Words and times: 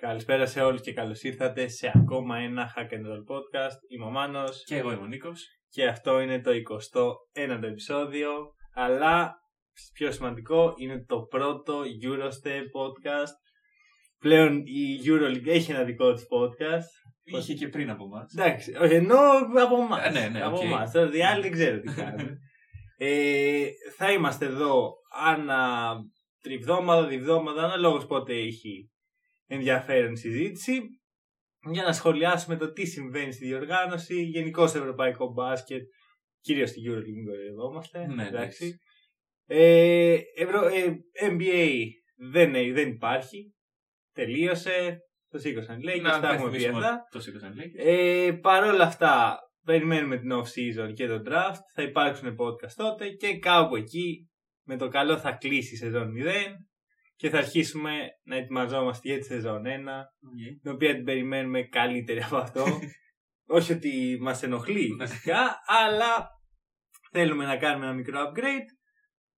Καλησπέρα 0.00 0.46
σε 0.46 0.60
όλους 0.60 0.80
και 0.80 0.92
καλώς 0.92 1.22
ήρθατε 1.22 1.68
σε 1.68 1.92
ακόμα 1.94 2.38
ένα 2.38 2.74
Hack 2.76 2.92
and 2.92 3.06
Roll 3.06 3.34
podcast. 3.34 3.76
Είμαι 3.88 4.04
ο 4.04 4.10
Μάνος 4.10 4.64
Και 4.64 4.76
εγώ 4.76 4.92
είμαι 4.92 5.02
ο 5.02 5.06
Νίκος. 5.06 5.46
και 5.68 5.86
αυτό 5.86 6.20
είναι 6.20 6.40
το 6.40 6.50
21ο 6.50 7.62
επεισόδιο, 7.62 8.30
αλλά 8.74 9.34
πιο 9.92 10.12
σημαντικό 10.12 10.74
είναι 10.76 11.04
το 11.04 11.20
πρώτο 11.20 11.80
Eurostep 11.80 12.62
podcast. 12.78 13.34
Πλέον 14.18 14.56
η 14.56 15.00
EuroLeague 15.04 15.46
έχει 15.46 15.70
ένα 15.70 15.84
δικό 15.84 16.12
της 16.12 16.22
podcast. 16.22 17.10
Είχε 17.22 17.54
και 17.54 17.68
πριν 17.68 17.90
από 17.90 18.04
εμάς. 18.04 18.34
Εντάξει, 18.36 18.76
όχι, 18.80 18.94
ενώ 18.94 19.18
από 19.62 19.76
εμάς. 19.82 20.04
Ε, 20.04 20.10
ναι, 20.10 20.28
ναι, 20.28 20.42
από 20.42 20.56
οκ. 20.56 20.62
εμάς. 20.62 20.90
Τώρα 20.90 21.16
οι 21.16 21.22
άλλοι 21.22 21.42
δεν 21.42 21.52
ξέρω 21.52 21.80
τι 21.80 21.94
κάνουν. 21.94 22.36
ε, 22.96 23.66
θα 23.96 24.12
είμαστε 24.12 24.46
εδώ 24.46 24.92
ανά 25.26 25.94
τριβδόμαδα, 26.42 27.06
διβδόμαδα, 27.06 27.64
αναλόγως 27.64 28.06
πότε 28.06 28.32
έχει 28.34 28.90
ενδιαφέρον 29.50 30.16
συζήτηση 30.16 30.80
για 31.70 31.82
να 31.82 31.92
σχολιάσουμε 31.92 32.56
το 32.56 32.72
τι 32.72 32.86
συμβαίνει 32.86 33.32
στη 33.32 33.46
διοργάνωση, 33.46 34.22
γενικώς 34.22 34.70
στο 34.70 34.78
ευρωπαϊκό 34.78 35.32
μπάσκετ, 35.32 35.82
κυρίως 36.40 36.70
στη 36.70 36.80
EuroLeague 36.86 37.24
κορυδευόμαστε. 37.26 38.06
Ναι, 38.06 38.26
εντάξει. 38.26 38.78
Ε, 39.46 40.18
Ευρω... 40.34 40.66
ε, 40.66 40.96
NBA 41.30 41.84
δεν, 42.30 42.54
ε, 42.54 42.72
δεν 42.72 42.88
υπάρχει. 42.88 43.54
Τελείωσε. 44.12 44.98
Το 45.28 45.38
σήκωσαν 45.38 45.80
οι 45.80 45.82
Lakers, 45.86 46.18
τα 46.20 46.32
έχουμε 46.32 46.50
πει 46.50 46.66
αυτά. 46.66 47.00
Το 47.10 47.20
σήκωσαν 47.20 47.52
οι 47.52 47.54
Lakers. 47.58 47.86
Ε, 47.86 48.32
Παρ' 48.40 48.64
όλα 48.64 48.84
αυτά, 48.84 49.38
περιμένουμε 49.64 50.18
την 50.18 50.30
off-season 50.32 50.92
και 50.94 51.06
το 51.06 51.22
draft. 51.26 51.60
Θα 51.74 51.82
υπάρξουν 51.82 52.36
podcast 52.38 52.72
τότε 52.76 53.08
και 53.08 53.38
κάπου 53.38 53.76
εκεί 53.76 54.28
με 54.66 54.76
το 54.76 54.88
καλό 54.88 55.18
θα 55.18 55.32
κλείσει 55.32 55.74
η 55.74 55.76
σεζόν 55.76 56.12
0 56.16 56.26
και 57.20 57.30
θα 57.30 57.38
αρχίσουμε 57.38 57.90
να 58.22 58.36
ετοιμαζόμαστε 58.36 59.08
για 59.08 59.18
τη 59.18 59.24
σεζόν 59.24 59.62
1, 59.64 59.66
Οκ. 59.66 60.60
την 60.62 60.70
οποία 60.72 60.94
την 60.94 61.04
περιμένουμε 61.04 61.62
καλύτερη 61.62 62.22
από 62.22 62.36
αυτό. 62.36 62.64
Όχι 63.56 63.72
ότι 63.72 64.18
μας 64.20 64.42
ενοχλεί 64.42 64.94
Ναι. 64.96 65.06
φυσικά, 65.06 65.60
αλλά 65.66 66.28
θέλουμε 67.10 67.44
να 67.44 67.56
κάνουμε 67.56 67.84
ένα 67.86 67.94
μικρό 67.94 68.20
upgrade. 68.22 68.66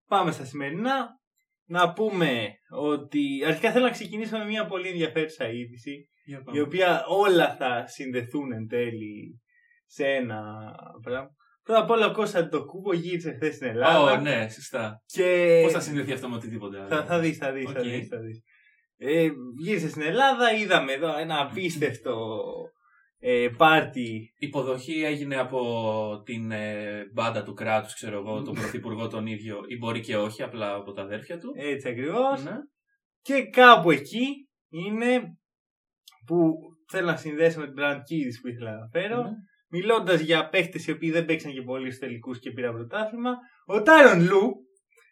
Πάμε 0.06 0.30
στα 0.32 0.44
σημερινά. 0.44 1.20
Να 1.64 1.92
πούμε 1.92 2.50
ότι 2.70 3.44
αρχικά 3.46 3.72
θέλω 3.72 3.84
να 3.84 3.90
ξεκινήσω 3.90 4.38
με 4.38 4.44
μια 4.44 4.66
πολύ 4.66 4.88
ενδιαφέρουσα 4.88 5.48
είδηση 5.48 6.08
Για 6.24 6.42
πάμε. 6.42 6.58
η 6.58 6.60
οποία 6.60 7.04
όλα 7.06 7.56
θα 7.56 7.86
συνδεθούν 7.86 8.52
εν 8.52 8.66
τέλει 8.66 9.40
σε 9.86 10.06
ένα 10.06 10.42
πράγμα. 11.02 11.30
Πρώτα 11.62 11.80
απ' 11.80 11.90
όλα 11.90 12.06
ο 12.06 12.12
Κώστας 12.12 12.48
Αντετοκούνμπο 12.48 12.92
γύρισε 12.92 13.32
χθες 13.32 13.54
στην 13.54 13.66
Ελλάδα. 13.68 14.12
Ω, 14.12 14.20
ναι, 14.20 14.48
σωστά. 14.48 15.02
Και 15.06 15.60
Πώς 15.62 15.72
θα 15.72 15.80
συνδεθεί 15.80 16.12
αυτό 16.12 16.28
με 16.28 16.34
οτιδήποτε 16.34 16.78
άλλο. 16.78 16.88
θα, 16.88 17.04
θα 17.04 17.18
δεις, 17.18 17.36
θα 17.36 17.52
δεις, 17.52 17.70
θα 17.70 17.80
Οκ. 17.80 17.86
δεις, 17.86 18.08
θα 18.08 18.18
δεις. 18.18 18.42
Ε, 18.96 19.28
γύρισε 19.62 19.88
στην 19.88 20.02
Ελλάδα, 20.02 20.52
είδαμε 20.52 20.92
εδώ 20.92 21.18
ένα 21.18 21.40
απίστευτο 21.40 22.38
ε, 23.18 23.48
πάρτι. 23.56 24.32
Η 24.38 24.46
υποδοχή 24.46 25.04
έγινε 25.04 25.36
από 25.36 26.22
την 26.24 26.50
ε, 26.50 27.04
μπάντα 27.12 27.42
του 27.42 27.54
κράτους, 27.54 27.94
ξέρω 27.94 28.18
εγώ, 28.18 28.42
τον 28.42 28.54
πρωθυπουργό 28.54 29.08
τον 29.08 29.26
ίδιο, 29.26 29.60
ή 29.68 29.76
μπορεί 29.76 30.00
και 30.00 30.16
όχι, 30.16 30.42
απλά 30.42 30.74
από 30.74 30.92
τα 30.92 31.02
αδέρφια 31.02 31.38
του. 31.38 31.52
Έτσι 31.56 31.88
ακριβώς. 31.88 32.42
Ναι. 32.42 32.56
Και 33.20 33.42
κάπου 33.42 33.90
εκεί 33.90 34.48
είναι 34.68 35.20
που 36.26 36.52
θέλω 36.90 37.06
να 37.06 37.16
συνδέσω 37.16 37.60
με 37.60 37.66
την 37.66 37.74
breaking 37.78 37.96
news 37.96 38.34
που 38.42 38.48
ήθελα 38.48 38.72
να 38.78 38.88
φέρω. 38.92 39.22
Ναι. 39.22 39.30
Μιλώντας 39.74 40.20
για 40.20 40.48
παίχτες 40.48 40.86
οι 40.86 40.90
οποίοι 40.90 41.10
δεν 41.10 41.24
παίξαν 41.24 41.52
και 41.52 41.62
πολύ 41.62 41.86
στους 41.86 41.98
τελικούς 41.98 42.38
και 42.38 42.50
πήραν 42.50 42.72
πρωτάθλημα, 42.74 43.30
ο 43.66 43.82
Tyron 43.82 44.22
Lue 44.28 44.52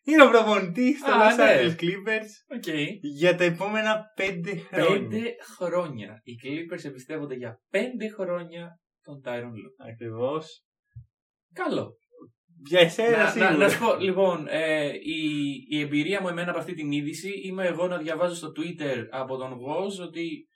είναι 0.05 0.23
ο 0.25 0.31
προπονητής 0.31 1.01
των 1.03 1.13
Α, 1.13 1.31
Los 1.31 1.37
ναι. 1.37 1.45
Angeles 1.45 1.83
Clippers 1.83 2.57
Οκ. 2.57 2.77
για 3.01 3.37
τα 3.37 3.45
επόμενα 3.45 4.05
πέντε 4.15 4.57
χρόνια. 4.57 5.09
Πέντε 5.09 5.35
χρόνια. 5.57 6.21
Οι 6.23 6.33
Clippers 6.45 6.85
εμπιστεύονται 6.85 7.35
για 7.35 7.61
πέντε 7.71 8.09
χρόνια 8.09 8.81
τον 9.03 9.21
Tyron 9.25 9.55
Lue. 9.61 9.89
Ακριβώς. 9.91 10.65
Καλό. 11.53 11.97
Για 12.69 12.81
εσένα 12.81 13.17
Να, 13.17 13.23
να, 13.23 13.31
σίγουρα. 13.31 13.57
να 13.57 13.69
σου 13.69 13.79
πω, 13.79 13.97
λοιπόν, 13.97 14.47
ε, 14.49 14.87
η, 14.87 15.51
η 15.69 15.81
εμπειρία 15.81 16.21
μου 16.21 16.29
εμένα 16.29 16.51
από 16.51 16.59
αυτή 16.59 16.75
την 16.75 16.93
είδηση 16.93 17.31
είμαι 17.43 17.67
εγώ 17.67 17.87
να 17.87 17.99
διαβάζω 17.99 18.35
στο 18.35 18.49
Twitter 18.57 19.07
από 19.11 19.37
τον 19.37 19.53
Woz 19.53 20.07
ότι 20.07 20.49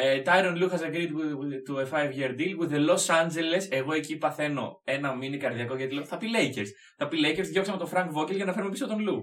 ε, 0.00 0.22
Tyron 0.26 0.56
Lue 0.62 0.70
has 0.70 0.80
agreed 0.82 1.10
with, 1.12 1.32
with- 1.40 1.62
to 1.68 1.74
a 1.82 1.86
five-year 1.86 2.34
deal 2.38 2.56
with 2.60 2.70
the 2.70 2.88
Los 2.88 3.06
Angeles. 3.24 3.66
Εγώ 3.70 3.92
εκεί 3.92 4.16
παθαίνω 4.16 4.80
ένα 4.84 5.14
μίνι 5.16 5.36
καρδιακό 5.36 5.76
γιατί 5.76 5.94
λέω 5.94 6.04
θα 6.04 6.16
πει 6.16 6.26
Lakers. 6.34 6.66
Θα 6.96 7.08
πει 7.08 7.18
Lakers, 7.24 7.46
διώξαμε 7.46 7.78
τον 7.78 7.88
Frank 7.92 8.08
Vogel 8.16 8.34
για 8.34 8.44
να 8.44 8.52
φέρουμε 8.52 8.70
πίσω 8.70 8.86
τον 8.86 8.98
Lue. 9.08 9.20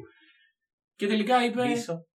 Και 0.96 1.08
τελικά 1.08 1.46
είπε 1.46 1.62
Πίσω. 1.62 2.06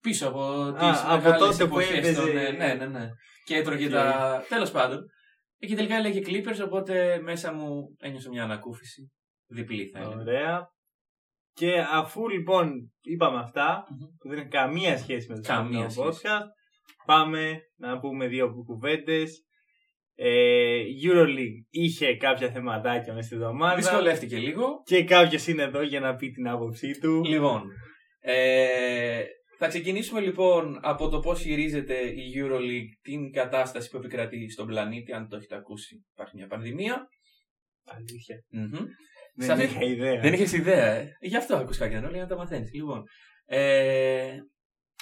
πίσω 0.00 0.28
από 0.28 0.72
τις 0.72 0.82
Α, 0.82 1.04
από 1.12 1.16
μεγάλες 1.22 1.38
τότε 1.38 1.56
που 1.56 1.78
εποχές 1.78 1.98
έπαιζε. 1.98 2.14
των, 2.20 2.36
ε, 2.36 2.50
ναι, 2.50 2.74
ναι, 2.74 2.86
ναι. 2.86 3.08
Και 3.44 3.56
έτρωγε 3.56 3.86
Οκ. 3.86 3.92
τα... 3.92 4.42
Τέλος 4.48 4.70
πάντων. 4.70 4.98
Ε, 5.58 5.66
Και 5.66 5.74
τελικά 5.74 5.94
έλεγε 5.94 6.20
Clippers, 6.26 6.64
οπότε 6.64 7.20
μέσα 7.22 7.52
μου 7.52 7.96
ένιωσε 8.00 8.28
μια 8.28 8.42
ανακούφιση. 8.42 9.12
Διπλή 9.46 9.86
θα 9.88 9.98
έλεγα. 9.98 10.16
Ωραία. 10.20 10.68
Και 11.52 11.80
αφού 11.92 12.28
λοιπόν 12.28 12.92
είπαμε 13.00 13.38
αυτά, 13.38 13.84
Μμμ. 13.90 14.06
που 14.18 14.28
δεν 14.28 14.38
έχουν 14.38 14.50
καμία 14.50 14.98
σχέση 14.98 15.28
με 15.28 15.34
το 15.34 15.40
Καμία 15.48 15.88
σημερινό 15.88 16.14
σχέση. 16.14 16.34
podcast, 16.34 16.46
πάμε 17.12 17.60
να 17.76 17.98
πούμε 17.98 18.26
δύο 18.26 18.52
κουβέντες. 18.66 19.42
Ε, 20.14 20.82
EuroLeague 21.04 21.60
είχε 21.70 22.16
κάποια 22.16 22.50
θεματάκια 22.50 23.12
μέσα 23.14 23.26
στη 23.26 23.34
εβδομάδα. 23.34 23.74
Δυσκολεύτηκε 23.76 24.36
λίγο. 24.36 24.82
Και 24.84 25.04
κάποιος 25.04 25.46
είναι 25.46 25.62
εδώ 25.62 25.82
για 25.82 26.00
να 26.00 26.14
πει 26.14 26.30
την 26.30 26.48
άποψή 26.48 26.98
του. 27.00 27.22
Λοιπόν, 27.24 27.62
ε, 28.20 29.22
θα 29.58 29.68
ξεκινήσουμε 29.68 30.20
λοιπόν 30.20 30.78
από 30.82 31.08
το 31.08 31.20
πώς 31.20 31.40
χειρίζεται 31.40 31.94
η 31.94 32.32
EuroLeague 32.36 32.92
την 33.02 33.32
κατάσταση 33.32 33.90
που 33.90 33.96
επικρατεί 33.96 34.50
στον 34.50 34.66
πλανήτη, 34.66 35.12
αν 35.12 35.28
το 35.28 35.36
έχετε 35.36 35.56
ακούσει. 35.56 36.04
Υπάρχει 36.12 36.36
μια 36.36 36.46
πανδημία. 36.46 37.08
Αλήθεια. 37.84 38.36
Μμμ. 38.50 38.86
Δεν 39.34 39.46
Σε 39.46 39.52
αυτή- 39.52 39.64
είχα 39.64 39.82
ιδέα. 39.84 40.20
Δεν 40.20 40.32
είχες 40.32 40.52
ιδέα, 40.52 40.94
ε. 40.94 41.08
Γι' 41.20 41.36
αυτό 41.36 41.56
ακούς 41.56 41.78
κάτι 41.78 41.94
άλλο, 41.94 42.08
για 42.10 42.20
να 42.22 42.26
τα 42.28 42.36
μαθαίνεις. 42.36 42.72
Λοιπόν, 42.72 43.02
ε, 43.46 44.36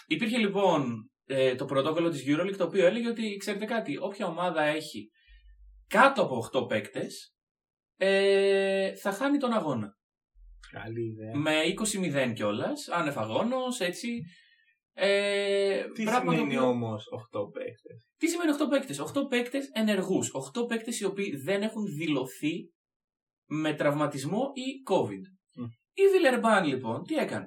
υπήρχε 0.06 0.38
λοιπόν 0.38 1.10
ε, 1.26 1.54
το 1.54 1.64
πρωτόκολλο 1.64 2.10
της 2.10 2.24
EuroLeague 2.26 2.56
το 2.56 2.64
οποίο 2.64 2.86
έλεγε 2.86 3.08
ότι, 3.08 3.36
ξέρετε 3.36 3.64
κάτι, 3.64 3.96
όποια 3.98 4.26
ομάδα 4.26 4.62
έχει 4.62 5.10
κάτω 5.88 6.22
από 6.22 6.48
8 6.52 6.68
παίκτες 6.68 7.34
ε, 7.96 8.96
θα 8.96 9.12
χάνει 9.12 9.38
τον 9.38 9.52
αγώνα. 9.52 9.94
Καλή 10.70 11.04
ιδέα. 11.06 11.36
Με 11.36 11.60
20-0 12.28 12.32
κιόλας, 12.34 12.88
άνευ 12.88 13.18
αγώνος, 13.18 13.80
έτσι. 13.80 14.08
Ε, 14.92 15.84
Τι 15.94 16.02
πράγμα 16.02 16.32
το 16.32 16.38
σημαίνει 16.38 16.56
οποίο- 16.56 16.68
όμως 16.68 17.04
8 17.32 17.50
παίχτε. 17.52 17.88
Τι 18.16 18.28
σημαίνει 18.28 18.50
8 18.50 18.68
παίκτες, 18.70 18.98
8 19.00 19.26
παίκτες 19.28 19.68
ενεργούς. 19.72 20.30
8 20.34 20.66
παίκτες 20.66 21.00
οι 21.00 21.04
οποίοι 21.04 21.36
δεν 21.36 21.62
έχουν 21.62 21.84
δηλωθεί 21.84 22.70
με 23.48 23.74
τραυματισμό 23.74 24.50
ή 24.54 24.82
COVID. 24.90 25.22
Μμ. 25.56 25.64
Η 25.92 26.02
Βιλερμπάν 26.12 26.64
λοιπόν 26.64 27.02
τι 27.02 27.14
έκανε; 27.14 27.46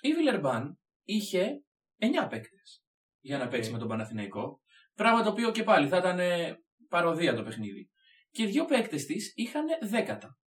Η 0.00 0.12
Βιλερμπάν 0.12 0.78
είχε 1.04 1.64
9 2.00 2.26
παίκτες 2.30 2.82
για 3.20 3.38
να 3.38 3.44
Οκ. 3.44 3.50
παίξει 3.50 3.70
με 3.70 3.78
τον 3.78 3.88
Παναθηναϊκό. 3.88 4.60
Πράγμα 4.94 5.22
το 5.22 5.30
οποίο 5.30 5.50
και 5.50 5.62
πάλι 5.62 5.88
θα 5.88 5.96
ήταν 5.96 6.18
ε, 6.18 6.58
παρωδία 6.88 7.34
το 7.34 7.42
παιχνίδι. 7.42 7.88
Και 8.30 8.46
δύο 8.46 8.64
παίκτες 8.64 9.04
της 9.04 9.32
είχαν 9.34 9.64
δέκατα. 9.82 10.38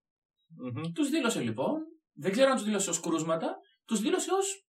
Μμμ. 0.48 0.92
Τους 0.94 1.10
δήλωσε 1.10 1.42
λοιπόν, 1.42 1.74
δεν 2.14 2.32
ξέρω 2.32 2.50
αν 2.50 2.56
τους 2.56 2.66
δήλωσε 2.66 2.90
ως 2.90 3.00
κρούσματα, 3.00 3.56
τους 3.86 4.02
δήλωσε 4.02 4.32
ως. 4.34 4.66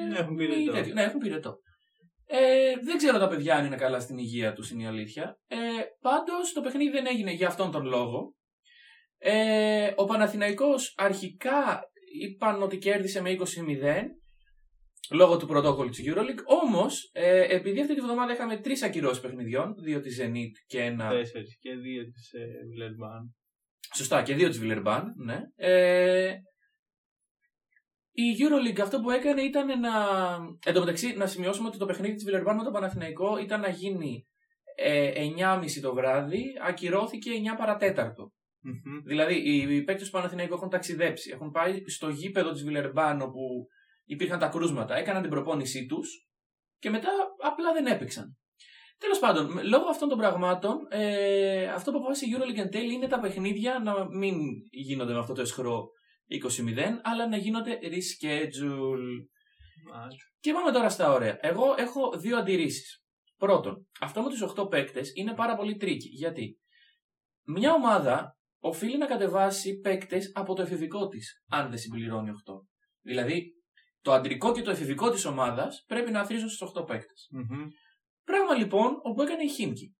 Ε, 0.00 0.04
Ναι, 0.06 0.18
έχουν 0.18 0.34
μη 0.34 0.46
πυρετό. 0.46 0.72
τέτοιο. 0.72 0.92
Ναι, 0.94 1.02
έχουν 1.02 1.20
πυρετό. 1.20 1.56
Ε, 2.26 2.74
δεν 2.84 2.96
ξέρω 2.96 3.18
τα 3.18 3.28
παιδιά 3.28 3.56
αν 3.56 3.64
είναι 3.66 3.76
καλά 3.76 4.00
στην 4.00 4.18
υγεία 4.18 4.52
τους, 4.52 4.70
είναι 4.70 4.82
η 4.82 4.86
αλήθεια. 4.86 5.38
Ε, 5.46 5.56
Πάντως 6.00 6.52
το 6.52 6.60
παιχνίδι 6.60 6.90
δεν 6.90 7.06
έγινε 7.06 7.30
για 7.32 7.46
αυτόν 7.46 7.70
τον 7.70 7.84
λόγο. 7.86 8.34
Ε, 9.18 9.92
ο 9.96 10.04
Παναθηναϊκός 10.04 10.94
αρχικά 10.96 11.80
είπαν 12.20 12.62
ότι 12.62 12.78
κέρδισε 12.78 13.20
με 13.20 13.30
20-0 13.30 14.02
λόγω 15.10 15.36
του 15.36 15.46
πρωτόκολλου 15.46 15.90
της 15.90 16.04
Euroleague. 16.06 16.44
Όμως, 16.44 17.10
ε, 17.12 17.54
επειδή 17.54 17.80
αυτή 17.80 17.94
τη 17.94 18.00
βδομάδα 18.00 18.32
είχαμε 18.32 18.56
τρεις 18.56 18.82
ακυρώσεις 18.82 19.20
παιχνιδιών, 19.20 19.74
δύο 19.82 20.00
της 20.00 20.20
Zenit 20.20 20.52
και 20.66 20.80
ένα. 20.80 21.08
Τέσσερις 21.08 21.58
και 21.60 21.74
δύο 21.74 22.04
της 22.04 22.32
ε, 22.32 22.46
Βιλερμπάν. 22.70 23.34
Σωστά, 23.94 24.22
και 24.22 24.34
δύο 24.34 24.48
της 24.48 24.58
Βιλερμπάν, 24.58 25.14
ναι. 25.24 25.40
Ε, 25.56 26.34
η 28.12 28.22
Euroleague 28.38 28.80
αυτό 28.80 29.00
που 29.00 29.10
έκανε 29.10 29.42
ήταν 29.42 29.80
να. 29.80 29.90
Εν 30.64 30.74
τω 30.74 30.80
μεταξύ, 30.80 31.14
να 31.16 31.26
σημειώσουμε 31.26 31.68
ότι 31.68 31.78
το 31.78 31.86
παιχνίδι 31.86 32.14
της 32.14 32.24
Βιλερμπάν 32.24 32.56
με 32.56 32.62
τον 32.62 32.72
Παναθηναϊκό 32.72 33.38
ήταν 33.38 33.60
να 33.60 33.68
γίνει 33.68 34.26
ε, 34.76 35.12
9.30 35.38 35.64
το 35.82 35.94
βράδυ, 35.94 36.44
ακυρώθηκε 36.66 37.30
9 37.54 37.58
παρατέταρτο. 37.58 38.32
Μμμ. 38.60 39.00
Δηλαδή, 39.04 39.34
οι, 39.34 39.76
οι 39.76 39.82
παίκτες 39.82 40.06
του 40.06 40.12
Παναθηναϊκού 40.12 40.54
έχουν 40.54 40.68
ταξιδέψει. 40.68 41.30
Έχουν 41.34 41.50
πάει 41.50 41.88
στο 41.88 42.08
γήπεδο 42.08 42.52
της 42.52 42.64
Βιλερμπάν 42.64 43.20
όπου 43.20 43.66
υπήρχαν 44.04 44.38
τα 44.38 44.48
κρούσματα, 44.48 44.96
έκαναν 44.96 45.22
την 45.22 45.30
προπόνησή 45.30 45.86
τους 45.86 46.28
και 46.78 46.90
μετά 46.90 47.08
απλά 47.38 47.72
δεν 47.72 47.86
έπαιξαν. 47.86 48.36
Τέλος 48.98 49.18
πάντων, 49.18 49.52
με- 49.52 49.62
λόγω 49.62 49.88
αυτών 49.88 50.08
των 50.08 50.18
πραγμάτων, 50.18 50.76
ε, 50.90 51.66
αυτό 51.68 51.90
που 51.90 51.96
αποφάσισε 51.96 52.26
η 52.26 52.36
Euroleague 52.38 52.58
εν 52.58 52.70
τέλει 52.70 52.94
είναι 52.94 53.06
τα 53.06 53.20
παιχνίδια 53.20 53.78
να 53.78 54.08
μην 54.16 54.36
γίνονται 54.70 55.12
με 55.12 55.18
αυτό 55.18 55.32
το 55.34 55.40
εσχρό 55.40 55.88
20-0, 56.26 57.00
αλλά 57.02 57.28
να 57.28 57.36
γίνονται 57.36 57.78
reschedule. 57.82 59.26
Μάλιστα. 59.92 60.24
Και 60.40 60.52
πάμε 60.52 60.72
τώρα 60.72 60.88
στα 60.88 61.12
ωραία. 61.12 61.38
Εγώ 61.40 61.74
έχω 61.78 62.18
δύο 62.18 62.36
αντιρρήσεις. 62.36 63.04
Πρώτον, 63.36 63.86
αυτό 64.00 64.22
με 64.22 64.28
τους 64.28 64.42
8 64.42 64.68
παίκτες 64.68 65.10
είναι 65.14 65.34
πάρα 65.34 65.56
πολύ 65.56 65.76
tricky. 65.76 66.08
Γιατί; 66.08 66.58
Μια 67.46 67.72
ομάδα 67.72 68.36
οφείλει 68.60 68.98
να 68.98 69.06
κατεβάσει 69.06 69.78
παίκτες 69.78 70.30
από 70.34 70.54
το 70.54 70.62
εφηβικό 70.62 71.08
της, 71.08 71.44
αν 71.48 71.68
δεν 71.70 71.78
συμπληρώνει 71.78 72.30
8. 72.30 72.66
Δηλαδή, 73.00 73.61
το 74.02 74.12
αντρικό 74.12 74.52
και 74.52 74.62
το 74.62 74.70
εφηβικό 74.70 75.10
της 75.10 75.24
ομάδας 75.24 75.84
πρέπει 75.86 76.10
να 76.10 76.20
αθροίζουν 76.20 76.48
στους 76.48 76.72
8 76.76 76.86
παίκτες. 76.86 77.28
Μμμ. 77.30 77.66
Πράγμα 78.24 78.54
λοιπόν 78.54 78.92
όπου 79.02 79.22
έκανε 79.22 79.42
η 79.42 79.48
Χίμκι. 79.48 79.96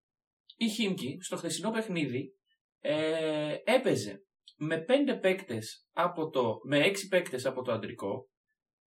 Η 0.56 0.69
Χίμκι 0.69 1.19
στο 1.20 1.37
χθεσινό 1.37 1.70
παιχνίδι 1.70 2.34
ε, 2.81 3.54
έπαιζε 3.64 4.25
με 4.56 4.84
5 4.88 5.19
παίκτες 5.20 5.87
από 5.93 6.28
το, 6.28 6.58
με 6.64 6.87
6 6.87 6.94
παίκτες 7.08 7.46
από 7.46 7.62
το 7.62 7.72
αντρικό, 7.72 8.28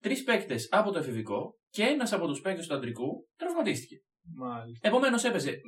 3 0.04 0.14
παίκτες 0.26 0.68
από 0.72 0.92
το 0.92 1.00
εφηβικό 1.00 1.58
και 1.70 1.84
ένας 1.84 2.14
από 2.14 2.28
τους 2.28 2.42
παίκτες 2.42 2.68
του 2.68 2.74
αντρικού 2.74 3.28
τραυματίστηκε. 3.36 3.96
Μάλιστα. 4.36 4.88
Επομένως 4.88 5.24
έπαιζε 5.24 5.60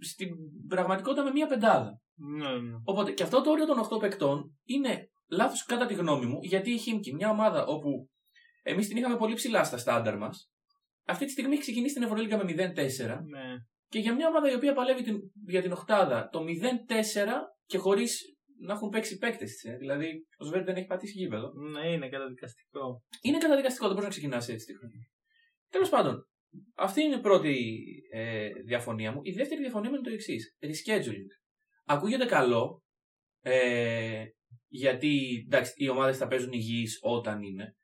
στην 0.00 0.28
πραγματικότητα 0.68 1.24
με 1.24 1.30
μία 1.30 1.46
πεντάδα. 1.46 2.00
Ναι, 2.14 2.58
ναι. 2.58 2.74
Οπότε 2.84 3.12
και 3.12 3.22
αυτό 3.22 3.42
το 3.42 3.50
όριο 3.50 3.66
των 3.66 3.88
8 3.96 4.00
παικτών 4.00 4.58
είναι 4.64 5.08
λάθος 5.30 5.64
κατά 5.64 5.86
τη 5.86 5.94
γνώμη 5.94 6.26
μου, 6.26 6.38
γιατί 6.42 6.70
η 6.70 6.78
Χίμκι, 6.78 7.14
μια 7.14 7.30
ομάδα 7.30 7.66
όπου 7.66 8.08
εμείς 8.64 8.88
την 8.88 8.96
είχαμε 8.96 9.16
πολύ 9.16 9.34
ψηλά 9.34 9.64
στα 9.64 9.78
στάνταρ 9.78 10.16
μας, 10.18 10.50
αυτή 11.04 11.24
τη 11.24 11.30
στιγμή 11.30 11.52
έχει 11.52 11.60
ξεκινήσει 11.60 11.94
την 11.94 12.02
Ευρωλίγκα 12.02 12.44
με 12.44 12.52
0-4 12.52 13.20
ναι. 13.24 13.56
και 13.88 13.98
για 13.98 14.14
μια 14.14 14.28
ομάδα 14.28 14.50
η 14.50 14.54
οποία 14.54 14.72
παλεύει 14.72 15.02
την, 15.02 15.16
για 15.46 15.62
την 15.62 15.72
οκτάδα 15.72 16.28
το 16.32 16.40
0-4 16.40 16.44
και 17.66 17.78
χωρίς 17.78 18.34
να 18.58 18.72
έχουν 18.72 18.88
παίξει 18.88 19.16
παίκτες 19.16 19.50
της. 19.50 19.64
Ε. 19.64 19.76
Δηλαδή, 19.76 20.26
ο 20.38 20.44
Σβέρντ 20.44 20.64
δεν 20.64 20.76
έχει 20.76 20.86
πατήσει 20.86 21.18
γήπεδο. 21.18 21.52
Ναι, 21.52 21.92
είναι 21.92 22.08
καταδικαστικό. 22.08 23.02
Είναι 23.22 23.38
καταδικαστικό, 23.38 23.84
δεν 23.84 23.94
μπορεί 23.94 24.06
να 24.06 24.12
ξεκινάς 24.12 24.48
έτσι 24.48 24.66
τη 24.66 24.76
χρονιά. 24.76 25.08
Τέλος 25.70 25.88
πάντων, 25.88 26.28
αυτή 26.74 27.02
είναι 27.02 27.16
η 27.16 27.20
πρώτη 27.20 27.84
ε, 28.12 28.48
διαφωνία 28.66 29.12
μου. 29.12 29.20
Η 29.22 29.32
δεύτερη 29.32 29.60
διαφωνία 29.60 29.90
μου 29.90 29.94
είναι 29.94 30.04
το 30.04 30.12
εξής. 30.12 30.56
Rescheduling. 30.60 31.28
Ακούγεται 31.84 32.26
καλό, 32.26 32.82
ε, 33.40 34.24
γιατί 34.68 35.44
εντάξει, 35.46 35.72
οι 35.76 35.88
ομάδες 35.88 36.16
θα 36.16 36.26
παίζουν 36.26 36.52
υγιείς 36.52 36.98
όταν 37.00 37.42
είναι. 37.42 37.76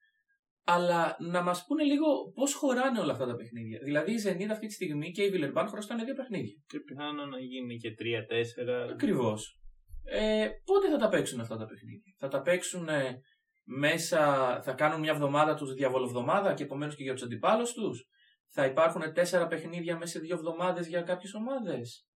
Αλλά 0.75 1.17
να 1.19 1.43
μας 1.43 1.65
πούνε 1.67 1.83
λίγο 1.83 2.07
πώς 2.35 2.55
χωράνε 2.55 2.99
όλα 3.01 3.13
αυτά 3.13 3.27
τα 3.27 3.35
παιχνίδια. 3.35 3.79
Δηλαδή, 3.83 4.13
η 4.13 4.19
Zenit 4.27 4.51
αυτή 4.51 4.67
τη 4.67 4.73
στιγμή 4.73 5.11
και 5.11 5.23
η 5.23 5.31
Villeurbanne 5.35 5.67
χρωστάνε 5.69 6.05
δύο 6.05 6.15
παιχνίδια. 6.15 6.55
Και 6.67 6.81
πιθανό 6.81 7.27
να 7.27 7.39
γίνει 7.39 7.77
και 7.77 7.95
3-4. 7.99 8.91
Ακριβώς. 8.93 9.61
Ε, 10.05 10.49
πότε 10.65 10.91
θα 10.91 10.97
τα 10.97 11.09
παίξουν 11.09 11.41
αυτά 11.41 11.57
τα 11.57 11.67
παιχνίδια; 11.67 12.15
Θα 12.19 12.29
τα 12.29 12.43
παίξουν 12.43 12.89
ε, 12.89 13.21
μέσα, 13.65 14.23
θα 14.63 14.73
κάνουν 14.73 15.01
μια 15.01 15.13
εβδομάδα 15.13 15.55
τους 15.55 15.75
διαβολοβδομάδα 15.75 16.55
και 16.55 16.63
επομένως 16.63 16.97
και 16.97 17.03
για 17.03 17.13
τους 17.13 17.23
αντιπάλους 17.23 17.73
τους; 17.73 18.07
Θα 18.49 18.65
υπάρχουν 18.65 19.13
τέσσερα 19.13 19.47
παιχνίδια 19.47 19.97
μέσα 19.97 20.13
σε 20.13 20.19
δύο 20.19 20.35
εβδομάδες 20.35 20.87
για 20.87 21.03
κάποιες 21.03 21.35
ομάδες; 21.35 22.07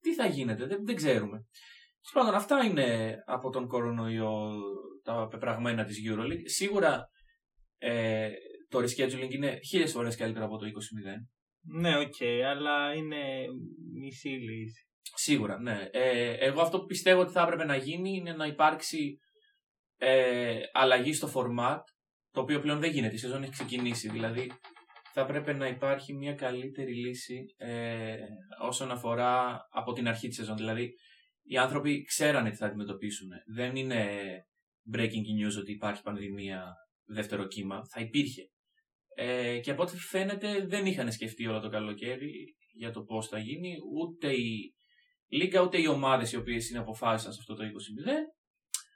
Τι 0.00 0.14
θα 0.14 0.26
γίνεται, 0.26 0.66
δεν, 0.66 0.84
δεν 0.84 0.94
ξέρουμε. 0.94 1.46
Τέλος 2.00 2.26
πάντων, 2.26 2.34
αυτά 2.34 2.64
είναι 2.64 3.16
από 3.26 3.50
τον 3.50 3.66
κορονοϊό 3.66 4.50
τα 5.02 5.26
πεπραγμένα 5.30 5.84
της 5.84 5.98
Euroleague. 6.06 6.42
Σίγουρα 6.44 7.08
ε, 7.78 8.30
το 8.68 8.78
rescheduling 8.78 9.30
είναι 9.30 9.58
χίλιες 9.68 9.92
φορές 9.92 10.16
καλύτερο 10.16 10.44
από 10.44 10.58
το 10.58 10.66
20-0. 10.66 10.70
Ναι, 11.60 11.98
οκ, 11.98 12.14
αλλά 12.46 12.94
είναι 12.94 13.44
μισή 14.00 14.28
λύση. 14.28 14.82
Σίγουρα, 15.14 15.60
ναι. 15.60 15.88
Ε, 15.90 16.32
εγώ 16.32 16.60
αυτό 16.60 16.78
που 16.78 16.86
πιστεύω 16.86 17.20
ότι 17.20 17.32
θα 17.32 17.42
έπρεπε 17.42 17.64
να 17.64 17.76
γίνει 17.76 18.10
είναι 18.10 18.32
να 18.32 18.46
υπάρξει 18.46 19.18
ε, 19.96 20.60
αλλαγή 20.72 21.12
στο 21.12 21.32
format, 21.34 21.80
το 22.30 22.40
οποίο 22.40 22.60
πλέον 22.60 22.80
δεν 22.80 22.90
γίνεται. 22.90 23.14
Η 23.14 23.18
σεζόν 23.18 23.42
έχει 23.42 23.52
ξεκινήσει. 23.52 24.08
Δηλαδή, 24.08 24.50
θα 25.12 25.20
έπρεπε 25.20 25.52
να 25.52 25.66
υπάρχει 25.66 26.14
μια 26.14 26.34
καλύτερη 26.34 26.94
λύση 26.94 27.44
ε, 27.56 28.16
όσον 28.60 28.90
αφορά 28.90 29.58
από 29.70 29.92
την 29.92 30.08
αρχή 30.08 30.28
της 30.28 30.36
σεζόν. 30.36 30.56
Δηλαδή, 30.56 30.92
οι 31.42 31.56
άνθρωποι 31.56 32.02
ξέρανε 32.02 32.50
τι 32.50 32.56
θα 32.56 32.66
αντιμετωπίσουν. 32.66 33.28
Δεν 33.54 33.76
είναι 33.76 34.06
breaking 34.94 35.46
news 35.46 35.58
ότι 35.58 35.72
υπάρχει 35.72 36.02
πανδημία 36.02 36.74
δεύτερο 37.08 37.46
κύμα. 37.46 37.80
Θα 37.92 38.00
υπήρχε. 38.00 38.50
Ε, 39.14 39.58
και 39.58 39.70
από 39.70 39.82
ό,τι 39.82 39.96
φαίνεται 39.96 40.66
δεν 40.66 40.86
είχαν 40.86 41.12
σκεφτεί 41.12 41.46
όλο 41.46 41.60
το 41.60 41.68
καλοκαίρι 41.68 42.56
για 42.72 42.90
το 42.90 43.02
πώς 43.02 43.28
θα 43.28 43.38
γίνει. 43.38 43.76
Ούτε 43.94 44.32
η 44.32 44.74
Λίγκα 45.30 45.62
ούτε 45.62 45.80
οι 45.80 45.86
ομάδες 45.86 46.32
οι 46.32 46.36
οποίες 46.36 46.70
είναι 46.70 46.78
αποφάσισαν 46.78 47.32
σε 47.32 47.38
αυτό 47.40 47.54
το 47.54 47.64
20-0. 47.64 47.66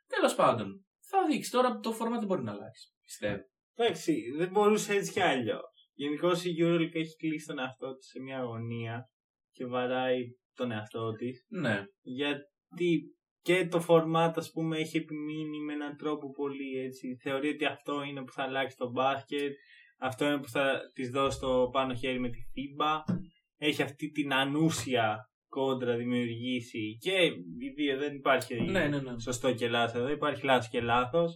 Τέλος 0.06 0.34
πάντων, 0.34 0.86
θα 1.00 1.26
δείξει. 1.26 1.50
Τώρα 1.50 1.78
το 1.78 1.92
φόρμα 1.92 2.18
δεν 2.18 2.26
μπορεί 2.26 2.42
να 2.42 2.52
αλλάξει. 2.52 2.88
Πιστεύω. 3.02 3.42
Εντάξει, 3.74 4.30
δεν 4.36 4.48
μπορούσε 4.50 4.94
έτσι 4.94 5.12
κι 5.12 5.20
αλλιώς. 5.20 5.90
Γενικώ 5.92 6.30
η 6.30 6.56
Euroleague 6.58 6.94
έχει 6.94 7.16
κλείσει 7.16 7.46
τον 7.46 7.58
εαυτό 7.58 7.94
της 7.94 8.06
σε 8.06 8.20
μια 8.20 8.38
αγωνία 8.38 9.10
και 9.50 9.66
βαράει 9.66 10.20
τον 10.54 10.70
εαυτό 10.70 11.12
της. 11.12 11.46
Ναι. 11.48 11.84
Γιατί 12.00 13.16
και 13.42 13.66
το 13.66 13.84
format 13.88 14.32
ας 14.34 14.50
πούμε 14.50 14.78
έχει 14.78 14.96
επιμείνει 14.96 15.60
με 15.60 15.72
έναν 15.72 15.96
τρόπο 15.96 16.30
πολύ 16.30 16.78
έτσι. 16.84 17.16
Θεωρεί 17.22 17.48
ότι 17.48 17.64
αυτό 17.64 18.02
είναι 18.02 18.24
που 18.24 18.32
θα 18.32 18.42
αλλάξει 18.42 18.76
το 18.76 18.90
μπάσκετ. 18.90 19.52
Αυτό 19.98 20.24
είναι 20.24 20.38
που 20.38 20.48
θα 20.48 20.80
της 20.94 21.10
δώσει 21.10 21.40
το 21.40 21.68
πάνω 21.72 21.94
χέρι 21.94 22.20
με 22.20 22.28
τη 22.28 22.38
FIBA. 22.38 23.14
Έχει 23.56 23.82
αυτή 23.82 24.10
την 24.10 24.32
ανούσια 24.32 25.32
κόντρα 25.48 25.96
δημιουργήσει 25.96 26.96
και 27.00 27.12
οι 27.58 27.68
δύο 27.76 27.98
δεν 27.98 28.14
υπάρχει 28.14 28.54
Ναι, 28.54 28.86
ναι, 28.88 28.98
ναι. 28.98 29.20
σωστό 29.20 29.54
και 29.54 29.68
λάθος 29.68 30.00
εδώ, 30.00 30.10
υπάρχει 30.10 30.44
λάθος 30.44 30.68
και 30.68 30.80
λάθος. 30.80 31.32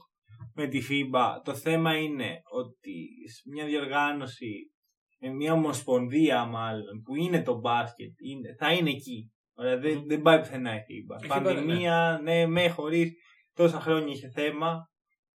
Με 0.55 0.67
τη 0.67 0.81
FIBA 0.89 1.41
το 1.45 1.55
θέμα 1.55 1.99
είναι 1.99 2.41
ότι 2.51 3.09
σε 3.35 3.43
μια 3.51 3.65
διοργάνωση, 3.65 4.73
με 5.21 5.29
μια 5.29 5.53
ομοσπονδία 5.53 6.45
μάλλον, 6.45 7.03
που 7.05 7.15
είναι 7.15 7.43
το 7.43 7.59
μπάσκετ, 7.59 8.13
είναι, 8.21 8.55
θα 8.59 8.73
είναι 8.73 8.91
εκεί. 8.91 9.31
Ωραία, 9.59 9.79
δεν, 9.79 10.03
δεν 10.07 10.23
πάει 10.23 10.39
πουθενά 10.39 10.75
η 10.75 10.79
FIBA. 10.79 11.25
Η 11.25 11.27
FIBA, 11.27 11.43
Πανδημία, 11.45 12.21
ναι, 12.23 12.47
με 12.47 12.69
χωρίς, 12.69 13.13
τόσα 13.55 13.81
χρόνια 13.81 14.13
είχε 14.15 14.31
θέμα, 14.31 14.91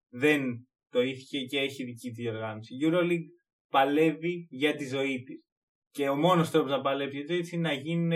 δεν 0.10 0.44
το 0.90 1.02
είχε 1.02 1.40
και 1.46 1.60
έχει 1.60 1.84
δική 1.84 2.08
της 2.10 2.16
διοργάνωση. 2.24 2.74
Η 2.76 2.78
EuroLeague 2.84 3.26
παλεύει 3.70 4.48
για 4.50 4.76
τη 4.76 4.88
ζωή 4.88 5.22
της. 5.24 5.46
Και 5.92 6.10
ο 6.10 6.16
μόνος 6.16 6.50
τρόπος 6.52 6.72
να 6.72 6.82
παλεύει 6.82 7.16
για 7.16 7.26
τη 7.26 7.32
ζωή 7.34 7.42
της 7.42 7.52
είναι 7.52 7.68
να 7.70 7.74
γίνουν 7.74 8.12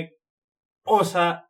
όσα 0.84 1.50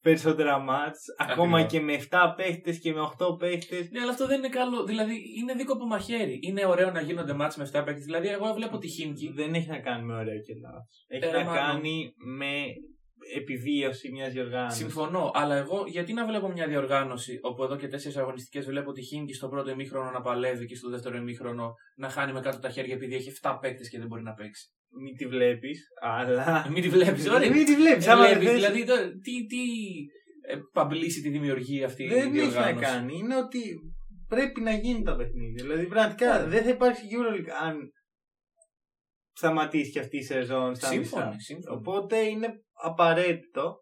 περισσότερα 0.00 0.58
μάτς, 0.58 1.00
ακόμα 1.18 1.58
Ακριβώς. 1.58 1.72
και 1.72 1.80
με 1.80 1.92
7 2.10 2.34
παίχτες 2.36 2.78
και 2.80 2.92
με 2.92 3.00
8 3.00 3.36
παίχτες. 3.38 3.90
Ναι, 3.90 4.00
αλλά 4.00 4.10
αυτό 4.10 4.26
δεν 4.26 4.38
είναι 4.38 4.48
καλό. 4.48 4.84
Δηλαδή, 4.84 5.14
είναι 5.38 5.54
δίκοπο 5.54 5.86
μαχαίρι. 5.86 6.38
Είναι 6.42 6.66
ωραίο 6.66 6.90
να 6.90 7.00
γίνονται 7.00 7.32
μάτς 7.32 7.56
με 7.56 7.64
7 7.64 7.82
παίκτες. 7.84 8.04
Δηλαδή, 8.04 8.28
εγώ 8.28 8.52
βλέπω 8.52 8.78
τη 8.78 8.88
Χίμκι. 8.88 9.32
Δεν 9.34 9.54
έχει 9.54 9.68
να 9.68 9.78
κάνει 9.80 10.04
με 10.04 10.14
ωραίο 10.14 10.38
και 10.40 10.54
λάθος. 10.62 11.04
Έχει 11.08 11.24
Ε, 11.24 11.30
να 11.30 11.44
μάλλον. 11.44 11.54
κάνει 11.54 12.12
με 12.16 12.62
επιβίωση 13.34 14.10
μιας 14.12 14.32
διοργάνωσης. 14.32 14.78
Συμφωνώ, 14.78 15.30
αλλά 15.34 15.54
εγώ 15.56 15.84
γιατί 15.86 16.12
να 16.12 16.26
βλέπω 16.26 16.48
μια 16.48 16.66
διοργάνωση 16.66 17.38
όπου 17.42 17.62
εδώ 17.62 17.76
και 17.76 17.88
τέσσερις 17.88 18.16
αγωνιστικές 18.16 18.64
βλέπω 18.66 18.92
τη 18.92 19.02
Χίμκι 19.02 19.32
στο 19.34 19.48
πρώτο 19.48 19.70
ημίχρονο 19.70 20.10
να 20.10 20.20
παλεύει 20.20 20.66
και 20.66 20.76
στο 20.76 20.90
δεύτερο 20.90 21.16
ημίχρονο 21.16 21.74
να 21.96 22.08
χάνει 22.08 22.32
με 22.32 22.40
κάτω 22.40 22.58
τα 22.58 22.70
χέρια 22.70 22.94
επειδή 22.94 23.14
έχει 23.14 23.32
7 23.42 23.58
παίκτες 23.60 23.88
και 23.90 23.98
δεν 23.98 24.06
μπορεί 24.06 24.22
να 24.22 24.32
παίξει. 24.34 24.70
Μην 25.02 25.16
τη 25.16 25.26
βλέπεις, 25.26 25.80
αλλά... 26.00 26.66
Μην 26.70 26.82
τη 26.82 26.88
βλέπεις, 26.88 27.28
ωραία. 27.28 27.50
Μην 27.50 27.64
τη 27.64 27.74
βλέπεις, 27.76 28.06
Ε, 28.06 28.10
άμα 28.10 28.26
βλέπεις, 28.26 28.44
δεν 28.44 28.60
θες- 28.60 28.72
δηλαδή, 28.72 28.84
το- 28.84 29.18
τι, 29.20 29.46
τι 29.46 29.62
ε, 30.48 30.56
publicity 30.74 31.30
δημιουργεί 31.30 31.84
αυτή 31.84 32.02
η 32.04 32.08
Δεν 32.08 32.18
έχει 32.18 32.26
να 32.26 32.32
διοργάνωση; 32.32 32.84
κάνει. 32.84 33.16
Είναι 33.16 33.36
ότι 33.36 33.60
πρέπει 34.28 34.60
να 34.60 34.70
γίνει 34.72 35.02
τα 35.02 35.16
παιχνίδια. 35.16 35.64
Δηλαδή, 35.64 35.86
πραγματικά 35.86 36.40
Ναι. 36.42 36.48
δεν 36.48 36.62
θα 36.62 36.70
υπάρξει 36.70 37.02
EuroLeague 37.12 37.50
αν 37.66 37.74
σταματήσει 39.36 39.90
και 39.90 39.98
αυτή 39.98 40.16
η 40.16 40.22
σεζόν 40.22 40.74
στα 40.74 40.86
Σύμφωνοι, 40.86 41.24
μισά. 41.24 41.38
σύμφωνοι. 41.38 41.76
Οπότε 41.78 42.18
είναι 42.18 42.48
απαραίτητο. 42.72 43.80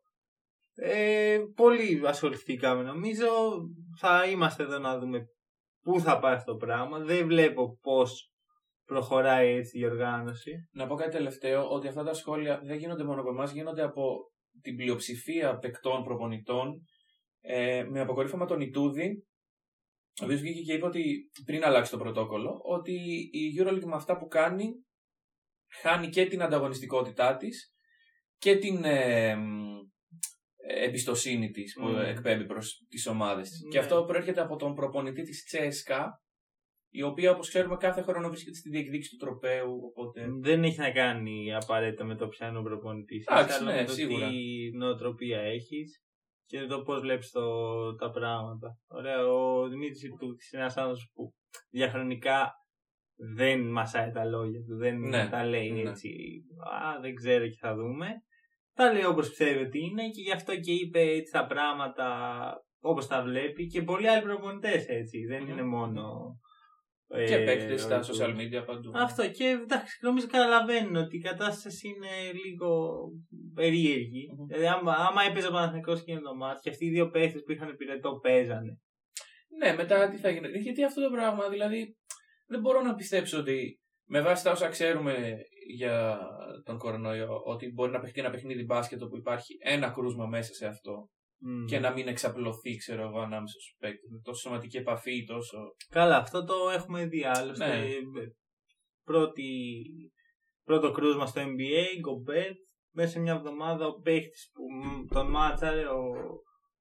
Ε, 0.74 1.38
πολύ 1.54 2.00
ασχοληθήκαμε 2.04 2.82
νομίζω. 2.82 3.26
Θα 4.00 4.26
είμαστε 4.26 4.62
εδώ 4.62 4.78
να 4.78 4.98
δούμε 4.98 5.24
πού 5.82 6.00
θα 6.00 6.18
πάει 6.18 6.34
αυτό 6.34 6.52
το 6.52 6.58
πράγμα. 6.58 6.98
Δεν 6.98 7.26
βλέπω 7.26 7.78
πώς 7.80 8.30
προχωράει 8.84 9.54
έτσι 9.54 9.78
η 9.78 9.84
οργάνωση. 9.84 10.52
Να 10.72 10.86
πω 10.86 10.94
κάτι 10.94 11.10
τελευταίο, 11.10 11.68
ότι 11.70 11.88
αυτά 11.88 12.02
τα 12.02 12.14
σχόλια 12.14 12.60
δεν 12.64 12.78
γίνονται 12.78 13.04
μόνο 13.04 13.20
από 13.20 13.30
εμάς, 13.30 13.52
γίνονται 13.52 13.82
από 13.82 14.16
την 14.60 14.76
πλειοψηφία 14.76 15.58
παικτών 15.58 16.04
προπονητών. 16.04 16.82
Ε, 17.40 17.84
με 17.90 18.00
αποκορύφωμα 18.00 18.46
τον 18.46 18.60
Ιτούδη, 18.60 19.24
ο 20.20 20.24
οποίος 20.24 20.40
βγήκε 20.40 20.60
και 20.60 20.72
είπε 20.72 20.86
ότι 20.86 21.30
πριν 21.44 21.64
αλλάξει 21.64 21.90
το 21.90 21.98
πρωτόκολλο, 21.98 22.60
ότι 22.62 22.92
η 23.32 23.60
Euroleague 23.60 23.84
με 23.84 23.94
αυτά 23.94 24.16
που 24.18 24.26
κάνει 24.26 24.72
χάνει 25.80 26.08
και 26.08 26.26
την 26.26 26.42
ανταγωνιστικότητά 26.42 27.36
της 27.36 27.74
και 28.36 28.56
την 28.56 28.84
ε, 28.84 29.34
μ, 29.36 29.78
ε, 30.56 30.84
εμπιστοσύνη 30.84 31.50
της 31.50 31.74
που 31.74 31.86
Μμμ. 31.86 31.98
εκπέμπει 31.98 32.46
προς 32.46 32.86
τις 32.88 33.06
ομάδες 33.06 33.48
της. 33.48 33.60
Ναι. 33.62 33.70
Και 33.70 33.78
αυτό 33.78 34.04
προέρχεται 34.04 34.40
από 34.40 34.56
τον 34.56 34.74
προπονητή 34.74 35.22
της 35.22 35.44
Τσέσκα, 35.44 36.22
η 36.90 37.02
οποία 37.02 37.30
όπως 37.30 37.48
ξέρουμε 37.48 37.76
κάθε 37.76 38.02
χρόνο 38.02 38.28
βρίσκεται 38.28 38.56
στη 38.56 38.68
διεκδίκηση 38.68 39.10
του 39.10 39.24
τροπέου, 39.24 39.80
οπότε... 39.84 40.26
Δεν 40.40 40.64
έχει 40.64 40.78
να 40.78 40.90
κάνει 40.90 41.54
απαραίτητα 41.54 42.04
με 42.04 42.16
το 42.16 42.28
πιάνο 42.28 42.62
προπονητής. 42.62 43.26
Εντάξει, 43.26 43.56
αλλά 43.56 43.72
ναι, 43.72 43.80
με 43.80 43.86
το 43.86 43.92
σίγουρα. 43.92 44.28
τι 44.28 44.70
νοοτροπία 44.76 45.40
έχεις 45.40 46.02
και 46.46 46.66
το 46.66 46.82
πώς 46.82 47.00
βλέπεις 47.00 47.30
τα 47.98 48.10
πράγματα. 48.10 48.78
Ωραία, 48.86 49.26
ο 49.26 49.68
Δημήτρης 49.68 50.02
Ιτούτη 50.02 50.44
είναι 50.52 50.62
ένας 50.62 50.76
άνθρωπος 50.76 51.10
που 51.14 51.34
διαχρονικά 51.70 52.52
δεν 53.16 53.60
μασάει 53.60 54.10
τα 54.10 54.24
λόγια 54.24 54.60
του, 54.60 54.76
δεν 54.76 54.98
Ναι, 55.00 55.28
τα 55.28 55.44
λέει 55.44 55.70
ναι. 55.70 55.88
έτσι. 55.90 56.08
Α, 56.72 57.00
δεν 57.00 57.14
ξέρω 57.14 57.46
και 57.48 57.56
θα 57.60 57.74
δούμε. 57.74 58.08
Τα 58.74 58.92
λέει 58.92 59.04
όπως 59.04 59.28
πιστεύει 59.28 59.64
ότι 59.64 59.78
είναι 59.84 60.02
και 60.08 60.20
γι' 60.22 60.32
αυτό 60.32 60.56
και 60.56 60.72
είπε 60.72 61.00
έτσι 61.00 61.32
τα 61.32 61.46
πράγματα 61.46 62.08
όπως 62.80 63.06
τα 63.06 63.22
βλέπει 63.22 63.66
και 63.66 63.82
πολλοί 63.82 64.08
άλλοι 64.08 64.22
προπονητές 64.22 64.86
έτσι. 64.88 65.24
Δεν 65.24 65.42
Μμμ. 65.42 65.50
είναι 65.50 65.62
μόνο. 65.62 66.02
Και 67.26 67.34
ε, 67.34 67.44
παίκτες 67.44 67.82
στα 67.82 67.96
ο- 67.98 68.00
social 68.00 68.30
media 68.36 68.62
παντού. 68.66 68.90
Αυτό 68.94 69.30
και 69.30 69.44
εντάξει, 69.44 69.98
νομίζω 70.02 70.26
καταλαβαίνουν 70.26 70.96
ότι 70.96 71.16
η 71.16 71.20
κατάσταση 71.20 71.88
είναι 71.88 72.32
λίγο 72.44 72.98
περίεργη. 73.54 74.28
Μμμ. 74.36 74.46
Δηλαδή, 74.46 74.66
άμα, 74.66 74.92
άμα 74.92 75.22
έπαιζε 75.30 75.46
ο 75.46 75.50
Παναθηναϊκός 75.50 76.00
εκείνο 76.00 76.20
το 76.20 76.34
μάτι 76.34 76.60
και 76.62 76.70
αυτοί 76.70 76.84
οι 76.86 76.90
δύο 76.90 77.10
παίχτε 77.10 77.38
που 77.38 77.52
είχαν 77.52 77.76
πυρετό 77.76 78.18
παίζανε. 78.22 78.78
Ναι, 79.58 79.74
μετά 79.74 80.08
τι 80.08 80.16
θα 80.16 80.30
γίνει. 80.30 80.48
Γιατί 80.58 80.84
αυτό 80.84 81.02
το 81.02 81.10
πράγμα, 81.10 81.48
δηλαδή, 81.48 81.96
δεν 82.46 82.60
μπορώ 82.60 82.80
να 82.80 82.94
πιστέψω 82.94 83.38
ότι 83.38 83.78
με 84.06 84.20
βάση 84.20 84.44
τα 84.44 84.50
όσα 84.50 84.68
ξέρουμε 84.68 85.34
για 85.76 86.18
τον 86.64 86.78
κορονοϊό, 86.78 87.42
ότι 87.44 87.72
μπορεί 87.72 87.90
να 87.90 88.00
παιχτεί 88.00 88.20
ένα 88.20 88.30
παιχνίδι 88.30 88.64
μπάσκετ 88.64 89.02
όπου 89.02 89.16
υπάρχει 89.16 89.56
ένα 89.62 89.90
κρούσμα 89.90 90.26
μέσα 90.26 90.52
σε 90.54 90.66
αυτό 90.66 91.08
Μμ. 91.38 91.64
και 91.64 91.78
να 91.78 91.90
μην 91.92 92.08
εξαπλωθεί, 92.08 92.76
ξέρω 92.76 93.02
εγώ, 93.02 93.18
ανάμεσα 93.18 93.58
στους 93.60 93.74
παίκτες. 93.78 94.20
Τόσο 94.22 94.40
σωματική 94.40 94.76
επαφή, 94.76 95.24
τόσο. 95.24 95.58
Καλά, 95.88 96.16
αυτό 96.16 96.44
το 96.44 96.54
έχουμε 96.74 97.06
δει 97.06 97.24
άλλωστε. 97.24 97.66
Ναι. 97.66 97.86
Ε, 97.88 97.94
Πρώτη, 99.04 99.74
πρώτο 100.64 100.90
κρούσμα 100.90 101.26
στο 101.26 101.40
NBA, 101.40 101.98
Γκομπέτ. 102.00 102.56
Μέσα 102.96 103.10
σε 103.10 103.20
μια 103.20 103.32
εβδομάδα 103.32 103.86
ο 103.86 104.00
παίχτης 104.00 104.38
που 104.52 104.62
μ, 104.86 105.04
τον 105.14 105.30
μάρκαρε, 105.30 105.86
ο 105.88 106.02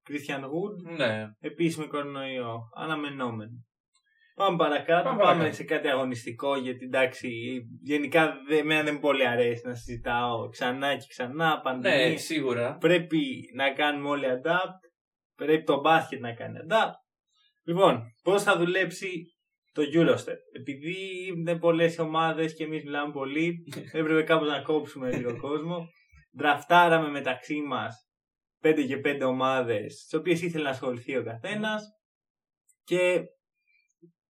Christian 0.10 0.42
Wood, 0.44 0.96
Ναι. 0.98 1.26
επίσης 1.40 1.78
με 1.78 1.86
κορονοϊό. 1.88 2.60
Αναμενόμενο. 2.76 3.66
Πάμε 4.36 4.58
παρακάτω, 4.58 5.04
Πάμε 5.04 5.18
πάμε, 5.18 5.34
παρακάτω. 5.34 5.56
σε 5.56 5.64
κάτι 5.64 5.88
αγωνιστικό 5.88 6.56
γιατί 6.56 6.86
εντάξει, 6.86 7.30
γενικά 7.82 8.34
δε, 8.48 8.58
εμένα 8.58 8.84
δεν 8.84 8.94
μου 8.94 9.00
πολύ 9.00 9.28
αρέσει 9.28 9.62
να 9.66 9.74
συζητάω 9.76 10.50
ξανά 10.50 10.96
και 10.96 11.06
ξανά 11.08 11.62
πανδημία. 11.64 12.10
Ναι, 12.10 12.16
σίγουρα. 12.16 12.78
Πρέπει 12.78 13.20
να 13.56 13.74
κάνουμε 13.74 14.10
όλοι 14.10 14.26
adapt, 14.30 14.90
πρέπει 15.36 15.64
το 15.64 15.80
μπάσκετ 15.80 16.20
να 16.20 16.34
κάνει 16.34 16.58
adapt. 16.70 16.94
Λοιπόν, 17.64 18.02
πώς 18.24 18.44
θα 18.44 18.58
δουλέψει 18.58 19.24
το 19.74 19.82
Eurostep. 19.94 20.38
Επειδή 20.60 20.96
είναι 21.28 21.60
πολλές 21.60 22.00
ομάδες 22.00 22.56
και 22.56 22.64
εμείς 22.64 22.84
μιλάμε 22.84 23.12
πολύ, 23.12 23.64
έπρεπε 24.00 24.24
κάπως 24.24 24.48
να 24.48 24.62
κόψουμε 24.62 25.12
λίγο 25.16 25.38
κόσμο. 25.38 25.88
Δραφτάραμε 26.38 27.10
μεταξύ 27.10 27.62
μας 27.62 28.08
5 28.62 28.86
και 28.88 29.02
5 29.04 29.22
ομάδες, 29.28 29.94
στις 29.94 30.20
οποίες 30.20 30.42
ήθελε 30.42 30.64
να 30.64 30.70
ασχοληθεί 30.70 31.18
ο 31.18 31.24
καθένας 31.24 31.84
και 32.84 33.22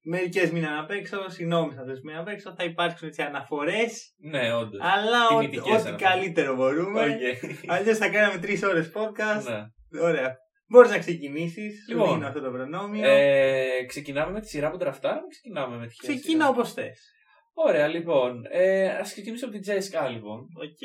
μερικές 0.03 0.51
μείναν 0.51 0.79
απ' 0.79 0.91
έξω, 0.91 1.29
συγγνώμη 1.29 1.73
θα 1.75 1.85
μείναν 2.05 2.21
απ' 2.21 2.29
έξω, 2.29 2.55
θα 2.57 2.65
υπάρξουν 2.65 3.09
έτσι 3.09 3.23
αναφορές, 3.23 4.15
Ναι, 4.19 4.55
όντως. 4.55 4.81
αλλά 4.83 5.29
ό,τι, 5.29 5.35
Τιμητικές 5.49 5.81
ό,τι 5.81 5.89
αναφορές. 5.89 6.11
καλύτερο 6.11 6.55
μπορούμε. 6.57 7.19
Αλλιώς 7.67 7.99
θα 7.99 8.09
κάναμε 8.09 8.39
3 8.43 8.63
ώρες 8.63 8.93
podcast. 8.95 9.45
Ναι. 9.91 10.01
Ωραία. 10.01 10.37
Μπορείς 10.69 10.91
να 10.91 10.99
ξεκινήσεις, 10.99 11.89
Λοιπόν, 11.89 12.07
σου 12.07 12.13
δίνω 12.15 12.27
αυτό 12.27 12.41
το 12.41 12.51
προνόμιο. 12.51 13.09
Ε, 13.11 13.85
ξεκινάμε 13.87 14.33
με 14.33 14.41
τη 14.41 14.49
σειρά 14.49 14.71
που 14.71 14.77
draftάραμε, 14.77 15.27
ξεκινάμε 15.29 15.77
με 15.77 15.87
τη 15.87 15.95
χέρια 15.95 16.17
Ξεκίνα 16.17 16.45
σειρά; 16.45 16.49
όπως 16.59 16.73
θες. 16.73 17.13
Ωραία, 17.55 17.87
λοιπόν. 17.89 18.43
Ε, 18.51 18.89
Α 18.89 19.01
ξεκινήσω 19.03 19.45
από 19.45 19.55
την 19.55 19.63
ΤΣΣΚΑ, 19.63 20.09
λοιπόν. 20.09 20.39
Οκ. 20.41 20.79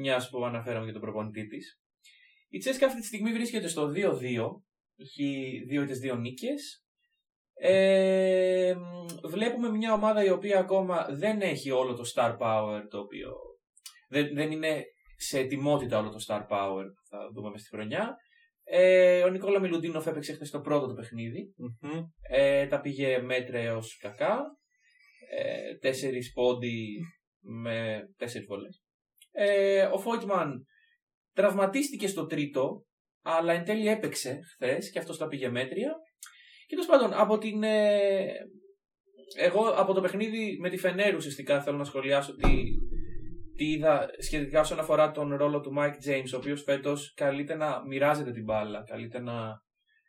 Μια 0.00 0.26
που 0.30 0.44
αναφέραμε 0.44 0.84
για 0.84 0.92
τον 0.92 1.02
προπονητή 1.02 1.46
της. 1.46 1.80
Η 2.48 2.58
ΤΣΣΚΑ 2.58 2.86
αυτή 2.86 3.00
τη 3.00 3.06
στιγμή 3.06 3.32
βρίσκεται 3.32 3.68
στο 3.68 3.92
2-2. 3.94 4.62
Έχει 4.96 5.58
δύο 5.68 5.82
ήττες 5.82 5.94
δύο 5.94 6.14
νίκες. 6.16 6.84
Ε, 7.60 8.74
μ, 8.76 9.28
βλέπουμε 9.28 9.70
μια 9.70 9.92
ομάδα 9.92 10.24
η 10.24 10.30
οποία 10.30 10.58
ακόμα 10.58 11.06
δεν 11.10 11.40
έχει 11.40 11.70
όλο 11.70 11.94
το 11.94 12.02
star 12.14 12.36
power 12.38 12.80
το 12.90 12.98
οποίο 12.98 13.32
δεν, 14.08 14.34
δεν 14.34 14.50
είναι 14.50 14.84
σε 15.16 15.38
ετοιμότητα 15.38 15.98
όλο 15.98 16.10
το 16.10 16.24
star 16.28 16.40
power 16.40 16.84
που 16.84 17.06
θα 17.08 17.18
δούμε 17.34 17.50
μες 17.50 17.60
στη 17.60 17.68
χρονιά. 17.68 18.16
Ε, 18.64 19.22
ο 19.22 19.28
Νικόλα 19.28 19.60
Μιλουντίνοφ 19.60 20.06
έπαιξε 20.06 20.32
χθες 20.32 20.50
το 20.50 20.60
πρώτο 20.60 20.86
το 20.86 20.94
παιχνίδι. 20.94 21.54
Μμμ. 21.56 22.02
Ε, 22.30 22.66
τα 22.66 22.80
πήγε 22.80 23.18
μέτρα 23.18 23.58
έως 23.58 23.98
κακά. 24.00 24.40
Ε, 25.30 25.76
τέσσερις 25.78 26.32
πόντι 26.32 26.98
με 27.40 28.00
τέσσερις 28.16 28.46
βολές. 28.46 28.82
Ε, 29.30 29.82
ο 29.82 29.98
Φόιτμαν 29.98 30.64
τραυματίστηκε 31.32 32.06
στο 32.06 32.26
τρίτο, 32.26 32.84
αλλά 33.22 33.52
εν 33.52 33.64
τέλει 33.64 33.88
έπαιξε 33.88 34.38
χθες 34.52 34.90
και 34.90 34.98
αυτός 34.98 35.18
τα 35.18 35.26
πήγε 35.26 35.48
μέτρια. 35.48 35.92
Και 36.68 36.74
τέλος 36.74 36.86
πάντων, 36.86 37.12
από 37.12 37.38
την. 37.38 37.62
ε, 37.62 38.32
εγώ 39.36 39.68
από 39.68 39.92
το 39.92 40.00
παιχνίδι 40.00 40.58
με 40.60 40.68
τη 40.70 40.76
Φενέρ 40.76 41.14
ουσιαστικά 41.14 41.62
θέλω 41.62 41.76
να 41.76 41.84
σχολιάσω 41.84 42.34
τι, 42.34 42.62
τι 43.56 43.70
είδα 43.70 44.08
σχετικά 44.18 44.60
όσον 44.60 44.78
αφορά 44.78 45.10
τον 45.10 45.36
ρόλο 45.36 45.60
του 45.60 45.72
Mike 45.78 46.08
James, 46.08 46.30
ο 46.34 46.36
οποίος 46.36 46.62
φέτος 46.62 47.12
καλείται 47.16 47.54
να 47.54 47.86
μοιράζεται 47.86 48.32
την 48.32 48.44
μπάλα, 48.44 48.82
καλείται 48.82 49.20
να 49.20 49.62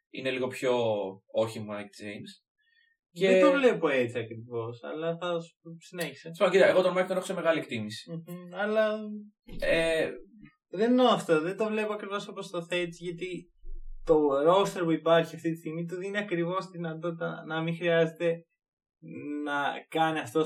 είναι 0.10 0.32
λίγο 0.32 0.48
πιο 0.48 0.74
όχι 1.32 1.66
Mike 1.70 2.04
James. 2.04 2.32
Και... 3.12 3.28
Δεν 3.28 3.42
το 3.42 3.52
βλέπω 3.52 3.90
έτσι 3.90 4.20
ακριβώς, 4.20 4.84
αλλά 4.84 5.18
θα 5.18 5.40
σου 5.40 5.56
συνέχισε. 5.80 6.30
Σπάνω, 6.34 6.52
κοίτα, 6.52 6.68
εγώ 6.68 6.82
τον 6.82 6.98
Mike 6.98 7.06
τον 7.08 7.18
έχω 7.18 7.26
σε 7.26 7.34
μεγάλη 7.34 7.60
εκτίμηση. 7.60 8.12
Μμμ. 8.12 8.56
Αλλά 8.56 9.00
Ε, 9.60 10.10
δεν 10.70 10.90
εννοώ 10.90 11.08
αυτό, 11.08 11.42
δεν 11.42 11.58
το 11.58 11.66
βλέπω 11.66 11.94
ακριβώς 11.94 12.28
όπως 12.28 12.50
το 12.50 12.66
θέτεις, 12.66 13.00
γιατί 13.00 13.52
το 14.10 14.30
roster 14.48 14.82
που 14.84 14.92
υπάρχει 14.92 15.36
αυτή 15.36 15.52
τη 15.52 15.58
στιγμή 15.58 15.86
του 15.86 15.96
δίνει 15.96 16.18
ακριβώς 16.18 16.66
τη 16.66 16.78
δυνατότητα 16.78 17.44
να 17.48 17.62
μην 17.62 17.76
χρειάζεται 17.76 18.46
να 19.44 19.86
κάνει 19.88 20.20
αυτό 20.20 20.44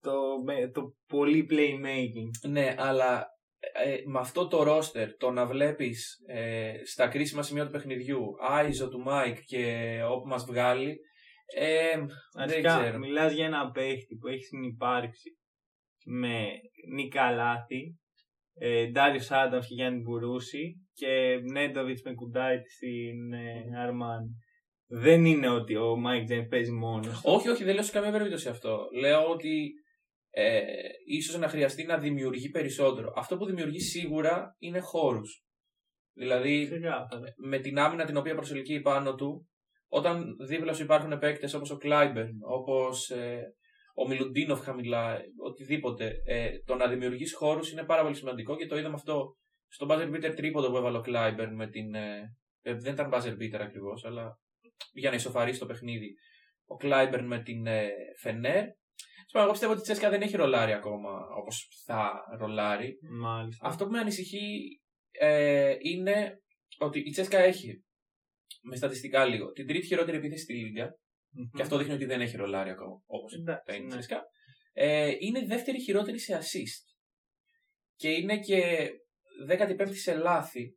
το, 0.00 0.12
με- 0.44 0.68
το 0.70 0.94
πολύ 1.06 1.46
playmaking. 1.50 2.50
ναι, 2.50 2.74
αλλά 2.78 3.26
ε, 3.84 3.96
με 4.06 4.18
αυτό 4.18 4.48
το 4.48 4.58
roster, 4.66 5.06
το 5.18 5.30
να 5.30 5.46
βλέπεις 5.46 6.18
ε, 6.26 6.72
στα 6.84 7.08
κρίσιμα 7.08 7.42
σημεία 7.42 7.64
του 7.64 7.70
παιχνιδιού, 7.72 8.22
Άιζο 8.40 8.88
του 8.88 9.04
Mike 9.08 9.38
και 9.44 9.64
όπου 10.10 10.28
μας 10.28 10.44
βγάλει, 10.44 10.98
ε, 11.54 11.96
δεν 11.98 12.08
Αρχικά, 12.34 12.80
ξέρω. 12.80 12.98
μιλάς 12.98 13.32
για 13.32 13.46
ένα 13.46 13.70
παίχτη 13.70 14.16
που 14.16 14.28
έχει 14.28 14.42
συνυπάρξει 14.42 15.38
με 16.04 16.46
Νίκα 16.94 17.30
Λάθη, 17.30 17.98
ε, 18.54 18.86
Ντάριος 18.86 19.30
Άνταμς 19.30 19.66
και 19.66 19.74
Γιάννη 19.74 20.00
Μπουρούση 20.00 20.81
και 20.92 21.40
Νέντοβιτς 21.52 22.02
με 22.02 22.14
κουντάιτη 22.14 22.70
στην 22.70 23.32
ε, 23.32 23.80
Αρμάνη. 23.82 24.28
Δεν 24.86 25.24
είναι 25.24 25.48
ότι 25.48 25.76
ο 25.76 25.96
Μάικ 25.96 26.24
Τζέιμς 26.24 26.46
παίζει 26.46 26.72
μόνος. 26.72 27.20
του. 27.20 27.20
Όχι, 27.32 27.48
όχι, 27.48 27.64
δεν 27.64 27.74
λέω 27.74 27.82
σε 27.82 27.92
καμία 27.92 28.10
περίπτωση 28.10 28.48
αυτό. 28.48 28.88
Λέω 29.00 29.30
ότι 29.30 29.72
ε, 30.30 30.60
ίσως 31.06 31.38
να 31.38 31.48
χρειαστεί 31.48 31.84
να 31.84 31.98
δημιουργεί 31.98 32.48
περισσότερο. 32.50 33.12
Αυτό 33.16 33.36
που 33.36 33.46
δημιουργεί 33.46 33.80
σίγουρα 33.80 34.56
είναι 34.58 34.78
χώρους. 34.78 35.44
Δηλαδή, 36.14 36.64
Ξεκάθαρα. 36.64 37.34
με 37.36 37.58
την 37.58 37.78
άμυνα 37.78 38.04
την 38.04 38.16
οποία 38.16 38.34
προσελκύει 38.34 38.80
πάνω 38.80 39.14
του, 39.14 39.48
όταν 39.88 40.36
δίπλα 40.46 40.72
σου 40.72 40.82
υπάρχουν 40.82 41.18
παίκτες 41.18 41.54
όπως 41.54 41.70
ο 41.70 41.76
Κλάιμπερν, 41.76 42.32
όπως 42.48 43.10
ο 43.94 44.08
Μιλουτίνοφ 44.08 44.60
χαμηλά, 44.60 45.20
οτιδήποτε, 45.44 46.12
ε, 46.26 46.50
το 46.64 46.74
να 46.74 46.88
δημιουργείς 46.88 47.34
χώρους 47.34 47.72
είναι 47.72 47.84
πάρα 47.84 48.02
πολύ 48.02 48.14
σημαντικό 48.14 48.56
και 48.56 48.66
το 48.66 48.78
είδαμε 48.78 48.94
αυτό 48.94 49.36
στον 49.72 49.88
buzzer 49.90 50.10
beater 50.14 50.32
τρίποντο 50.36 50.70
που 50.70 50.76
έβαλε 50.76 50.96
ο 50.96 51.00
Κλάιμπερν 51.00 51.54
με 51.54 51.68
την. 51.68 51.94
Ε, 51.94 52.36
ε, 52.62 52.74
δεν 52.74 52.92
ήταν 52.92 53.10
buzzer 53.12 53.36
beater 53.40 53.60
ακριβώς, 53.60 54.04
αλλά 54.04 54.38
για 54.92 55.10
να 55.10 55.16
ισοφαρίσει 55.16 55.58
το 55.58 55.66
παιχνίδι. 55.66 56.14
Ο 56.64 56.76
Κλάιμπερν 56.76 57.26
με 57.26 57.42
την 57.42 57.66
ε, 57.66 57.90
Φενέρ. 58.20 58.64
Σπάνω, 59.26 59.44
εγώ 59.44 59.50
πιστεύω 59.50 59.72
ότι 59.72 59.80
η 59.80 59.84
Τσέσκα 59.84 60.10
δεν 60.10 60.22
έχει 60.22 60.36
ρολάρει 60.36 60.72
ακόμα 60.72 61.10
όπως 61.38 61.82
θα 61.84 62.12
ρολάρει. 62.38 62.98
Μάλιστα. 63.10 63.66
Αυτό 63.66 63.84
που 63.84 63.90
με 63.90 63.98
ανησυχεί 63.98 64.80
ε, 65.10 65.76
είναι 65.78 66.42
ότι 66.78 66.98
η 66.98 67.10
Τσέσκα 67.10 67.38
έχει, 67.38 67.84
με 68.62 68.76
στατιστικά 68.76 69.24
λίγο, 69.24 69.52
την 69.52 69.66
τρίτη 69.66 69.86
χειρότερη 69.86 70.16
επίθεση 70.16 70.42
στη 70.42 70.54
Λίγκα. 70.54 70.98
Μμμ. 71.30 71.48
Και 71.56 71.62
αυτό 71.62 71.76
δείχνει 71.76 71.94
ότι 71.94 72.04
δεν 72.04 72.20
έχει 72.20 72.36
ρολάρει 72.36 72.70
ακόμα, 72.70 73.02
όπως 73.06 73.34
Εντάξει, 73.34 73.62
τα 73.66 73.74
είναι 73.74 73.84
η 73.84 73.86
ναι. 73.86 73.92
Τσέσκα. 73.92 74.22
Ε, 74.72 75.12
είναι 75.18 75.38
η 75.38 75.46
δεύτερη 75.46 75.80
χειρότερη 75.80 76.18
σε 76.18 76.38
assist. 76.38 76.94
Και 77.94 78.08
είναι 78.08 78.38
και 78.38 78.90
15η 79.48 79.94
σε 79.96 80.14
λάθη, 80.14 80.76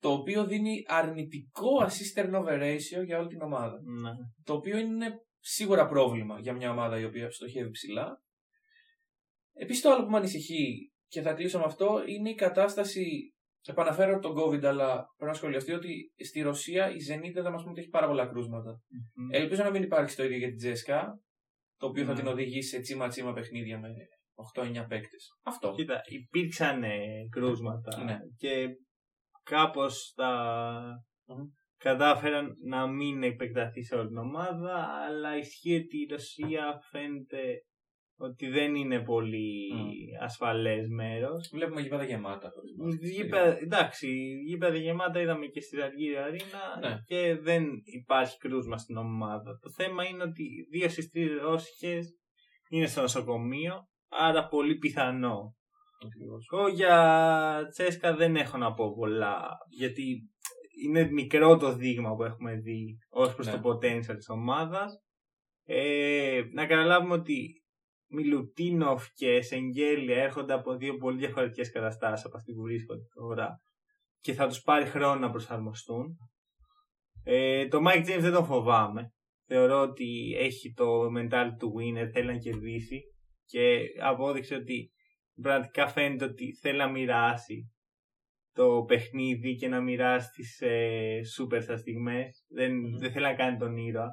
το 0.00 0.12
οποίο 0.12 0.46
δίνει 0.46 0.84
αρνητικό 0.86 1.70
assist 1.82 2.20
turnover 2.20 2.60
ratio 2.62 3.04
για 3.04 3.18
όλη 3.18 3.28
την 3.28 3.42
ομάδα. 3.42 3.78
Ναι. 4.02 4.10
Το 4.44 4.52
οποίο 4.52 4.78
είναι 4.78 5.10
σίγουρα 5.38 5.86
πρόβλημα 5.86 6.40
για 6.40 6.52
μια 6.52 6.70
ομάδα 6.70 6.98
η 7.00 7.04
οποία 7.04 7.30
στοχεύει 7.30 7.70
ψηλά. 7.70 8.22
Επίσης, 9.52 9.82
το 9.82 9.90
άλλο 9.90 10.04
που 10.04 10.10
με 10.10 10.16
ανησυχεί 10.16 10.92
και 11.06 11.20
θα 11.22 11.32
κλείσω 11.32 11.58
με 11.58 11.64
αυτό 11.64 12.02
είναι 12.06 12.30
η 12.30 12.34
κατάσταση. 12.34 13.32
Επαναφέρω 13.66 14.18
τον 14.18 14.36
COVID, 14.38 14.64
αλλά 14.64 15.06
πρέπει 15.16 15.32
να 15.32 15.32
σχολιαστεί 15.32 15.72
ότι 15.72 16.12
στη 16.24 16.40
Ρωσία 16.40 16.90
η 16.90 16.96
Zenit 17.08 17.32
δεν 17.32 17.42
θα 17.42 17.50
μας 17.50 17.60
πούμε 17.60 17.70
ότι 17.70 17.80
έχει 17.80 17.88
πάρα 17.88 18.06
πολλά 18.06 18.26
κρούσματα. 18.26 18.80
Μμμ. 19.14 19.28
Ελπίζω 19.30 19.62
να 19.62 19.70
μην 19.70 19.82
υπάρξει 19.82 20.16
το 20.16 20.24
ίδιο 20.24 20.36
για 20.36 20.48
την 20.48 20.56
Τζέσκα, 20.56 21.20
το 21.76 21.86
οποίο 21.86 22.04
θα 22.04 22.12
Ναι. 22.12 22.18
την 22.18 22.26
οδηγήσει 22.26 22.68
σε 22.68 22.80
τσίμα-τσίμα 22.80 23.32
παιχνίδια 23.32 23.78
με 23.78 23.88
8-9 24.54 24.86
παίκτες. 24.88 25.28
Αυτό. 25.42 25.72
Κοίτα, 25.76 26.00
υπήρξαν 26.04 26.82
ε, 26.82 26.98
κρούσματα 27.30 28.04
Ναι. 28.04 28.18
και 28.36 28.66
κάπως 29.42 30.12
τα, 30.16 30.32
Μμμ. 31.26 31.44
κατάφεραν 31.78 32.54
να 32.66 32.86
μην 32.86 33.22
επεκταθεί 33.22 33.84
σε 33.84 33.94
όλη 33.94 34.08
την 34.08 34.16
ομάδα, 34.18 34.86
αλλά 35.06 35.36
ισχύει 35.36 35.74
ότι 35.76 35.96
η 35.98 36.06
Ρωσία 36.10 36.80
φαίνεται 36.90 37.62
ότι 38.20 38.48
δεν 38.48 38.74
είναι 38.74 39.00
πολύ 39.02 39.72
Μμ. 39.74 40.22
ασφαλές 40.22 40.88
μέρος. 40.88 41.48
Βλέπουμε 41.52 41.80
γήπεδα 41.80 42.04
γεμάτα. 42.04 42.50
χωρίς 42.54 42.74
μπάσκετ. 42.76 43.08
Γήπεδα, 43.10 43.58
εντάξει, 43.58 44.08
γήπεδα 44.46 44.76
γεμάτα 44.76 45.20
είδαμε 45.20 45.46
και 45.46 45.60
στη 45.60 45.76
Ζαργύρια 45.76 46.24
Αρίνα 46.24 46.78
Ναι. 46.80 46.96
και 47.06 47.36
δεν 47.40 47.64
υπάρχει 47.84 48.36
κρούσμα 48.38 48.78
στην 48.78 48.96
ομάδα. 48.96 49.58
Το 49.62 49.70
θέμα 49.70 50.04
είναι 50.04 50.22
ότι 50.22 50.66
δύο 50.70 50.88
στις 50.88 51.10
τρεις 51.10 51.40
Ρώσικες 51.40 52.16
είναι 52.70 52.86
στο 52.86 53.00
νοσοκομείο, 53.00 53.88
άρα 54.08 54.48
πολύ 54.48 54.76
πιθανό. 54.76 55.56
Ακριβώς. 56.06 56.48
Εγώ 56.52 56.68
για 56.68 57.68
Τσέσκα 57.70 58.14
δεν 58.16 58.36
έχω 58.36 58.56
να 58.56 58.74
πω 58.74 58.94
πολλά, 58.94 59.48
γιατί 59.68 60.30
είναι 60.84 61.10
μικρό 61.10 61.56
το 61.56 61.72
δείγμα 61.74 62.14
που 62.14 62.22
έχουμε 62.24 62.54
δει 62.54 62.98
ως 63.08 63.34
προς 63.34 63.46
Ναι. 63.46 63.52
το 63.52 63.68
potential 63.68 64.16
της 64.16 64.28
ομάδας. 64.28 65.02
Ε, 65.64 66.42
να 66.52 66.66
καταλάβουμε 66.66 67.14
ότι 67.14 67.62
Μιλουτίνοφ 68.10 69.06
και 69.14 69.42
Σεγγέλια 69.42 70.22
έρχονται 70.22 70.52
από 70.52 70.76
δύο 70.76 70.96
πολύ 70.96 71.18
διαφορετικές 71.18 71.72
καταστάσεις 71.72 72.24
από 72.24 72.36
αυτή 72.36 72.52
που 72.52 72.62
βρίσκονται 72.62 73.02
τώρα 73.14 73.60
και 74.20 74.32
θα 74.32 74.46
τους 74.48 74.60
πάρει 74.60 74.84
χρόνο 74.84 75.18
να 75.20 75.30
προσαρμοστούν. 75.30 76.16
Ε, 77.24 77.68
το 77.68 77.78
Mike 77.86 78.06
James 78.08 78.20
δεν 78.20 78.32
τον 78.32 78.44
φοβάμαι. 78.44 79.12
Θεωρώ 79.46 79.80
ότι 79.80 80.36
έχει 80.38 80.72
το 80.72 80.86
mental 81.18 81.46
του 81.58 81.72
winner, 81.76 82.10
θέλει 82.12 82.26
να 82.26 82.36
κερδίσει 82.38 83.00
και 83.50 83.78
απόδειξε 84.02 84.54
ότι 84.54 84.90
πραγματικά 85.42 85.88
φαίνεται 85.88 86.24
ότι 86.24 86.54
θέλει 86.60 86.78
να 86.78 86.88
μοιράσει 86.90 87.72
το 88.52 88.84
παιχνίδι 88.86 89.54
και 89.54 89.68
να 89.68 89.80
μοιράσει 89.80 90.30
τις 90.30 90.60
ε, 90.60 91.20
super 91.38 91.62
στα 91.62 91.76
στιγμές. 91.76 92.44
Δεν, 92.48 92.72
Μμμ. 92.74 92.98
δεν 92.98 93.12
θέλει 93.12 93.24
να 93.24 93.34
κάνει 93.34 93.56
τον 93.58 93.76
ήρωα. 93.76 94.10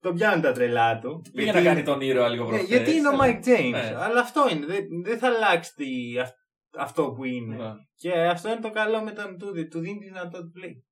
Το 0.00 0.12
πιάνουν 0.12 0.42
τα 0.42 0.52
τρελά 0.52 0.98
του. 0.98 1.20
Πήγε 1.32 1.52
να 1.52 1.62
κάνει 1.62 1.82
τον 1.82 2.00
ήρωα 2.00 2.28
λίγο 2.28 2.42
Ναι, 2.44 2.48
προχθές. 2.48 2.68
γιατί 2.68 2.90
είναι 2.96 3.08
ο 3.08 3.10
αλλά- 3.10 3.24
Mike 3.24 3.46
James. 3.46 3.70
Ναι. 3.70 3.94
Αλλά 3.96 4.20
αυτό 4.20 4.48
είναι. 4.50 4.66
Δεν, 4.66 4.84
δεν 5.04 5.18
θα 5.18 5.26
αλλάξει 5.28 5.72
τι- 5.74 6.18
αυ- 6.20 6.34
αυτό 6.78 7.12
που 7.12 7.24
είναι. 7.24 7.56
Ναι. 7.56 7.72
Και 7.94 8.12
αυτό 8.12 8.48
είναι 8.50 8.60
το 8.60 8.70
καλό 8.70 9.02
με 9.02 9.12
τον 9.12 9.38
Τούδη. 9.38 9.68
Του 9.68 9.80
δίνει 9.80 9.98
τη 9.98 10.04
δυνατότητα 10.04 10.42
του 10.50 10.58
λέει. 10.58 10.84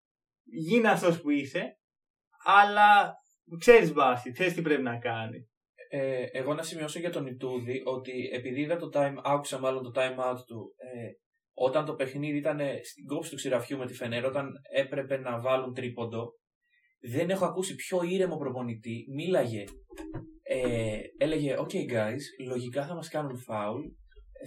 Γίνε 0.44 0.88
αυτός 0.88 1.20
που 1.20 1.30
είσαι, 1.30 1.78
αλλά 2.44 3.12
ξέρεις 3.58 3.92
βάση, 3.92 4.30
ξέρει 4.32 4.52
τι 4.52 4.62
πρέπει 4.62 4.82
να 4.82 4.98
κάνει. 4.98 5.48
Ε, 5.96 6.26
εγώ 6.32 6.54
να 6.54 6.62
σημειώσω 6.62 6.98
για 6.98 7.10
τον 7.10 7.26
Ιτούδη 7.26 7.82
ότι 7.84 8.30
επειδή 8.32 8.60
είδα 8.60 8.76
το 8.76 8.88
time, 8.92 9.14
άκουσα 9.22 9.58
μάλλον 9.58 9.82
το 9.82 9.90
time 9.94 10.32
out 10.32 10.38
του, 10.46 10.74
ε, 10.76 11.10
όταν 11.54 11.84
το 11.84 11.94
παιχνίδι 11.94 12.36
ήταν 12.36 12.58
στην 12.82 13.06
κόψη 13.06 13.30
του 13.30 13.36
ξηραφιού 13.36 13.78
με 13.78 13.86
τη 13.86 13.94
Φενέρ, 13.94 14.24
όταν 14.24 14.48
έπρεπε 14.76 15.18
να 15.18 15.40
βάλουν 15.40 15.74
τρίποντο, 15.74 16.32
δεν 17.00 17.30
έχω 17.30 17.44
ακούσει 17.44 17.74
πιο 17.74 18.02
ήρεμο 18.02 18.36
προπονητή. 18.36 19.04
Μίλαγε. 19.14 19.64
Ε, 20.42 20.98
έλεγε, 21.18 21.54
OK 21.58 21.74
guys, 21.74 22.46
λογικά 22.46 22.86
θα 22.86 22.94
μας 22.94 23.08
κάνουν 23.08 23.44
foul. 23.48 23.80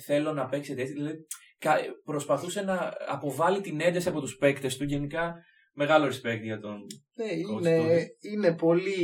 Θέλω 0.05 0.33
να 0.33 0.45
παίξετε 0.45 0.81
έτσι. 0.81 0.93
Δηλαδή, 0.93 1.17
κα- 1.57 1.79
προσπαθούσε 2.03 2.61
να 2.61 2.93
αποβάλει 3.07 3.61
την 3.61 3.81
ένταση 3.81 4.09
από 4.09 4.21
τους 4.21 4.35
παίκτες 4.37 4.77
του. 4.77 4.83
Γενικά, 4.83 5.33
μεγάλο 5.77 6.05
respect 6.05 6.41
για 6.41 6.59
τον... 6.59 6.85
Ναι, 7.15 7.25
Coach 7.25 7.59
είναι, 7.61 7.77
Τούδη. 7.77 8.07
είναι 8.33 8.55
πολύ, 8.55 9.03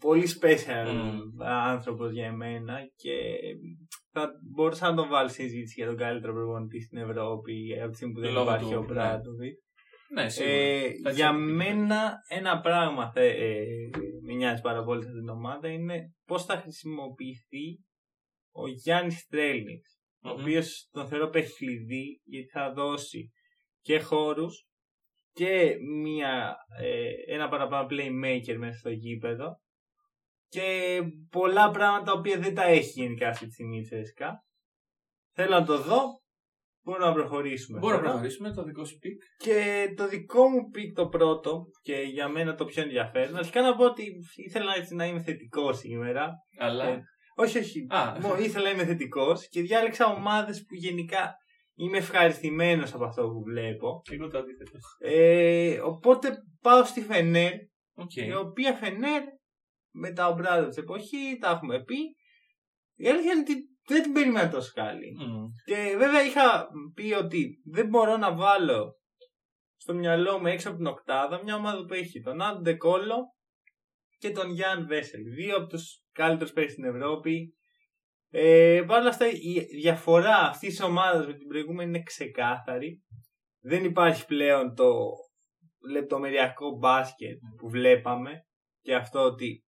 πολύ 0.00 0.26
special 0.40 0.92
Μμμ. 0.92 1.42
άνθρωπος 1.42 2.12
για 2.12 2.26
εμένα 2.26 2.78
και 2.96 3.12
θα 4.12 4.30
μπορούσα 4.54 4.90
να 4.90 4.96
τον 4.96 5.08
βάλει 5.08 5.28
σε 5.28 5.34
συζήτηση 5.42 5.74
για 5.76 5.86
τον 5.86 5.96
καλύτερο 5.96 6.32
προπονητή 6.32 6.80
στην 6.80 6.98
Ευρώπη 6.98 7.80
από 7.82 7.90
τη 7.90 7.96
στιγμή 7.96 8.14
που 8.14 8.20
δεν 8.20 8.32
Λόγω 8.32 8.44
υπάρχει 8.50 8.72
του, 8.72 8.78
ο 8.78 8.80
ναι. 8.80 8.86
Μπράντοβιτ. 8.86 9.58
Ναι, 10.14 10.28
σίγουρα. 10.28 10.52
Ε, 10.54 10.92
Θα 11.02 11.10
για 11.10 11.28
έτσι 11.28 11.40
μένα 11.40 12.12
ένα 12.28 12.60
πράγμα 12.60 13.10
θε, 13.12 13.26
ε, 13.26 13.64
με 14.26 14.34
νοιάζει 14.34 14.62
πάρα 14.62 14.84
πολύ 14.84 15.02
σε 15.02 15.08
αυτήν 15.08 15.22
την 15.24 15.32
ομάδα 15.32 15.68
είναι 15.68 16.14
πώς 16.26 16.44
θα 16.44 16.56
χρησιμοποιηθεί 16.56 17.66
ο 18.52 18.68
Γιάνις 18.68 19.26
Στρέλνιεκς 19.26 20.00
ο 20.22 20.28
Μμμ. 20.28 20.40
οποίος 20.40 20.88
τον 20.90 21.08
θεωρώ 21.08 21.28
παίχτη 21.28 21.52
κλειδί 21.54 22.20
γιατί 22.24 22.48
θα 22.48 22.72
δώσει 22.72 23.30
και 23.80 24.00
χώρους 24.00 24.64
και 25.32 25.76
μια, 26.02 26.54
ε, 26.80 27.34
ένα 27.34 27.48
παραπάνω 27.48 27.86
playmaker 27.90 28.56
μέσα 28.58 28.78
στο 28.78 28.90
γήπεδο 28.90 29.60
και 30.48 31.00
πολλά 31.30 31.70
πράγματα 31.70 32.02
τα 32.04 32.18
οποία 32.18 32.38
δεν 32.38 32.54
τα 32.54 32.62
έχει 32.64 33.00
γενικά 33.00 33.28
αυτή 33.28 33.46
τη 33.46 33.52
στιγμή 33.52 33.78
η 33.78 33.88
CSKA. 33.90 34.30
Θέλω 35.34 35.50
να 35.58 35.64
το 35.64 35.82
δω. 35.82 36.02
Μπορούμε 36.82 37.06
να 37.06 37.12
προχωρήσουμε. 37.12 37.78
Μπορούμε 37.78 37.96
να 37.96 38.02
τώρα. 38.06 38.12
προχωρήσουμε 38.18 38.52
το 38.52 38.62
δικό 38.62 38.84
σου 38.84 38.98
pick. 38.98 39.22
Και 39.36 39.86
το 39.96 40.08
δικό 40.08 40.48
μου 40.48 40.68
pick 40.68 40.94
το 40.94 41.08
πρώτο 41.08 41.64
και 41.82 41.94
για 41.94 42.28
μένα 42.28 42.54
το 42.54 42.64
πιο 42.64 42.82
ενδιαφέρον. 42.82 43.36
Αρχικά 43.36 43.62
να 43.62 43.76
πω 43.76 43.84
ότι 43.84 44.02
ήθελα 44.34 44.74
έτσι 44.76 44.94
να 44.94 45.06
είμαι 45.06 45.22
θετικός 45.22 45.78
σήμερα. 45.78 46.32
Αλλά; 46.58 46.88
Ε, 46.88 47.00
όχι, 47.34 47.58
όχι. 47.58 47.86
Α. 47.88 48.16
Μο- 48.20 48.36
ήθελα 48.38 48.64
να 48.64 48.70
είμαι 48.70 48.84
θετικός 48.84 49.48
και 49.48 49.60
διάλεξα 49.60 50.06
ομάδες 50.06 50.58
που 50.68 50.74
γενικά 50.74 51.34
είμαι 51.80 51.98
ευχαριστημένος 51.98 52.94
από 52.94 53.04
αυτό 53.04 53.22
που 53.22 53.42
βλέπω. 53.42 54.02
Εγώ 54.10 54.28
το 54.28 54.38
αντίθετο. 54.38 54.78
Ε, 54.98 55.80
οπότε 55.80 56.28
πάω 56.60 56.84
στη 56.84 57.00
Φενέρ, 57.00 57.52
Οκ. 57.94 58.16
η 58.16 58.34
οποία 58.34 58.74
Φενέρ 58.74 59.22
μετά 59.94 60.28
Ομπράντοβιτς 60.28 60.76
εποχής, 60.76 61.38
τα 61.40 61.50
έχουμε 61.50 61.82
πει. 61.84 61.96
Η 62.94 63.08
αλήθεια 63.08 63.32
είναι 63.32 63.40
ότι 63.40 63.54
δεν 63.86 64.02
την 64.02 64.12
περίμενα 64.12 64.50
τόσο 64.50 64.70
καλή. 64.74 65.16
Μμ. 65.18 65.44
Και 65.64 65.94
βέβαια 65.98 66.22
είχα 66.24 66.68
πει 66.94 67.12
ότι 67.12 67.62
δεν 67.64 67.88
μπορώ 67.88 68.16
να 68.16 68.34
βάλω 68.34 68.94
στο 69.76 69.94
μυαλό 69.94 70.38
μου 70.38 70.46
έξω 70.46 70.68
από 70.68 70.76
την 70.76 70.86
οκτάδα 70.86 71.42
μια 71.42 71.54
ομάδα 71.54 71.84
που 71.84 71.94
έχει 71.94 72.20
τον 72.20 72.42
Άντο 72.42 72.60
Ντεκόλο 72.60 73.16
και 74.18 74.30
τον 74.30 74.50
Γιάνν 74.50 74.86
Βέσελ. 74.86 75.22
Δύο 75.22 75.56
από 75.56 75.66
τους 75.66 76.04
καλύτερους 76.12 76.52
παίκτες 76.52 76.72
στην 76.72 76.84
Ευρώπη. 76.84 77.54
Ε, 78.32 78.82
Παρ' 78.86 79.00
όλα 79.00 79.08
αυτά 79.08 79.26
η 79.28 79.60
διαφορά 79.80 80.36
αυτής 80.36 80.68
της 80.68 80.80
ομάδας 80.80 81.26
με 81.26 81.34
την 81.34 81.46
προηγούμενη 81.46 81.88
είναι 81.88 82.02
ξεκάθαρη. 82.02 83.02
Δεν 83.62 83.84
υπάρχει 83.84 84.26
πλέον 84.26 84.74
το 84.74 84.92
λεπτομεριακό 85.90 86.76
μπάσκετ 86.78 87.38
που 87.56 87.68
βλέπαμε 87.68 88.44
και 88.80 88.94
αυτό 88.94 89.20
ότι 89.20 89.64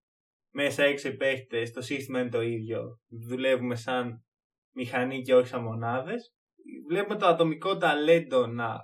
μέσα 0.53 0.83
έξω 0.83 1.07
οι 1.07 1.15
παίχτες, 1.15 1.71
το 1.71 1.81
σύστημα 1.81 2.19
είναι 2.19 2.29
το 2.29 2.41
ίδιο. 2.41 2.99
Δουλεύουμε 3.27 3.75
σαν 3.75 4.25
μηχανή 4.75 5.21
και 5.21 5.35
όχι 5.35 5.47
σαν 5.47 5.61
μονάδες. 5.61 6.33
Βλέπουμε 6.89 7.19
το 7.19 7.25
ατομικό 7.25 7.77
ταλέντο 7.77 8.47
να 8.47 8.77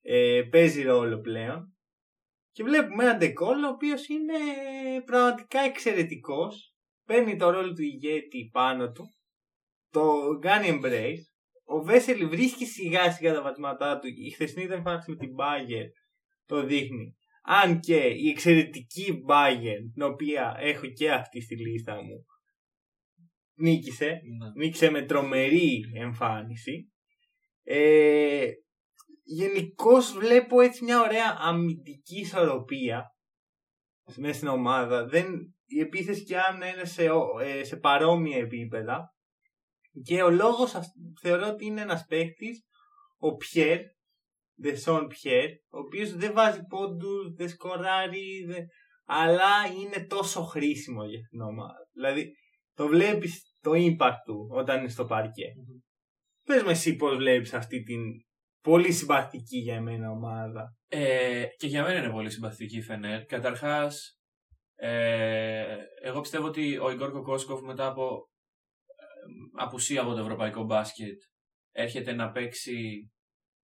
ε, 0.00 0.42
παίζει 0.50 0.82
ρόλο 0.82 1.20
πλέον. 1.20 1.76
Και 2.50 2.62
βλέπουμε 2.64 3.04
έναν 3.04 3.18
Ντεκόλ 3.18 3.64
ο 3.64 3.68
οποίος 3.68 4.08
είναι 4.08 4.34
πραγματικά 5.04 5.60
εξαιρετικός. 5.60 6.67
Παίρνει 7.08 7.36
το 7.36 7.50
ρόλο 7.50 7.72
του 7.72 7.82
ηγέτη 7.82 8.48
πάνω 8.52 8.90
του. 8.90 9.14
Το 9.90 10.38
κάνει 10.40 10.80
embrace. 10.82 11.24
Ο 11.64 11.82
Βέσελ 11.82 12.28
βρίσκει 12.28 12.66
σιγά 12.66 13.12
σιγά 13.12 13.34
τα 13.34 13.42
βατήματά 13.42 13.98
του. 13.98 14.06
Η 14.06 14.30
χθεσινή 14.30 14.64
ήταν 14.64 14.76
εμφάνιση 14.76 15.10
με 15.10 15.16
την 15.16 15.30
Bayern 15.38 15.90
το 16.46 16.66
δείχνει. 16.66 17.16
Αν 17.42 17.80
και 17.80 17.96
η 17.96 18.28
εξαιρετική 18.28 19.22
Bayern, 19.28 19.90
την 19.94 20.02
οποία 20.02 20.56
έχω 20.58 20.86
και 20.86 21.12
αυτή 21.12 21.40
στη 21.40 21.56
λίστα 21.56 21.94
μου, 21.94 22.24
νίκησε. 23.54 24.06
Ναι. 24.06 24.64
Νίκησε 24.64 24.90
με 24.90 25.02
τρομερή 25.02 25.80
εμφάνιση. 25.94 26.92
Ε, 27.62 28.46
Γενικώς 29.30 30.12
βλέπω 30.12 30.60
έτσι 30.60 30.84
μια 30.84 31.00
ωραία 31.00 31.36
αμυντική 31.40 32.20
ισορροπία 32.20 33.04
μέσα 34.16 34.34
στην 34.34 34.48
ομάδα. 34.48 35.06
Δεν, 35.06 35.26
η 35.68 35.80
επίθεση 35.80 36.24
και 36.24 36.38
αν 36.38 36.56
είναι 36.56 36.84
σε, 36.84 37.10
ο- 37.10 37.38
ε, 37.40 37.64
σε 37.64 37.76
παρόμοια 37.76 38.36
επίπεδα. 38.38 39.12
Και 40.02 40.22
ο 40.22 40.30
λόγος 40.30 40.74
αυ- 40.74 40.94
θεωρώ 41.20 41.46
ότι 41.48 41.64
είναι 41.64 41.80
ένας 41.80 42.04
παίχτης, 42.08 42.62
ο 43.18 43.34
Πιέρ, 43.36 43.80
Δεσόν 44.60 45.06
Πιέρ, 45.06 45.50
ο 45.50 45.78
οποίος 45.78 46.12
δεν 46.16 46.32
βάζει 46.32 46.62
πόντους, 46.68 47.32
δεν 47.34 47.48
σκοράρει, 47.48 48.44
δεν- 48.46 48.66
αλλά 49.04 49.66
είναι 49.80 50.06
τόσο 50.06 50.42
χρήσιμο 50.42 51.04
για 51.04 51.20
την 51.30 51.40
ομάδα. 51.40 51.88
Δηλαδή, 51.92 52.32
το 52.74 52.86
βλέπεις 52.86 53.42
το 53.60 53.70
impact 53.74 54.18
του 54.24 54.48
όταν 54.50 54.78
είναι 54.78 54.88
στο 54.88 55.04
παρκέ. 55.04 55.46
Μμμ. 55.56 55.78
Πες 56.44 56.62
με 56.62 56.70
εσύ 56.70 56.96
πώς 56.96 57.16
βλέπεις 57.16 57.54
αυτή 57.54 57.82
την 57.82 58.00
πολύ 58.62 58.92
συμπαθητική 58.92 59.58
για 59.58 59.74
εμένα 59.74 60.10
ομάδα. 60.10 60.76
Ε, 60.88 61.44
και 61.56 61.66
για 61.66 61.82
μένα 61.82 61.98
είναι 61.98 62.12
πολύ 62.12 62.30
συμπαθητική 62.30 62.76
η 62.76 62.82
Φενέρ. 62.82 63.24
Καταρχάς, 63.24 64.17
ε, 64.80 65.76
εγώ 66.02 66.20
πιστεύω 66.20 66.46
ότι 66.46 66.78
ο 66.78 66.90
Ιγκόρ 66.90 67.10
Κοκόσκοφ 67.10 67.60
μετά 67.60 67.86
από 67.86 68.28
ε, 68.86 69.62
απουσία 69.62 70.00
από 70.00 70.14
το 70.14 70.20
ευρωπαϊκό 70.20 70.64
μπάσκετ 70.64 71.20
έρχεται 71.72 72.12
να 72.12 72.30
παίξει 72.30 73.10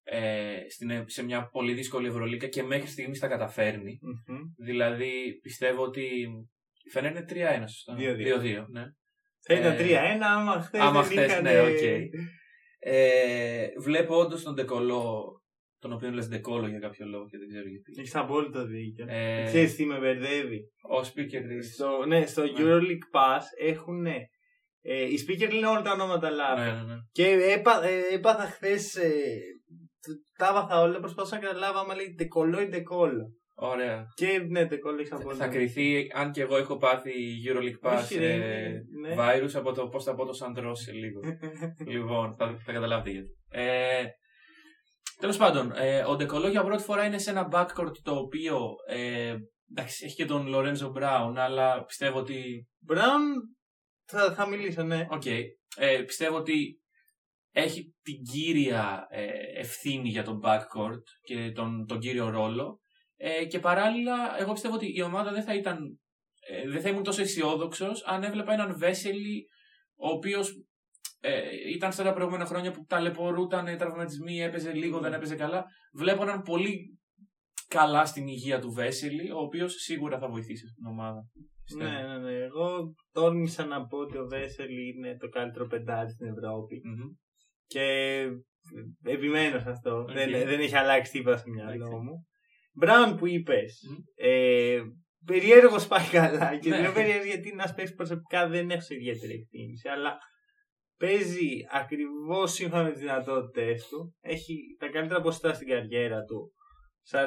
ε, 0.03 0.59
στην, 0.69 1.09
σε 1.09 1.23
μια 1.23 1.47
πολύ 1.47 1.73
δύσκολη 1.73 2.07
Ευρωλίκα 2.07 2.47
και 2.47 2.63
μέχρι 2.63 2.87
στιγμής 2.87 3.19
τα 3.19 3.27
καταφέρνει. 3.27 3.99
Μμμ. 4.01 4.39
Δηλαδή 4.57 5.39
πιστεύω 5.41 5.83
ότι 5.83 6.03
η 6.83 6.89
Φενέρ 6.89 7.11
είναι 7.11 7.25
3-1, 7.29 7.63
σωστά; 7.67 7.95
2-2. 7.97 7.99
2-2, 7.99 8.65
ναι. 8.69 8.83
Θα 9.45 9.53
ήταν 9.53 9.73
Ε, 9.73 10.17
3-1 10.17 10.21
άμα 10.21 10.61
χθες 10.61 10.81
άμα 10.81 11.01
δεν 11.01 11.11
χθες, 11.11 11.31
είχαν... 11.31 11.43
ναι, 11.43 11.61
οκ. 11.61 11.81
Ε, 12.79 13.67
βλέπω 13.81 14.17
όντως 14.17 14.43
τον 14.43 14.53
Ντεκολό 14.53 15.42
τον 15.83 15.93
οποίο 15.93 16.11
λες 16.11 16.27
Ντεκόλο 16.27 16.67
για 16.67 16.79
κάποιο 16.79 17.05
λόγο 17.05 17.25
και 17.29 17.37
δεν 17.37 17.47
ξέρω 17.47 17.67
γιατί. 17.67 17.91
Έχεις 17.99 18.15
απόλυτο 18.15 18.65
δίκιο. 18.65 19.05
Ε, 19.09 19.43
Ξέρεις 19.45 19.75
τι 19.75 19.85
με 19.85 19.97
μπερδεύει; 19.99 20.59
ο 20.97 20.97
speaker 20.99 21.45
is... 21.57 21.65
Στο, 21.73 22.05
ναι, 22.05 22.25
στο 22.25 22.43
EuroLeague 22.57 23.05
Pass 23.15 23.43
έχουν. 23.59 24.05
Ε, 24.05 25.03
οι 25.03 25.17
speaker 25.23 25.49
λένε 25.53 25.67
όλα 25.67 25.81
τα 25.81 25.91
ονόματα 25.91 26.29
λάθος. 26.29 26.65
Ναι, 26.65 26.71
ναι, 26.71 26.93
ναι. 26.93 26.95
Και 27.11 27.27
έπα, 27.57 27.83
ε, 27.85 28.13
έπαθα 28.13 28.43
χθες. 28.43 28.95
Ε, 28.95 29.09
τ- 30.01 30.37
τα 30.37 30.47
έμαθα 30.47 30.81
όλα, 30.81 30.99
προσπαθούσα 30.99 31.35
να 31.35 31.41
καταλάβω 31.41 31.79
άμα 31.79 31.95
λέει 31.95 32.13
Ντεκολό 32.17 32.61
ή 32.61 32.67
Ντεκόλο. 32.67 33.25
Ωραία. 33.55 34.05
Και 34.15 34.45
ναι, 34.49 34.65
Ντεκολό 34.65 34.99
έχεις 34.99 35.11
απόλυτο. 35.11 35.43
Θα 35.43 35.47
κριθεί, 35.47 36.07
αν 36.13 36.31
και 36.31 36.41
εγώ 36.41 36.57
έχω 36.57 36.77
πάθει 36.77 37.11
EuroLeague 37.47 37.87
Pass 37.89 37.97
Όχι, 38.01 38.17
ρε, 38.17 38.33
ε, 38.33 38.69
ναι. 39.01 39.15
virus 39.17 39.51
από 39.53 39.73
το 39.73 39.87
πώς 39.87 40.03
θα 40.03 40.15
πω 40.15 40.25
το 40.25 40.33
Σαντρό 40.33 40.75
σε 40.75 40.91
λίγο. 40.91 41.19
λοιπόν, 41.93 42.33
θα, 42.33 42.57
θα 42.65 42.71
καταλάβετε 42.71 43.09
γιατί. 43.09 43.29
Ε, 43.49 44.03
Τέλος 45.23 45.37
πάντων, 45.37 45.71
ε, 45.75 46.03
ο 46.03 46.15
Ντεκολό 46.15 46.47
για 46.47 46.63
πρώτη 46.63 46.83
φορά 46.83 47.05
είναι 47.05 47.17
σε 47.17 47.29
ένα 47.29 47.49
backcourt 47.51 47.97
το 48.03 48.15
οποίο. 48.15 48.75
Ε, 48.87 49.35
εντάξει, 49.71 50.05
έχει 50.05 50.15
και 50.15 50.25
τον 50.25 50.47
Λορέντζο 50.47 50.89
Μπράουν, 50.89 51.37
αλλά 51.37 51.83
πιστεύω 51.85 52.19
ότι. 52.19 52.67
Μπράουν 52.79 53.33
θα, 54.05 54.33
θα 54.33 54.47
μιλήσω, 54.47 54.83
ναι. 54.83 55.07
Οκ. 55.09 55.25
ε, 55.25 56.03
πιστεύω 56.05 56.37
ότι 56.37 56.81
έχει 57.51 57.95
την 58.01 58.23
κύρια 58.23 59.07
ε, 59.09 59.59
ευθύνη 59.59 60.09
για 60.09 60.23
τον 60.23 60.39
backcourt 60.43 61.03
και 61.21 61.51
τον, 61.51 61.85
τον 61.87 61.99
κύριο 61.99 62.29
ρόλο. 62.29 62.81
Ε, 63.15 63.45
και 63.45 63.59
παράλληλα, 63.59 64.39
εγώ 64.39 64.53
πιστεύω 64.53 64.75
ότι 64.75 64.95
η 64.95 65.01
ομάδα 65.01 65.31
δεν 65.31 65.43
θα 65.43 65.53
ήταν. 65.53 65.99
Ε, 66.47 66.69
δεν 66.69 66.81
θα 66.81 66.89
ήμουν 66.89 67.03
τόσο 67.03 67.21
αισιόδοξος 67.21 68.03
αν 68.05 68.23
έβλεπα 68.23 68.53
έναν 68.53 68.77
Βέσελη 68.77 69.47
ο 69.95 70.07
οποίος 70.09 70.53
ε, 71.25 71.41
ήταν 71.73 71.91
στα 71.91 72.03
τα 72.03 72.13
προηγούμενα 72.13 72.45
χρόνια 72.45 72.71
που 72.71 72.85
ταλαιπωρούταν, 72.87 73.77
τραυματισμοί, 73.77 74.41
έπαιζε 74.41 74.71
λίγο, 74.73 74.99
δεν 74.99 75.13
έπαιζε 75.13 75.35
καλά. 75.35 75.65
Βλέπω 75.93 76.23
έναν 76.23 76.41
πολύ 76.41 76.99
καλά 77.67 78.05
στην 78.05 78.27
υγεία 78.27 78.59
του 78.59 78.71
Βέσελη, 78.71 79.31
ο 79.31 79.37
οποίος 79.37 79.73
σίγουρα 79.73 80.19
θα 80.19 80.27
βοηθήσει 80.29 80.65
την 80.75 80.85
ομάδα. 80.85 81.21
πιστεύω. 81.65 81.89
Ναι, 81.91 82.07
ναι, 82.07 82.17
ναι. 82.17 82.31
Εγώ 82.43 82.93
τόλμησα 83.11 83.65
να 83.65 83.85
πω 83.87 83.97
ότι 83.97 84.17
ο 84.17 84.27
Βέσελ 84.27 84.69
είναι 84.87 85.17
το 85.17 85.29
καλύτερο 85.29 85.67
πεντάρι 85.67 86.09
στην 86.09 86.27
Ευρώπη. 86.27 86.81
Μμμ. 86.83 87.09
Και 87.65 87.85
επιμένω 89.03 89.59
σε 89.59 89.69
αυτό. 89.69 89.95
Οκ. 89.95 90.11
Δεν, 90.11 90.29
δεν 90.31 90.59
έχει 90.59 90.75
αλλάξει 90.75 91.11
τίποτα 91.11 91.37
στο 91.37 91.49
μυαλό 91.49 91.71
Εντάξει. 91.71 91.95
μου. 91.95 92.27
Μπράουν 92.73 93.15
που 93.17 93.27
είπες. 93.27 93.81
Μμ. 93.89 93.95
Ε, 94.15 94.81
Περίεργος 95.25 95.87
πάει 95.87 96.07
καλά. 96.11 96.57
Και 96.57 96.69
Ναι. 96.69 96.79
λέω 96.81 96.91
περίεργος 96.91 97.25
γιατί 97.25 97.49
ένας 97.49 97.73
παίχτης 97.73 97.93
προσωπικά 97.93 98.47
δεν 98.47 98.69
έχω 98.69 98.81
σε 98.81 98.93
ιδιαίτερη 98.95 99.33
εκτίμηση. 99.33 99.89
Αλλά 99.89 100.17
παίζει 100.97 101.49
ακριβώς 101.71 102.51
σύμφωνα 102.51 102.83
με 102.83 102.91
τις 102.91 102.99
δυνατότητες 102.99 103.87
του. 103.87 104.15
Έχει 104.21 104.75
τα 104.79 104.87
καλύτερα 104.87 105.21
ποσοστά 105.21 105.53
στην 105.53 105.67
καριέρα 105.67 106.23
του. 106.23 106.53
46 107.11 107.19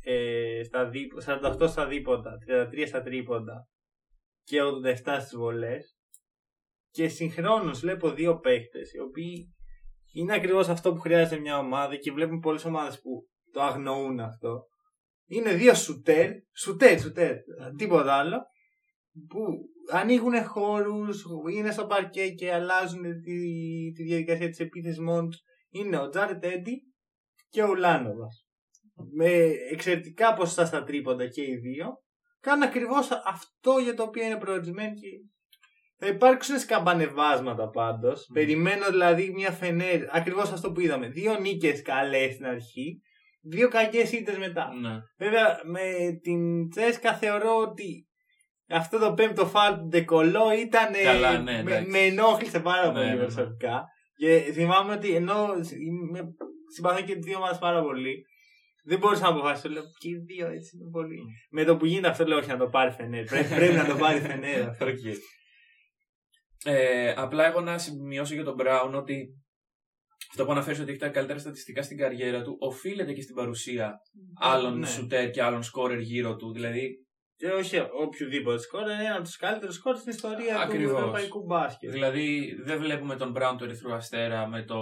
ε, 0.00 0.62
στα 0.64 0.88
δί, 0.88 1.06
48 1.26 1.68
στα 1.68 1.86
δίποτα, 1.86 2.30
33 2.48 2.84
στα 2.86 3.02
τρίποντα 3.02 3.68
και 4.42 4.58
87 4.62 5.16
στις 5.20 5.36
βολές. 5.36 5.96
Και 6.90 7.08
συγχρόνως 7.08 7.80
βλέπω 7.80 8.10
δύο 8.10 8.38
παίχτες 8.38 8.92
οι 8.92 8.98
οποίοι 8.98 9.54
είναι 10.12 10.34
ακριβώς 10.34 10.68
αυτό 10.68 10.92
που 10.92 11.00
χρειάζεται 11.00 11.40
μια 11.40 11.58
ομάδα 11.58 11.96
και 11.96 12.12
βλέπουμε 12.12 12.38
πολλές 12.38 12.64
ομάδες 12.64 13.00
που 13.00 13.28
το 13.50 13.62
αγνοούν 13.62 14.20
αυτό. 14.20 14.66
Είναι 15.26 15.54
δύο 15.54 15.74
σουτέρ, 15.74 16.30
σουτέρ, 16.56 17.00
σουτέρ, 17.00 17.36
τίποτα 17.76 18.14
άλλο, 18.14 18.42
που 19.28 19.40
ανοίγουν 19.90 20.44
χώρους, 20.44 21.24
είναι 21.56 21.70
στο 21.70 21.86
παρκέ 21.86 22.28
και 22.28 22.52
αλλάζουν 22.52 23.02
τη, 23.02 23.40
τη 23.92 24.02
διαδικασία 24.02 24.48
της 24.48 24.60
επίθεσης 24.60 24.98
μόνοι 24.98 25.28
τους. 25.28 25.40
Είναι 25.70 25.98
ο 25.98 26.08
Τζάρετ 26.08 26.44
Έντι 26.44 26.82
και 27.48 27.62
ο 27.62 27.74
Λάνοβας. 27.74 28.46
Με 29.12 29.28
εξαιρετικά 29.70 30.34
ποσοστά 30.34 30.64
στα 30.64 30.84
τρίποντα 30.84 31.28
και 31.28 31.42
οι 31.42 31.56
δύο. 31.56 32.02
Κάνουν 32.40 32.62
ακριβώς 32.62 33.10
αυτό 33.10 33.78
για 33.78 33.94
το 33.94 34.02
οποίο 34.02 34.24
είναι 34.24 34.38
προορισμένοι 34.38 34.94
και 34.94 35.08
θα 35.96 36.06
υπάρξουν 36.06 36.58
σκαμπανεβάσματα 36.58 37.68
πάντως. 37.68 38.28
Περιμένω 38.32 38.86
δηλαδή 38.90 39.32
μια 39.32 39.50
φενέρ, 39.50 40.16
ακριβώς 40.16 40.52
αυτό 40.52 40.72
που 40.72 40.80
είδαμε. 40.80 41.08
Δύο 41.08 41.38
νίκες 41.38 41.82
καλές 41.82 42.34
στην 42.34 42.46
αρχή, 42.46 43.00
δύο 43.42 43.68
κακές 43.68 44.12
ήττες 44.12 44.38
μετά. 44.38 44.68
Ναι. 44.80 44.98
Βέβαια 45.18 45.60
με 45.64 46.18
την 46.22 46.68
Τσέσκα 46.68 47.14
θεωρώ 47.14 47.56
ότι 47.56 48.08
αυτό 48.76 48.98
το 48.98 49.14
πέμπτο 49.14 49.46
φάλ 49.46 49.74
του 49.78 49.86
Ντεκολό 49.88 50.52
ήταν. 50.52 50.92
Καλά, 51.04 51.38
ναι, 51.38 51.62
με, 51.62 51.70
εντάξει. 51.70 51.90
με 51.90 51.98
ενόχλησε 51.98 52.60
πάρα 52.60 52.86
Ναι, 52.86 52.92
πολύ 52.92 53.04
ναι, 53.06 53.14
ναι. 53.14 53.20
προσωπικά. 53.22 53.84
Και 54.16 54.38
θυμάμαι 54.52 54.92
ότι 54.92 55.14
ενώ 55.14 55.46
είμαι- 55.86 56.28
συμπαθώ 56.74 57.00
και 57.02 57.14
τις 57.14 57.24
δύο 57.24 57.36
ομάδε 57.36 57.56
πάρα 57.60 57.82
πολύ, 57.82 58.24
δεν 58.84 58.98
μπορούσα 58.98 59.22
να 59.22 59.28
αποφασίσω. 59.28 59.68
Λέω 59.68 59.82
και 59.98 60.08
οι 60.08 60.16
δύο 60.16 60.46
έτσι 60.46 60.76
είναι 60.76 60.90
πολύ. 60.90 61.18
Με 61.50 61.64
το 61.64 61.76
που 61.76 61.86
γίνεται 61.86 62.08
αυτό 62.08 62.24
λέω 62.24 62.38
όχι 62.38 62.48
να 62.48 62.56
το 62.56 62.68
πάρει 62.68 62.90
Φενέρ. 62.90 63.24
Πρέπει, 63.24 63.54
πρέπει 63.58 63.74
να 63.74 63.86
το 63.86 63.94
πάρει 63.96 64.20
Φενέρ. 64.20 64.68
αυτό. 64.68 64.86
Οκ. 64.92 64.98
Ε, 66.64 67.10
απλά 67.16 67.46
εγώ 67.46 67.60
να 67.60 67.78
σημειώσω 67.78 68.34
για 68.34 68.44
τον 68.44 68.54
Μπράουν 68.54 68.94
ότι 68.94 69.28
αυτό 70.30 70.44
που 70.44 70.52
αναφέρεις 70.52 70.80
ότι 70.80 70.90
έχει 70.90 70.98
τα 71.00 71.08
καλύτερα 71.08 71.38
στατιστικά 71.38 71.82
στην 71.82 71.96
καριέρα 71.96 72.42
του 72.42 72.56
οφείλεται 72.60 73.12
και 73.12 73.22
στην 73.22 73.34
παρουσία 73.34 73.94
άλλων 74.40 74.78
Ναι. 74.78 74.86
σουτέρ 74.86 75.30
και 75.30 75.42
άλλων 75.42 75.62
σκόρερ 75.62 75.98
γύρω 75.98 76.36
του. 76.36 76.52
Δηλαδή, 76.52 77.03
Και 77.44 77.50
όχι 77.50 77.78
οποιονδήποτε 77.78 78.58
σκόρερ, 78.58 78.82
είναι 78.82 79.04
ένα 79.04 79.14
από 79.14 79.22
τους 79.22 79.36
καλύτερους 79.36 79.74
σκόρερ 79.74 79.96
στην 79.96 80.12
ιστορία 80.12 80.60
Ακριβώς. 80.60 80.92
του 80.92 80.98
ευρωπαϊκού 80.98 81.44
μπάσκετ. 81.44 81.90
δηλαδή 81.90 82.54
δεν 82.64 82.78
βλέπουμε 82.78 83.16
τον 83.16 83.30
Μπράουν 83.30 83.56
του 83.56 83.64
Ερυθρού 83.64 83.94
Αστέρα 83.94 84.46
με 84.48 84.62
το 84.64 84.78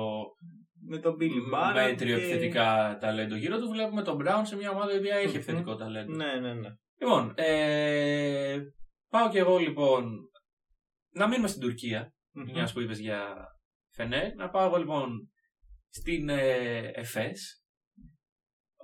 Με 0.89 0.99
τον 0.99 1.17
Billy 1.21 1.55
Barnett. 1.55 1.75
μέτριο 1.75 2.17
και- 2.19 2.23
επιθετικά 2.25 2.97
ταλέντο 3.01 3.37
γύρω 3.37 3.59
του. 3.59 3.69
Βλέπουμε 3.69 4.03
τον 4.03 4.17
Μπράουν 4.17 4.47
σε 4.47 4.57
μια 4.57 4.71
ομάδα 4.71 4.95
η 4.95 4.97
οποία 4.99 5.15
έχει 5.15 5.27
Μμμ. 5.27 5.35
επιθετικό 5.35 5.77
ταλέντο. 5.77 6.13
Ναι, 6.15 6.35
ναι, 6.41 6.55
ναι. 6.55 6.69
Λοιπόν, 7.01 7.33
ε, 7.37 8.59
πάω 9.09 9.29
κι 9.31 9.39
εγώ 9.39 9.59
λοιπόν 9.59 10.11
να 11.15 11.29
μείνουμε 11.29 11.49
στην 11.49 11.61
Τουρκία. 11.61 12.13
Μμμ. 12.35 12.51
μιας 12.53 12.73
που 12.73 12.81
είπες 12.81 12.99
για 12.99 13.35
Φενέ, 13.95 14.33
να 14.37 14.49
πάω 14.51 14.67
εγώ 14.67 14.77
λοιπόν 14.77 15.31
στην 15.89 16.29
ε, 16.29 16.91
ΕΦΕΣ. 16.95 17.62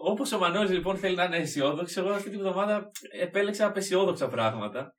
Όπως 0.01 0.33
ο 0.33 0.39
Μανώλης 0.39 0.71
λοιπόν 0.71 0.97
θέλει 0.97 1.17
να 1.17 1.25
είναι 1.25 1.37
αισιόδοξος, 1.37 1.97
εγώ 1.97 2.11
αυτή 2.11 2.31
την 2.31 2.39
εβδομάδα 2.39 2.91
επέλεξα 3.21 3.67
απεσιόδοξα 3.67 4.29
πράγματα. 4.29 4.93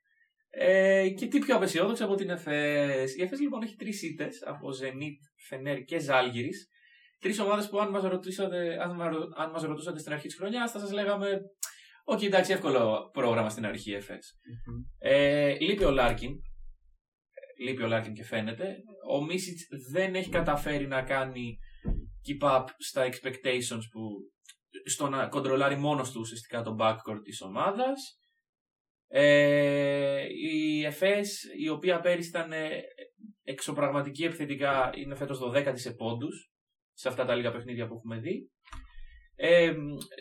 Ε, 0.50 1.10
και 1.10 1.28
τι 1.28 1.40
πιο 1.40 1.56
απεσιόδοξο 1.56 2.06
από 2.06 2.16
την 2.16 2.30
ΕΦΕΣ. 2.30 3.16
Η 3.18 3.22
ΕΦΕΣ 3.22 3.40
λοιπόν 3.40 3.62
έχει 3.62 3.76
τρεις 3.76 4.02
ήττες 4.04 4.44
από 4.46 4.72
Ζενίτ, 4.72 5.22
Φενέρ 5.48 5.84
και 5.84 6.00
Ζαλγκίρις. 6.00 6.50
Τρεις 7.20 7.40
ομάδες 7.40 7.70
που 7.70 7.80
αν 7.80 7.90
μας 7.90 8.04
ρωτήσατε, 8.04 8.82
αν, 8.82 8.96
μα- 8.96 9.44
αν 9.44 9.50
μας 9.52 9.64
ρωτούσατε 9.64 10.00
στην 10.00 10.14
αρχή 10.14 10.28
της 10.28 10.36
χρονιάς, 10.36 10.72
θα 10.72 10.80
σας 10.80 10.92
λέγαμε. 10.92 11.40
Όχι, 12.04 12.26
εντάξει, 12.26 12.52
εύκολο 12.52 13.10
πρόγραμμα 13.14 13.50
στην 13.50 13.66
αρχή 13.66 13.92
ΕΦΕΣ. 13.92 14.34
Μμμ. 14.68 14.82
Ε, 14.98 15.60
λείπει 15.60 15.84
ο 15.84 15.92
Λάρκιν. 15.92 16.32
Λείπει 17.60 17.84
ο 17.84 17.88
Λάρκιν 17.88 18.14
και 18.14 18.24
φαίνεται. 18.24 18.76
Ο 19.10 19.24
Μίσιτς 19.24 19.68
δεν 19.92 20.16
έχει 20.16 20.30
καταφέρει 20.30 20.88
να 20.88 21.02
κάνει 21.02 21.58
keep 22.28 22.48
up 22.50 22.64
στα 22.78 23.10
expectations 23.10 23.84
που 23.92 24.02
στο 24.86 25.10
να 25.10 25.28
κοντρολάρει 25.28 25.76
μόνος 25.76 26.12
του 26.12 26.20
ουσιαστικά 26.20 26.62
τον 26.62 26.78
backcourt 26.80 27.22
της 27.24 27.42
ομάδας. 27.42 28.22
Ε, 29.08 30.26
η 30.30 30.86
ΕΦΕΣ 30.86 31.44
η 31.58 31.70
οποία 31.70 32.00
πέρυσι 32.00 32.30
ήταν 32.30 32.52
ε, 32.52 32.82
εξωπραγματική 33.44 34.24
επιθετικά 34.24 34.92
είναι 34.96 35.16
φέτος 35.16 35.40
12η 35.44 35.74
σε 35.80 35.92
πόντους 35.92 36.52
σε 36.94 37.08
αυτά 37.08 37.26
τα 37.26 37.36
λίγα 37.36 37.52
παιχνίδια 37.52 37.88
που 37.88 37.94
έχουμε 37.94 38.18
δει. 38.20 38.52
Ε, 39.36 39.74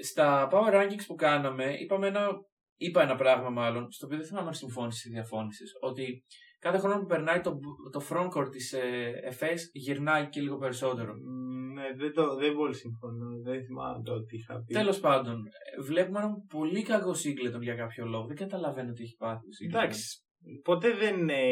στα 0.03 0.49
power 0.53 0.73
rankings 0.73 1.05
που 1.07 1.15
κάναμε 1.15 1.75
είπαμε 1.79 2.07
ένα, 2.07 2.29
είπα 2.77 3.03
ένα 3.03 3.17
πράγμα 3.17 3.51
μάλλον 3.51 3.93
στο 3.93 4.07
οποίο 4.07 4.19
δεν 4.19 4.27
θυμάμαι 4.27 4.49
αν 4.49 4.55
συμφώνησες 4.55 5.05
ή 5.05 5.11
διαφώνησες 5.11 5.73
ότι 5.81 6.25
κάθε 6.59 6.79
χρόνο 6.79 7.01
που 7.01 7.07
περνάει 7.07 7.41
το, 7.41 7.59
το 7.93 8.03
frontcourt 8.11 8.51
της 8.51 8.73
ε, 8.73 9.21
ΕΦΕΣ 9.25 9.71
γυρνάει 9.73 10.29
και 10.29 10.41
λίγο 10.41 10.57
περισσότερο. 10.57 11.15
Μ, 11.15 11.49
Ναι, 11.79 11.95
δεν, 11.97 12.13
το, 12.13 12.37
δεν 12.37 12.55
πολύ 12.55 12.75
συμφωνώ. 12.75 13.41
Δεν 13.43 13.65
θυμάμαι 13.65 14.03
το 14.03 14.25
τι 14.25 14.37
είχα 14.37 14.63
πει. 14.67 14.75
Τέλος 14.75 15.01
πάντων, 15.01 15.47
ε, 15.47 15.83
βλέπουμε 15.83 16.19
έναν 16.19 16.47
πολύ 16.49 16.83
κακό 16.83 17.15
Σίγκλετον 17.15 17.63
για 17.63 17.75
κάποιο 17.75 18.07
λόγο. 18.07 18.27
Δεν 18.27 18.37
καταλαβαίνω 18.37 18.93
τι 18.93 19.03
έχει 19.03 19.17
πάθει. 19.17 19.47
ο 19.47 19.51
Singleton. 19.57 19.75
Εντάξει. 19.75 20.23
Ποτέ 20.63 20.95
δεν 20.95 21.29
ε, 21.29 21.43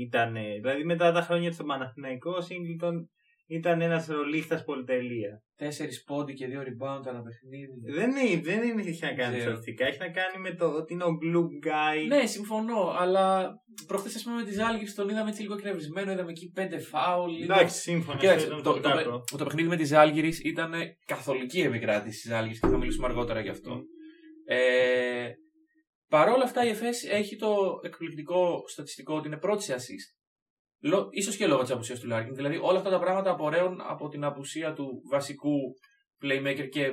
ήταν. 0.00 0.34
Δηλαδή 0.34 0.84
μετά 0.84 1.12
τα 1.12 1.20
χρόνια 1.20 1.52
στο 1.52 1.64
Παναθηναϊκό, 1.64 2.30
ο 2.30 2.40
Σίγκλιτον 2.40 3.10
ήταν 3.46 3.80
ένας 3.80 4.06
ρολίχτας 4.06 4.64
πολυτελεία. 4.64 5.42
Τέσσερις 5.56 6.02
πόντι 6.02 6.32
και 6.34 6.46
δύο 6.46 6.60
rebound 6.60 7.02
ανά 7.08 7.22
παιχνίδι. 7.22 7.72
Δεν, 7.94 8.10
είναι, 8.16 8.40
δεν 8.40 8.62
είναι, 8.68 8.80
έχει 8.82 9.04
να 9.04 9.12
κάνει 9.12 9.30
με 9.32 9.36
Ξέρω. 9.38 9.50
στατιστικά. 9.50 9.86
Έχει 9.86 9.98
να 9.98 10.08
κάνει 10.08 10.38
με 10.42 10.54
το 10.54 10.66
ότι 10.66 10.92
είναι 10.92 11.04
ο 11.04 11.08
glue 11.22 11.66
guy. 11.68 12.06
Ναι, 12.08 12.26
συμφωνώ, 12.26 12.94
αλλά 12.98 13.54
προχθές, 13.86 14.14
ας 14.16 14.22
πούμε, 14.22 14.36
με 14.36 14.42
τη 14.44 14.52
Ζάλγκη 14.52 14.92
τον 14.92 15.08
είδαμε 15.08 15.28
έτσι 15.30 15.42
λίγο 15.42 15.54
εκνευρισμένο. 15.54 16.12
Είδαμε 16.12 16.30
εκεί 16.30 16.50
πέντε 16.54 16.78
φάουλ. 16.78 17.30
λίγο- 17.32 17.52
Εντάξει, 17.54 17.80
σύμφωνα. 17.80 18.18
Κοίταξε, 18.18 18.46
αυτό 18.46 18.62
το, 18.72 18.76
ήταν 18.78 18.92
το, 18.92 18.98
το, 18.98 19.02
το, 19.04 19.10
κακό. 19.10 19.24
το 19.38 19.44
παιχνίδι 19.44 19.68
με 19.68 19.76
τη 19.76 19.84
Ζάλγκη 19.84 20.32
ήταν 20.42 20.72
καθολική 21.06 21.60
επικράτηση 21.60 22.22
τη 22.22 22.28
Ζάλγκη 22.28 22.52
και 22.58 22.66
θα 22.66 22.76
μιλήσουμε 22.76 23.06
αργότερα 23.06 23.40
γι' 23.40 23.48
αυτό. 23.48 23.74
Μμ. 23.74 23.80
Ε, 24.44 25.30
Παρ' 26.08 26.28
όλα 26.28 26.44
αυτά 26.44 26.64
η 26.64 26.68
ΕΦΕΣ 26.68 27.04
έχει 27.04 27.36
το 27.36 27.80
εκπληκτικό 27.82 28.62
στατιστικό 28.66 29.14
ότι 29.14 29.26
είναι 29.26 29.36
πρώτη 29.36 29.62
σε 29.62 29.74
assist. 29.74 30.15
Λο, 30.80 31.08
ίσως 31.10 31.36
και 31.36 31.46
λόγω 31.46 31.62
της 31.62 31.70
απουσίας 31.70 32.00
του 32.00 32.06
Λάρκιν. 32.06 32.34
Δηλαδή 32.34 32.58
όλα 32.62 32.78
αυτά 32.78 32.90
τα 32.90 32.98
πράγματα 32.98 33.30
απορρέουν 33.30 33.80
από 33.80 34.08
την 34.08 34.24
απουσία 34.24 34.72
του 34.72 35.02
βασικού 35.10 35.58
playmaker 36.22 36.68
και 36.70 36.90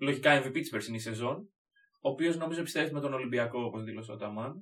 λογικά 0.00 0.42
MVP 0.42 0.52
της 0.52 0.70
περσινής 0.70 1.02
σεζόν. 1.02 1.52
Ο 2.04 2.08
οποίος 2.08 2.36
νομίζω 2.36 2.62
επιστρέφει 2.62 2.92
με 2.92 3.00
τον 3.00 3.12
Ολυμπιακό, 3.12 3.62
όπως 3.64 3.84
δήλωσε 3.84 4.12
ο 4.12 4.16
Αταμάν. 4.16 4.54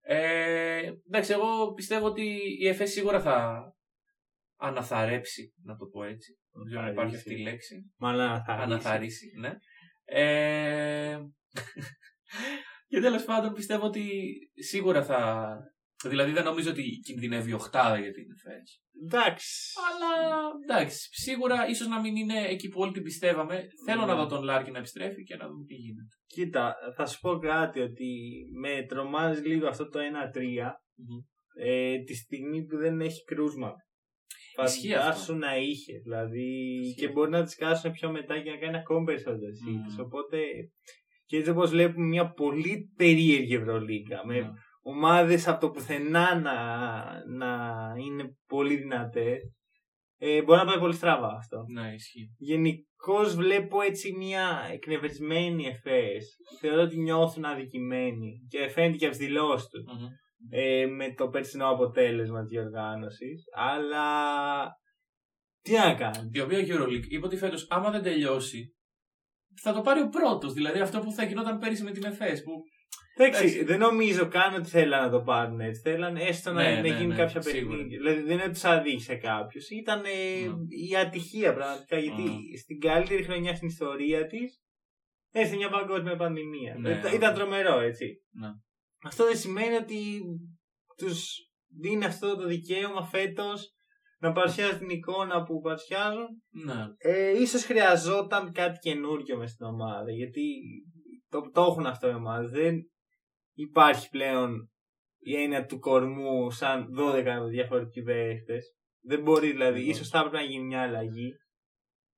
Ε, 0.00 0.92
εντάξει, 1.06 1.32
εγώ 1.32 1.72
πιστεύω 1.72 2.06
ότι 2.06 2.40
η 2.60 2.68
ΕΦΕΣ 2.68 2.84
σίγουρα 2.84 3.20
θα 3.20 3.62
αναθαρέψει, 4.56 5.54
να 5.62 5.76
το 5.76 5.86
πω 5.86 6.04
έτσι. 6.04 6.38
Δεν 6.52 6.66
ξέρω 6.66 6.82
αν 6.82 6.92
υπάρχει 6.92 7.16
αυτή 7.16 7.34
η 7.34 7.42
λέξη. 7.42 7.92
Μάλλον 7.96 8.20
αναθαρήσει. 8.20 8.62
Αναθαρήσει, 8.62 9.32
ναι. 9.38 9.52
Ε, 10.04 11.18
και 12.88 13.00
τέλος 13.00 13.24
πάντων 13.24 13.52
πιστεύω 13.52 13.86
ότι 13.86 14.10
σίγουρα 14.54 15.04
θα. 15.04 15.58
Δηλαδή 16.08 16.32
δεν 16.32 16.44
νομίζω 16.44 16.70
ότι 16.70 16.82
κινδυνεύει 16.82 17.52
οχτάδα 17.52 17.98
για 17.98 18.12
την 18.12 18.24
ΕΦΕΣ. 18.30 18.80
Εντάξει. 19.04 19.72
Αλλά 19.88 20.12
εντάξει, 20.66 21.08
σίγουρα 21.10 21.68
ίσως 21.68 21.86
να 21.88 22.00
μην 22.00 22.16
είναι 22.16 22.44
εκεί 22.48 22.68
που 22.68 22.80
όλοι 22.80 22.92
την 22.92 23.02
πιστεύαμε. 23.02 23.66
Θέλω 23.86 24.00
να 24.06 24.14
Ναι. 24.14 24.20
δω 24.20 24.26
τον 24.26 24.42
Λάρκιν 24.42 24.70
να 24.70 24.78
επιστρέφει 24.78 25.22
και 25.22 25.36
να 25.36 25.46
δούμε 25.48 25.64
τι 25.64 25.74
γίνεται. 25.74 26.14
Κοίτα, 26.26 26.74
θα 26.96 27.06
σου 27.06 27.20
πω 27.20 27.38
κάτι 27.38 27.80
ότι 27.80 28.08
με 28.60 28.84
τρομάζει 28.88 29.42
λίγο 29.42 29.66
αυτό 29.68 29.88
το 29.88 29.98
1-3 29.98 30.72
ε, 31.56 31.98
τη 31.98 32.14
στιγμή 32.14 32.64
που 32.64 32.76
δεν 32.76 33.00
έχει 33.00 33.24
κρούσμα. 33.24 33.72
Ισχύει 34.64 34.94
αυτό. 34.94 35.04
Φαντάσου 35.10 35.36
να 35.36 35.56
είχε. 35.56 35.92
Δηλαδή 36.02 36.78
Ισχύει 36.80 36.94
και 36.94 37.04
αυτό. 37.06 37.18
μπορεί 37.18 37.30
να 37.30 37.42
τις 37.44 37.56
σκάσουν 37.56 37.92
πιο 37.92 38.10
μετά 38.10 38.40
και 38.42 38.50
να 38.50 38.56
κάνει 38.56 38.76
ακόμη 38.76 39.04
περισσότερες 39.04 39.50
Μμμ. 39.66 39.74
ήττες. 39.78 39.98
Οπότε 39.98 40.38
και 41.26 41.36
έτσι 41.36 41.50
όπως 41.50 41.70
βλέπουμε 41.70 42.06
μια 42.06 42.30
πολύ 42.30 42.92
περίεργη 42.96 43.54
Ευρωλίγκα 43.54 44.26
με 44.26 44.50
Ναι. 44.84 44.92
ομάδες 44.92 45.48
από 45.48 45.60
το 45.60 45.70
πουθενά 45.70 46.40
να, 46.40 46.56
να 47.26 47.92
είναι 47.96 48.36
πολύ 48.46 48.76
δυνατές. 48.76 49.42
Ε, 50.18 50.42
μπορεί 50.42 50.58
να 50.58 50.64
πάει 50.64 50.78
πολύ 50.78 50.94
στραβά 50.94 51.36
αυτό. 51.38 51.64
Ναι, 51.72 51.92
ισχύει. 51.92 52.34
Γενικώς 52.38 53.34
βλέπω 53.34 53.80
έτσι 53.80 54.12
μια 54.16 54.68
εκνευρισμένη 54.72 55.66
ΕΦΕΣ. 55.66 56.36
Θεωρώ 56.60 56.82
ότι 56.82 56.98
νιώθουν 56.98 57.44
αδικημένοι 57.44 58.46
και 58.48 58.68
φαίνεται 58.68 58.96
και 58.96 59.06
από 59.06 59.16
τις 59.16 59.26
δηλώσεις 59.26 59.68
τους 59.68 59.82
Μμμ. 59.82 60.06
ε, 60.50 60.86
με 60.86 61.14
το 61.14 61.28
περσινό 61.28 61.68
αποτέλεσμα 61.68 62.40
της 62.40 62.48
διοργάνωσης. 62.48 63.44
Αλλά 63.52 64.06
τι 65.60 65.72
να 65.72 65.94
κάνει. 65.94 66.30
Η 66.32 66.40
οποία 66.40 66.58
Euroleague 66.58 67.06
είπε 67.08 67.26
ότι 67.26 67.36
φέτος, 67.36 67.66
άμα 67.70 67.90
δεν 67.90 68.02
τελειώσει, 68.02 68.74
θα 69.62 69.72
το 69.72 69.80
πάρει 69.80 70.00
ο 70.00 70.08
πρώτος. 70.08 70.52
Δηλαδή 70.52 70.80
αυτό 70.80 71.00
που 71.00 71.12
θα 71.12 71.24
γινόταν 71.24 71.58
πέρυσι 71.58 71.82
με 71.82 71.90
την 71.90 72.04
ΕΦΕΣ. 72.04 72.42
Που... 72.42 72.52
Εντάξει, 73.16 73.42
Εντάξει. 73.44 73.64
δεν 73.64 73.78
νομίζω 73.78 74.28
καν 74.28 74.54
ότι 74.54 74.68
θέλαν 74.68 75.02
να 75.04 75.10
το 75.10 75.20
πάρουν 75.22 75.60
έτσι. 75.60 75.80
Θέλαν 75.80 76.16
έστω 76.16 76.52
να, 76.52 76.62
Ναι, 76.62 76.74
να 76.74 76.80
ναι, 76.80 76.88
γίνει 76.88 77.06
ναι, 77.06 77.16
κάποια 77.16 77.42
σίγουρα. 77.42 77.76
παιχνίδια. 77.76 77.98
Δηλαδή 77.98 78.20
δεν 78.22 78.32
είναι 78.32 78.42
ότι 78.42 78.52
τους 78.52 78.64
αδείξε 78.64 79.14
κάποιο. 79.16 79.60
Ήταν 79.80 80.04
ε, 80.04 80.46
Ναι. 80.46 80.54
η 80.90 80.96
ατυχία 80.96 81.54
πραγματικά. 81.54 81.98
Γιατί 81.98 82.22
Ναι. 82.22 82.56
στην 82.58 82.80
καλύτερη 82.80 83.22
χρονιά 83.22 83.54
στην 83.56 83.68
ιστορία 83.68 84.26
της 84.26 84.62
έρθει 85.32 85.56
μια 85.56 85.68
παγκόσμια 85.70 86.16
πανδημία. 86.16 86.74
Ναι, 86.78 86.88
Ήταν- 86.88 86.98
όντως. 87.00 87.12
ήταν 87.12 87.34
τρομερό 87.34 87.80
έτσι. 87.80 88.06
Ναι. 88.40 88.48
Αυτό 89.04 89.24
δεν 89.24 89.36
σημαίνει 89.36 89.74
ότι 89.76 90.20
τους 90.96 91.34
δίνει 91.80 92.04
αυτό 92.04 92.36
το 92.36 92.46
δικαίωμα 92.46 93.04
φέτος 93.06 93.68
να 94.18 94.32
παρουσιάζουν 94.32 94.78
την 94.78 94.88
εικόνα 94.90 95.42
που 95.42 95.60
παρουσιάζουν. 95.60 96.26
Ναι. 96.64 96.84
Ε, 96.98 97.40
ίσως 97.40 97.64
χρειαζόταν 97.64 98.52
κάτι 98.52 98.78
καινούριο 98.78 99.36
μες 99.36 99.50
στην 99.50 99.66
ομάδα 99.66 100.10
γιατί 100.10 100.42
το, 101.28 101.40
το 101.52 101.60
έχουν 101.62 101.86
αυτό 101.86 102.08
οι 102.08 102.14
ομάδες. 102.14 102.50
Δεν 102.50 102.74
υπάρχει 103.54 104.08
πλέον 104.10 104.70
η 105.18 105.42
έννοια 105.42 105.66
του 105.66 105.78
κορμού 105.78 106.50
σαν 106.50 106.86
12 106.98 107.24
διαφορετικοί 107.50 108.02
παίχτες. 108.02 108.74
Δεν 109.02 109.20
μπορεί 109.22 109.50
δηλαδή, 109.50 109.80
Ναι. 109.80 109.90
ίσως 109.90 110.08
θα 110.08 110.18
έπρεπε 110.18 110.36
να 110.36 110.42
γίνει 110.42 110.64
μια 110.64 110.82
αλλαγή. 110.82 111.32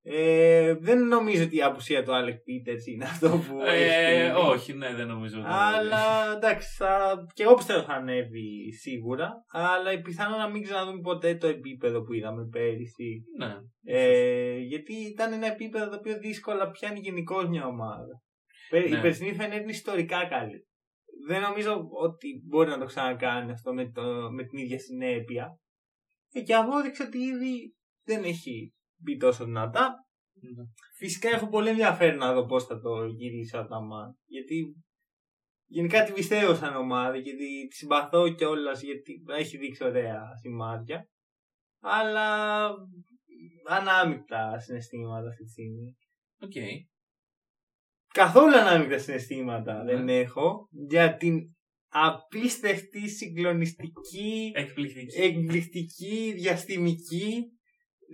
Ε, 0.09 0.73
δεν 0.73 1.07
νομίζω 1.07 1.43
ότι 1.43 1.55
η 1.55 1.61
απουσία 1.61 2.03
του 2.03 2.13
Άλεκ 2.15 2.39
Πίτερς 2.43 2.85
είναι 2.87 3.03
αυτό 3.05 3.29
που 3.29 3.61
Ε, 3.61 3.71
έχει 3.85 4.21
φύγει. 4.21 4.31
όχι, 4.49 4.73
ναι, 4.73 4.93
δεν 4.93 5.07
νομίζω. 5.07 5.39
ότι- 5.39 5.47
Αλλά 5.49 6.33
εντάξει, 6.35 6.67
θα... 6.77 7.17
και 7.33 7.43
εγώ 7.43 7.53
πιστεύω 7.53 7.81
θα 7.81 7.93
ανέβει 7.93 8.73
σίγουρα. 8.79 9.31
Αλλά 9.51 10.01
πιθανόν 10.01 10.37
να 10.37 10.49
μην 10.49 10.63
ξαναδούμε 10.63 10.99
ποτέ 11.01 11.35
το 11.35 11.47
επίπεδο 11.47 12.01
που 12.03 12.13
είδαμε 12.13 12.47
πέρυσι. 12.51 13.23
Ναι. 13.37 13.55
Ε, 13.83 14.57
γιατί 14.57 14.93
ήταν 14.93 15.33
ένα 15.33 15.47
επίπεδο 15.47 15.89
το 15.89 15.95
οποίο 15.95 16.17
δύσκολα 16.17 16.69
πιάνει 16.71 16.99
γενικώς 16.99 17.47
μια 17.47 17.65
ομάδα. 17.65 18.21
Πε- 18.69 18.89
Ναι. 18.89 18.97
Η 18.97 19.01
περσινή 19.01 19.33
φαίνεται 19.33 19.61
είναι 19.61 19.71
ιστορικά 19.71 20.25
καλή. 20.27 20.67
Δεν 21.27 21.41
νομίζω 21.41 21.87
ότι 21.91 22.43
μπορεί 22.45 22.69
να 22.69 22.79
το 22.79 22.85
ξανακάνει 22.85 23.51
αυτό 23.51 23.73
με, 23.73 23.91
το, 23.91 24.31
με 24.31 24.43
την 24.43 24.57
ίδια 24.57 24.79
συνέπεια. 24.79 25.59
Ε, 26.31 26.41
και 26.41 26.55
απόδειξε 26.55 27.03
ότι 27.03 27.17
ήδη 27.17 27.75
δεν 28.03 28.23
έχει 28.23 28.73
μπει 29.01 29.17
τόσο 29.17 29.45
δυνατά. 29.45 30.07
Ναι. 30.33 30.63
Φυσικά 30.97 31.29
έχω 31.29 31.47
πολύ 31.47 31.69
ενδιαφέρον 31.69 32.17
να 32.17 32.33
δω 32.33 32.45
πώς 32.45 32.65
θα 32.65 32.79
το 32.79 33.05
γυρίσει 33.05 33.55
ο 33.55 33.59
Αταμάν. 33.59 34.17
Γιατί 34.25 34.75
γενικά 35.65 36.03
την 36.03 36.13
πιστεύω 36.13 36.55
σαν 36.55 36.75
ομάδα, 36.75 37.17
γιατί 37.17 37.67
τη 37.67 37.75
συμπαθώ 37.75 38.33
κιόλας, 38.33 38.81
γιατί 38.81 39.23
έχει 39.37 39.57
δείξει 39.57 39.83
ωραία 39.83 40.21
σημάδια. 40.41 41.09
Αλλά 41.79 42.69
ανάμεικτα 43.65 44.59
συναισθήματα 44.59 45.27
αυτή 45.27 45.43
τη 45.43 45.49
στιγμή. 45.49 45.97
Οκ. 46.41 46.85
Καθόλου 48.17 48.55
ανάμεικτα 48.57 48.97
συναισθήματα 48.97 49.83
Ναι. 49.83 49.95
δεν 49.95 50.09
έχω 50.09 50.67
για 50.71 51.15
την 51.17 51.39
απίστευτη, 51.89 53.09
συγκλονιστική, 53.09 54.51
Εκπληκτική. 54.55 55.21
εκπληκτική, 55.21 56.33
διαστημική 56.35 57.43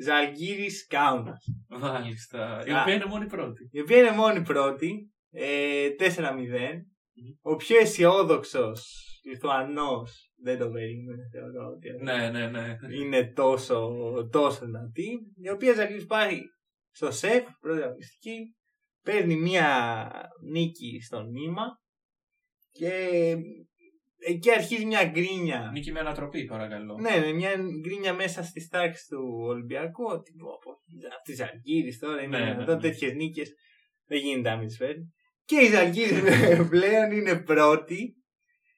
Ζαλγκίρις 0.04 0.88
Κάουνας. 0.88 1.46
Μάλιστα. 1.70 2.64
Η 2.68 2.72
Α. 2.72 2.82
οποία 2.82 2.94
είναι 2.94 3.06
μόνη 3.06 3.26
πρώτη. 3.26 3.70
η 3.72 3.80
οποία 3.80 3.98
είναι 3.98 4.12
μόνη 4.12 4.42
πρώτη, 4.42 5.12
ε, 5.32 5.90
4-0. 5.90 6.86
Ο 7.42 7.56
πιο 7.56 7.78
αισιόδοξος 7.80 9.08
Λιθουανός 9.26 10.32
δεν 10.44 10.58
το 10.60 10.70
περίμενε, 10.70 11.24
θεωρώ 11.32 11.68
ότι 11.76 11.90
Ναι, 12.04 12.30
ναι, 12.30 12.48
ναι. 12.48 12.78
είναι 13.00 13.32
τόσο, 13.36 13.90
τόσο 14.32 14.66
δυνατή. 14.66 15.10
Η 15.42 15.50
οποία 15.50 15.74
Ζαλγκύρης 15.74 16.06
πάει 16.06 16.40
στο 16.92 17.12
σεφ, 17.12 17.44
πρώτη 17.60 17.82
αγωνιστική, 17.82 18.56
παίρνει 19.04 19.36
μία 19.36 20.10
νίκη 20.52 21.02
στον 21.02 21.30
νήμα 21.30 21.82
και 22.72 22.92
εκεί 24.26 24.52
αρχίζει 24.52 24.86
μια 24.86 25.06
γκρίνια. 25.06 25.70
Νίκη 25.74 25.92
με 25.92 26.00
ανατροπή, 26.00 26.46
παρακαλώ. 26.46 26.98
Ναι, 27.00 27.18
ναι, 27.18 27.32
μια 27.32 27.52
γκρίνια 27.82 28.14
μέσα 28.14 28.44
στις 28.44 28.68
τάξεις 28.68 29.08
του 29.08 29.44
Ολυμπιακού. 29.48 30.04
Ότι 30.04 30.32
πω, 30.32 30.48
πω, 30.64 30.72
αυτή 31.18 31.32
η 31.32 31.36
Ζαλγκύρη 31.36 31.98
τώρα 31.98 32.22
είναι 32.22 32.38
Ναι, 32.38 32.46
ναι, 32.46 32.52
δυνατόν 32.52 32.76
ναι. 32.76 32.82
τέτοιες 32.82 33.14
νίκες. 33.14 33.54
Δεν 34.06 34.20
γίνεται 34.20 34.50
να 34.50 34.58
μην 34.58 34.68
τις 34.68 34.78
φέρνει. 34.78 35.14
Και 35.46 35.56
η 35.56 35.70
Ζαλγκύρη 35.70 36.22
πλέον 36.74 37.12
είναι 37.12 37.42
πρώτη. 37.44 38.16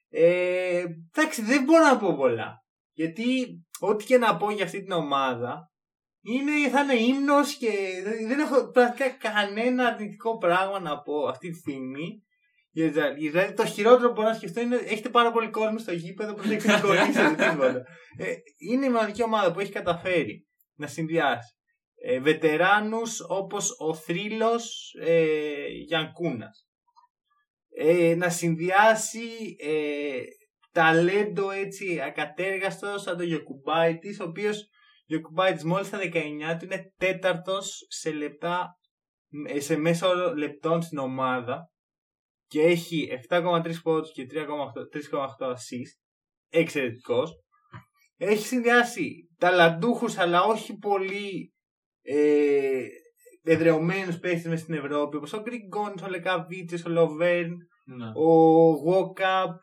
Ε, 0.08 0.84
εντάξει, 1.12 1.42
δεν 1.42 1.64
μπορώ 1.64 1.84
να 1.84 1.98
πω 1.98 2.16
πολλά. 2.16 2.64
Γιατί 2.92 3.24
ό,τι 3.80 4.04
και 4.04 4.18
να 4.18 4.36
πω 4.36 4.50
για 4.50 4.64
αυτή 4.64 4.82
την 4.82 4.92
ομάδα 4.92 5.70
είναι, 6.26 6.68
θα 6.70 6.80
είναι 6.80 6.94
ύμνος 6.94 7.54
και 7.54 7.70
δεν 8.26 8.38
έχω 8.38 8.70
πραγματικά 8.70 9.08
κανένα 9.08 9.86
αρνητικό 9.86 10.38
πράγμα 10.38 10.80
να 10.80 11.02
πω 11.02 11.26
αυτή 11.26 11.50
τη 11.50 11.58
στιγμή. 11.58 12.22
για 12.70 12.88
τη 12.88 12.92
Ζαλγκύρη. 12.98 13.30
Δηλαδή 13.30 13.52
το 13.52 13.66
χειρότερο 13.66 14.08
που 14.08 14.14
μπορώ 14.14 14.28
να 14.28 14.34
σκεφτώ 14.34 14.60
είναι 14.60 14.76
έχετε 14.76 15.08
πάρα 15.08 15.32
πολύ 15.32 15.50
κόσμο 15.50 15.78
στο 15.78 15.92
γήπεδο 15.92 16.34
που 16.34 16.42
δεν 16.42 16.50
εξακολουθήσετε 16.52 17.34
τίποτα. 17.50 17.82
Ε, 18.18 18.32
είναι 18.70 18.86
η 18.86 18.90
μοναδική 18.90 19.22
ομάδα 19.22 19.52
που 19.52 19.60
έχει 19.60 19.72
καταφέρει 19.72 20.46
να 20.74 20.86
συνδυάσει 20.86 21.54
ε, 22.02 22.20
βετεράνους 22.20 23.20
όπως 23.28 23.74
ο 23.78 23.94
Θρύλος 23.94 24.94
ε, 25.00 25.66
Γιανκούνας. 25.86 26.68
Ε, 27.78 28.14
να 28.14 28.28
συνδυάσει 28.28 29.56
ε, 29.58 30.20
ταλέντο 30.72 31.50
έτσι 31.50 32.00
ακατέργαστο 32.00 32.98
σαν 32.98 33.16
τον 33.16 33.26
Γιοκουμπάιτης, 33.26 34.20
ο 34.20 34.24
οποίος 34.24 34.68
Γιοκουμπάιτης 35.06 35.64
μόλις 35.64 35.90
τα 35.90 35.98
19 35.98 36.56
του 36.58 36.64
είναι 36.64 36.92
τέταρτος 36.96 37.86
σε 37.88 38.12
λεπτά 38.12 38.78
ε, 39.46 39.60
σε 39.60 39.76
μέσο 39.76 40.08
όρο 40.08 40.34
λεπτών 40.34 40.82
στην 40.82 40.98
ομάδα 40.98 41.70
και 42.46 42.62
έχει 42.62 43.08
7,3 43.28 43.72
πόντους 43.82 44.12
και 44.12 44.26
3,8 44.30 44.42
3,8 45.10 45.46
assist. 45.48 45.98
Εξαιρετικός. 46.50 47.32
Έχει 48.16 48.46
συνδυάσει 48.46 49.28
ταλαντούχους 49.38 50.18
αλλά 50.18 50.42
όχι 50.42 50.76
πολύ 50.78 51.52
ε, 52.02 52.86
εδρεωμένους 53.42 54.18
παίχτες 54.18 54.46
μες 54.46 54.60
στην 54.60 54.74
Ευρώπη 54.74 55.16
όπως 55.16 55.32
ο 55.32 55.40
Γκριγκόνης, 55.42 56.02
ο 56.02 56.08
Λεκαβίτσες, 56.08 56.84
ο 56.84 56.88
Λοβέρν, 56.88 57.56
Ναι. 57.84 58.06
ο 58.14 58.30
Γουόκαπ 58.70 59.58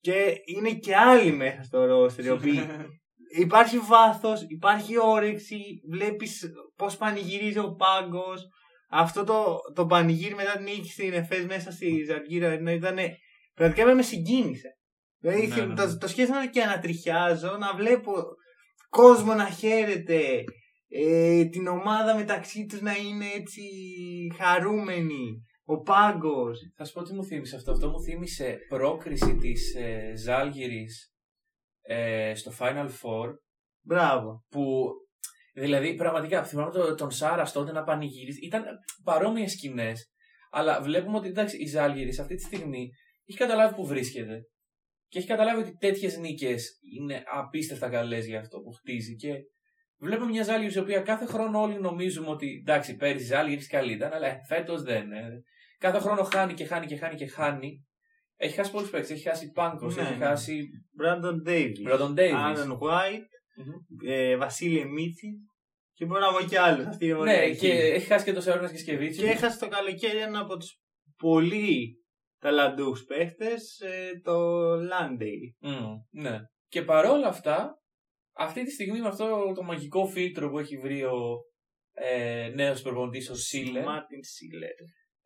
και 0.00 0.34
είναι 0.44 0.70
και 0.74 0.96
άλλοι 0.96 1.32
μέσα 1.32 1.62
στο 1.62 1.84
ρόστερ 1.84 2.24
οι 2.24 2.30
οποίοι 2.30 2.60
υπάρχει 3.36 3.78
βάθος, 3.78 4.44
υπάρχει 4.48 4.98
όρεξη, 4.98 5.60
βλέπεις 5.90 6.50
πώς 6.76 6.96
πανηγυρίζει 6.96 7.58
ο 7.58 7.74
πάγκος. 7.74 8.48
Αυτό 8.90 9.24
το, 9.24 9.56
το 9.74 9.86
πανηγύρι 9.86 10.34
μετά 10.34 10.52
την 10.52 10.62
νίκη 10.62 10.90
στην 10.90 11.12
Εφές 11.12 11.44
μέσα 11.44 11.70
στη 11.70 12.04
Ζαργύρα 12.08 12.48
ενώ 12.48 12.70
ήταν 12.70 12.96
πραγματικά 13.54 13.86
με, 13.86 13.94
με 13.94 14.02
συγκίνησε. 14.02 14.68
Δηλαδή 15.20 15.46
Ναι, 15.46 15.56
ναι, 15.56 15.74
το, 15.74 15.86
ναι. 15.86 15.96
το 15.96 16.08
σκέφτομαι 16.08 16.46
και 16.46 16.62
ανατριχιάζω 16.62 17.56
να 17.56 17.74
βλέπω 17.74 18.12
κόσμο 18.88 19.34
να 19.34 19.50
χαίρεται 19.50 20.44
ε, 20.88 21.44
την 21.44 21.66
ομάδα 21.66 22.14
μεταξύ 22.16 22.66
τους 22.66 22.80
να 22.80 22.96
είναι 22.96 23.26
έτσι 23.34 23.62
χαρούμενοι. 24.38 25.42
Ο 25.70 25.80
πάγκος. 25.80 26.58
Θα 26.76 26.84
σου 26.84 26.92
πω 26.92 27.02
τι 27.02 27.14
μου 27.14 27.24
θύμισε 27.24 27.56
αυτό. 27.56 27.72
Αυτό 27.72 27.88
μου 27.88 28.02
θύμισε 28.02 28.58
πρόκριση 28.68 29.36
της 29.36 29.74
ε, 29.74 30.12
Ζάλγιρης 30.16 31.12
ε, 31.90 32.34
στο 32.34 32.52
Final 32.58 32.86
Four 33.02 33.32
Μπράβο. 33.86 34.44
που 34.48 34.90
δηλαδή 35.54 35.94
πραγματικά 35.94 36.44
θυμάμαι 36.44 36.70
το- 36.72 36.94
τον 36.94 37.10
Σάρα 37.10 37.50
τότε 37.52 37.72
να 37.72 37.82
πανηγυρίζει. 37.82 38.46
Ήταν 38.46 38.64
παρόμοιες 39.04 39.52
σκηνές. 39.52 40.10
Αλλά 40.50 40.82
βλέπουμε 40.82 41.16
ότι 41.16 41.28
εντάξει, 41.28 41.56
η 41.56 41.66
Ζάλγιρης 41.66 42.18
αυτή 42.18 42.34
τη 42.34 42.42
στιγμή 42.42 42.88
έχει 43.24 43.38
καταλάβει 43.38 43.74
που 43.74 43.86
βρίσκεται. 43.86 44.40
Και 45.08 45.18
έχει 45.18 45.26
καταλάβει 45.26 45.60
ότι 45.60 45.76
τέτοιες 45.76 46.16
νίκες 46.18 46.78
είναι 46.98 47.22
απίστευτα 47.32 47.88
καλές 47.88 48.26
για 48.26 48.38
αυτό 48.40 48.58
που 48.60 48.70
χτίζει. 48.72 49.16
Και 49.16 49.32
βλέπουμε 49.98 50.30
μια 50.30 50.42
Ζάλγιρης 50.42 50.74
η 50.74 50.78
οποία 50.78 51.00
κάθε 51.00 51.26
χρόνο 51.26 51.60
όλοι 51.60 51.80
νομίζουμε 51.80 52.28
ότι 52.28 52.58
εντάξει, 52.60 52.96
πέρυσι 52.96 53.24
η 53.24 53.26
Ζάλγιρης 53.26 53.68
καλή 53.68 53.92
ήταν, 53.92 54.12
αλλά 54.12 54.36
φέτος 54.48 54.82
δεν. 54.82 55.12
ε. 55.12 55.42
Κάθε 55.78 55.98
χρόνο 55.98 56.22
χάνει 56.22 56.54
και 56.54 56.64
χάνει 56.64 56.86
και 56.86 56.96
χάνει 56.96 57.14
και 57.14 57.26
χάνει. 57.26 57.87
Έχει 58.40 58.54
χάσει 58.54 58.70
πολλούς 58.70 58.90
παίκτες. 58.90 59.10
Έχει 59.10 59.28
χάσει 59.28 59.50
Πάγκο, 59.50 59.86
Ναι, 59.86 60.02
έχει 60.02 60.16
ναι. 60.18 60.24
χάσει 60.24 60.68
Μπράντον 60.92 61.42
Ντέιβις. 61.42 61.86
Brandon 61.88 62.14
Davis. 62.14 62.32
Άλαν 62.34 62.78
White. 62.82 63.28
Μμμ. 63.56 64.10
ε, 64.10 64.36
Βασίλη 64.36 64.84
Μίτσι. 64.84 65.28
Και 65.94 66.04
μπορώ 66.04 66.20
να 66.20 66.32
πω 66.32 66.44
κι 66.44 66.56
άλλους. 66.56 66.86
Αυτή 66.86 67.04
η 67.06 67.12
Ναι, 67.12 67.18
ωραία 67.18 67.54
και 67.54 67.72
έχει 67.72 68.06
χάσει 68.06 68.24
και 68.24 68.32
το 68.32 68.40
Σεώνα 68.40 68.70
και 68.70 68.78
Σκεβίτσι. 68.78 69.20
Και 69.20 69.26
έχασε 69.30 69.58
το 69.58 69.68
καλοκαίρι 69.68 70.18
ένα 70.18 70.40
από 70.40 70.56
τους 70.56 70.78
πολύ 71.16 71.94
ταλαντούχους 72.40 73.04
παίχτες, 73.04 73.78
ε, 73.80 74.20
το 74.22 74.38
Λάντεϊ. 74.76 75.56
Μμμ, 75.60 75.94
ναι. 76.22 76.38
Και 76.68 76.82
παρόλα 76.82 77.26
αυτά, 77.26 77.74
αυτή 78.36 78.64
τη 78.64 78.70
στιγμή 78.70 79.00
με 79.00 79.08
αυτό 79.08 79.52
το 79.54 79.62
μαγικό 79.62 80.06
φίλτρο 80.06 80.50
που 80.50 80.58
έχει 80.58 80.76
βρει 80.78 81.02
ο 81.04 81.36
ε, 81.92 82.48
νέος 82.54 82.82
προπονητής, 82.82 83.30
ο 83.30 83.34
Σίλερ, 83.34 83.84
Μάρτιν 83.84 84.22
Σίλερ. 84.24 84.70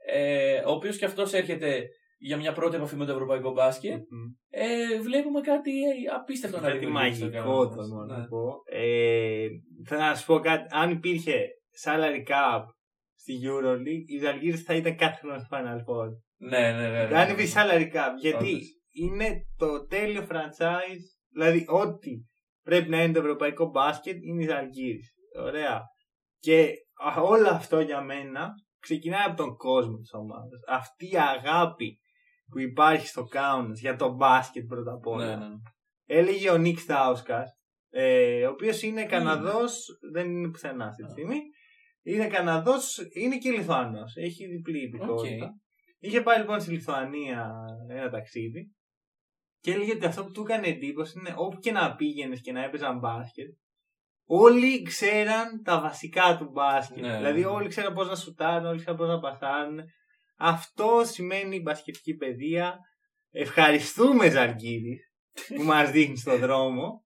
ε, 0.07 0.59
ο 0.67 0.71
οποίος 0.71 0.97
και 0.99 1.05
αυτός 1.05 1.33
έρχεται 1.33 1.87
για 2.23 2.37
μια 2.37 2.53
πρώτη 2.53 2.77
επαφή 2.77 2.97
με 2.97 3.05
το 3.05 3.13
ευρωπαϊκό 3.13 3.53
μπάσκετ, 3.53 4.01
ε, 4.51 5.01
βλέπουμε 5.01 5.41
κάτι 5.41 5.71
ε, 5.71 6.15
απίστευτο 6.15 6.61
να 6.61 6.67
Κάτι 6.67 6.79
δημιουργήσει 6.79 7.15
στο 7.17 7.25
μαγικό 7.25 7.53
κανάλι 7.53 7.69
το 7.69 7.77
μας. 7.77 7.89
μόνο 7.89 8.05
Ναι. 8.05 8.17
να 8.17 8.27
πω. 8.27 8.63
Ε, 8.65 9.47
θα 9.89 9.97
να 9.97 10.15
σου 10.15 10.27
πω 10.27 10.39
κάτι. 10.39 10.67
Αν 10.71 10.91
υπήρχε 10.91 11.47
salary 11.85 12.23
cap 12.31 12.63
στη 13.15 13.33
EuroLeague, 13.47 14.05
η 14.07 14.19
Ζαλγίρις 14.19 14.63
θα 14.63 14.75
ήταν 14.75 14.97
κάθε 14.97 15.19
χρόνο 15.21 15.39
στο 15.39 15.49
Final 15.51 15.79
Four. 15.87 16.09
Ναι, 16.37 16.73
ναι, 16.73 16.89
ναι. 16.91 17.07
ναι. 17.07 17.19
Αν 17.19 17.31
υπήρχε 17.31 17.55
salary 17.61 17.89
cap. 17.95 18.11
Γιατί 18.21 18.53
Όντως. 18.53 18.67
είναι 18.91 19.29
το 19.57 19.87
τέλειο 19.87 20.27
franchise. 20.31 21.05
Δηλαδή, 21.33 21.65
ό,τι 21.69 22.11
πρέπει 22.63 22.89
να 22.89 23.03
είναι 23.03 23.13
το 23.13 23.21
ευρωπαϊκό 23.21 23.71
μπάσκετ 23.71 24.17
είναι 24.23 24.43
η 24.43 24.47
Ζαλγίρις. 24.47 25.13
Ωραία. 25.47 25.81
Και 26.39 26.73
α, 27.17 27.21
όλο 27.23 27.49
αυτό 27.49 27.81
για 27.81 28.03
μένα 28.03 28.51
ξεκινάει 28.81 29.25
από 29.27 29.37
τον 29.37 29.57
κόσμο 29.57 29.97
της 29.97 30.13
ομάδας. 30.13 30.61
Αυτή 30.69 31.07
η 31.07 31.19
αγάπη 31.19 32.01
που 32.53 32.59
υπάρχει 32.59 33.07
στο 33.07 33.25
Κάουνας 33.25 33.81
για 33.81 33.97
το 33.97 34.15
μπάσκετ 34.15 34.67
πρώτα 34.67 34.93
απ' 34.93 35.07
όλα. 35.07 35.37
Ναι, 35.37 35.47
ναι. 35.47 35.55
Έλεγε 36.07 36.51
ο 36.51 36.57
Νίκ 36.57 36.79
Στάουσκας, 36.79 37.51
ε, 37.91 38.47
ο 38.47 38.51
οποίος 38.51 38.83
είναι 38.83 39.05
Καναδός, 39.05 39.87
δεν 40.13 40.31
είναι 40.31 40.51
πουθενά 40.51 40.87
αυτή 40.87 41.03
τη 41.03 41.11
στιγμή. 41.11 41.41
Είναι 42.03 42.27
Καναδός, 42.27 42.99
είναι 43.13 43.39
και 43.39 43.51
Λιθουανός. 43.51 44.17
Έχει 44.17 44.47
διπλή 44.47 44.83
υπηκοότητα. 44.83 45.45
Οκ. 45.45 45.53
Είχε 45.99 46.21
πάει 46.21 46.39
λοιπόν 46.39 46.61
στη 46.61 46.71
Λιθουανία 46.71 47.53
ένα 47.89 48.11
ταξίδι 48.11 48.73
και 49.61 49.73
έλεγε 49.73 49.93
ότι 49.93 50.07
αυτό 50.07 50.25
που 50.25 50.31
του 50.31 50.43
έκανε 50.43 50.67
εντύπωση 50.67 51.19
είναι 51.19 51.35
όπου 51.37 51.59
και 51.59 51.73
να 51.73 51.95
πήγαινες 51.95 52.41
και 52.41 52.53
να 52.53 52.65
έπαιζαν 52.65 52.99
μπάσκετ, 52.99 53.49
όλοι 54.25 54.83
ξέραν 54.83 55.63
τα 55.63 55.81
βασικά 55.81 56.37
του 56.39 56.51
μπάσκετ. 56.53 57.01
Ναι, 57.01 57.17
δηλαδή, 57.17 57.41
ναι. 57.41 57.47
όλοι 57.47 57.69
ξέραν 57.69 57.95
πώς 57.95 58.09
να 58.09 58.15
σουτάρουν, 58.15 58.67
όλοι 58.67 58.79
ξέραν 58.79 58.97
πώς 58.97 59.09
να 59.09 59.21
πασάρουν. 59.21 59.81
Αυτό 60.45 61.03
σημαίνει 61.05 61.61
μπασκετική 61.61 62.15
παιδεία. 62.15 62.79
Ευχαριστούμε, 63.31 64.31
Ζαλγκίρις, 64.31 64.99
που 65.57 65.63
μας 65.63 65.91
δείχνεις 65.91 66.21
τον 66.21 66.39
δρόμο. 66.39 67.05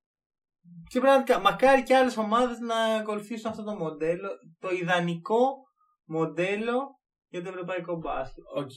Και 0.90 1.00
πραγματικά, 1.00 1.40
μακάρι 1.40 1.82
και 1.82 1.96
άλλες 1.96 2.16
ομάδες 2.16 2.58
να 2.58 2.76
ακολουθήσουν 2.76 3.50
αυτό 3.50 3.62
το 3.64 3.74
μοντέλο. 3.74 4.28
Το 4.58 4.70
ιδανικό 4.70 5.48
μοντέλο 6.04 7.00
για 7.28 7.42
το 7.42 7.48
ευρωπαϊκό 7.48 7.96
μπάσκετ. 7.96 8.44
Οκ. 8.54 8.76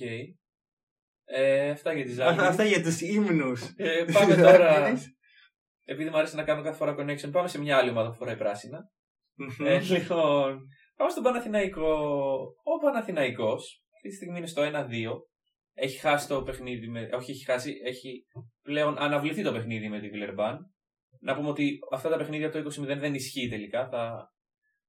Ε, 1.26 1.70
αυτά 1.70 1.94
για 1.94 2.06
τη 2.06 2.12
Αυτά, 2.12 2.24
Ζαλγκίρις. 2.24 2.42
αυτά 2.42 2.64
για 2.64 2.82
τους 2.82 3.02
ύμνους. 3.02 3.74
Ε, 3.76 4.06
πάμε 4.14 4.36
τώρα. 4.36 4.98
Επειδή 5.86 6.10
μου 6.10 6.18
αρέσει 6.18 6.36
να 6.36 6.44
κάνω 6.44 6.62
κάθε 6.64 6.78
φορά 6.78 6.96
connection, 7.00 7.32
πάμε 7.32 7.48
σε 7.48 7.60
μια 7.60 7.78
άλλη 7.78 7.90
ομάδα 7.90 8.10
που 8.10 8.16
φοράει 8.16 8.38
πράσινα. 8.38 8.80
Ε, 9.64 9.80
λοιπόν, 9.80 10.60
πάμε 10.96 11.12
στον 11.12 11.24
Παναθηναϊκό. 11.24 11.94
Ο 12.64 12.78
Παναθηναϊκός 12.82 13.84
αυτή 14.00 14.10
τη 14.10 14.16
στιγμή 14.16 14.38
είναι 14.38 14.48
στο 14.48 14.62
1-2. 14.64 14.68
Έχει 15.74 15.98
χάσει 16.00 16.28
το 16.28 16.44
παιχνίδι 16.44 16.88
με. 16.88 17.10
Όχι, 17.14 17.32
έχει 17.32 17.44
χάσει. 17.44 17.74
Έχει 17.84 18.26
πλέον 18.62 18.96
αναβληθεί 18.98 19.44
το 19.44 19.52
παιχνίδι 19.52 19.90
με 19.90 20.00
τη 20.00 20.10
Βιλερμπάν. 20.10 20.58
Να 21.22 21.36
πούμε 21.36 21.48
ότι 21.50 21.80
αυτά 21.92 22.10
τα 22.10 22.18
παιχνίδια 22.18 22.50
το 22.52 22.60
20-0 22.60 22.98
δεν 23.00 23.14
ισχύει 23.14 23.48
τελικά. 23.50 23.90
Θα 23.90 24.32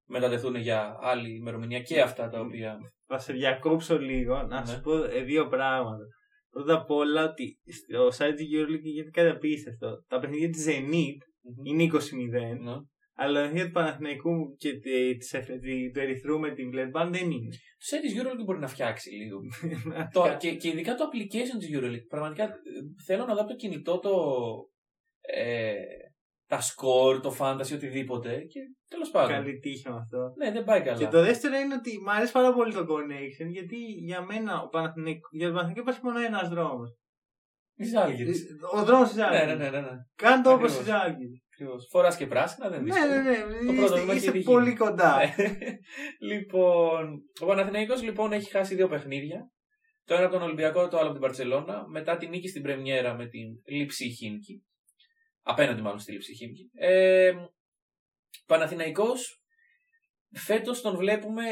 μετατεθούν 0.08 0.54
για 0.56 0.96
άλλη 1.00 1.36
ημερομηνία 1.36 1.80
και 1.80 2.00
αυτά 2.00 2.28
τα 2.28 2.40
οποία. 2.40 2.76
Θα 3.06 3.18
σε 3.18 3.32
διακόψω 3.32 3.98
λίγο 3.98 4.42
να 4.42 4.60
Ναι. 4.60 4.66
σου 4.66 4.80
πω 4.80 5.04
ε, 5.04 5.22
δύο 5.22 5.46
πράγματα. 5.48 6.04
Πρώτα 6.50 6.74
απ' 6.74 6.90
όλα 6.90 7.24
ότι 7.24 7.58
στο 7.72 8.06
site 8.06 8.34
της 8.36 8.46
EuroLeague 8.54 8.82
γίνεται 8.82 9.10
κάτι 9.10 9.28
απίστευτο. 9.28 10.04
Τα 10.08 10.18
παιχνίδια 10.18 10.48
της 10.50 10.66
Zenit 10.68 11.18
είναι 11.64 11.82
20-0, 11.82 12.58
Ναι. 12.60 12.74
Αλλά 13.22 13.34
τα 13.34 13.40
παιχνίδια 13.42 13.66
του 13.66 13.72
Παναθηναϊκού 13.72 14.54
και 14.56 14.72
τη- 14.78 15.16
της 15.16 15.32
Εφ- 15.32 15.58
τη- 15.60 15.90
του 15.90 16.00
Ερυθρού 16.00 16.38
με 16.38 16.50
την 16.54 16.70
Βλερμπάν 16.70 17.12
δεν 17.12 17.30
είναι. 17.30 17.48
Το 17.50 17.96
site 17.96 18.00
της 18.00 18.14
EuroLeague 18.16 18.44
μπορεί 18.44 18.58
να 18.58 18.66
φτιάξει 18.66 19.10
λίγο. 19.10 19.38
το, 20.14 20.36
και, 20.38 20.54
και 20.54 20.68
ειδικά 20.68 20.94
το 20.94 21.04
application 21.08 21.58
της 21.58 21.68
EuroLeague. 21.74 22.06
Πραγματικά 22.08 22.44
ε, 22.44 22.48
θέλω 23.06 23.24
να 23.26 23.34
δω 23.34 23.40
από 23.40 23.48
το 23.50 23.56
κινητό 23.56 23.98
το, 23.98 24.12
ε, 25.20 25.72
τα 26.46 26.58
score, 26.60 27.22
το 27.22 27.36
fantasy, 27.38 27.72
οτιδήποτε. 27.74 28.38
Και 28.52 28.60
τέλος 28.88 29.10
πάντων. 29.10 29.30
Καλή 29.30 29.58
τύχη 29.58 29.88
με 29.90 29.96
αυτό. 29.96 30.32
Ναι, 30.36 30.50
δεν 30.52 30.64
πάει 30.64 30.80
καλά. 30.82 30.98
Και 30.98 31.06
το 31.06 31.22
δεύτερο 31.22 31.56
είναι 31.58 31.74
ότι 31.74 31.90
μου 32.04 32.10
αρέσει 32.10 32.32
πάρα 32.32 32.52
πολύ 32.54 32.72
το 32.74 32.80
connection 32.80 33.48
γιατί 33.48 33.76
για 33.76 34.22
μένα 34.22 34.60
ο 34.62 34.68
Παναθηναϊκό, 34.68 35.28
για 35.30 35.46
τον 35.46 35.54
Παναθηναϊκό 35.56 35.80
υπάρχει 35.90 36.04
μόνο 36.04 36.18
ένας 36.18 36.48
δρόμος. 36.48 36.94
Η 37.74 37.84
Ζάλγκη. 37.84 38.24
Ο 38.74 38.84
δρόμος 38.84 39.08
τη 39.10 39.16
Ναι, 39.16 39.24
Άλγη. 39.24 39.46
ναι, 39.46 39.54
ναι. 39.54 39.70
ναι, 39.70 39.80
ναι. 39.80 39.96
Κάνε 40.14 40.42
το 40.42 40.50
όπως 40.52 40.64
Ακριβώς. 40.78 40.84
τη 40.84 40.90
Άλγη. 40.92 41.42
Φοράς 41.90 42.16
και 42.16 42.26
πράσινα, 42.26 42.68
δεν 42.68 42.82
Ναι, 42.82 42.92
δύσκολο. 42.92 43.14
ναι, 43.14 43.30
ναι. 43.30 43.66
Το 43.66 43.72
πρώτο 43.72 43.82
Είστε, 43.84 44.00
βήμα 44.00 44.14
είστε 44.14 44.28
έχει 44.28 44.38
δει. 44.38 44.44
πολύ 44.44 44.74
κοντά. 44.76 45.16
Ναι. 45.18 45.56
λοιπόν, 46.20 47.22
ο 47.40 47.46
Παναθηναϊκός 47.46 48.02
λοιπόν 48.02 48.32
έχει 48.32 48.50
χάσει 48.50 48.74
δύο 48.74 48.88
παιχνίδια. 48.88 49.50
Το 50.04 50.14
ένα 50.14 50.24
από 50.24 50.32
τον 50.34 50.42
Ολυμπιακό, 50.42 50.88
το 50.88 50.96
άλλο 50.96 51.04
από 51.04 51.12
την 51.18 51.20
Παρσελώνα. 51.26 51.88
Μετά 51.88 52.16
την 52.16 52.28
νίκη 52.28 52.48
στην 52.48 52.62
Πρεμιέρα 52.62 53.14
με 53.14 53.26
την 53.28 53.46
Λίψη 53.66 54.08
Χίμκι. 54.10 54.64
Απέναντι 55.42 55.82
μάλλον 55.82 55.98
στη 55.98 56.12
Λίψη 56.12 56.34
Χίμκι. 56.34 56.70
Ε, 56.74 57.32
Παναθηναϊκός 58.46 59.42
φέτος 60.32 60.80
τον 60.80 60.96
βλέπουμε 60.96 61.42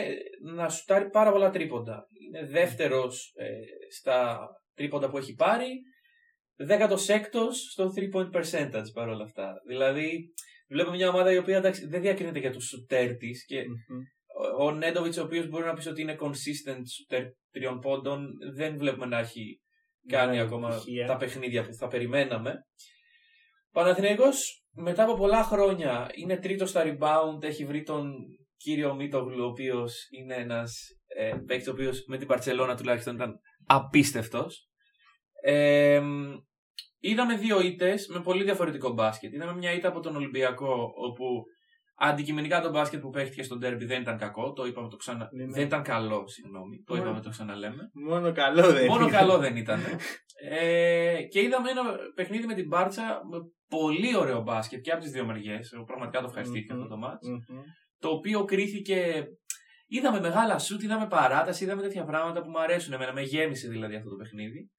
να 0.54 0.68
σουτάρει 0.68 1.10
πάρα 1.10 1.32
πολλά 1.32 1.50
τρίποντα. 1.50 2.06
Είναι 2.26 2.46
δεύτερος 2.46 3.32
ε, 3.36 3.48
στα 3.90 4.48
τρίποντα 4.74 5.10
που 5.10 5.18
έχει 5.18 5.34
πάρει. 5.34 5.80
16ο 6.68 7.52
στο 7.70 7.92
3 7.96 8.14
point 8.14 8.30
percentage 8.36 8.92
παρόλα 8.94 9.24
αυτά. 9.24 9.52
Δηλαδή, 9.66 10.32
βλέπουμε 10.68 10.96
μια 10.96 11.08
ομάδα 11.08 11.32
η 11.32 11.36
οποία 11.38 11.56
εντάξει, 11.56 11.86
δεν 11.86 12.00
διακρίνεται 12.00 12.38
για 12.38 12.52
τους 12.52 12.64
σουτέρ 12.66 13.16
της 13.16 13.44
και 13.44 13.62
Μμμ. 13.62 13.98
ο- 14.58 14.64
ο 14.64 14.70
Νέντοβιτς, 14.72 15.16
ο 15.16 15.22
οποίος 15.22 15.48
μπορεί 15.48 15.64
να 15.64 15.72
πεις 15.74 15.86
ότι 15.86 16.00
είναι 16.02 16.16
consistent 16.20 16.82
σουτέρ 16.94 17.24
τριών 17.50 17.78
πόντων, 17.80 18.28
δεν 18.54 18.76
βλέπουμε 18.78 19.06
να 19.06 19.18
έχει 19.18 19.60
κάνει 20.08 20.36
Ναι, 20.36 20.42
ακόμα 20.42 20.70
στοιχεία. 20.70 21.06
τα 21.06 21.16
παιχνίδια 21.16 21.62
που 21.66 21.74
θα 21.74 21.86
περιμέναμε. 21.88 22.54
Παναθηναϊκός 23.72 24.62
μετά 24.70 25.02
από 25.02 25.14
πολλά 25.14 25.42
χρόνια 25.42 26.10
είναι 26.14 26.36
τρίτος 26.36 26.70
στα 26.70 26.82
rebound, 26.84 27.42
έχει 27.42 27.64
βρει 27.64 27.82
τον 27.82 28.12
κύριο 28.56 28.94
Μίτογλου, 28.94 29.44
ο 29.44 29.46
οποίος 29.48 30.06
είναι 30.10 30.34
ένας 30.34 30.86
ε, 31.16 31.32
παίκτης 31.46 31.68
ο 31.68 31.70
οποίος 31.70 32.04
με 32.06 32.18
την 32.18 32.26
Παρσελώνα 32.26 32.76
τουλάχιστον 32.76 33.14
ήταν 33.14 33.34
απίστευτος. 33.66 34.68
Ε, 35.42 36.02
είδαμε 37.00 37.36
δύο 37.36 37.60
ήττες 37.60 38.06
με 38.08 38.20
πολύ 38.20 38.44
διαφορετικό 38.44 38.92
μπάσκετ. 38.92 39.32
Είδαμε 39.32 39.54
μια 39.54 39.72
ήττα 39.72 39.88
από 39.88 40.00
τον 40.00 40.16
Ολυμπιακό, 40.16 40.92
όπου 40.94 41.42
αντικειμενικά 42.00 42.60
το 42.60 42.70
μπάσκετ 42.70 43.00
που 43.00 43.10
παίχτηκε 43.10 43.42
στο 43.42 43.56
ντέρμπι 43.56 43.84
δεν 43.84 44.00
ήταν 44.00 44.18
κακό. 44.18 44.52
Το 44.52 44.64
είπαμε 44.66 44.88
το 44.88 44.96
ξανα... 44.96 45.28
Ναι, 45.32 45.44
ναι. 45.44 45.52
Δεν 45.52 45.64
ήταν 45.66 45.82
καλό, 45.82 46.26
συγγνώμη. 46.28 46.82
Το 46.86 46.94
Ναι. 46.94 47.00
είπαμε 47.00 47.20
το 47.20 47.30
ξαναλέμε. 47.30 47.90
Μόνο 48.08 48.32
καλό 48.32 48.72
δεν 48.72 48.86
Μόνο 48.86 49.02
είναι. 49.02 49.10
καλό 49.16 49.38
δεν 49.38 49.56
ήταν. 49.56 49.80
Ε, 50.50 51.22
και 51.22 51.40
είδαμε 51.42 51.70
ένα 51.70 51.82
παιχνίδι 52.14 52.46
με 52.46 52.54
την 52.54 52.66
Μπάρτσα 52.66 53.02
με 53.30 53.38
πολύ 53.68 54.16
ωραίο 54.16 54.40
μπάσκετ 54.42 54.80
και 54.80 54.90
από 54.92 55.02
τις 55.02 55.10
δύο 55.10 55.24
μεριές. 55.26 55.72
Πραγματικά 55.86 56.20
το 56.20 56.26
ευχαριστήθηκα 56.26 56.74
Μμμ. 56.74 56.82
αυτό 56.82 56.94
το 56.94 57.00
μάτς. 57.00 57.28
Μμμ. 57.28 57.60
Το 57.98 58.08
οποίο 58.08 58.44
κρίθηκε. 58.44 59.24
Είδαμε 59.86 60.20
μεγάλα 60.20 60.58
σουτ, 60.58 60.82
είδαμε 60.82 61.06
παράταση, 61.06 61.64
είδαμε 61.64 61.82
τέτοια 61.82 62.04
πράγματα 62.04 62.42
που 62.42 62.50
μου 62.50 62.60
αρέσουν 62.60 62.92
εμένα. 62.92 63.12
Με 63.12 63.22
γέμισε 63.22 63.68
δηλαδή 63.68 63.94
αυτό 63.96 64.08
το 64.10 64.16
παιχνίδι. 64.16 64.70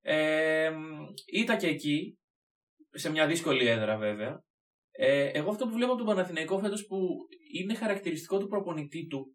Ε, 0.00 0.72
ήταν 1.32 1.58
και 1.58 1.66
εκεί, 1.66 2.18
σε 2.90 3.10
μια 3.10 3.26
δύσκολη 3.26 3.66
έδρα 3.66 3.96
βέβαια. 3.96 4.42
Ε, 4.90 5.28
εγώ 5.28 5.50
αυτό 5.50 5.66
που 5.66 5.72
βλέπω 5.72 5.92
από 5.92 6.04
τον 6.04 6.14
Παναθηναϊκό 6.14 6.58
φέτος 6.58 6.86
που 6.86 6.98
είναι 7.52 7.74
χαρακτηριστικό 7.74 8.38
του 8.38 8.46
προπονητή 8.46 9.06
του. 9.06 9.26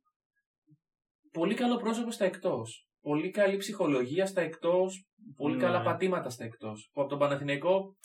Πολύ 1.31 1.53
καλό 1.53 1.77
πρόσωπο 1.77 2.11
στα 2.11 2.25
εκτός. 2.25 2.87
Πολύ 3.01 3.29
καλή 3.31 3.57
ψυχολογία 3.57 4.25
στα 4.25 4.41
εκτός. 4.41 5.05
Πολύ 5.35 5.55
Ναι. 5.55 5.61
καλά 5.61 5.81
πατήματα 5.81 6.29
στα 6.29 6.43
εκτός. 6.43 6.89
Που 6.93 7.01
από 7.01 7.09
τον 7.09 7.19
Παναθηναϊκό 7.19 7.95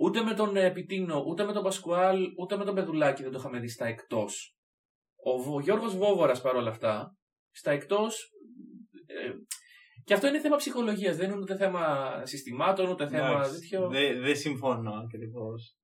ούτε 0.00 0.22
με 0.22 0.34
τον 0.34 0.56
ε, 0.56 0.70
Πιτίνο, 0.70 1.24
ούτε 1.26 1.44
με 1.44 1.52
τον 1.52 1.62
Πασκουάλ, 1.62 2.26
ούτε 2.38 2.56
με 2.56 2.64
τον 2.64 2.74
Πεδουλάκη 2.74 3.22
δεν 3.22 3.32
το 3.32 3.38
είχαμε 3.38 3.58
δει 3.58 3.68
στα 3.68 3.86
εκτός. 3.86 4.56
Ο, 5.24 5.38
Βο- 5.42 5.60
Γιώργος 5.60 5.96
Βόβορας 5.96 6.40
παρόλα 6.40 6.70
αυτά, 6.70 7.16
στα 7.50 7.70
εκτός. 7.70 8.30
Ε, 9.06 9.32
και 10.04 10.14
αυτό 10.14 10.26
είναι 10.26 10.40
θέμα 10.40 10.56
ψυχολογίας, 10.56 11.16
δεν 11.16 11.30
είναι 11.30 11.40
ούτε 11.40 11.56
θέμα 11.56 11.80
συστημάτων, 12.24 12.88
ούτε 12.90 13.08
θέμα 13.08 13.28
Εντάξει, 13.30 13.52
τέτοιο. 13.60 13.88
Δεν 13.88 14.20
δεν 14.22 14.36
συμφωνώ 14.36 14.92
ακριβώς. 15.04 15.74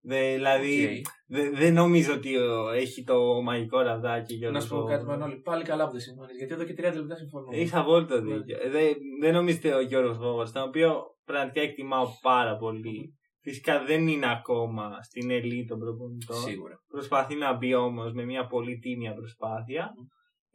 Δηλαδή, 0.00 0.84
Οκ. 0.84 1.06
δεν 1.26 1.54
δεν 1.56 1.72
νομίζω 1.74 2.14
ότι 2.14 2.36
ο, 2.36 2.68
έχει 2.70 3.02
το 3.04 3.42
μαγικό 3.42 3.80
ραβδάκι 3.80 4.34
για 4.34 4.50
Να 4.50 4.60
σου 4.60 4.68
πω 4.68 4.82
κάτι, 4.82 5.04
Μανώλη. 5.04 5.40
Πάλι 5.40 5.64
καλά 5.64 5.84
που 5.86 5.92
δεν 5.92 6.00
συμφωνείς. 6.00 6.36
Γιατί 6.36 6.52
εδώ 6.54 6.64
και 6.64 6.74
30 6.78 6.82
λεπτά 6.94 7.16
συμφωνούμε. 7.16 7.56
Έχει 7.56 7.76
απόλυτο 7.76 8.20
Ναι. 8.20 8.36
δίκιο. 8.36 8.56
Δεν, 8.70 8.94
δεν 9.20 9.32
νομίζετε 9.32 9.74
ο 9.74 9.80
Γιώργος 9.80 10.18
Βόβο, 10.18 10.42
τον 10.52 10.62
οποίο 10.62 11.02
πραγματικά 11.24 11.60
εκτιμάω 11.60 12.06
πάρα 12.22 12.56
πολύ. 12.56 13.12
Φυσικά 13.40 13.84
δεν 13.84 14.08
είναι 14.08 14.30
ακόμα 14.30 15.02
στην 15.02 15.30
ελίτ 15.30 15.68
των 15.68 15.78
προπονητών. 15.78 16.36
Σίγουρα. 16.36 16.74
Προσπαθεί 16.88 17.34
να 17.34 17.56
μπει 17.56 17.74
όμως 17.74 18.12
με 18.12 18.24
μια 18.24 18.46
πολύ 18.46 18.78
τίμια 18.78 19.12
προσπάθεια. 19.14 19.90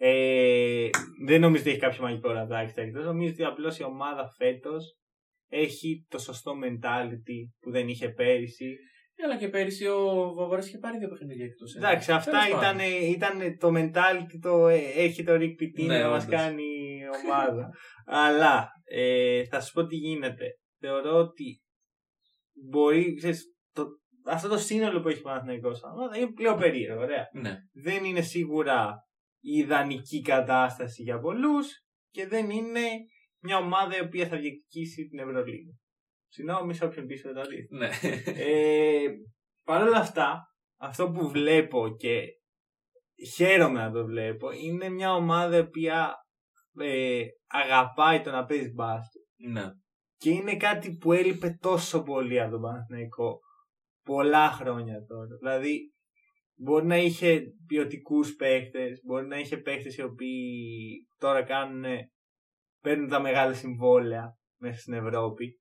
Ε, 0.06 0.90
δεν 1.26 1.42
νομίζω 1.42 1.62
ότι 1.62 1.70
έχει 1.70 1.80
κάποιο 1.80 2.02
μαγικό 2.02 2.32
ραβδάκι 2.32 2.70
στα 2.70 2.82
εκτός. 2.82 3.06
Νομίζω 3.06 3.32
ότι 3.32 3.44
απλώς 3.44 3.80
η 3.80 3.84
ομάδα 3.84 4.28
φέτος 4.38 4.98
έχει 5.50 6.06
το 6.10 6.18
σωστό 6.18 6.52
mentality 6.64 7.40
που 7.60 7.72
δεν 7.72 7.88
είχε 7.88 8.10
πέρυσι. 8.10 8.76
Αλλά 9.24 9.38
και 9.38 9.50
πέρυσι 9.50 9.88
ο 9.88 10.34
Βοβόρα 10.34 10.64
είχε 10.64 10.78
πάρει 10.78 10.98
δύο 10.98 11.08
παιχνίδια 11.08 11.46
εκτός. 11.46 11.76
Εντάξει, 11.76 12.12
αυτά 12.12 12.40
ήταν, 12.48 12.80
ήταν 13.12 13.58
το 13.58 13.68
mentality, 13.76 14.40
το 14.42 14.68
ε, 14.68 14.78
έχει 14.96 15.24
το 15.24 15.34
Rick 15.34 15.56
Pitino 15.62 15.86
Ναι, 15.86 16.00
να 16.00 16.10
μας 16.10 16.26
όντως. 16.26 16.40
κάνει 16.40 16.64
η 16.64 17.04
ομάδα. 17.24 17.70
Αλλά 18.26 18.68
ε, 18.84 19.44
θα 19.46 19.62
σου 19.62 19.74
πω 19.74 19.86
τι 19.86 19.96
γίνεται. 19.96 20.46
Θεωρώ 20.80 21.18
ότι 21.18 21.62
μπορεί, 22.70 23.14
ξέρεις, 23.14 23.44
το, 23.74 23.86
αυτό 24.26 24.48
το 24.48 24.58
σύνολο 24.58 25.02
που 25.02 25.08
έχει 25.08 25.20
ο 25.20 25.24
Παναθηναϊκός 25.24 25.80
σαν 25.80 25.92
ομάδα 25.92 26.18
είναι 26.18 26.32
πλέον 26.32 26.60
περίεργο, 26.60 27.02
ωραία. 27.02 27.26
Ναι. 27.34 27.56
Δεν 27.72 28.04
είναι 28.04 28.22
σίγουρα 28.22 29.04
η 29.46 29.58
ιδανική 29.58 30.22
κατάσταση 30.22 31.02
για 31.04 31.20
πολλούς 31.20 31.84
και 32.10 32.28
δεν 32.28 32.50
είναι 32.50 32.82
μια 33.42 33.58
ομάδα 33.58 33.98
η 33.98 34.02
οποία 34.02 34.28
θα 34.28 34.38
διεκδικήσει 34.38 35.08
την 35.08 35.20
Ευρωλίγα. 35.20 35.72
Συγγνώμη 36.28 36.74
σε 36.74 36.86
όποιον 36.86 37.06
πίσω 37.06 37.34
δεν 37.34 37.44
τα 37.44 37.50
δει. 37.50 37.68
ναι. 37.70 37.90
Ε, 38.26 39.08
Παρ' 39.64 39.82
όλα 39.82 39.98
αυτά, 39.98 40.44
αυτό 40.80 41.12
που 41.12 41.30
βλέπω 41.30 41.96
και 41.98 42.22
χαίρομαι 43.36 43.80
να 43.80 43.92
το 43.92 44.06
βλέπω 44.06 44.52
είναι 44.52 44.90
μια 44.90 45.14
ομάδα 45.14 45.56
η 45.58 45.60
οποία 45.60 46.14
ε, 46.80 47.24
αγαπάει 47.48 48.22
το 48.22 48.32
να 48.32 48.46
παίζει 48.46 48.72
μπάσκετ. 48.74 49.22
ναι. 49.50 49.64
Και 50.18 50.30
είναι 50.30 50.58
κάτι 50.58 50.98
που 50.98 51.12
έλειπε 51.14 51.58
τόσο 51.62 52.04
πολύ 52.04 52.42
από 52.42 52.52
τον 52.52 52.62
Παναθηναϊκό 52.62 53.40
πολλά 54.06 54.52
χρόνια 54.52 55.06
τώρα. 55.06 55.36
Δηλαδή, 55.40 55.93
μπορεί 56.56 56.86
να 56.86 56.98
είχε 56.98 57.44
ποιοτικούς 57.68 58.36
παίχτε, 58.36 58.90
μπορεί 59.06 59.28
να 59.28 59.40
είχε 59.40 59.58
παίχτε 59.58 59.94
οι 59.98 60.02
οποίοι 60.02 61.08
τώρα 61.18 61.44
κάνουν, 61.44 61.84
παίρνουν 62.82 63.10
τα 63.10 63.20
μεγάλα 63.22 63.54
συμβόλαια 63.54 64.38
μέσα 64.60 64.80
στην 64.80 64.94
Ευρώπη. 64.94 65.60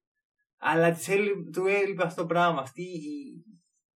Αλλά 0.59 0.93
της 0.93 1.09
έλει- 1.09 1.53
του 1.53 1.67
έλειπε 1.67 2.03
αυτό 2.03 2.21
το 2.21 2.27
πράγμα, 2.27 2.61
αυτή 2.61 2.83
η, 2.83 3.45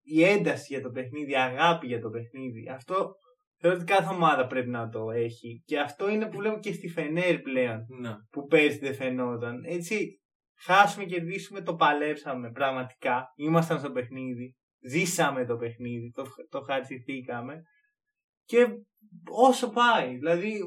η 0.01 0.23
ένταση 0.23 0.73
για 0.73 0.81
το 0.81 0.89
παιχνίδι, 0.89 1.31
η 1.31 1.35
αγάπη 1.35 1.87
για 1.87 2.01
το 2.01 2.09
παιχνίδι. 2.09 2.69
Αυτό 2.69 3.15
θεωρώ 3.59 3.75
ότι 3.77 3.85
κάθε 3.85 4.13
ομάδα 4.13 4.47
πρέπει 4.47 4.69
να 4.69 4.89
το 4.89 5.11
έχει. 5.11 5.63
Και 5.65 5.79
αυτό 5.79 6.09
είναι 6.09 6.29
που 6.29 6.37
βλέπω 6.37 6.59
και 6.59 6.73
στη 6.73 6.87
Φενέρ 6.87 7.39
πλέον 7.39 7.85
ναι. 7.99 8.13
που 8.31 8.45
πέρσι 8.45 8.77
δεν 8.77 8.95
φαινόταν. 8.95 9.63
Έτσι, 9.65 10.21
χάσουμε, 10.59 11.05
κερδίσουμε, 11.05 11.61
το 11.61 11.75
παλέψαμε 11.75 12.51
πραγματικά. 12.51 13.25
Ήμασταν 13.35 13.79
στο 13.79 13.91
παιχνίδι. 13.91 14.55
Ζήσαμε 14.79 15.45
το 15.45 15.55
παιχνίδι, 15.57 16.11
το, 16.11 16.23
το 16.49 16.61
χαριστηθήκαμε. 16.61 17.61
Και 18.45 18.67
όσο 19.29 19.69
πάει, 19.69 20.15
δηλαδή 20.15 20.59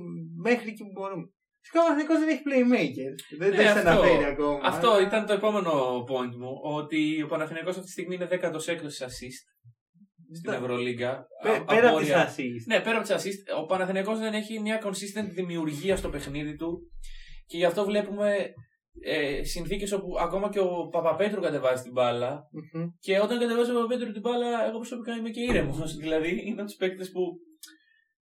μέχρι 0.43 0.69
εκεί 0.69 0.83
που 0.85 0.91
μπορούμε. 1.01 1.25
Φυσικά 1.63 1.81
ο 1.81 1.85
Παναθηναϊκός 1.87 2.19
δεν 2.19 2.29
έχει 2.29 2.43
playmakers. 2.49 3.37
Δεν 3.39 3.51
Ναι, 3.51 3.57
δεν 3.57 3.67
σε 3.67 3.73
αυτό- 3.79 3.91
αναφέρει 3.91 4.25
ακόμα. 4.25 4.61
Αυτό 4.63 5.01
ήταν 5.01 5.27
το 5.27 5.33
επόμενο 5.33 6.05
point 6.11 6.35
μου. 6.37 6.51
Ότι 6.63 7.23
ο 7.23 7.27
Παναθηναϊκός 7.27 7.75
αυτή 7.75 7.85
τη 7.87 7.91
στιγμή 7.91 8.15
είναι 8.15 8.29
16ο 8.31 9.05
assist 9.07 9.39
στην 10.37 10.51
Ναι. 10.51 10.57
Ευρωλίγκα. 10.57 11.27
Πέ- 11.43 11.61
Α- 11.61 11.65
πέρα 11.65 11.89
από 11.89 11.97
απόρρια- 11.97 12.25
τις 12.27 12.35
assist. 12.37 12.65
Ναι, 12.67 12.81
πέρα 12.81 12.99
από 12.99 13.07
τις 13.09 13.17
assist, 13.17 13.59
ο 13.63 13.67
Παναθηναϊκός 13.67 14.19
δεν 14.19 14.35
έχει 14.35 14.61
μια 14.61 14.83
consistent 14.85 15.29
δημιουργία 15.31 15.97
στο 15.97 16.09
παιχνίδι 16.09 16.57
του 16.57 16.91
και 17.47 17.57
γι' 17.57 17.65
αυτό 17.65 17.85
βλέπουμε 17.85 18.53
ε, 19.05 19.45
συνθήκες 19.45 19.93
όπου 19.93 20.19
ακόμα 20.21 20.49
και 20.49 20.61
ο 20.61 20.89
Παπαπέτρου 20.91 21.41
κατεβάζει 21.41 21.83
την 21.83 21.93
μπάλα. 21.93 22.49
Μμμ. 22.53 22.87
Και 22.99 23.19
όταν 23.21 23.39
κατεβάζει 23.39 23.71
ο 23.71 23.75
Παπαπέτρου 23.75 24.13
την 24.13 24.21
μπάλα, 24.21 24.67
εγώ 24.69 24.77
προσωπικά 24.77 25.17
είμαι 25.17 25.31
και 25.31 25.41
ήρεμος. 25.41 25.97
δηλαδή, 26.03 26.43
είναι 26.47 26.61
από 26.61 26.65
τους 26.71 26.77
παίκτες 26.77 27.11
που 27.11 27.21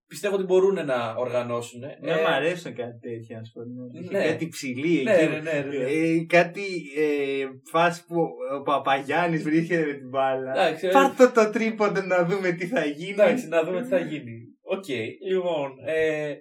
πιστεύω 0.08 0.36
ότι 0.36 0.44
μπορούν 0.44 0.86
να 0.86 1.16
οργανώσουν. 1.18 1.80
Δεν 2.02 2.22
μ' 2.22 2.28
αρέσουν 2.28 2.76
κάτι 2.76 3.00
τέτοια, 3.00 3.38
να 3.38 3.44
σου 3.44 3.52
πω. 3.54 3.62
την 3.64 3.80
αλήθεια. 3.82 4.20
ναι. 4.20 4.26
Κάτι 4.32 4.48
ψηλή 4.48 5.04
Ναι, 5.04 5.12
εκεί. 5.14 5.26
ναι, 5.32 5.40
ναι, 5.40 5.52
ναι, 5.52 5.78
ναι. 5.78 5.84
Ε, 5.84 6.26
κάτι 6.28 6.66
ε, 6.98 7.46
φάση 7.72 8.06
που 8.06 8.16
ο 8.60 8.62
Παπαγιάννης 8.62 9.44
βρίσκεται 9.44 9.86
με 9.86 9.94
την 9.94 10.10
μπάλα. 10.10 10.52
Εντάξει, 10.52 10.88
ε, 10.88 10.92
Πάρ' 10.92 11.16
το 11.16 11.32
το 11.32 11.50
τρίποντο 11.50 12.02
να 12.02 12.26
δούμε 12.26 12.52
τι 12.52 12.68
θα 12.68 12.86
γίνει. 12.86 13.12
Εντάξει, 13.12 13.48
να 13.48 13.64
δούμε 13.64 13.82
τι 13.82 13.88
θα 13.88 14.00
γίνει. 14.00 14.32
Οκ, 14.62 14.86
λοιπόν. 15.32 15.72
Ε, 15.86 16.36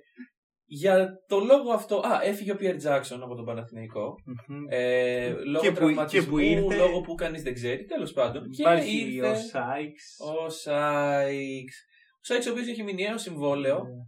για 0.68 1.08
το 1.28 1.38
λόγο 1.40 1.72
αυτό. 1.72 1.96
Α, 1.96 2.20
έφυγε 2.22 2.52
ο 2.52 2.56
Πιέρ 2.56 2.76
Τζάκσον 2.76 3.22
από 3.22 3.34
τον 3.34 3.44
Παναθηναϊκό. 3.44 4.14
Μμμ. 4.48 4.64
Ε, 4.68 5.28
λόγω 5.28 5.64
Και 5.64 5.68
που- 5.70 5.74
τραυματισμού, 5.76 6.22
και 6.24 6.30
που 6.30 6.38
ήρθε- 6.38 6.76
λόγω 6.78 7.00
που 7.00 7.14
κανείς 7.14 7.42
δεν 7.42 7.54
ξέρει. 7.54 7.84
Τέλος 7.84 8.12
πάντων. 8.12 8.42
Υπάρχει 8.58 8.90
και 8.90 9.04
ήρθε 9.14 9.28
ο 9.28 9.34
Σάικς. 9.34 10.16
ο 10.18 10.48
Σάικς. 10.48 11.74
Ο 12.20 12.24
Σάικς, 12.24 12.46
ο 12.46 12.50
οποίος 12.50 12.68
έχει 12.68 12.82
μηνιαίο 12.82 13.18
συμβόλαιο. 13.18 13.76
Ναι. 13.76 14.04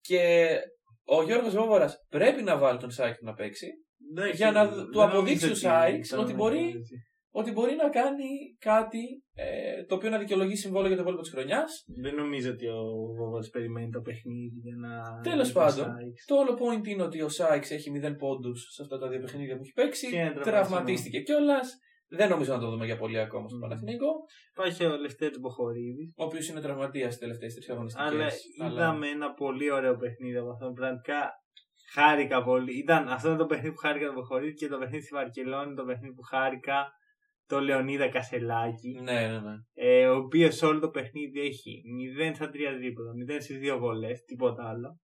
Και 0.00 0.48
ο 1.04 1.22
Γιώργος 1.22 1.54
Βόβορας 1.54 1.90
πρέπει 2.08 2.42
να 2.42 2.58
βάλει 2.58 2.78
τον 2.78 2.90
Σάικς 2.90 3.18
να 3.20 3.32
παίξει. 3.34 3.66
Εντάξει, 4.10 4.36
για 4.36 4.50
να 4.50 4.64
δεν 4.64 4.74
του 4.74 4.76
νομίζω 4.92 5.02
αποδείξει 5.18 5.44
ο 5.46 5.48
ότι 5.48 5.58
Σάιξ 5.58 6.08
ήταν 6.08 6.20
ότι 6.20 6.34
μπορεί- 6.34 6.74
έτσι. 6.76 6.94
Ότι 7.34 7.52
μπορεί 7.52 7.74
να 7.74 7.88
κάνει 7.88 8.28
κάτι 8.58 9.02
ε, 9.34 9.84
το 9.84 9.94
οποίο 9.94 10.10
να 10.10 10.18
δικαιολογεί 10.18 10.56
συμβόλαιο 10.56 10.88
για 10.88 10.96
το 10.96 11.02
υπόλοιπο 11.02 11.22
της 11.22 11.32
χρονιάς. 11.32 11.84
Δεν 12.02 12.14
νομίζω 12.14 12.50
ότι 12.50 12.66
ο 12.66 12.82
Βόβος 13.18 13.48
περιμένει 13.48 13.90
το 13.90 14.00
παιχνίδι 14.00 14.58
για 14.62 14.76
να. 14.76 15.20
Τέλος 15.22 15.46
δει 15.48 15.54
τον 15.54 15.62
πάντων, 15.62 15.84
Σάιξ. 15.84 16.24
Το 16.26 16.34
όλο 16.36 16.52
point 16.62 16.86
είναι 16.86 17.02
ότι 17.02 17.22
ο 17.22 17.28
Σάιξ 17.28 17.70
έχει 17.70 17.90
0 18.04 18.16
πόντους 18.18 18.60
σε 18.74 18.82
αυτά 18.82 18.98
τα 18.98 19.08
δύο 19.08 19.20
παιχνίδια 19.20 19.56
που 19.56 19.62
έχει 19.62 19.72
παίξει. 19.72 20.08
Και 20.10 20.16
είναι 20.16 20.24
τραυματισμένο. 20.24 20.50
Τραυματίστηκε 20.50 21.20
κιόλας. 21.20 21.78
Δεν 22.08 22.28
νομίζω 22.28 22.52
να 22.52 22.60
το 22.60 22.70
δούμε 22.70 22.84
για 22.84 22.96
πολύ 22.96 23.18
ακόμα 23.18 23.48
στο 23.48 23.56
Μμμ. 23.56 23.62
Παναθηναϊκό. 23.62 24.10
Υπάρχει 24.54 24.84
ο 24.84 24.96
Λευτέρης 24.96 25.40
Μποχορίδης. 25.40 26.12
Ο 26.16 26.24
οποίος 26.24 26.48
είναι 26.48 26.60
τραυματίας 26.60 27.12
στι 27.12 27.20
τελευταίες 27.20 27.54
τρεις 27.54 27.70
αγωνιστικές. 27.70 28.06
Αλλά 28.06 28.28
είδαμε 28.68 29.08
ένα 29.08 29.32
πολύ 29.32 29.72
ωραίο 29.72 29.96
παιχνίδι 29.96 30.36
από 30.36 30.50
αυτόν. 30.50 30.72
Πραγματικά 30.72 31.30
χάρηκα 31.92 32.42
πολύ. 32.42 32.78
Ήταν 32.78 33.08
αυτό 33.08 33.28
είναι 33.28 33.38
το 33.38 33.46
παιχνίδι 33.46 33.74
που 33.74 33.80
χάρηκα 33.80 34.06
τον 34.06 34.14
Μποχορίδη 34.14 34.54
και 34.54 34.68
το 34.68 34.78
παιχνίδι 34.78 35.02
στη 35.04 35.14
Βαρκελόνη, 35.14 35.74
το 35.74 35.84
παιχνίδι 35.84 36.14
που 36.14 36.22
χάρηκα 36.22 36.78
το 37.52 37.60
Λεωνίδα 37.60 38.08
Κασελάκη. 38.08 39.00
Ναι, 39.02 39.12
ναι, 39.28 39.40
ναι. 39.40 39.54
ε, 39.74 40.06
ο 40.06 40.16
οποίος 40.16 40.62
όλο 40.62 40.78
το 40.80 40.88
παιχνίδι 40.90 41.40
έχει 41.40 41.82
0 42.30 42.34
στα 42.34 42.46
3 42.46 42.50
δίπλα, 42.80 43.36
0 43.36 43.40
στις 43.40 43.58
2 43.62 43.78
βολές, 43.78 44.22
τίποτα 44.22 44.68
άλλο. 44.68 44.98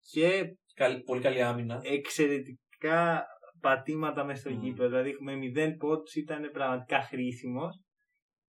Και 0.00 0.42
Καλή- 0.74 1.04
πολύ 1.04 1.20
καλή 1.20 1.42
άμυνα. 1.42 1.80
εξαιρετικά 1.84 3.24
πατήματα 3.60 4.24
μέσα 4.24 4.40
στο 4.40 4.50
Μμμ. 4.50 4.62
γήπεδο. 4.62 4.88
Δηλαδή 4.88 5.10
έχουμε 5.10 5.32
0 5.36 5.76
πόντους, 5.78 6.14
ήταν 6.14 6.50
πραγματικά 6.52 7.02
χρήσιμος. 7.02 7.80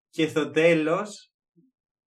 Και 0.09 0.26
στο 0.26 0.51
τέλος 0.51 1.32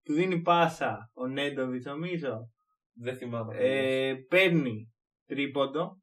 του 0.03 0.13
δίνει 0.13 0.41
πάσα 0.41 1.09
ο 1.13 1.27
Νέντοβιτς, 1.27 1.85
νομίζω. 1.85 2.49
Δεν 2.95 3.15
θυμάμαι. 3.15 3.55
Ε, 3.57 4.13
παίρνει 4.29 4.91
τρίποντο. 5.27 5.97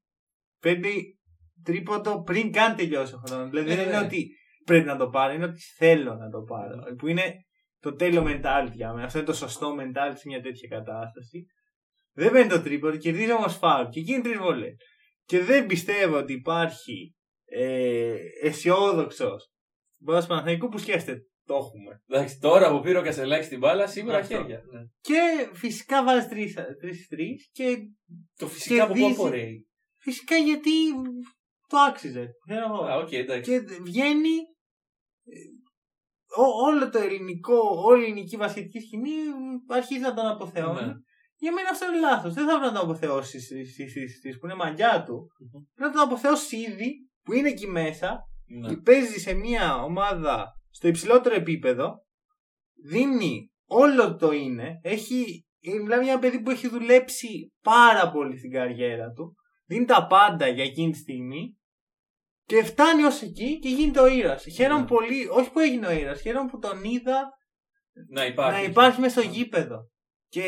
Παίρνει 0.62 1.18
τρίποντο 1.62 2.22
πριν 2.22 2.53
καν 2.53 2.76
τελειώσει 2.76 3.14
ο 3.14 3.18
χρόνος. 3.26 3.49
Δηλαδή 3.51 3.68
Ναι, 3.68 3.74
δεν 3.74 3.84
ναι, 3.84 3.91
είναι 3.91 4.01
ναι. 4.01 4.07
ότι 4.07 4.28
πρέπει 4.64 4.86
να 4.86 4.96
το 4.96 5.08
πάρω, 5.08 5.32
είναι 5.34 5.44
ότι 5.44 5.61
θέλω 5.76 6.14
να 6.14 6.30
το 6.30 6.40
πάρω. 6.42 6.94
Που 6.98 7.06
είναι 7.06 7.34
το 7.80 7.94
τέλειο 7.94 8.22
mentality 8.26 8.72
για 8.72 8.92
μένα. 8.92 9.06
Αυτό 9.06 9.18
είναι 9.18 9.26
το 9.26 9.32
σωστό 9.34 9.74
mentality 9.80 10.14
σε 10.16 10.22
μια 10.28 10.40
τέτοια 10.40 10.68
κατάσταση. 10.68 11.46
Δεν 12.12 12.32
παίρνει 12.32 12.50
το 12.50 12.62
τρίποντο, 12.62 12.96
κερδίζει 12.96 13.32
όμως 13.32 13.56
φάουλ 13.56 13.88
και 13.88 14.00
γίνει 14.00 14.22
τρεις 14.22 14.38
βολέ. 14.38 14.68
Και 15.24 15.40
δεν 15.40 15.66
πιστεύω 15.66 16.16
ότι 16.16 16.32
υπάρχει 16.32 17.14
ε, 17.44 18.14
αισιόδοξος 18.42 19.52
μπρος 20.02 20.26
Παναθηναϊκού 20.26 20.68
που 20.68 20.78
σκέφτεται. 20.78 21.20
Το 21.44 21.54
έχουμε. 21.56 22.02
Εντάξει, 22.08 22.38
τώρα 22.38 22.70
που 22.70 22.80
πήρε 22.80 22.98
ο 22.98 23.02
Κασελάκης 23.02 23.48
την 23.48 23.58
μπάλα, 23.58 23.86
σίγουρα 23.86 24.16
Αυτό. 24.16 24.36
χέρια. 24.36 24.62
Ναι. 24.72 24.80
Και 25.00 25.48
φυσικά 25.52 26.04
βάζει 26.04 26.26
τρει-τρει 26.28 27.36
και 27.52 27.76
Το 28.36 28.46
φυσικά 28.46 28.82
από 28.82 28.92
πού 28.92 28.98
Κερδίζει. 28.98 29.20
απορρέει. 29.20 29.68
φυσικά 29.98 30.36
γιατί 30.36 30.70
το 31.70 31.76
άξιζε. 31.88 32.24
Ξέρω 32.48 32.64
εγώ. 32.66 32.80
Α, 32.84 32.96
οκ, 32.96 33.12
εντάξει. 33.12 33.50
Και 33.50 33.58
βγαίνει 33.82 34.34
ε, 35.24 35.38
ό- 36.42 36.56
όλο 36.68 36.90
το 36.90 36.98
ελληνικό, 36.98 37.58
όλη 37.88 38.02
η 38.02 38.04
ελληνική 38.04 38.36
βασιλική 38.36 38.80
σκηνή 38.80 39.10
αρχίζει 39.68 40.00
να 40.00 40.14
τον 40.14 40.26
αποθεώνει. 40.26 40.86
Ναι. 40.86 40.92
Για 41.36 41.52
μένα 41.52 41.68
αυτό 41.70 41.86
είναι 41.86 41.98
λάθος. 42.00 42.34
Δεν 42.34 42.46
θα 42.46 42.58
πρέπει 42.58 42.72
να 42.74 42.80
τον 42.80 42.90
αποθεώσει 42.90 43.38
τη 44.22 44.36
που 44.38 44.46
είναι 44.46 44.54
μαγιά 44.54 45.04
του. 45.06 45.26
Πρέπει 45.74 45.88
να 45.88 45.90
τον 45.90 46.00
αποθεώσει 46.08 46.56
ήδη 46.56 46.90
που 47.24 47.32
είναι 47.32 47.48
εκεί 47.48 47.66
μέσα 47.66 48.18
Ναι. 48.60 48.76
παίζει 48.76 49.18
σε 49.18 49.34
μια 49.34 49.82
ομάδα 49.82 50.52
στο 50.70 50.88
υψηλότερο 50.88 51.34
επίπεδο, 51.34 52.04
δίνει 52.84 53.50
όλο 53.68 54.16
το 54.16 54.32
είναι, 54.32 54.80
έχει, 54.82 55.44
μιλάμε 55.82 56.02
για 56.02 56.12
ένα 56.12 56.20
παιδί 56.20 56.42
που 56.42 56.50
έχει 56.50 56.68
δουλέψει 56.68 57.52
πάρα 57.62 58.10
πολύ 58.10 58.38
στην 58.38 58.50
καριέρα 58.50 59.10
του, 59.10 59.34
δίνει 59.66 59.84
τα 59.84 60.06
πάντα 60.06 60.48
για 60.48 60.64
εκείνη 60.64 60.90
τη 60.90 60.98
στιγμή 60.98 61.56
και 62.51 62.62
φτάνει 62.62 63.03
ως 63.03 63.22
εκεί 63.22 63.59
και 63.59 63.68
γίνεται 63.68 64.01
ο 64.01 64.07
ήρωας. 64.07 64.44
Χαίρομαι 64.55 64.80
Ναι. 64.80 64.86
πολύ, 64.86 65.28
όχι 65.28 65.51
που 65.51 65.59
έγινε 65.59 65.86
ο 65.86 65.90
ήρωας, 65.90 66.20
χαίρομαι 66.20 66.51
που 66.51 66.59
τον 66.59 66.84
είδα 66.84 67.30
Να 68.09 68.26
υπάρχει. 68.26 68.61
να 68.62 68.68
υπάρχει 68.70 69.01
μέσα 69.01 69.20
στο 69.20 69.30
γήπεδο. 69.30 69.90
Και 70.28 70.42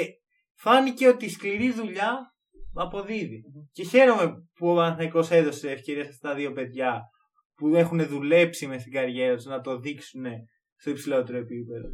φάνηκε 0.55 1.09
ότι 1.09 1.25
η 1.25 1.29
σκληρή 1.29 1.73
δουλειά 1.73 2.35
αποδίδει. 2.75 3.43
Και 3.73 3.85
χαίρομαι 3.85 4.49
που 4.55 4.69
ο 4.71 4.75
Παναθηναϊκός 4.75 5.31
έδωσε 5.31 5.71
ευκαιρία 5.71 6.03
σε 6.05 6.09
αυτά 6.09 6.29
τα 6.29 6.35
δύο 6.35 6.53
παιδιά 6.53 7.01
που 7.55 7.77
έχουν 7.77 8.07
δουλέψει 8.07 8.67
μες 8.67 8.81
στην 8.81 8.93
καριέρα 8.93 9.35
τους 9.37 9.45
να 9.45 9.61
το 9.61 9.79
δείξουν 9.79 10.25
στο 10.77 10.91
υψηλότερο 10.91 11.39
επίπεδο. 11.39 11.89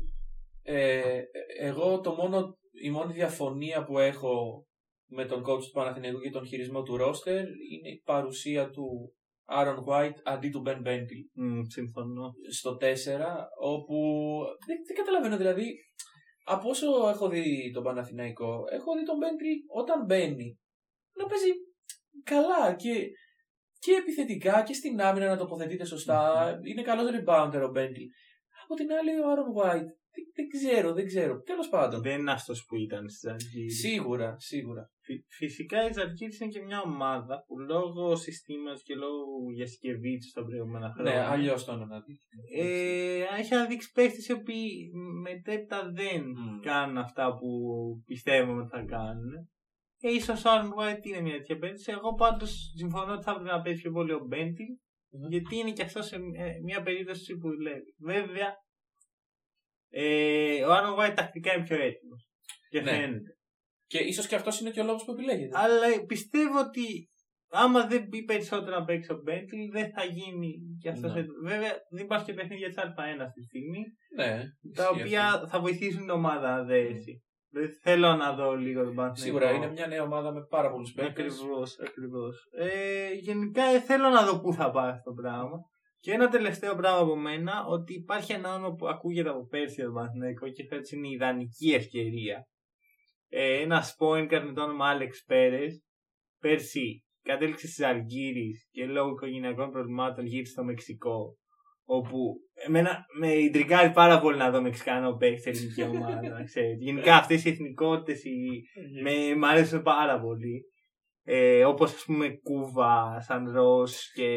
Ε, 0.62 1.20
εγώ 1.60 2.00
το 2.00 2.12
μόνο, 2.12 2.58
η 2.82 2.90
μόνη 2.90 3.12
διαφωνία 3.12 3.84
που 3.84 3.98
έχω 3.98 4.66
με 5.06 5.24
τον 5.24 5.40
coach 5.46 5.60
του 5.62 5.70
Παναθηναϊκού 5.72 6.20
και 6.20 6.30
τον 6.30 6.46
χειρισμό 6.46 6.82
του 6.82 6.96
ρόστερ 6.96 7.40
είναι 7.44 7.88
η 7.88 8.02
παρουσία 8.04 8.70
του 8.70 9.12
Aaron 9.56 9.84
White 9.88 10.18
αντί 10.24 10.50
του 10.50 10.62
Ben 10.66 10.86
Bentley. 10.86 11.22
Μμ, 11.32 11.60
συμφωνώ. 11.62 12.32
στο 12.50 12.76
4 12.80 12.84
όπου 13.60 13.98
δεν, 14.66 14.76
δεν 14.86 14.96
καταλαβαίνω 14.96 15.36
δηλαδή 15.36 15.66
από 16.44 16.68
όσο 16.68 17.08
έχω 17.08 17.28
δει 17.28 17.70
τον 17.74 17.82
Παναθηναϊκό 17.82 18.64
έχω 18.70 18.94
δει 18.96 19.04
τον 19.04 19.16
Bentley 19.22 19.80
όταν 19.80 20.04
μπαίνει 20.04 20.58
να 21.18 21.26
παίζει 21.26 21.50
καλά 22.24 22.74
και, 22.74 22.94
και 23.78 23.92
επιθετικά 23.92 24.62
και 24.62 24.72
στην 24.72 25.00
άμυνα 25.00 25.26
να 25.26 25.36
τοποθετείται 25.36 25.84
σωστά. 25.84 26.20
Είναι 26.64 26.82
καλός 26.82 27.10
rebounder 27.10 27.62
ο 27.68 27.72
Bentley. 27.76 28.06
Από 28.64 28.74
την 28.74 28.92
άλλη 28.92 29.10
ο 29.20 29.24
Aaron 29.30 29.50
White 29.58 29.90
δεν, 30.18 30.26
δεν 30.36 30.46
ξέρω, 30.48 30.92
δεν 30.92 31.06
ξέρω 31.06 31.40
τέλος 31.40 31.68
πάντων 31.68 32.02
Δεν 32.02 32.18
είναι 32.20 32.30
αυτός 32.30 32.64
που 32.66 32.76
ήταν 32.76 33.08
στις 33.08 33.20
Ζαλγκύρε. 33.20 33.68
σίγουρα, 33.70 34.36
σίγουρα 34.38 34.90
Φυσικά 35.28 35.88
η 35.88 35.92
Ζαλγκύρε 35.92 36.30
είναι 36.40 36.50
και 36.52 36.62
μια 36.62 36.80
ομάδα 36.80 37.44
που 37.46 37.58
λόγω 37.58 38.16
συστήματος 38.16 38.82
και 38.82 38.94
λόγω 38.94 39.24
Γιασκεβίτσου 39.54 40.28
στα 40.28 40.44
προηγούμενα 40.44 40.92
χρόνια. 40.96 41.12
ναι, 41.12 41.26
αλλιώς 41.26 41.64
το 41.64 41.72
αναδείχνει 41.72 42.18
Ε, 42.58 43.22
έχει 43.38 43.54
αναδείξει 43.54 43.92
παίχτες 43.92 44.26
οι 44.28 44.32
οποίοι 44.32 44.90
μετέπειτα 45.22 45.90
δεν 45.94 46.22
Μμ. 46.24 46.60
κάνουν 46.60 46.96
αυτά 46.98 47.36
που 47.38 47.48
πιστεύουμε 48.06 48.60
ότι 48.60 48.70
θα 48.76 48.84
κάνουν. 48.84 49.32
Ε, 50.00 50.10
ίσως 50.12 50.44
ο 50.44 50.50
Άρον 50.50 50.72
White 50.78 51.04
είναι 51.06 51.20
μια 51.20 51.32
τέτοια 51.36 51.58
περίπτωση. 51.58 51.90
Εγώ 51.92 52.14
πάντως 52.14 52.72
συμφωνώ 52.76 53.12
ότι 53.12 53.22
θα 53.24 53.30
έπρεπε 53.30 53.50
να 53.50 53.60
παίζει 53.62 53.80
πιο 53.80 53.92
πολύ 53.92 54.12
ο 54.12 54.22
Μπέντιλ. 54.26 54.72
Μμμ. 55.10 55.28
Γιατί 55.30 55.56
είναι 55.56 55.72
και 55.72 55.82
αυτός 55.82 56.06
σε 56.06 56.16
ε, 56.16 56.20
μια 56.64 56.82
περίπτωση 56.82 57.36
που 57.36 57.48
δουλεύει. 57.48 57.94
Βέβαια, 57.98 58.48
ε, 59.90 60.64
ο 60.64 60.72
Άρον 60.72 60.96
White 60.98 61.12
τακτικά 61.16 61.54
είναι 61.54 61.64
πιο 61.64 61.76
έτοιμος. 61.76 62.28
Και 62.68 62.80
Ναι. 62.80 62.90
φαίνεται. 62.90 63.32
και 63.86 63.98
ίσως 63.98 64.26
και 64.26 64.34
αυτός 64.34 64.60
είναι 64.60 64.70
και 64.70 64.80
ο 64.80 64.84
λόγος 64.84 65.04
που 65.04 65.12
επιλέγεται 65.12 65.58
Αλλά 65.58 65.86
πιστεύω 66.06 66.58
ότι 66.60 67.08
άμα 67.50 67.86
δεν 67.86 68.04
μπει 68.08 68.24
περισσότερο 68.24 68.78
να 68.78 68.84
παίξει 68.84 69.12
ο 69.12 69.20
Μπέντιλ, 69.24 69.70
δεν 69.70 69.90
θα 69.92 70.04
γίνει 70.04 70.54
και 70.80 70.88
αυτός. 70.88 71.14
Ναι. 71.14 71.22
Βέβαια, 71.42 71.72
δεν 71.90 72.04
υπάρχει 72.04 72.24
και 72.24 72.32
παιχνίδια 72.32 72.68
της 72.68 72.76
Α1 72.76 73.20
αυτή 73.20 73.40
τη 73.40 73.46
στιγμή. 73.46 73.82
ναι, 74.16 74.42
τα 74.74 74.82
ισχύει 74.90 75.00
οποία 75.02 75.24
αυτό. 75.26 75.46
θα 75.48 75.60
βοηθήσουν 75.60 76.00
την 76.00 76.10
ομάδα 76.10 76.56
να 76.56 76.62
δέσει. 76.64 77.22
Δεν 77.50 77.70
θέλω 77.82 78.14
να 78.14 78.32
δω 78.34 78.56
λίγο 78.56 78.84
τον 78.84 78.94
Παναθηναϊκό. 78.94 79.38
Σίγουρα 79.38 79.50
είναι 79.56 79.72
μια 79.72 79.86
νέα 79.86 80.02
ομάδα 80.02 80.32
με 80.32 80.40
πάρα 80.48 80.70
πολλούς 80.70 80.92
παίκτες. 80.92 81.10
Ακριβώς, 81.34 81.78
ακριβώς. 81.86 82.48
Ε, 82.58 83.12
γενικά 83.12 83.62
ε, 83.62 83.80
θέλω 83.80 84.08
να 84.08 84.24
δω 84.26 84.40
πού 84.40 84.52
θα 84.52 84.70
πάει 84.70 84.90
αυτό 84.90 85.10
το 85.14 85.22
πράγμα. 85.22 85.58
Και 86.00 86.12
ένα 86.12 86.28
τελευταίο 86.28 86.74
πράγμα 86.76 87.00
από 87.00 87.16
μένα, 87.16 87.64
ότι 87.66 87.94
υπάρχει 87.94 88.32
ένα 88.32 88.54
όνομα 88.54 88.74
που 88.74 88.88
ακούγεται 88.88 89.28
από 89.28 89.46
πέρσι 89.46 89.74
για 89.74 89.84
τον 89.84 89.94
Παναθηναϊκό 89.94 90.48
και 90.48 90.64
φέτος 90.68 90.90
είναι 90.90 91.08
η 91.08 91.10
ιδανική 91.10 91.70
ευκαιρία. 91.72 92.46
Ε, 93.28 93.60
ένας 93.60 93.96
point 93.98 94.28
με 94.44 94.52
το 94.52 94.62
όνομα 94.62 94.88
Άλεξ 94.88 95.24
Πέρες. 95.26 95.82
Πέρσι 96.40 97.04
κατέληξε 97.22 97.66
στις 97.66 97.84
Αλγύρε 97.84 98.48
και 98.70 98.86
λόγω 98.86 99.10
οικογενειακών 99.10 99.70
προβλημάτων 99.70 100.26
γύρισε 100.26 100.52
στο 100.52 100.64
Μεξικό. 100.64 101.36
Όπου 101.84 102.34
εμένα 102.66 103.04
με 103.18 103.32
ιντρικάρει 103.32 103.92
πάρα 103.92 104.20
πολύ 104.20 104.36
να 104.36 104.50
δω 104.50 104.62
Μεξικάνο 104.62 105.16
παίκτη 105.16 105.40
σε 105.40 105.48
ελληνική 105.48 105.82
ομάδα. 105.96 106.44
ξέρετε. 106.44 106.76
Γενικά 106.78 107.16
αυτές 107.16 107.44
οι 107.44 107.48
εθνικότητες, 107.48 108.24
οι, 108.24 108.62
με, 109.02 109.34
μ' 109.36 109.44
αρέσουν 109.44 109.82
πάρα 109.82 110.20
πολύ. 110.20 110.64
Ε, 111.24 111.64
όπως 111.64 111.94
ας 111.94 112.04
πούμε 112.04 112.28
Κούβα, 112.28 113.20
Σαν 113.20 113.52
Ρος 113.52 114.12
και 114.12 114.28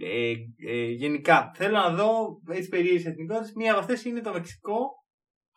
ε, 0.00 0.32
ε, 0.66 0.84
γενικά 0.84 1.52
θέλω 1.54 1.76
να 1.76 1.94
δω 1.94 2.40
έτσι 2.48 2.68
περίεργες 2.68 3.06
εθνικότητες. 3.06 3.52
Μία 3.54 3.70
από 3.70 3.80
αυτές 3.80 4.04
είναι 4.04 4.20
το 4.20 4.32
Μεξικό, 4.32 4.90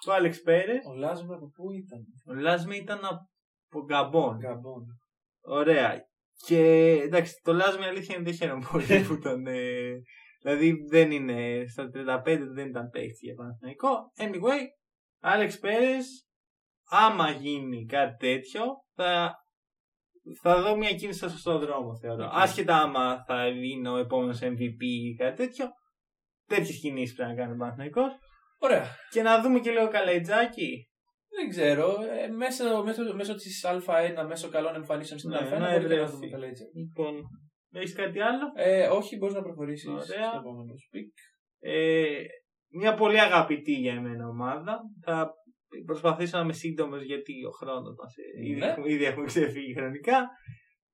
του 0.03 0.13
Άλεξ 0.13 0.41
Πέρες. 0.41 0.85
Ο 0.85 0.93
Λάζμα 0.93 1.35
από 1.35 1.49
πού 1.49 1.71
ήταν; 1.71 2.05
Ο 2.27 2.33
Λάσμε 2.33 2.75
ήταν 2.75 2.99
από 3.05 3.85
Γκαμπόν. 3.85 4.37
Γκαμπόν. 4.37 4.83
Ωραία. 5.41 6.01
Και 6.45 6.89
εντάξει, 7.03 7.39
το 7.43 7.53
Λάσμε 7.53 7.85
αλήθεια 7.85 8.15
είναι 8.15 8.23
δεν 8.23 8.33
χαίρομαι 8.33 8.67
πολύ 8.71 9.05
που 9.07 9.19
τον. 9.19 9.47
Ε, 9.47 10.01
δηλαδή 10.41 10.85
δεν 10.89 11.11
είναι 11.11 11.65
στα 11.67 11.89
35 12.23 12.39
δεν 12.53 12.67
ήταν 12.67 12.89
παίχτη 12.89 13.25
για 13.25 13.35
Παναθηναϊκό. 13.35 14.11
Anyway, 14.17 14.61
Άλεξ 15.19 15.59
Πέρες, 15.59 16.27
άμα 16.89 17.29
γίνει 17.29 17.85
κάτι 17.85 18.15
τέτοιο, 18.17 18.63
θα, 18.93 19.35
θα 20.41 20.61
δω 20.61 20.77
μια 20.77 20.93
κίνηση 20.93 21.17
στο 21.19 21.29
σωστό 21.29 21.59
δρόμο 21.59 21.97
θεωρώ. 21.97 22.25
Οκ. 22.25 22.31
Άσχετα 22.33 22.81
άμα 22.81 23.23
θα 23.27 23.47
είναι 23.47 23.89
ο 23.89 23.97
επόμενος 23.97 24.39
MVP 24.41 24.81
ή 24.81 25.15
κάτι 25.15 25.35
τέτοιο, 25.35 25.65
τέτοιες 26.47 26.79
κινήσεις 26.79 27.15
πρέπει 27.15 27.29
να 27.31 27.35
κάνει 27.35 27.53
ο 27.53 27.55
Παναθηναϊκός. 27.57 28.11
Ωραία. 28.59 28.85
Και 29.11 29.21
να 29.21 29.41
δούμε 29.41 29.59
και 29.59 29.71
λίγο 29.71 29.87
Καλαϊτζάκη. 29.87 30.89
Δεν 31.37 31.49
ξέρω. 31.49 31.95
Ε, 32.23 32.27
μέσω, 32.27 32.83
μέσω, 32.83 33.15
μέσω 33.15 33.35
της 33.35 33.65
Α1, 33.67 34.25
μέσω 34.27 34.49
καλών 34.49 34.75
εμφανίσεων 34.75 35.19
στην 35.19 35.31
Ναι, 35.31 35.37
Α1, 35.37 35.41
να 35.41 35.49
μπορεί 35.49 35.59
και 35.59 35.67
να 35.67 35.73
ευρεωθεί. 35.73 36.11
δούμε 36.11 36.27
καλά 36.27 36.45
έτσι. 36.45 36.63
Λοιπόν, 36.75 37.13
έχεις 37.71 37.93
κάτι 37.95 38.19
άλλο; 38.21 38.51
Ε, 38.55 38.87
όχι, 38.87 39.17
μπορείς 39.17 39.35
να 39.35 39.41
προχωρήσεις 39.41 39.87
Ωραία. 39.89 40.03
στο 40.03 40.37
επόμενο 40.39 40.73
pick. 40.73 41.11
Ε, 41.59 42.05
μια 42.69 42.93
πολύ 42.93 43.19
αγαπητή 43.19 43.71
για 43.73 43.93
εμένα 43.93 44.27
ομάδα. 44.27 44.79
Θα 45.03 45.33
προσπαθήσω 45.85 46.37
να 46.37 46.43
είμαι 46.43 46.53
σύντομο 46.53 46.95
γιατί 46.97 47.33
ο 47.45 47.51
χρόνος 47.51 47.95
μας 47.97 48.13
ήδη, 48.43 48.59
Ναι. 48.59 48.65
έχουμε- 48.65 48.91
ήδη 48.91 49.05
έχουμε 49.05 49.25
ξεφύγει 49.25 49.73
χρονικά. 49.73 50.27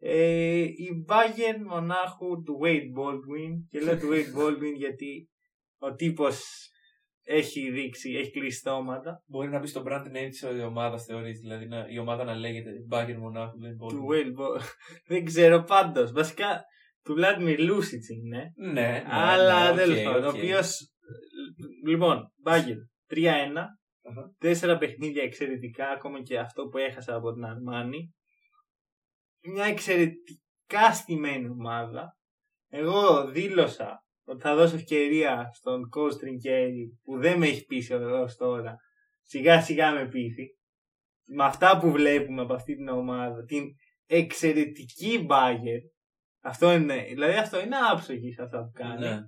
Ε, 0.03 0.59
η 0.61 1.05
Bayern 1.07 1.61
μονάχου 1.67 2.41
του 2.43 2.59
Wade 2.63 2.89
Baldwin 2.99 3.53
και 3.69 3.79
λέω 3.79 3.97
του 3.97 4.07
Wade 4.11 4.39
Baldwin 4.39 4.75
γιατί 4.77 5.29
ο 5.79 5.93
τύπος 5.93 6.43
έχει 7.23 7.71
δείξει, 7.71 8.11
έχει 8.11 8.31
κλείσει 8.31 8.57
στόματα 8.57 9.23
Μπορεί 9.25 9.49
να 9.49 9.59
μπει 9.59 9.67
στο 9.67 9.83
brand 9.87 10.05
name 10.07 10.27
της 10.29 10.43
ομάδας, 10.65 11.05
θεωρείς. 11.05 11.39
Δηλαδή 11.39 11.67
να, 11.67 11.85
η 11.89 11.97
ομάδα 11.97 12.23
να 12.23 12.35
λέγεται 12.35 12.71
Bayern 12.91 13.15
Μονάχου. 13.17 13.59
Δεν 13.59 13.75
μπορεί. 13.75 13.95
του 13.95 14.07
Wade 14.09 14.39
Baldwin 14.41 14.61
δεν 15.11 15.25
ξέρω 15.25 15.63
πάντως 15.63 16.11
βασικά 16.11 16.61
του 17.03 17.15
Vladimir 17.19 17.59
Lucic 17.59 18.05
είναι 18.23 18.51
Ναι, 18.55 18.71
ναι, 18.71 19.03
Αλλά 19.07 19.71
ναι, 19.71 19.77
τέλος 19.81 19.97
οκ, 19.97 20.03
πάντων. 20.03 20.23
Ο 20.23 20.27
οκ. 20.27 20.35
οποίο. 20.35 20.59
Λοιπόν, 21.87 22.31
Μπάγερν 22.43 22.75
3-1. 23.09 23.17
Αχα. 24.03 24.35
Τέσσερα 24.37 24.77
παιχνίδια 24.77 25.23
εξαιρετικά, 25.23 25.87
ακόμα 25.89 26.21
και 26.21 26.39
αυτό 26.39 26.67
που 26.67 26.77
έχασα 26.77 27.15
από 27.15 27.33
την 27.33 27.45
Αρμάνι. 27.45 28.13
Μια 29.43 29.65
εξαιρετικά 29.65 30.93
στημένη 30.93 31.49
ομάδα. 31.49 32.17
Εγώ 32.67 33.31
δήλωσα 33.31 34.05
ότι 34.23 34.41
θα 34.41 34.55
δώσω 34.55 34.75
ευκαιρία 34.75 35.49
στον 35.53 35.89
Coach 35.95 36.17
Τρινκέρι 36.19 36.99
που 37.03 37.19
δεν 37.19 37.37
με 37.37 37.47
έχει 37.47 37.65
πείσει 37.65 37.93
έως 37.93 38.35
τώρα. 38.37 38.75
Σιγά 39.21 39.61
σιγά 39.61 39.91
με 39.91 40.07
πείθει. 40.07 40.47
Με 41.25 41.43
αυτά 41.43 41.79
που 41.79 41.91
βλέπουμε 41.91 42.41
από 42.41 42.53
αυτή 42.53 42.75
την 42.75 42.87
ομάδα, 42.87 43.43
την 43.43 43.63
εξαιρετική 44.05 45.23
Μπάγκερ. 45.25 45.79
Αυτό 46.43 46.71
είναι, 46.71 47.03
δηλαδή 47.03 47.37
αυτό 47.37 47.61
είναι 47.61 47.75
άψογη 47.91 48.33
σε 48.33 48.41
αυτά 48.41 48.63
που 48.63 48.71
κάνει 48.73 48.99
Ναι. 48.99 49.19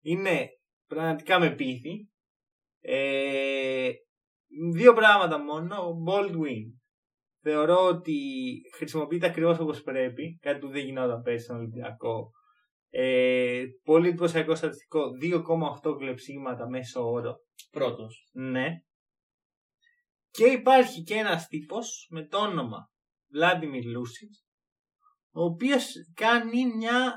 είναι 0.00 0.48
πραγματικά 0.86 1.38
με 1.38 1.54
πείθη. 1.54 2.08
Ε, 2.80 3.90
δύο 4.74 4.92
πράγματα 4.92 5.38
μόνο. 5.38 5.76
Ο 5.76 5.94
Baldwin 6.06 6.78
θεωρώ 7.40 7.86
ότι 7.86 8.20
χρησιμοποιείται 8.76 9.26
ακριβώς 9.26 9.58
όπως 9.58 9.82
πρέπει. 9.82 10.38
Κάτι 10.40 10.58
που 10.58 10.68
δεν 10.68 10.84
γινόταν 10.84 11.22
πέρσι 11.22 11.44
στον 11.44 11.56
Ολυμπιακό. 11.56 12.30
Ε, 12.90 13.64
πολύ 13.82 14.08
εντυπωσιακό 14.08 14.54
στατιστικό. 14.54 15.02
2,8 15.82 15.96
κλεψίματα 15.98 16.68
μέσω 16.68 17.10
όρο. 17.10 17.34
Πρώτος. 17.70 18.30
Ναι. 18.32 18.66
Και 20.30 20.44
υπάρχει 20.44 21.02
και 21.02 21.14
ένας 21.14 21.46
τύπος 21.46 22.06
με 22.10 22.26
το 22.26 22.38
όνομα 22.38 22.90
Vladimir 23.34 23.84
Lucic 23.96 24.48
ο 25.30 25.44
οποίος 25.44 25.92
κάνει 26.14 26.66
μια 26.76 27.14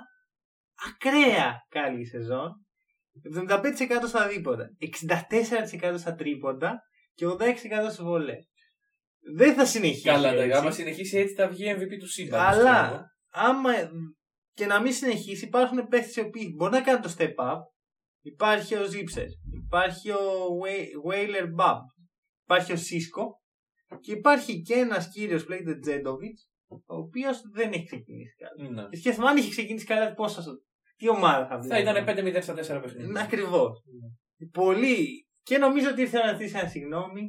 ακραία 0.88 1.66
καλή 1.70 2.06
σεζόν 2.06 2.66
75% 3.36 3.74
στα 4.08 4.28
δίποτα. 4.28 4.68
64% 5.82 5.96
στα 5.98 6.16
τρίποντα 6.16 6.80
και 7.14 7.26
86% 7.26 7.92
στο 7.92 8.04
βολέ. 8.04 8.36
Δεν 9.36 9.54
θα 9.54 9.66
συνεχίσει. 9.66 10.02
Καλά, 10.04 10.34
έτσι. 10.34 10.50
τα- 10.50 10.58
άμα 10.58 10.72
συνεχίσει 10.72 11.18
έτσι 11.18 11.34
θα 11.34 11.48
βγει 11.48 11.74
MVP 11.78 11.98
του 12.00 12.08
σύμπαντος. 12.08 12.46
Αλλά 12.58 12.86
ξέρω. 12.88 13.04
άμα 13.30 13.72
και 14.54 14.66
να 14.66 14.82
μην 14.82 14.94
συνεχίσει, 14.94 15.46
υπάρχουν 15.46 15.88
παίχτε 15.88 16.22
οι 16.22 16.24
οποίοι 16.26 16.54
μπορεί 16.56 16.72
να 16.72 16.82
κάνουν 16.82 17.02
το 17.02 17.14
step 17.18 17.36
up. 17.36 17.58
Υπάρχει 18.24 18.76
ο 18.76 18.82
Zipser, 18.84 19.26
υπάρχει 19.66 20.10
ο 20.12 20.20
Wai- 20.64 21.12
Wailer 21.12 21.46
Bab, 21.60 21.78
υπάρχει 22.44 22.72
ο 22.72 22.76
Cisco 22.76 23.24
και 24.00 24.12
υπάρχει 24.12 24.62
και 24.62 24.74
ένας 24.74 25.10
κύριος 25.12 25.44
που 25.44 25.50
λέγεται 25.50 25.80
Τζέντοβιτς, 25.80 26.50
ο 26.68 26.96
οποίος 26.98 27.42
δεν 27.54 27.72
έχει 27.72 27.86
ξεκινήσει 27.86 28.36
καλά. 28.36 28.70
Ναι. 28.72 28.90
Και 28.90 28.98
σκέφτομαι 28.98 29.28
αν 29.30 29.38
είχε 29.38 29.50
ξεκινήσει 29.50 29.86
καλά, 29.86 30.14
πώ 30.14 30.30
θα 30.30 30.42
σου. 30.42 30.52
Τι 30.98 31.10
ομάδα 31.10 31.48
θα 31.48 31.62
Θα 31.68 31.80
ήταν 31.80 32.06
5-0 32.06 32.42
στα 32.42 32.54
4 32.54 32.82
παιχνίδια. 32.82 33.22
Ακριβώς. 33.22 33.82
Πολύ. 34.52 35.26
Και 35.44 35.58
νομίζω 35.58 35.90
ότι 35.90 36.02
ήρθε 36.02 36.18
να 36.18 36.32
ζητήσει 36.34 36.58
ένα 36.58 36.68
συγγνώμη. 36.68 37.22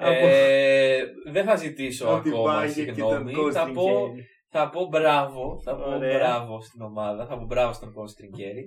Ε, 0.00 1.04
δεν 1.30 1.44
θα 1.44 1.56
ζητήσω 1.56 2.08
από 2.08 2.22
την 2.22 2.32
ακόμα 2.32 2.62
Bayern 2.64 2.72
και 2.74 2.84
τον 2.92 2.94
συγγνώμη. 2.94 3.32
coach 3.36 3.52
Θα 3.52 3.70
πω, 3.72 3.84
Trinkieri. 3.84 4.20
θα 4.48 4.70
πω 4.70 4.86
μπράβο. 4.86 5.60
Θα 5.64 5.76
πω 5.76 5.90
Ωραία. 5.90 6.18
μπράβο 6.18 6.60
στην 6.60 6.80
ομάδα. 6.82 7.26
Θα 7.26 7.38
πω 7.38 7.44
μπράβο 7.44 7.72
στον 7.72 7.88
coach 7.88 8.22
Trinkieri. 8.22 8.64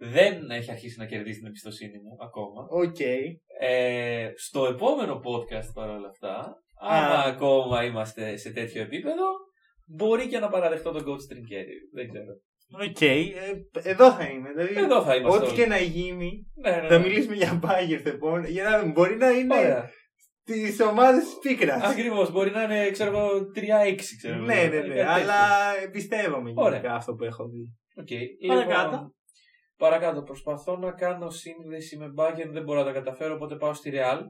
Δεν 0.00 0.50
έχει 0.50 0.70
αρχίσει 0.70 0.98
να 0.98 1.06
κερδίσει 1.06 1.38
την 1.38 1.46
εμπιστοσύνη 1.46 1.98
μου 1.98 2.16
ακόμα. 2.24 2.66
Οκ. 2.70 3.00
Ε, 3.60 4.32
στο 4.36 4.66
επόμενο 4.66 5.20
podcast 5.24 5.70
παρόλα 5.74 6.08
αυτά, 6.08 6.54
άμα 6.80 7.14
Α. 7.14 7.28
ακόμα 7.28 7.84
είμαστε 7.84 8.36
σε 8.36 8.50
τέτοιο 8.52 8.82
επίπεδο, 8.82 9.24
μπορεί 9.86 10.28
και 10.28 10.38
να 10.38 10.48
παραδεχτώ 10.48 10.90
τον 10.92 11.02
coach 11.02 11.32
Trinkieri. 11.32 11.76
Δεν 11.94 12.08
ξέρω. 12.08 12.32
Οκ. 12.70 13.00
Ε, 13.00 13.32
εδώ 13.82 14.12
θα 14.12 14.24
είμαι. 14.24 14.48
Δηλαδή, 14.52 14.74
Εδώ 14.80 15.02
θα 15.02 15.16
είμαστε. 15.16 15.38
Ό,τι 15.38 15.46
όλοι. 15.46 15.54
και 15.56 15.66
να 15.66 15.78
γίνει, 15.78 16.46
Ναι, 16.62 16.70
ναι, 16.70 16.80
ναι. 16.80 16.88
θα 16.88 16.98
μιλήσουμε 16.98 17.34
για 17.34 17.60
Bayern 17.64 18.00
το 18.04 18.08
επόμενο. 18.10 18.46
Για 18.46 18.64
να 18.64 18.80
δούμε. 18.80 18.92
Μπορεί 18.92 19.16
να 19.16 19.30
είναι 19.30 19.54
Ωραία. 19.56 19.90
τι 20.44 20.82
ομάδες 20.82 21.24
της 21.24 21.38
πίκρας. 21.42 21.82
Ακριβώς. 21.82 22.30
Μπορεί 22.32 22.50
να 22.50 22.62
είναι, 22.62 22.90
ξέρω 22.90 23.10
εγώ, 23.18 23.30
3-6. 23.54 24.16
Ξέρω 24.16 24.34
εγώ. 24.34 24.44
Ναι, 24.44 24.54
ναι, 24.54 24.60
Κάτι 24.62 24.76
ναι. 24.76 24.94
τέτοιο. 24.94 25.10
Αλλά 25.10 25.38
εμπιστεύομαι 25.84 26.52
Ωραία. 26.54 26.70
γενικά 26.78 26.94
αυτό 26.94 27.14
που 27.14 27.24
έχω 27.24 27.48
δει. 27.48 27.76
Οκ. 27.96 28.08
Παρακάτω. 28.48 28.90
Λοιπόν, 28.90 29.14
παρακάτω. 29.76 30.22
Προσπαθώ 30.22 30.76
να 30.76 30.92
κάνω 30.92 31.30
σύνδεση 31.30 31.96
με 31.96 32.12
Bayern, 32.16 32.50
δεν 32.52 32.62
μπορώ 32.62 32.78
να 32.78 32.84
τα 32.84 32.92
καταφέρω, 32.92 33.34
οπότε 33.34 33.56
πάω 33.56 33.74
στη 33.74 33.90
Real. 33.94 34.20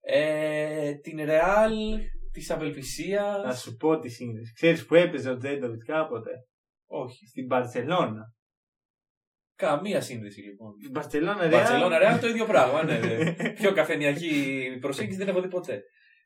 Ε, 0.00 0.92
την 0.94 1.18
Real 1.20 1.70
της 2.32 2.48
Να 2.48 2.54
απελπισία. 2.54 3.52
σου 3.52 3.76
πω 3.76 3.98
τι 3.98 4.08
σύνδεση. 4.08 4.52
Ξέρεις 4.52 4.86
που 4.86 4.94
έπαιζε 4.94 5.30
ο 5.30 5.36
Τζέντοβιτς 5.36 5.84
κάποτε; 5.84 6.30
Όχι. 6.88 7.26
Στην 7.26 7.46
Μπαρσελόνα. 7.46 8.32
Καμία 9.54 10.00
σύνδεση 10.00 10.40
λοιπόν. 10.40 10.74
Στην 10.80 10.92
Μπαρσελόνα, 10.92 11.48
Μπαρσελόνα 11.48 11.98
Real 12.02 12.20
το 12.20 12.28
ίδιο 12.28 12.46
πράγμα. 12.46 12.84
Ναι, 12.84 12.98
ναι. 12.98 13.32
Πιο 13.60 13.72
καφενιακή 13.72 14.68
προσέγγιση 14.80 15.16
δεν 15.16 15.28
έχω 15.28 15.40
δει 15.40 15.48
ποτέ. 15.48 15.82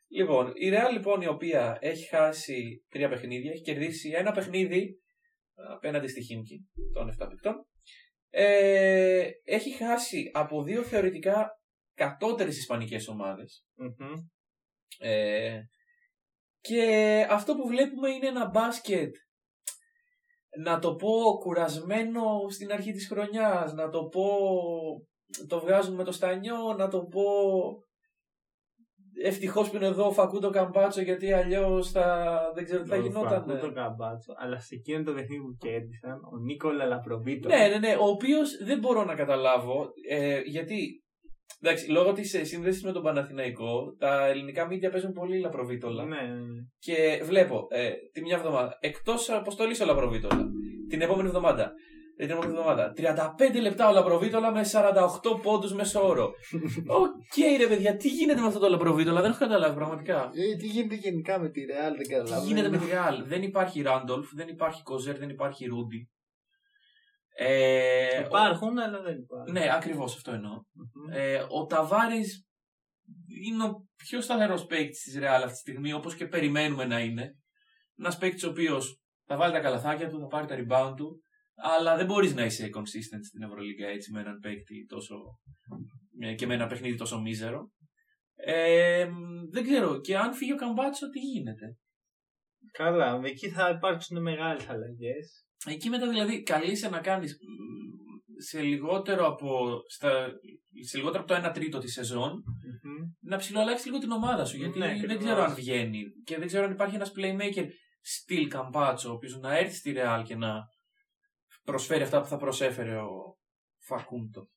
Λοιπόν, 0.07 0.51
η 0.55 0.69
Real 0.71 0.91
λοιπόν 0.91 1.21
η 1.21 1.27
οποία 1.27 1.77
έχει 1.81 2.07
χάσει 2.07 2.85
τρία 2.89 3.09
παιχνίδια, 3.09 3.51
έχει 3.51 3.61
κερδίσει 3.61 4.09
ένα 4.09 4.31
παιχνίδι 4.31 5.01
απέναντι 5.53 6.07
στη 6.07 6.21
Χίμκι 6.21 6.69
των 6.93 7.09
7 7.19 7.27
παικτών. 7.29 7.67
Ε, 8.29 9.29
έχει 9.43 9.71
χάσει 9.71 10.29
από 10.33 10.63
δύο 10.63 10.83
θεωρητικά 10.83 11.49
κατώτερες 11.93 12.57
ισπανικές 12.57 13.07
ομάδες. 13.07 13.65
Μμμ. 13.75 14.13
Ε, 14.99 15.59
και 16.59 16.81
αυτό 17.29 17.55
που 17.55 17.67
βλέπουμε 17.67 18.09
είναι 18.09 18.27
ένα 18.27 18.49
μπάσκετ 18.49 19.15
να 20.63 20.79
το 20.79 20.95
πω 20.95 21.37
κουρασμένο 21.39 22.21
στην 22.49 22.71
αρχή 22.71 22.91
της 22.91 23.07
χρονιάς, 23.07 23.73
να 23.73 23.89
το 23.89 24.03
πω 24.03 24.25
το 25.47 25.59
βγάζουν 25.59 25.95
με 25.95 26.03
το 26.03 26.11
στανιό, 26.11 26.73
να 26.77 26.87
το 26.87 26.99
πω 26.99 27.23
ευτυχώς 29.21 29.69
που 29.69 29.75
είναι 29.75 29.85
εδώ 29.85 30.05
ο 30.07 30.11
Φακούντο 30.11 30.49
Καμπάτσο 30.49 31.01
γιατί 31.01 31.33
αλλιώς 31.33 31.91
θα, 31.91 32.37
δεν 32.55 32.63
ξέρω 32.65 32.83
τι 32.83 32.89
θα 32.89 32.95
Ο 32.95 32.99
γινόταν. 32.99 33.29
Φακούντο 33.29 33.73
Καμπάτσο, 33.73 34.33
αλλά 34.37 34.59
σε 34.59 34.75
εκείνο 34.75 35.03
το 35.03 35.13
παιχνίδι 35.13 35.41
που 35.41 35.55
κέρδισαν, 35.57 36.19
ο 36.33 36.37
Νίκολα 36.37 36.85
Λαπροβίτο. 36.85 37.47
Ναι, 37.47 37.67
ναι, 37.67 37.77
ναι. 37.77 37.95
Ο 37.99 38.07
οποίος 38.07 38.57
δεν 38.63 38.79
μπορώ 38.79 39.03
να 39.03 39.15
καταλάβω. 39.15 39.89
Ε, 40.09 40.39
γιατί. 40.39 41.02
Εντάξει, 41.61 41.89
λόγω 41.91 42.11
της 42.13 42.29
σύνδεσης 42.41 42.83
με 42.83 42.91
τον 42.91 43.03
Παναθηναϊκό, 43.03 43.95
τα 43.99 44.25
ελληνικά 44.27 44.67
μίντια 44.67 44.89
παίζουν 44.89 45.11
πολύ 45.11 45.39
λαπροβίτολα. 45.39 46.03
ναι, 46.05 46.15
ναι, 46.15 46.33
ναι. 46.33 46.61
Και 46.79 47.21
βλέπω 47.23 47.67
ε, 47.69 47.89
τη 48.13 48.21
μια 48.21 48.35
εβδομάδα 48.35 48.77
εκτός 48.79 49.29
αποστολής 49.29 49.81
ο 49.81 49.85
Λαπροβίτολα. 49.85 50.45
Την 50.89 51.01
επόμενη 51.01 51.27
εβδομάδα. 51.27 51.71
ε, 52.17 52.25
Την 52.25 52.35
επόμενη 52.35 52.51
εβδομάδα. 52.57 52.93
35 53.57 53.61
λεπτά 53.61 53.89
ο 53.89 53.93
Λαπροβίτολα 53.93 54.51
με 54.51 54.61
48 55.31 55.41
πόντους 55.41 55.73
μέσο 55.73 56.07
όρο. 56.07 56.31
Οκ, 57.01 57.57
ρε 57.59 57.67
παιδιά, 57.67 57.95
τι 57.95 58.07
γίνεται 58.09 58.41
με 58.41 58.47
αυτό 58.47 58.59
το 58.59 58.69
Λαπροβίτολα, 58.69 59.21
δεν 59.21 59.29
έχω 59.29 59.39
καταλάβει 59.39 59.75
πραγματικά. 59.75 60.31
Ε, 60.33 60.55
τι 60.55 60.67
γίνεται 60.67 60.95
γενικά 60.95 61.39
με 61.39 61.49
τη 61.49 61.61
Real, 61.69 61.93
δεν 61.95 62.07
Τι 62.07 62.13
καταλαβαίνω. 62.13 62.47
γίνεται 62.47 62.69
με 62.69 62.77
τη 62.77 62.83
Real. 62.91 63.23
Δεν 63.25 63.41
υπάρχει 63.43 63.81
Ράντολφ, 63.81 64.29
δεν 64.35 64.47
υπάρχει 64.47 64.83
Κοσέρ, 64.83 65.17
δεν 65.17 65.29
υπάρχει 65.29 65.65
Ρούντι. 65.65 66.07
Ε, 67.35 68.23
Υπάρχουν, 68.25 68.79
αλλά 68.79 69.01
δεν 69.01 69.17
υπάρχουν. 69.17 69.51
Ναι, 69.51 69.73
ακριβώς 69.73 70.15
αυτό 70.15 70.31
εννοώ. 70.31 70.51
Μμμ. 70.73 71.11
Ε, 71.11 71.45
ο 71.49 71.65
Ταβάρες 71.65 72.47
είναι 73.45 73.63
ο 73.63 73.87
πιο 73.95 74.21
σταθερός 74.21 74.65
παίκτης 74.65 75.01
της 75.01 75.17
Real 75.19 75.25
αυτή 75.43 75.51
τη 75.51 75.57
στιγμή, 75.57 75.93
όπως 75.93 76.15
και 76.15 76.27
περιμένουμε 76.27 76.85
να 76.85 76.99
είναι. 76.99 77.35
Ένας 77.97 78.17
παίκτης 78.17 78.43
ο 78.43 78.49
οποίος 78.49 78.99
θα 79.25 79.37
βάλει 79.37 79.53
τα 79.53 79.59
καλαθάκια 79.59 80.09
του, 80.09 80.19
θα 80.19 80.27
πάρει 80.27 80.47
τα 80.47 80.55
rebound 80.59 80.93
του, 80.97 81.23
αλλά 81.55 81.95
δεν 81.95 82.05
μπορείς 82.05 82.33
να 82.35 82.45
είσαι 82.45 82.69
consistent 82.75 83.23
στην 83.27 83.41
Ευρωλίγκα 83.43 83.87
έτσι 83.87 84.11
με 84.11 84.19
έναν 84.19 84.39
παίκτη 84.39 84.85
τόσο. 84.85 85.15
ε, 86.19 86.33
και 86.33 86.45
με 86.45 86.53
ένα 86.53 86.67
παιχνίδι 86.67 86.97
τόσο 86.97 87.21
μίζερο. 87.21 87.71
Ε, 88.35 89.09
δεν 89.51 89.63
ξέρω. 89.63 89.99
Και 89.99 90.17
αν 90.17 90.33
φύγει 90.33 90.53
ο 90.53 90.55
Καμπάτσο, 90.55 91.09
τι 91.09 91.19
γίνεται; 91.19 91.77
Καλά, 92.71 93.19
εκεί 93.23 93.49
θα 93.49 93.69
υπάρξουν 93.69 94.21
μεγάλες 94.21 94.69
αλλαγές. 94.69 95.45
Εκεί 95.65 95.89
μετά 95.89 96.09
δηλαδή 96.09 96.43
καλείσαι 96.43 96.89
να 96.89 96.99
κάνεις 96.99 97.33
μ, 97.33 98.41
σε 98.41 98.61
λιγότερο 98.61 99.27
από, 99.27 99.79
στα, 99.89 100.29
σε 100.85 100.97
λιγότερο 100.97 101.23
από 101.23 101.33
το 101.33 101.49
1 101.49 101.53
τρίτο 101.53 101.77
της 101.77 101.93
σεζόν 101.93 102.43
να 103.19 103.37
ψηλοαλλάξεις 103.37 103.85
λίγο 103.85 103.97
την 103.97 104.11
ομάδα 104.11 104.45
σου. 104.45 104.57
Γιατί 104.57 104.79
Ναι, 104.79 104.85
δεν 104.85 104.95
ακριβώς. 104.95 105.23
ξέρω 105.23 105.41
αν 105.43 105.53
βγαίνει 105.55 106.01
και 106.23 106.37
δεν 106.37 106.47
ξέρω 106.47 106.65
αν 106.65 106.71
υπάρχει 106.71 106.95
ένας 106.95 107.11
playmaker 107.17 107.65
στυλ 108.01 108.47
Καμπάτσο, 108.47 109.09
ο 109.09 109.13
οποίος 109.13 109.39
να 109.39 109.57
έρθει 109.57 109.75
στη 109.75 109.93
Real 109.97 110.21
και 110.25 110.35
να 110.35 110.59
προσφέρει 111.63 112.03
αυτά 112.03 112.21
που 112.21 112.27
θα 112.27 112.37
προσέφερε 112.37 112.95
ο 112.95 113.37
Φακούντο. 113.85 114.47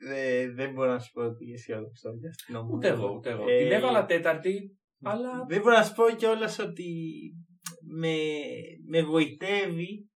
Ε, 0.00 0.50
δεν 0.52 0.72
μπορώ 0.72 0.92
να 0.92 0.98
σου 0.98 1.10
πω 1.12 1.22
ότι 1.22 1.52
αισιόδοξο 1.52 2.10
για 2.20 2.28
αυτήν 2.28 2.46
την 2.46 2.54
ομάδα. 2.56 2.76
Ούτε 2.76 2.88
εγώ, 2.88 3.14
ούτε 3.14 3.30
εγώ. 3.30 3.48
Ε, 3.48 3.62
Την 3.62 3.72
έβαλα 3.72 4.04
τέταρτη, 4.04 4.78
αλλά. 5.02 5.44
Δεν 5.48 5.60
μπορώ 5.60 5.76
να 5.76 5.82
σου 5.84 5.94
πω 5.94 6.10
κιόλας 6.16 6.58
ότι 6.58 6.92
με, 7.96 8.16
με 8.88 9.02
βοητεύει 9.02 10.07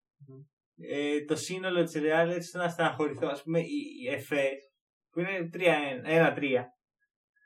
ε, 0.77 1.25
το 1.25 1.37
σύνολο 1.37 1.85
της 1.85 1.95
Real 1.97 2.29
έτσι 2.29 2.57
να 2.57 2.69
στεναχωρηθώ. 2.69 3.27
Α 3.27 3.41
πούμε, 3.43 3.61
η, 3.61 4.03
η 4.03 4.09
ΕΦΕ 4.09 4.49
που 5.11 5.21
είναι 5.21 5.51
3-1, 5.55 6.37
1-3 6.37 6.65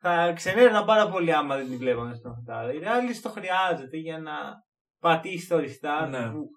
θα 0.01 0.33
ξενέρωνα 0.33 0.85
πάρα 0.85 1.11
πολύ 1.11 1.33
άμα 1.33 1.57
δεν 1.57 1.69
την 1.69 1.79
βλέπαμε 1.79 2.15
στον 2.15 2.35
Χατάρα. 2.35 2.73
Η 2.73 2.79
Real 2.83 3.19
το 3.23 3.29
χρειάζεται 3.29 3.97
για 3.97 4.19
να 4.19 4.33
πατήσει 5.01 5.49
το 5.49 5.57
restart 5.57 6.09
Ναι. 6.11 6.31
που 6.31 6.49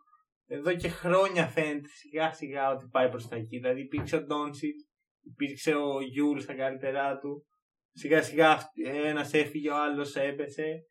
εδώ 0.45 0.76
και 0.76 0.89
χρόνια 0.89 1.47
φαίνεται 1.47 1.88
σιγά 1.88 2.34
σιγά 2.34 2.70
ότι 2.72 2.88
πάει 2.91 3.09
προς 3.09 3.28
τα 3.28 3.36
εκεί. 3.36 3.57
Δηλαδή 3.57 3.82
υπήρξε 3.82 4.15
ο 4.15 4.24
Ντόνσιτ, 4.24 4.76
υπήρξε 5.22 5.74
ο 5.74 6.01
Γιούλ 6.01 6.39
στα 6.39 6.55
καλύτερά 6.55 7.17
του. 7.17 7.45
Σιγά 7.91 8.22
σιγά 8.22 8.72
ένας 8.84 9.34
έφυγε, 9.34 9.70
ο 9.70 9.76
άλλος 9.76 10.15
έπεσε. 10.15 10.84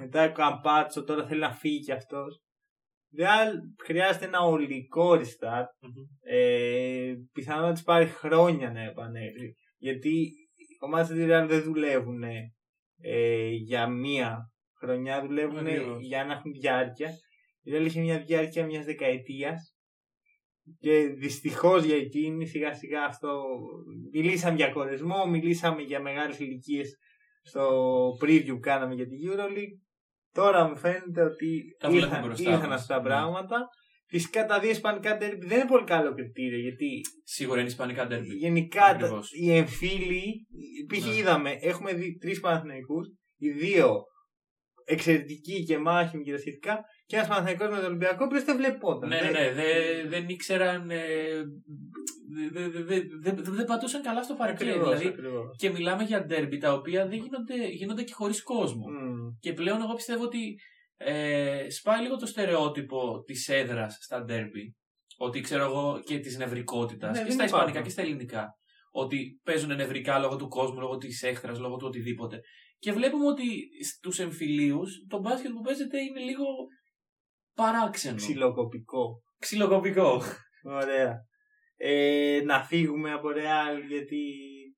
Μετά 0.00 0.24
ο 0.24 0.32
Καμπάτσο, 0.32 1.04
τώρα 1.04 1.26
θέλει 1.26 1.40
να 1.40 1.52
φύγει 1.52 1.80
κι 1.80 1.92
αυτός. 1.92 2.40
Real 3.18 3.52
χρειάζεται 3.84 4.24
ένα 4.24 4.40
ολικό 4.40 5.10
restart. 5.12 5.88
Ε, 6.22 7.14
πιθανόν 7.32 7.68
να 7.68 7.74
τη 7.74 7.82
πάρει 7.84 8.06
χρόνια 8.06 8.70
να 8.70 8.80
επανέλθει. 8.82 9.54
Γιατί 9.76 10.18
οι 10.54 10.76
ομάδες 10.80 11.08
της 11.08 11.26
Real 11.28 11.46
δεν 11.48 11.62
δουλεύουν 11.62 12.22
ε, 13.02 13.48
για 13.48 13.88
μία 13.88 14.52
χρονιά, 14.78 15.20
δουλεύουν 15.26 15.66
Ακριβώς. 15.66 16.02
για 16.02 16.24
να 16.24 16.32
έχουν 16.32 16.52
διάρκεια. 16.52 17.10
Η 17.62 17.72
Real 17.74 17.84
είχε 17.84 18.00
μια 18.00 18.18
διάρκεια 18.18 18.64
μιας 18.64 18.84
δεκαετίας. 18.84 19.70
Και 20.78 21.06
δυστυχώς 21.06 21.84
για 21.84 21.96
εκείνη 21.96 22.46
σιγά 22.46 22.74
σιγά 22.74 23.04
αυτό. 23.04 23.44
Μιλήσαμε 24.12 24.56
για 24.56 24.70
κορεσμό, 24.70 25.26
μιλήσαμε 25.26 25.82
για 25.82 26.00
μεγάλες 26.00 26.38
ηλικίες 26.38 26.98
στο 27.42 27.70
preview 28.22 28.48
που 28.48 28.58
κάναμε 28.58 28.94
για 28.94 29.06
την 29.06 29.18
Euroleague. 29.30 29.85
Τώρα 30.36 30.68
μου 30.68 30.76
φαίνεται 30.76 31.22
ότι 31.22 31.62
Τα 31.78 31.88
βλέπουμε 31.90 32.10
ήρθαν, 32.16 32.26
μπροστά 32.26 32.50
ήρθαν 32.50 32.68
μας. 32.68 32.80
αυτά 32.80 32.94
τα 32.94 33.00
Ναι. 33.02 33.06
πράγματα. 33.08 33.56
Φυσικά 34.08 34.46
τα 34.46 34.58
δύο 34.60 34.70
ισπανικά 34.70 35.16
derby 35.16 35.38
δεν 35.50 35.58
είναι 35.58 35.68
πολύ 35.68 35.84
καλό 35.84 36.14
κριτήριο 36.14 36.58
γιατί 36.58 37.00
Σίγουρα 37.24 37.58
είναι 37.60 37.68
ισπανικά 37.68 38.06
ντέρμπι. 38.06 38.34
γενικά 38.34 38.80
τα, 38.80 38.86
Ακριβώς. 38.86 39.28
οι 39.32 39.56
εμφύλοι, 39.56 40.46
π.χ. 40.88 41.06
Ναι. 41.06 41.14
είδαμε, 41.14 41.50
έχουμε 41.60 41.92
δει 41.92 42.16
τρεις 42.20 42.40
Παναθηναϊκούς, 42.40 43.06
οι 43.36 43.50
δύο 43.50 44.02
εξαιρετικοί 44.88 45.64
και 45.64 45.78
μάχημοι 45.78 46.24
και 46.24 46.32
τα 46.32 46.38
σχετικά, 46.38 46.84
και 47.06 47.16
ένας 47.16 47.28
Παναθηναϊκός 47.28 47.68
με 47.68 47.76
τον 47.76 47.84
Ολυμπιακό, 47.84 48.22
ο 48.24 48.24
οποίος 48.24 48.44
δεν 48.44 48.56
βλεπόταν. 48.56 49.08
Ναι, 49.08 49.20
ναι, 49.20 49.30
Δεν- 49.30 49.32
ναι. 49.32 49.52
Δεν, 49.52 50.08
δεν 50.08 50.28
ήξεραν. 50.28 50.90
Ε, 50.90 50.96
δεν 52.52 52.70
δε, 52.72 52.82
δε, 52.82 53.00
δε, 53.20 53.32
δε 53.42 53.64
πατούσαν 53.64 54.02
καλά 54.02 54.22
στο 54.22 54.34
παρκέ. 54.34 54.64
Ακριβώς, 54.64 54.88
Δηλαδή, 54.88 55.06
ακριβώς. 55.06 55.56
και 55.58 55.70
μιλάμε 55.70 56.02
για 56.02 56.24
ντέρμπι 56.24 56.58
τα 56.58 56.72
οποία 56.72 57.06
δεν 57.06 57.18
γίνονται, 57.18 57.66
γίνονται 57.68 58.02
και 58.02 58.12
χωρίς 58.12 58.42
κόσμο. 58.42 58.84
Μμ. 58.88 59.28
Και 59.40 59.52
πλέον 59.52 59.82
εγώ 59.82 59.94
πιστεύω 59.94 60.24
ότι 60.24 60.54
ε, 60.96 61.70
σπάει 61.70 62.02
λίγο 62.02 62.16
το 62.16 62.26
στερεότυπο 62.26 63.22
της 63.26 63.48
έδρας 63.48 63.96
στα 64.00 64.22
ντέρμπι. 64.24 64.74
Ότι 65.18 65.40
ξέρω 65.40 65.64
εγώ 65.64 66.02
και 66.04 66.18
της 66.18 66.36
νευρικότητας. 66.36 67.10
Ναι, 67.10 67.18
και 67.18 67.24
δεν 67.24 67.32
στα 67.32 67.44
υπάρχουν. 67.44 67.58
ισπανικά 67.68 67.80
και 67.84 67.90
στα 67.90 68.02
ελληνικά. 68.02 68.48
Ότι 68.90 69.40
παίζουν 69.42 69.74
νευρικά 69.76 70.18
λόγω 70.18 70.36
του 70.36 70.48
κόσμου, 70.48 70.80
λόγω 70.80 70.96
της 70.96 71.22
έχθρας, 71.22 71.58
λόγω 71.58 71.76
του 71.76 71.86
οτιδήποτε. 71.86 72.40
Και 72.86 72.92
βλέπουμε 72.92 73.26
ότι 73.26 73.44
στου 73.84 74.22
εμφυλίους 74.22 75.04
το 75.08 75.18
μπάσκετ 75.18 75.50
που 75.52 75.60
παίζεται 75.60 76.00
είναι 76.00 76.20
λίγο 76.20 76.44
παράξενο. 77.54 78.16
Ξυλοκοπικό. 78.16 79.22
Ξυλοκοπικό. 79.38 80.22
Ωραία. 80.64 81.14
Ε, 81.76 82.40
να 82.44 82.64
φύγουμε 82.64 83.12
από 83.12 83.30
Ρεάλ 83.30 83.78
γιατί. 83.88 84.22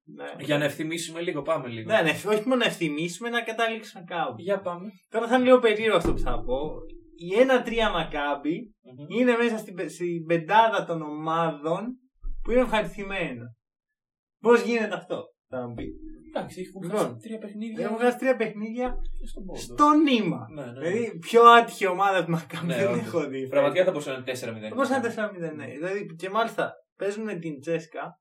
Ναι. 0.05 0.45
Για 0.45 0.59
να 0.59 0.65
ευθυμίσουμε 0.65 1.21
λίγο, 1.21 1.43
πάμε 1.43 1.69
λίγο. 1.69 1.91
Ναι, 1.93 2.03
ναι, 2.03 2.11
όχι 2.11 2.43
μόνο 2.49 2.57
να 2.57 2.65
ευθυμίσουμε, 2.65 3.29
να 3.29 3.43
καταλήξουμε 3.43 4.05
κάπου. 4.07 4.35
Για 4.43 4.61
πάμε. 4.61 4.89
Τώρα 5.09 5.29
θα 5.29 5.35
είναι 5.35 5.45
λίγο 5.45 5.59
περίεργο 5.59 5.97
αυτό 5.97 6.13
που 6.13 6.19
θα 6.19 6.43
πω. 6.43 6.71
Η 7.17 7.29
1-3 7.35 7.93
Μακάμπι 7.93 8.75
Μμμ. 8.83 9.19
είναι 9.19 9.37
μέσα 9.37 9.59
στην, 9.59 9.75
πε- 9.75 9.91
στην 9.91 10.25
πεντάδα 10.27 10.85
των 10.85 11.03
ομάδων 11.03 11.85
που 12.43 12.51
είναι 12.51 12.61
ευχαριστημένα. 12.61 13.45
Πώς 14.41 14.63
γίνεται 14.63 14.95
αυτό, 14.95 15.25
θα 15.49 15.69
μου 15.69 15.75
πεις. 15.75 15.95
Εντάξει, 16.29 16.61
έχουν 16.69 16.83
Λοιπόν, 16.83 16.99
χάσει 17.01 17.17
τρία 17.23 17.39
παιχνίδια 17.39 17.85
Έχουν 17.85 17.97
βγάλει 17.97 18.15
τρία 18.17 18.37
παιχνίδια 18.37 18.97
στον 19.31 19.45
πόντο. 19.45 19.61
στο 19.61 19.87
νήμα. 19.93 20.47
Ναι, 20.55 20.65
ναι. 20.65 20.73
Δηλαδή, 20.73 21.19
πιο 21.19 21.43
άτυχη 21.43 21.87
ομάδα 21.87 22.25
του 22.25 22.31
Μακάμπι 22.31 22.67
Ναι, 22.67 22.77
δεν 22.77 22.87
όντως. 22.93 23.07
έχω 23.07 23.27
δει. 23.29 23.49
Πραγματικά 23.49 23.85
θα 23.85 23.91
μπορούσε 23.91 24.11
να 24.11 24.17
είναι 24.17 24.25
4-0. 24.71 24.75
Πώ 24.75 24.83
να 24.83 25.01
4-0, 25.01 25.55
ναι. 25.57 25.67
Δηλαδή, 25.67 26.07
και 26.19 26.31
μάλιστα 26.31 26.73
παίζουν 26.97 27.25
με 27.25 27.35
την 27.35 27.61
Τσέσκα. 27.61 28.21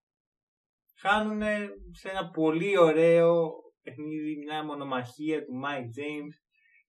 Χάνουν 0.99 1.41
σε 1.91 2.09
ένα 2.09 2.29
πολύ 2.29 2.77
ωραίο 2.77 3.51
παιχνίδι, 3.83 4.37
μια 4.45 4.63
μονομαχία 4.63 5.39
του 5.39 5.53
Mike 5.65 5.89
James 5.99 6.33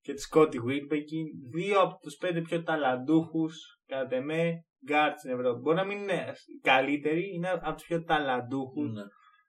και 0.01 0.13
του 0.15 0.21
Scotty 0.31 0.57
Wilbekin. 0.69 1.27
Δύο 1.55 1.81
από 1.81 1.95
τους 2.01 2.17
πέντε 2.17 2.41
πιο 2.41 2.63
ταλαντούχους, 2.63 3.57
κατά 3.87 4.17
εμέ, 4.17 4.65
γκάρτ 4.89 5.19
στην 5.19 5.31
Ευρώπη. 5.31 5.61
Μπορεί 5.61 5.77
να 5.77 5.85
μην 5.85 5.99
είναι 5.99 6.35
οι 6.47 6.61
καλύτεροι, 6.63 7.35
είναι 7.35 7.49
από 7.51 7.75
τους 7.75 7.87
πιο 7.87 8.05
ταλαντούχους, 8.05 8.91
Ναι. 8.93 9.03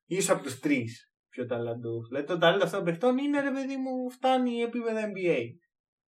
ίσως 0.05 0.29
από 0.29 0.43
τους 0.43 0.59
τρεις 0.59 1.08
πιο 1.29 1.45
ταλαντούχου. 1.45 2.07
Δηλαδή, 2.07 2.25
το 2.25 2.37
ταλέντο 2.37 2.63
αυτών 2.63 2.79
των 2.79 2.87
παιχτών 2.87 3.17
είναι 3.17 3.41
ρε 3.41 3.51
παιδί 3.51 3.77
μου, 3.77 4.11
φτάνει 4.11 4.61
επίπεδο 4.61 4.99
NBA. 4.99 5.39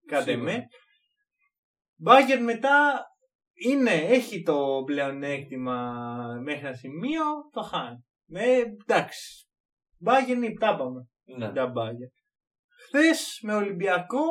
Κατά 0.07 0.21
Σίγουρα. 0.21 0.51
εμέ. 0.51 0.67
Μπάγερν 1.95 2.43
μετά 2.43 3.05
είναι, 3.53 3.91
έχει 3.91 4.41
το 4.41 4.83
πλεονέκτημα 4.85 5.93
μέχρι 6.43 6.67
ένα 6.67 6.75
σημείο, 6.75 7.23
το 7.51 7.61
χάνει. 7.61 8.05
Με, 8.25 8.43
εντάξει. 8.43 9.47
Μπάγκερ 9.97 10.35
είναι, 10.35 10.53
τα 10.53 10.71
είπαμε. 10.73 11.07
Ναι. 11.37 11.51
Τα 11.51 11.67
μπάγκερ. 11.67 12.07
Χθες 12.85 13.39
με 13.41 13.53
Ολυμπιακό 13.53 14.21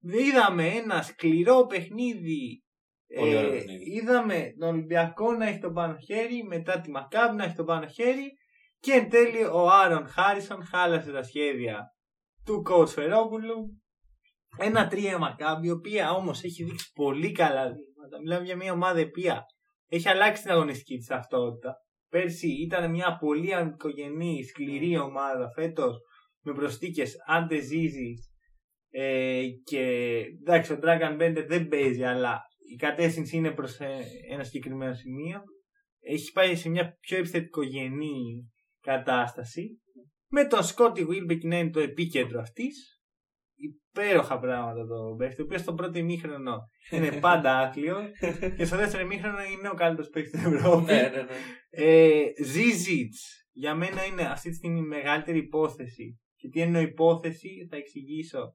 είδαμε 0.00 0.66
ένα 0.66 1.02
σκληρό 1.02 1.66
παιχνίδι. 1.66 2.62
Πολύ 3.16 3.36
ωραίο 3.36 3.50
παιχνίδι. 3.50 3.96
είδαμε 3.96 4.54
τον 4.58 4.68
Ολυμπιακό 4.68 5.32
να 5.32 5.46
έχει 5.46 5.58
τον 5.58 5.72
πάνω 5.72 5.96
χέρι, 5.98 6.44
μετά 6.44 6.80
τη 6.80 6.90
Μακάμπη 6.90 7.36
να 7.36 7.44
έχει 7.44 7.54
τον 7.54 7.66
πάνω 7.66 7.86
χέρι 7.86 8.32
και 8.84 8.92
εν 8.92 9.10
τέλει 9.10 9.44
ο 9.44 9.70
Άρον 9.70 10.06
Χάρισον 10.06 10.64
χάλασε 10.64 11.12
τα 11.12 11.22
σχέδια 11.22 11.86
του 12.44 12.62
coach 12.70 12.88
Φερόπουλου. 12.88 13.82
Ένα 14.58 14.88
τρία 14.88 15.18
Μακάμπη, 15.18 15.66
η 15.66 15.70
οποία 15.70 16.10
όμως 16.10 16.42
έχει 16.42 16.64
δείξει 16.64 16.92
πολύ 16.92 17.32
καλά 17.32 17.62
δείγματα. 17.62 18.20
Μιλάμε 18.22 18.44
για 18.44 18.56
μια 18.56 18.72
ομάδα 18.72 19.00
η 19.00 19.02
οποία 19.02 19.44
έχει 19.88 20.08
αλλάξει 20.08 20.42
την 20.42 20.50
αγωνιστική 20.50 20.96
της 20.96 21.06
ταυτότητα. 21.06 21.74
Πέρσι 22.08 22.48
ήταν 22.48 22.90
μια 22.90 23.16
πολύ 23.20 23.54
αμυκογενή, 23.54 24.44
σκληρή 24.44 24.98
ομάδα. 24.98 25.50
Φέτος 25.54 25.96
με 26.42 26.52
προστίκε 26.52 27.04
Άντε 27.26 27.60
Ζίζη 27.60 28.14
ε, 28.90 29.42
και 29.64 29.80
εντάξει, 30.40 30.72
ο 30.72 30.78
Dragon 30.82 31.20
Bender 31.20 31.44
δεν 31.48 31.68
παίζει, 31.68 32.04
αλλά 32.04 32.40
η 32.72 32.76
κατεύθυνση 32.76 33.36
είναι 33.36 33.50
προς 33.50 33.78
ένα 34.30 34.44
συγκεκριμένο 34.44 34.94
σημείο. 34.94 35.42
Έχει 36.00 36.32
πάει 36.32 36.56
σε 36.56 36.68
μια 36.68 36.96
πιο 37.00 37.18
επιθετικογενή 37.18 38.53
κατάσταση. 38.84 39.80
Με 40.28 40.46
τον 40.46 40.62
Σκότι 40.62 41.06
Wilbeck 41.10 41.40
να 41.42 41.58
είναι 41.58 41.70
το 41.70 41.80
επίκεντρο 41.80 42.40
αυτής. 42.40 43.02
Υπέροχα 43.56 44.38
πράγματα 44.38 44.86
το 44.86 45.14
παίχτη, 45.18 45.40
ο 45.40 45.44
οποίος 45.44 45.60
στο 45.60 45.74
πρώτο 45.74 45.98
ημίχρονο 45.98 46.58
είναι 46.90 47.18
πάντα 47.26 47.58
άθλιο 47.58 47.96
και 48.56 48.64
στο 48.64 48.76
δεύτερο 48.76 49.02
ημίχρονο 49.02 49.42
είναι 49.42 49.68
ο 49.68 49.74
καλύτερος 49.74 50.10
παίχτη 50.10 50.38
στην 50.38 50.52
Ευρώπη. 50.52 50.84
ναι, 50.84 51.00
ναι, 51.00 51.22
ναι. 51.22 51.26
Ε, 51.70 52.22
Ζίζιτς 52.42 53.44
για 53.52 53.74
μένα 53.74 54.04
είναι 54.04 54.22
αυτή 54.22 54.48
τη 54.48 54.54
στιγμή 54.54 54.78
η 54.78 54.82
μεγαλύτερη 54.82 55.38
υπόθεση. 55.38 56.18
Και 56.36 56.48
τι 56.48 56.60
εννοώ 56.60 56.80
υπόθεση, 56.80 57.66
θα 57.70 57.76
εξηγήσω. 57.76 58.52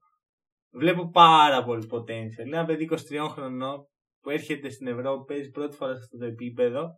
Βλέπω 0.72 1.10
πάρα 1.10 1.64
πολύ 1.64 1.90
potential. 1.92 2.46
Είναι 2.46 2.58
ένα 2.58 2.66
παιδί 2.66 2.90
23 2.92 2.98
χρονών 3.30 3.88
που 4.22 4.30
έρχεται 4.30 4.70
στην 4.70 4.88
Ευρώπη, 4.88 5.34
παίζει 5.34 5.50
πρώτη 5.50 5.76
φορά 5.76 5.96
σε 5.96 6.02
αυτό 6.04 6.18
το 6.18 6.26
επίπεδο 6.26 6.90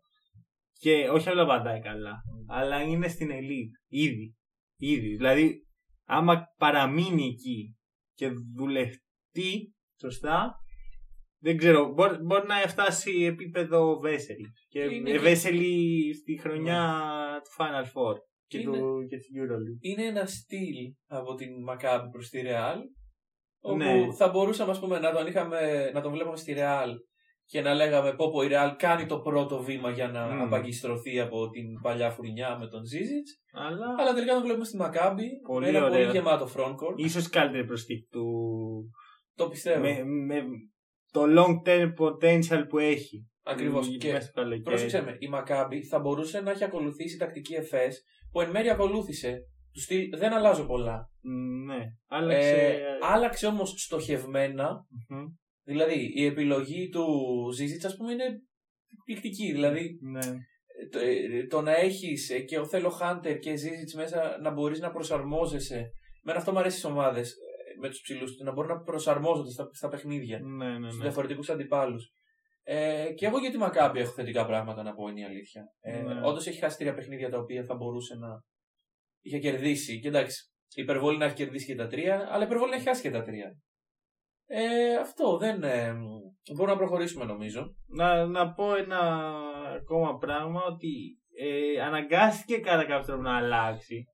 και 0.82 1.09
όχι 1.09 1.29
όλα 1.29 1.45
πατάει 1.45 1.79
καλά, 1.82 2.21
αλλά 2.47 2.82
είναι 2.82 3.07
στην 3.07 3.29
elite 3.32 3.75
ήδη. 3.88 4.36
Ήδη. 4.77 5.15
Δηλαδή, 5.15 5.65
άμα 6.07 6.43
παραμείνει 6.57 7.25
εκεί 7.25 7.75
και 8.13 8.29
δουλευτεί 8.55 9.73
σωστά, 9.99 10.55
δεν 11.43 11.57
ξέρω, 11.57 11.93
μπορεί, 11.93 12.17
μπορεί 12.23 12.47
να 12.47 12.55
φτάσει 12.55 13.11
επίπεδο 13.23 13.99
Βέσελη. 13.99 14.47
Και 14.67 14.79
Είναι 14.79 15.09
ε, 15.09 15.13
και- 15.13 15.19
Βέσελη 15.19 16.13
στη 16.15 16.38
χρονιά 16.39 17.01
του 17.43 17.63
Final 17.63 17.84
Four 17.86 18.15
και, 18.47 18.57
Είναι- 18.59 18.77
του, 18.77 19.05
και 19.09 19.17
της 19.17 19.27
EuroLeague. 19.36 19.77
Είναι 19.79 20.05
ένα 20.05 20.25
στυλ 20.25 20.75
από 21.07 21.34
την 21.36 21.63
Μακάμπη 21.63 22.09
προς 22.09 22.29
τη 22.29 22.41
Ρεάλ 22.41 22.79
όπου 23.63 23.77
Ναι. 23.77 24.13
θα 24.17 24.29
μπορούσαμε 24.29 24.71
ας 24.71 24.79
πούμε, 24.79 24.99
να, 24.99 25.11
τον 25.11 25.27
είχαμε, 25.27 25.91
να 25.93 26.01
τον 26.01 26.11
βλέπαμε 26.11 26.38
στη 26.38 26.53
Ρεάλ 26.53 26.91
και 27.52 27.62
να 27.62 27.74
λέγαμε 27.74 28.14
πω 28.16 28.32
πω 28.32 28.41
η 28.43 28.47
Ρεάλ 28.47 28.76
κάνει 28.76 29.06
το 29.06 29.20
πρώτο 29.20 29.62
βήμα 29.64 29.89
για 29.91 30.08
να 30.08 30.26
Μμμ. 30.26 30.41
απαγκιστρωθεί 30.41 31.20
από 31.20 31.49
την 31.49 31.82
παλιά 31.82 32.10
φουρνιά 32.12 32.58
με 32.58 32.68
τον 32.68 32.84
Ζίζιτς 32.86 33.41
Αλλά 33.52 33.86
αλλά 33.99 34.14
τελικά 34.14 34.34
τον 34.34 34.43
βλέπουμε 34.43 34.66
στη 34.66 34.78
Μακάμπη 34.78 35.28
Πολύ 35.47 35.72
με 35.72 35.78
ένα 35.78 35.86
ωραίο. 35.86 35.97
πολύ 36.06 36.12
γεμάτο 36.12 36.49
frontcourt 36.56 36.95
ίσως 36.97 37.26
η 37.26 37.30
καλύτερη 37.30 37.66
προσθήκη 37.66 38.08
του 38.12 38.26
το 39.36 39.47
πιστεύω 39.47 39.80
με, 39.82 40.04
με 40.04 40.43
το 41.12 41.22
long 41.38 41.68
term 41.68 41.89
potential 41.97 42.64
που 42.70 42.78
έχει. 42.78 43.28
ακριβώς 43.43 43.88
Mm, 43.88 43.97
και 43.99 44.12
μέσα 44.12 44.22
στο 44.28 44.32
καλοκαίρι. 44.41 44.62
πρόσεξε 44.62 45.02
με 45.02 45.16
η 45.20 45.28
Μακάμπη 45.28 45.84
θα 45.84 45.99
μπορούσε 45.99 46.41
να 46.41 46.52
έχει 46.52 46.64
ακολουθήσει 46.64 47.18
τακτική 47.18 47.54
εφές 47.54 48.04
που 48.32 48.41
εν 48.41 48.49
μέρει 48.49 48.70
ακολούθησε 48.70 49.38
του 49.74 49.82
στυλ 49.82 50.18
δεν 50.18 50.34
αλλάζω 50.34 50.66
πολλά 50.66 51.10
Μ, 51.22 51.66
Ναι, 51.66 51.80
άλλαξε. 52.08 52.49
ε, 52.49 52.80
άλλαξε 53.14 53.47
όμως 53.47 53.74
στοχευμένα 53.78 54.86
Μμμ, 55.10 55.26
Δηλαδή, 55.64 56.12
η 56.16 56.26
επιλογή 56.26 56.89
του 56.89 57.05
Ζίζιτς, 57.53 57.86
ας 57.86 57.95
πούμε, 57.97 58.12
είναι 58.14 58.26
εκπληκτική. 58.93 59.51
Δηλαδή, 59.51 59.97
Ναι. 60.01 60.22
το, 60.91 60.99
ε, 60.99 61.47
το 61.47 61.62
να 61.62 61.76
έχεις 61.76 62.30
ε, 62.30 62.39
και 62.39 62.59
ο 62.59 62.66
Θέλω 62.66 62.89
Χάντερ 62.89 63.38
και 63.39 63.55
Ζίζιτς 63.55 63.93
μέσα 63.93 64.38
να 64.41 64.51
μπορείς 64.51 64.80
να 64.80 64.91
προσαρμόζεσαι. 64.91 65.91
Με 66.24 66.34
αυτό 66.34 66.51
μου 66.51 66.59
αρέσει 66.59 66.78
στις 66.78 66.89
ομάδες, 66.89 67.32
ε, 67.32 67.80
με 67.80 67.89
τους 67.89 68.01
ψηλούς, 68.01 68.38
να 68.38 68.51
μπορούν 68.51 68.72
να 68.76 68.82
προσαρμόζονται 68.82 69.51
στα, 69.51 69.70
στα 69.72 69.88
παιχνίδια, 69.88 70.39
Ναι, 70.39 70.78
ναι, 70.78 70.86
στους 70.88 70.97
ναι. 70.97 71.03
διαφορετικούς 71.03 71.49
αντιπάλους. 71.49 72.12
Ε, 72.64 73.12
και 73.16 73.26
εγώ 73.26 73.38
για 73.39 73.51
τη 73.51 73.57
Μακάμπη 73.57 73.99
έχω 73.99 74.12
θετικά 74.14 74.45
πράγματα 74.45 74.84
να 74.84 74.93
πω, 74.93 75.07
είναι 75.07 75.20
η 75.20 75.24
αλήθεια. 75.24 75.64
Ε, 75.80 76.01
Ναι. 76.01 76.22
Όντως 76.24 76.47
έχει 76.47 76.59
χάσει 76.59 76.78
τρία 76.78 76.93
παιχνίδια 76.93 77.30
τα 77.30 77.38
οποία 77.38 77.64
θα 77.66 77.76
μπορούσε 77.76 78.16
να 78.16 78.28
είχε 79.22 79.39
κερδίσει. 79.39 79.99
Και 79.99 80.07
εντάξει, 80.07 80.51
υπερβολή 80.76 81.18
να 81.18 81.26
έχει 81.26 81.36
κερδίσει 81.36 81.66
και 81.66 81.76
τα 81.76 81.88
τρία, 81.88 82.28
αλλά 82.32 82.43
υπερβολή 82.43 82.70
να 82.70 82.76
έχει 82.76 82.86
χάσει 82.86 83.01
και 83.01 83.12
τα 83.12 83.22
τρία. 83.22 83.51
Ε, 84.54 84.95
αυτό 84.95 85.38
δεν. 85.38 85.64
Ε, 85.64 85.93
μπορούμε 86.56 86.72
να 86.72 86.78
προχωρήσουμε 86.78 87.26
νομίζω. 87.26 87.76
Να, 87.88 88.26
να 88.26 88.54
πω 88.54 88.76
ένα 88.76 88.99
ακόμα 89.76 90.18
πράγμα 90.18 90.62
ότι 90.64 91.20
ε, 91.39 91.82
αναγκάστηκε 91.82 92.58
κατά 92.58 92.86
κάποιο 92.86 93.06
τρόπο 93.06 93.22
να 93.22 93.38
αλλάξει 93.38 94.06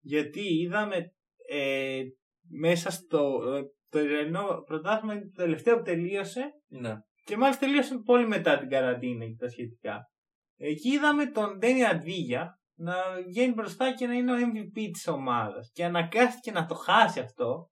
γιατί 0.00 0.40
είδαμε 0.60 1.12
ε, 1.48 2.02
μέσα 2.48 2.90
στο 2.90 3.40
ε, 3.56 3.62
το 3.88 3.98
Ιρανό 4.00 4.62
πρωτάθλημα 4.66 5.14
είναι 5.14 5.24
το 5.24 5.42
τελευταίο 5.42 5.76
που 5.76 5.82
τελείωσε 5.82 6.50
Ναι. 6.68 6.94
και 7.24 7.36
μάλιστα 7.36 7.66
τελείωσε 7.66 7.98
πολύ 8.04 8.26
μετά 8.26 8.58
την 8.58 8.68
καραντίνα 8.68 9.24
και 9.24 9.36
τα 9.38 9.48
σχετικά. 9.48 10.10
Εκεί 10.56 10.88
είδαμε 10.88 11.26
τον 11.26 11.58
Ντένι 11.58 11.84
Αντβίγια 11.84 12.58
να 12.74 12.94
βγαίνει 13.26 13.52
μπροστά 13.52 13.94
και 13.94 14.06
να 14.06 14.14
είναι 14.14 14.32
ο 14.32 14.36
MVP 14.36 14.88
της 14.92 15.08
ομάδας 15.08 15.70
και 15.72 15.84
αναγκάστηκε 15.84 16.50
να 16.50 16.66
το 16.66 16.74
χάσει 16.74 17.20
αυτό 17.20 17.70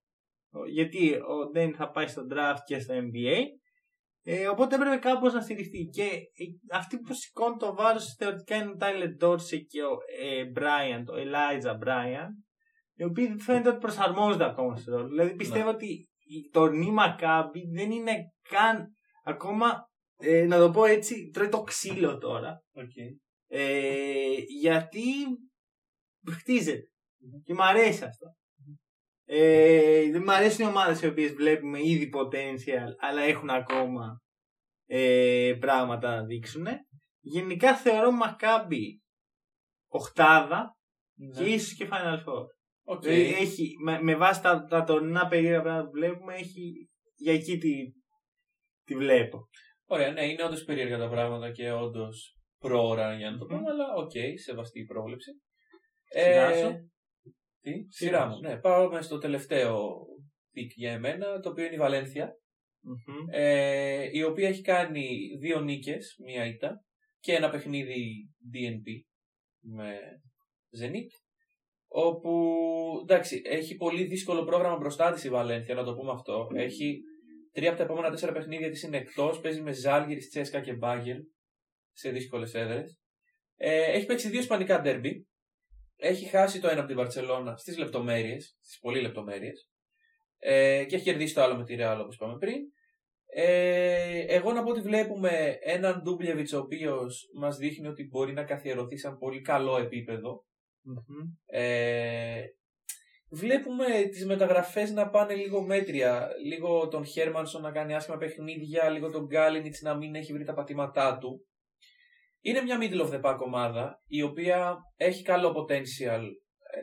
γιατί 0.72 1.14
ο 1.14 1.51
Ντένι 1.51 1.72
θα 1.72 1.90
πάει 1.90 2.07
στο 2.07 2.26
draft 2.30 2.62
και 2.64 2.78
στο 2.78 2.94
NBA 2.94 3.42
ε, 4.30 4.49
οπότε 4.49 4.74
έπρεπε 4.74 4.96
κάπως 4.96 5.32
να 5.32 5.40
στηριχτεί. 5.40 5.88
Και 5.92 6.03
ε, 6.03 6.44
αυτοί 6.72 6.99
που 6.99 7.14
σηκώνουν 7.14 7.59
το 7.59 7.74
βάρος 7.74 8.14
θεωρητικά 8.18 8.57
είναι 8.57 8.70
ο 8.70 8.76
Τάιλερ 8.76 9.14
Ντόρσε 9.14 9.57
και 9.57 9.82
ο 9.82 9.96
ε, 10.20 10.44
Bryant, 10.57 11.05
ο 11.07 11.14
Elijah 11.14 11.86
Bryant, 11.86 12.32
οι 12.94 13.05
οποίοι 13.05 13.40
φαίνεται 13.40 13.68
ότι 13.68 13.78
προσαρμόζονται 13.78 14.44
ακόμα 14.44 14.76
στο 14.76 14.96
ρόλο. 14.96 15.09
Δηλαδή 15.09 15.34
πιστεύω 15.34 15.68
ότι 15.68 16.09
η 16.26 16.49
τωρινή 16.53 16.90
Μακάμπη 16.90 17.61
δεν 17.74 17.90
είναι 17.90 18.12
καν 18.49 18.96
ακόμα, 19.24 19.88
ε, 20.16 20.46
να 20.46 20.59
το 20.59 20.70
πω 20.70 20.84
έτσι, 20.84 21.30
τρώει 21.32 21.49
το 21.49 21.62
ξύλο 21.62 22.18
τώρα. 22.18 22.62
Okay. 22.74 23.16
Ε, 23.46 24.32
γιατί 24.61 25.03
χτίζεται. 26.30 26.90
Και 27.44 27.55
μου 27.55 27.64
αρέσει 27.64 28.05
αυτό. 28.05 28.26
Ε, 29.31 30.11
δεν 30.11 30.22
μου 30.24 30.33
αρέσουν 30.33 30.64
οι 30.64 30.68
ομάδες 30.68 31.03
οι 31.03 31.07
οποίες 31.07 31.33
βλέπουμε 31.33 31.79
ήδη 31.83 32.11
potential, 32.14 32.89
αλλά 32.99 33.22
έχουν 33.22 33.51
ακόμα 33.51 34.22
ε, 34.87 35.57
πράγματα 35.61 36.16
να 36.16 36.24
δείξουν. 36.24 36.66
Γενικά 37.20 37.76
θεωρώ 37.76 38.11
Μακάμπι 38.11 39.03
οχτάδα 39.89 40.76
και 41.37 41.45
ίσως 41.45 41.74
και 41.74 41.89
Final 41.91 42.16
Four. 42.26 42.45
OK. 42.85 43.03
Δηλαδή, 43.03 43.35
έχει, 43.35 43.74
με, 43.85 44.03
με 44.03 44.16
βάση 44.16 44.43
τα, 44.43 44.64
τα 44.64 44.85
τωρινά 44.85 45.26
περίεργα 45.26 45.62
πράγματα 45.62 45.85
που 45.85 45.93
βλέπουμε, 45.93 46.35
έχει, 46.35 46.89
για 47.14 47.33
εκεί 47.33 47.59
τη, 47.59 47.74
τη 48.85 48.95
βλέπω. 48.95 49.49
Ωραία, 49.87 50.12
ναι, 50.12 50.26
είναι 50.26 50.45
όντως 50.45 50.64
περίεργα 50.64 50.99
τα 50.99 51.09
πράγματα 51.09 51.51
και 51.51 51.72
όντως 51.72 52.37
πρόωρα 52.59 53.14
για 53.14 53.31
να 53.31 53.39
το 53.39 53.45
Μμμ. 53.45 53.57
πούμε, 53.57 53.70
αλλά 53.70 53.95
οκ, 53.95 54.11
σεβαστή 54.45 54.81
η 54.81 54.85
πρόβλεψη. 54.85 55.31
Σειρά 56.09 56.55
σου. 56.55 56.91
Τι, 57.73 57.87
Σειρά 57.89 58.11
σειρά 58.11 58.27
μου. 58.27 58.35
σου. 58.35 58.41
Ναι, 58.41 58.57
πάμε 58.57 59.03
στο 59.03 59.19
τελευταίο 59.19 59.97
pick 60.53 60.70
για 60.75 60.93
εμένα, 60.93 61.41
το 61.41 61.49
οποίο 61.51 61.64
είναι 61.64 61.75
η 61.75 61.79
Βαλένθια, 61.79 62.33
Μμμ. 62.81 63.27
ε, 63.31 64.09
η 64.12 64.23
οποία 64.23 64.49
έχει 64.49 64.62
κάνει 64.62 65.09
δύο 65.41 65.61
νίκες, 65.61 66.16
μία 66.25 66.47
ήττα, 66.47 66.85
και 67.21 67.35
ένα 67.35 67.51
παιχνίδι 67.51 68.29
DNP 68.55 68.87
με 69.61 69.99
Zenit, 70.81 71.11
όπου, 71.91 72.33
εντάξει, 73.03 73.43
έχει 73.45 73.77
πολύ 73.77 74.05
δύσκολο 74.05 74.45
πρόγραμμα 74.45 74.77
μπροστά 74.77 75.12
της 75.12 75.25
η 75.25 75.31
Βαλένθια, 75.31 75.75
να 75.75 75.85
το 75.85 75.95
πούμε 75.95 76.11
αυτό. 76.12 76.49
Έχει 76.55 77.01
τρία 77.53 77.69
από 77.69 77.79
τα 77.79 77.85
επόμενα 77.85 78.11
τέσσερα 78.11 78.33
παιχνίδια 78.33 78.71
της 78.71 78.83
είναι 78.83 78.97
εκτός, 78.97 79.41
παίζει 79.41 79.62
με 79.62 79.73
Ζάλγιρις, 79.73 80.29
Τσέσκα 80.29 80.61
και 80.61 80.73
Μπάγκελ, 80.75 81.19
σε 81.93 82.11
δύσκολες 82.11 82.55
έδρες. 82.55 83.01
Ε, 83.57 83.83
έχει 83.83 84.07
παίξει 84.07 84.29
δύο 84.29 84.41
ισπανικά 84.41 84.81
ντέρμπι. 84.81 85.28
Έχει 86.01 86.26
χάσει 86.26 86.61
το 86.61 86.68
ένα 86.68 86.78
από 86.78 86.88
την 86.88 86.96
Βαρσελόνα 86.96 87.57
στις 87.57 87.78
λεπτομέρειες, 87.78 88.57
στις 88.61 88.78
πολύ 88.78 89.01
λεπτομέρειες. 89.01 89.70
Ε, 90.38 90.84
και 90.84 90.94
έχει 90.94 91.05
κερδίσει 91.05 91.34
το 91.34 91.42
άλλο 91.42 91.57
με 91.57 91.64
τη 91.64 91.76
Real 91.78 91.99
όπως 92.01 92.14
είπαμε 92.14 92.38
πριν. 92.38 92.57
Ε, 93.30 94.24
εγώ 94.26 94.53
να 94.53 94.62
πω 94.62 94.70
ότι 94.70 94.80
βλέπουμε 94.80 95.59
έναν 95.61 96.03
Ντούμπλεβιτς 96.03 96.53
ο 96.53 96.59
οποίος 96.59 97.28
μας 97.34 97.57
δείχνει 97.57 97.86
ότι 97.86 98.09
μπορεί 98.09 98.32
να 98.32 98.44
καθιερωθεί 98.44 98.96
σαν 98.96 99.18
πολύ 99.18 99.40
καλό 99.40 99.78
επίπεδο. 99.78 100.44
Μμμ. 100.80 101.32
Ε, 101.46 102.42
βλέπουμε 103.30 103.86
τις 104.11 104.26
μεταγραφές 104.26 104.90
να 104.90 105.09
πάνε 105.09 105.34
λίγο 105.34 105.62
μέτρια. 105.62 106.28
Λίγο 106.44 106.88
τον 106.88 107.05
Χέρμανσον 107.05 107.62
να 107.62 107.70
κάνει 107.70 107.94
άσχημα 107.94 108.16
παιχνίδια, 108.16 108.88
λίγο 108.88 109.11
τον 109.11 109.26
Γκάλινιτς 109.26 109.80
να 109.80 109.96
μην 109.96 110.14
έχει 110.14 110.32
βρει 110.32 110.44
τα 110.44 110.55
πατήματά 110.55 111.18
του. 111.18 111.46
Είναι 112.49 112.62
μια 112.62 112.78
middle 112.80 113.07
of 113.07 113.11
the 113.11 113.20
pack 113.22 113.38
ομάδα, 113.38 114.03
η 114.07 114.22
οποία 114.22 114.76
έχει 114.96 115.22
καλό 115.22 115.55
potential 115.57 116.22
ε, 116.72 116.80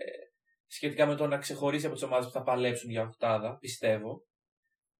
σχετικά 0.68 1.06
με 1.06 1.16
το 1.16 1.28
να 1.28 1.38
ξεχωρίσει 1.38 1.86
από 1.86 1.96
τις 1.96 2.04
ομάδες 2.04 2.26
που 2.26 2.32
θα 2.32 2.44
παλέψουν 2.44 2.90
για 2.90 3.02
οκτάδα, 3.02 3.58
πιστεύω. 3.60 4.26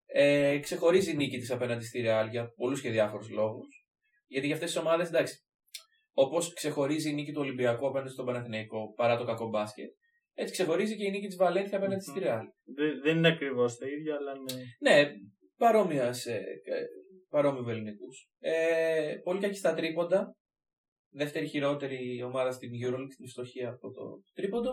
Ε, 0.06 0.60
ξεχωρίζει 0.60 1.12
η 1.12 1.16
νίκη 1.16 1.38
της 1.38 1.52
απέναντι 1.52 1.86
στη 1.86 2.04
Real 2.08 2.28
για 2.30 2.54
πολλούς 2.56 2.82
και 2.82 2.90
διάφορους 2.90 3.30
λόγους. 3.30 3.88
Γιατί 4.28 4.46
για 4.46 4.56
αυτές 4.56 4.72
τις 4.72 4.80
ομάδες, 4.82 5.08
εντάξει, 5.08 5.36
Όπως 6.14 6.54
ξεχωρίζει 6.54 7.10
η 7.10 7.14
νίκη 7.14 7.32
του 7.32 7.42
Ολυμπιακού 7.42 7.88
απέναντι 7.88 8.12
στον 8.12 8.26
Παναθηναϊκό 8.26 8.94
παρά 8.94 9.18
το 9.18 9.26
κακό 9.26 9.50
μπάσκετ, 9.50 9.90
έτσι 10.34 10.54
ξεχωρίζει 10.54 10.96
και 10.98 11.06
η 11.06 11.10
νίκη 11.10 11.28
της 11.28 11.36
Βαλένθια 11.36 11.78
απέναντι 11.78 12.02
στη 12.02 12.20
Μμμ. 12.20 12.28
Real. 12.28 12.44
Δεν, 12.76 13.02
δεν 13.04 13.18
είναι 13.18 13.28
ακριβώς 13.28 13.78
το 13.78 13.88
ίδιο, 13.88 14.16
αλλά 14.16 14.34
ναι. 14.34 14.62
Ναι, 14.80 15.12
παρόμοιας 15.58 16.20
σε 16.20 16.34
ε, 16.34 16.86
παρόμοιου 17.30 17.70
ελληνικού. 17.70 18.08
Ε, 18.40 19.16
πολύ 19.24 19.40
κακή 19.40 19.58
στα 19.58 19.74
τρίποντα. 19.74 20.36
Δεύτερη 21.18 21.48
χειρότερη 21.48 22.24
ομάδα 22.24 22.52
στην 22.52 22.70
Euroleague 22.84 23.12
στην 23.12 23.26
ιστοχία 23.26 23.70
από 23.70 23.92
το 23.92 24.22
τρίποντο. 24.34 24.72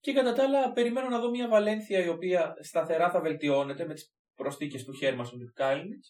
Και 0.00 0.12
κατά 0.12 0.32
τα 0.32 0.42
άλλα, 0.42 0.72
περιμένω 0.72 1.08
να 1.08 1.20
δω 1.20 1.30
μια 1.30 1.48
Βαλένθια 1.48 2.04
η 2.04 2.08
οποία 2.08 2.54
σταθερά 2.60 3.10
θα 3.10 3.20
βελτιώνεται 3.20 3.86
με 3.86 3.94
τις 3.94 4.12
προσθήκες 4.34 4.84
του 4.84 4.92
Χέρμανσον 4.92 5.38
και 5.38 5.44
του 5.44 5.52
Καλίνιτς. 5.54 6.04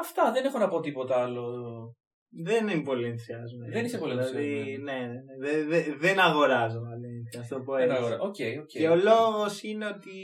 Αυτά, 0.00 0.32
δεν 0.32 0.44
έχω 0.44 0.58
να 0.58 0.68
πω 0.68 0.80
τίποτα 0.80 1.22
άλλο. 1.22 1.44
Δεν 2.28 2.68
είμαι 2.68 2.82
πολύ 2.82 3.06
ενθουσιασμένος. 3.06 3.72
Δεν 3.74 3.84
είσαι 3.84 3.98
πολύ 3.98 4.12
δηλαδή, 4.12 4.50
ενθουσιασμένος. 4.50 4.82
ναι, 4.84 5.06
ναι, 5.06 5.06
ναι. 5.06 5.36
Δε- 5.38 5.64
δε- 5.64 5.96
δεν 5.96 6.18
αγοράζω, 6.20 6.80
Βαλένθια, 6.80 7.40
ας 7.40 7.48
το 7.48 7.60
πω 7.60 7.76
Ένα 7.76 7.92
έτσι. 7.94 8.04
αγορά. 8.04 8.20
OK, 8.20 8.36
OK. 8.62 8.66
Και 8.66 8.88
ο 8.88 8.96
λόγος 8.96 9.62
είναι 9.62 9.86
ότι 9.86 10.18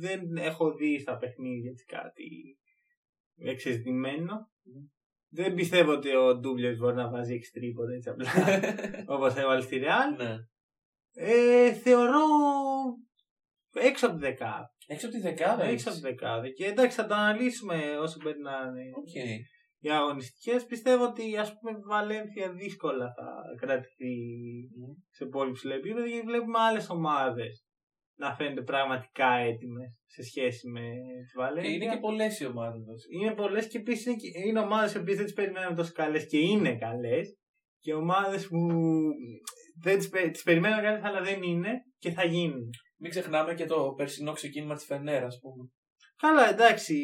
δεν 0.00 0.36
έχω 0.36 0.74
δει 0.74 0.98
στα 1.00 1.16
παιχνίδια 1.16 1.70
έτσι 1.70 1.84
κάτι 1.84 2.58
εξαισθημένο. 3.36 4.32
Δεν 5.34 5.54
πιστεύω 5.54 5.92
ότι 5.92 6.16
ο 6.16 6.36
Ντούμπλιεβιτς 6.36 6.78
μπορεί 6.78 6.94
να 6.94 7.10
βάζει 7.10 7.38
6 7.42 7.48
τρίποτα 7.52 7.92
έτσι 7.92 8.08
απλά 8.08 8.30
όπως 9.16 9.34
έβαλε 9.34 9.60
στη 9.60 9.80
Real. 9.84 10.16
ναι. 10.16 10.36
Ε, 11.16 11.72
θεωρώ 11.72 12.24
έξω 13.74 14.06
από 14.06 14.14
τη 14.14 14.20
δεκάδα. 14.20 14.74
Έξω 14.86 15.06
από 15.06 15.14
τη 15.14 15.20
δεκάδα. 15.20 15.64
Έξω 15.64 15.88
από 15.88 15.98
τη 15.98 16.04
δεκάδα. 16.04 16.48
Και 16.48 16.66
εντάξει, 16.66 16.96
θα 16.96 17.06
το 17.06 17.14
αναλύσουμε 17.14 17.98
όσο 17.98 18.18
περνάνε 18.18 18.82
Οκ. 18.96 19.14
οι 19.78 19.90
αγωνιστικές. 19.90 20.64
Πιστεύω 20.64 21.04
ότι 21.04 21.36
ας 21.36 21.58
πούμε 21.58 21.78
η 21.78 21.82
Βαλένθια 21.88 22.52
δύσκολα 22.52 23.12
θα 23.16 23.66
κρατηθεί 23.66 24.14
σε 25.10 25.26
πολύ 25.26 25.52
ψηλό 25.52 25.74
επίπεδο 25.74 26.06
γιατί 26.06 26.26
βλέπουμε 26.26 26.58
άλλες 26.58 26.90
ομάδες 26.90 27.64
να 28.16 28.34
φαίνονται 28.34 28.62
πραγματικά 28.62 29.28
έτοιμες 29.34 29.90
σε 30.06 30.22
σχέση 30.22 30.68
με 30.68 30.80
τη 30.80 31.24
Και 31.32 31.38
Βαλένθια. 31.38 31.72
είναι 31.74 31.88
και 31.94 31.98
πολλές 32.00 32.40
οι 32.40 32.46
ομάδες. 32.46 33.04
Είναι 33.20 33.34
πολλές 33.34 33.68
και 33.68 33.78
επίσης 33.78 34.06
είναι, 34.06 34.16
και- 34.16 34.48
είναι 34.48 34.58
ομάδες 34.60 34.92
που 34.92 35.04
δεν 35.04 35.24
τις 35.24 35.32
περιμέναμε 35.32 35.76
τόσο 35.76 35.92
καλές 35.92 36.26
και 36.26 36.38
είναι 36.38 36.76
καλές. 36.76 37.36
Και 37.80 37.94
ομάδες 37.94 38.48
που 38.48 38.58
δεν 39.82 39.98
τις, 39.98 40.08
πε- 40.08 40.30
τις 40.32 40.42
περιμέναμε 40.42 40.82
καλές 40.82 41.02
αλλά 41.04 41.22
δεν 41.22 41.42
είναι 41.42 41.70
και 41.98 42.10
θα 42.10 42.24
γίνουν. 42.24 42.68
Μην 42.98 43.10
ξεχνάμε 43.10 43.54
και 43.54 43.64
το 43.66 43.92
περσινό 43.96 44.32
ξεκίνημα 44.32 44.74
της 44.74 44.84
Φενέρας, 44.84 45.34
ας 45.34 45.38
πούμε. 45.40 45.68
Καλά, 46.16 46.48
εντάξει. 46.50 46.96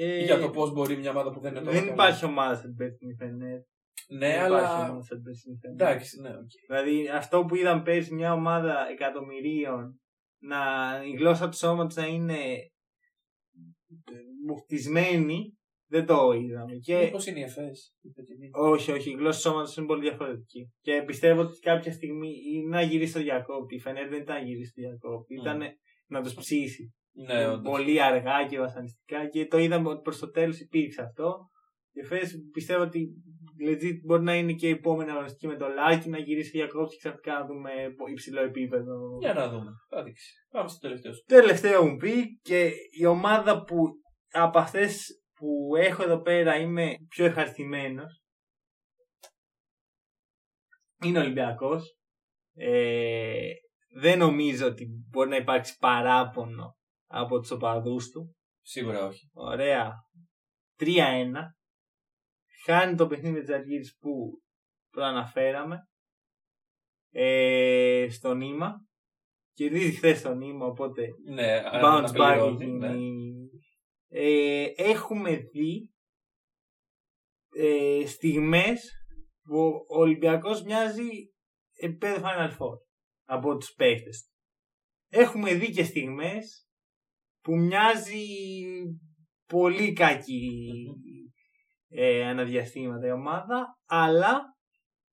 ε, 0.00 0.22
Για 0.24 0.38
το 0.38 0.50
πώς 0.50 0.72
μπορεί 0.72 0.96
μια 0.96 1.10
ομάδα 1.10 1.30
που 1.30 1.40
δεν 1.40 1.50
είναι 1.50 1.60
τόσο 1.60 1.72
δεν 1.72 1.80
καλή. 1.80 1.92
υπάρχει 1.92 2.24
ομάδα 2.24 2.54
στην 2.54 2.74
περσινή 2.74 3.14
Φενέρ. 3.18 3.58
Ναι, 4.08 4.28
δεν 4.28 4.40
αλλά. 4.40 4.58
υπάρχει 4.58 4.90
ομάδα 4.90 5.02
στην 5.02 5.22
περσινή 5.22 5.56
Φενέρ. 5.60 5.80
Εντάξει, 5.88 6.20
ναι, 6.20 6.28
οκ. 6.28 6.50
Δηλαδή 6.68 7.08
αυτό 7.08 7.44
που 7.44 7.54
είδαμε 7.54 7.82
πέρσι 7.82 8.14
μια 8.14 8.32
ομάδα 8.32 8.86
εκατομμυρίων 8.90 10.00
να 10.38 10.56
η 11.04 11.10
γλώσσα 11.10 11.48
του 11.48 11.56
σώματος 11.56 11.94
να 11.94 12.06
είναι 12.06 12.70
μουχτισμένη 14.46 15.56
δεν 15.88 16.06
το 16.06 16.32
είδαμε. 16.32 16.74
Και... 16.74 17.04
Μήπως 17.04 17.26
είναι 17.26 17.38
η 17.38 17.42
ΕΦΕΣ. 17.42 17.94
η 18.00 18.10
φετινή. 18.14 18.50
Όχι, 18.52 18.92
όχι, 18.92 19.10
η 19.10 19.14
γλώσσα 19.14 19.36
του 19.36 19.48
σώματος 19.48 19.76
είναι 19.76 19.86
πολύ 19.86 20.08
διαφορετική. 20.08 20.72
Και 20.80 21.02
πιστεύω 21.06 21.40
ότι 21.40 21.58
κάποια 21.58 21.92
στιγμή 21.92 22.30
είναι 22.52 22.68
να 22.68 22.82
γυρίσει 22.82 23.10
στο 23.10 23.20
διακόπτη. 23.20 23.74
Η 23.74 23.80
Φενέρ 23.80 24.08
δεν 24.08 24.20
ήταν 24.20 24.36
να 24.36 24.42
γυρίσει 24.42 24.70
στο 24.70 24.80
διακόπτη. 24.80 25.34
Mm. 25.38 25.40
Ήταν 25.40 25.60
να 26.06 26.22
τους 26.22 26.34
ψήσει. 26.34 26.94
Ναι, 27.12 27.46
όντως. 27.46 27.70
πολύ 27.70 28.02
αργά 28.02 28.46
και 28.46 28.58
βασανιστικά 28.58 29.28
και 29.28 29.46
το 29.46 29.58
είδαμε 29.58 29.88
ότι 29.88 30.00
προς 30.02 30.18
το 30.18 30.30
τέλος 30.30 30.60
υπήρξε 30.60 31.02
αυτό. 31.02 31.50
Και 31.92 32.04
φες, 32.04 32.34
πιστεύω 32.52 32.82
ότι 32.82 33.08
legit 33.68 34.00
μπορεί 34.04 34.22
να 34.22 34.34
είναι 34.34 34.52
και 34.52 34.68
η 34.68 34.70
επόμενη 34.70 35.10
αγωνιστική 35.10 35.46
με 35.46 35.56
το 35.56 35.66
Λάκη 35.68 36.08
να 36.08 36.18
γυρίσει 36.18 36.50
διακόπτη 36.50 36.94
και 36.94 36.98
ξαφνικά 36.98 37.32
να 37.32 37.46
δούμε 37.46 37.70
υψηλό 38.12 38.40
επίπεδο. 38.40 39.18
Για 39.20 39.32
να 39.32 39.48
δούμε. 39.48 39.70
Θα 39.88 40.02
δείξει. 40.02 40.32
Πάμε 40.50 40.68
στο 40.68 40.78
τελευταίο 40.78 41.12
σου. 41.12 41.22
Τελευταίο 41.26 41.84
μου 41.84 41.96
πει 41.96 42.40
και 42.42 42.70
η 42.90 43.04
ομάδα 43.04 43.64
που 43.64 43.76
από 44.32 44.58
αυτές 44.58 45.22
που 45.34 45.76
έχω 45.76 46.02
εδώ 46.02 46.20
πέρα 46.20 46.56
είμαι 46.56 46.94
πιο 47.08 47.24
ευχαριστημένος 47.24 48.22
είναι 51.04 51.18
ο 51.18 51.20
Ολυμπιακός. 51.20 51.96
Ε, 52.54 53.50
δεν 54.00 54.18
νομίζω 54.18 54.66
ότι 54.66 54.86
μπορεί 55.10 55.28
να 55.28 55.36
υπάρξει 55.36 55.76
παράπονο 55.78 56.76
από 57.06 57.40
τους 57.40 57.50
οπαδούς 57.50 58.10
του. 58.10 58.36
Σίγουρα 58.62 59.06
όχι. 59.06 59.30
Ωραία. 59.32 59.92
3-1. 60.78 60.86
Χάνει 62.66 62.96
το 62.96 63.06
παιχνίδι 63.06 63.40
της 63.40 63.54
Αργύρης 63.54 63.96
που 64.00 64.42
προαναφέραμε. 64.90 65.88
Ε, 67.10 68.06
στο 68.10 68.34
νήμα. 68.34 68.86
Κερδίζει 69.52 69.92
χθες 69.92 70.18
στο 70.18 70.34
νήμα, 70.34 70.66
οπότε 70.66 71.06
Ναι, 71.24 71.62
bounce 71.64 71.72
back 71.72 72.20
αναπληρώνει, 72.20 72.64
έχει 72.64 72.72
ναι. 72.72 72.94
γίνει. 72.96 73.48
Ε, 74.08 74.66
έχουμε 74.76 75.36
δει 75.36 75.94
ε, 77.54 78.06
στιγμές 78.06 78.90
που 79.42 79.86
ο 79.88 79.98
Ολυμπιακός 79.98 80.62
μοιάζει 80.62 81.08
επίπεδο 81.72 82.20
Final 82.24 82.50
Four 82.50 82.78
από 83.24 83.56
τους 83.56 83.72
παίχτες 83.74 84.22
του. 84.22 84.34
Έχουμε 85.08 85.54
δει 85.54 85.70
και 85.70 85.84
στιγμές 85.84 86.68
που 87.40 87.56
μοιάζει 87.56 88.26
πολύ 89.46 89.92
κακή 89.92 90.72
ε, 91.88 92.26
αναδιαστήματα 92.26 93.06
η 93.06 93.10
ομάδα, 93.10 93.78
αλλά 93.86 94.56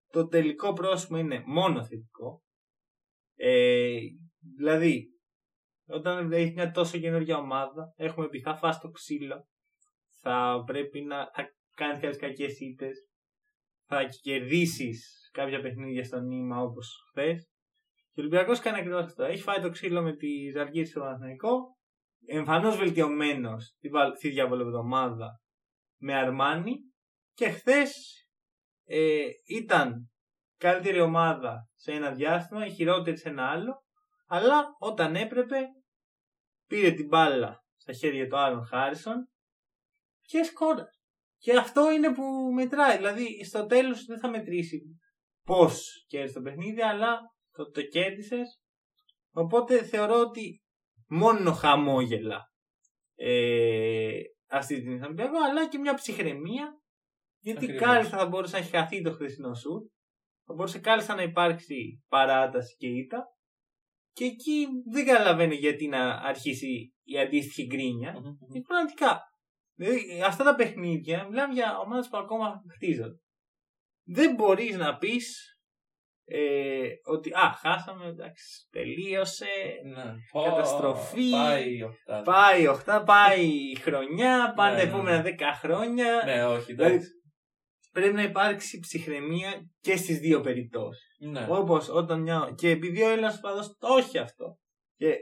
το 0.08 0.28
τελικό 0.28 0.74
πρόσωπο 0.74 1.18
είναι 1.18 1.44
μόνο 1.46 1.86
θετικό. 1.86 2.42
Ε, 3.36 3.98
δηλαδή, 4.58 5.08
όταν 5.88 6.32
έχει 6.32 6.52
μια 6.52 6.72
τόσο 6.72 7.00
καινούργια 7.00 7.38
ομάδα, 7.38 7.94
έχουμε 7.96 8.28
πει 8.30 8.40
θα 8.40 8.56
φας 8.56 8.80
το 8.80 8.90
ξύλο, 8.90 9.48
θα 10.22 10.64
πρέπει 10.66 11.02
να 11.02 11.32
θα 11.34 11.54
κάνεις 11.76 12.00
κάποιες 12.00 12.18
κακές 12.18 12.60
ήττες, 12.60 13.08
θα 13.86 14.04
κερδίσεις 14.22 15.30
κάποια 15.32 15.62
παιχνίδια 15.62 16.04
στο 16.04 16.20
νήμα 16.20 16.62
όπως 16.62 17.06
χθε. 17.10 17.34
Και 18.12 18.20
ο 18.20 18.24
Ολυμπιακός 18.24 18.60
κάνει 18.60 18.78
ακριβώς 18.78 19.04
αυτό. 19.04 19.24
Έχει 19.24 19.42
φάει 19.42 19.62
το 19.62 19.70
ξύλο 19.70 20.02
με 20.02 20.16
τη 20.16 20.50
Ζαργίρη 20.54 20.86
στο 20.86 21.00
Παναθηναϊκό. 21.00 21.78
Εμφανώς 22.26 22.78
βελτιωμένος 22.78 23.76
στη 24.18 24.30
διαβολοβδομάδα 24.30 25.43
με 26.04 26.14
Αρμάνι. 26.14 26.76
Και 27.34 27.50
χθες 27.50 28.24
ε, 28.86 29.26
ήταν 29.46 30.12
καλύτερη 30.58 31.00
ομάδα 31.00 31.70
σε 31.74 31.92
ένα 31.92 32.12
διάστημα, 32.12 32.66
η 32.66 32.72
χειρότερη 32.72 33.18
σε 33.18 33.30
ένα 33.30 33.50
άλλο. 33.50 33.84
Αλλά 34.28 34.76
όταν 34.80 35.16
έπρεπε 35.16 35.58
πήρε 36.68 36.92
την 36.92 37.08
μπάλα 37.08 37.64
στα 37.76 37.94
χέρια 37.94 38.28
του 38.28 38.38
Άρων 38.38 38.66
Χάρισον 38.66 39.30
και 40.22 40.44
σκόρα. 40.44 40.86
Και 41.38 41.58
αυτό 41.58 41.92
είναι 41.92 42.14
που 42.14 42.24
μετράει. 42.54 42.98
Δηλαδή 42.98 43.44
στο 43.44 43.66
τέλος 43.66 44.06
δεν 44.06 44.20
θα 44.20 44.30
μετρήσει 44.30 44.82
πώς 45.46 46.06
κέρδισε 46.08 46.34
το 46.34 46.42
παιχνίδι, 46.42 46.82
αλλά 46.82 47.20
το, 47.52 47.70
το 47.70 47.82
κέρδισες. 47.82 48.62
Οπότε 49.32 49.84
θεωρώ 49.84 50.20
ότι 50.20 50.62
μόνο 51.08 51.52
χαμόγελα 51.52 52.52
ε, 53.16 54.20
αυτή 54.54 54.82
την 54.82 55.04
Ολυμπιακό, 55.04 55.38
αλλά 55.44 55.68
και 55.68 55.78
μια 55.78 55.94
ψυχραιμία. 55.94 56.78
Γιατί 57.40 57.66
Ακριβώς. 57.66 57.88
κάλλιστα 57.88 58.18
θα 58.18 58.28
μπορούσε 58.28 58.56
να 58.56 58.62
έχει 58.62 58.70
χαθεί 58.70 59.02
το 59.02 59.12
χθεσινό 59.12 59.54
σου. 59.54 59.92
Θα 60.46 60.54
μπορούσε 60.54 60.80
κάλλιστα 60.80 61.16
να 61.16 61.22
υπάρξει 61.22 62.04
παράταση 62.08 62.76
και 62.78 62.88
ήττα. 62.88 63.26
Και 64.12 64.26
εκεί 64.26 64.68
δεν 64.92 65.06
καταλαβαίνω 65.06 65.54
γιατί 65.54 65.88
να 65.88 66.14
αρχίσει 66.14 66.94
η 67.04 67.20
αντίστοιχη 67.20 67.66
γκρίνια. 67.66 68.14
Mm-hmm. 68.16 68.62
πραγματικά. 68.68 69.22
Δηλαδή, 69.76 70.22
αυτά 70.22 70.44
τα 70.44 70.56
παιχνίδια 70.56 71.28
μιλάμε 71.30 71.54
για 71.54 71.78
ομάδες 71.78 72.08
που 72.10 72.18
ακόμα 72.18 72.62
χτίζονται. 72.74 73.18
Δεν 74.04 74.36
μπορείς 74.36 74.76
να 74.76 74.98
πεις 74.98 75.53
ε, 76.26 76.88
ότι 77.04 77.30
α, 77.30 77.58
χάσαμε, 77.62 78.06
εντάξει, 78.06 78.68
τελείωσε, 78.72 79.46
ναι. 79.84 80.14
καταστροφή, 80.44 81.30
πάει 81.32 81.84
οχτά, 81.84 82.22
πάει, 82.22 82.68
οχτά, 82.68 83.04
πάει 83.04 83.46
η 83.46 83.76
χρονιά, 83.76 84.54
πάνε 84.56 84.72
ναι, 84.72 84.78
τα 84.80 84.84
ναι, 84.84 84.90
επόμενα 84.90 85.18
ναι. 85.18 85.24
δέκα 85.24 85.54
χρόνια. 85.54 86.22
Ναι, 86.26 86.46
όχι, 86.46 86.74
δηλαδή, 86.74 87.00
πρέπει 87.92 88.14
να 88.14 88.24
υπάρξει 88.24 88.80
ψυχραιμία 88.80 89.70
και 89.80 89.96
στις 89.96 90.20
δύο 90.20 90.42
περιπτώσεις. 90.42 91.16
Ναι. 91.20 91.46
Όπως 91.50 91.90
όταν 91.90 92.22
μια... 92.22 92.54
Και 92.58 92.70
επειδή 92.70 93.04
ο 93.04 93.10
Έλληνας 93.10 93.40
παδός 93.40 93.78
το 93.78 93.88
όχι 93.88 94.18
αυτό. 94.18 94.58
Και 94.96 95.16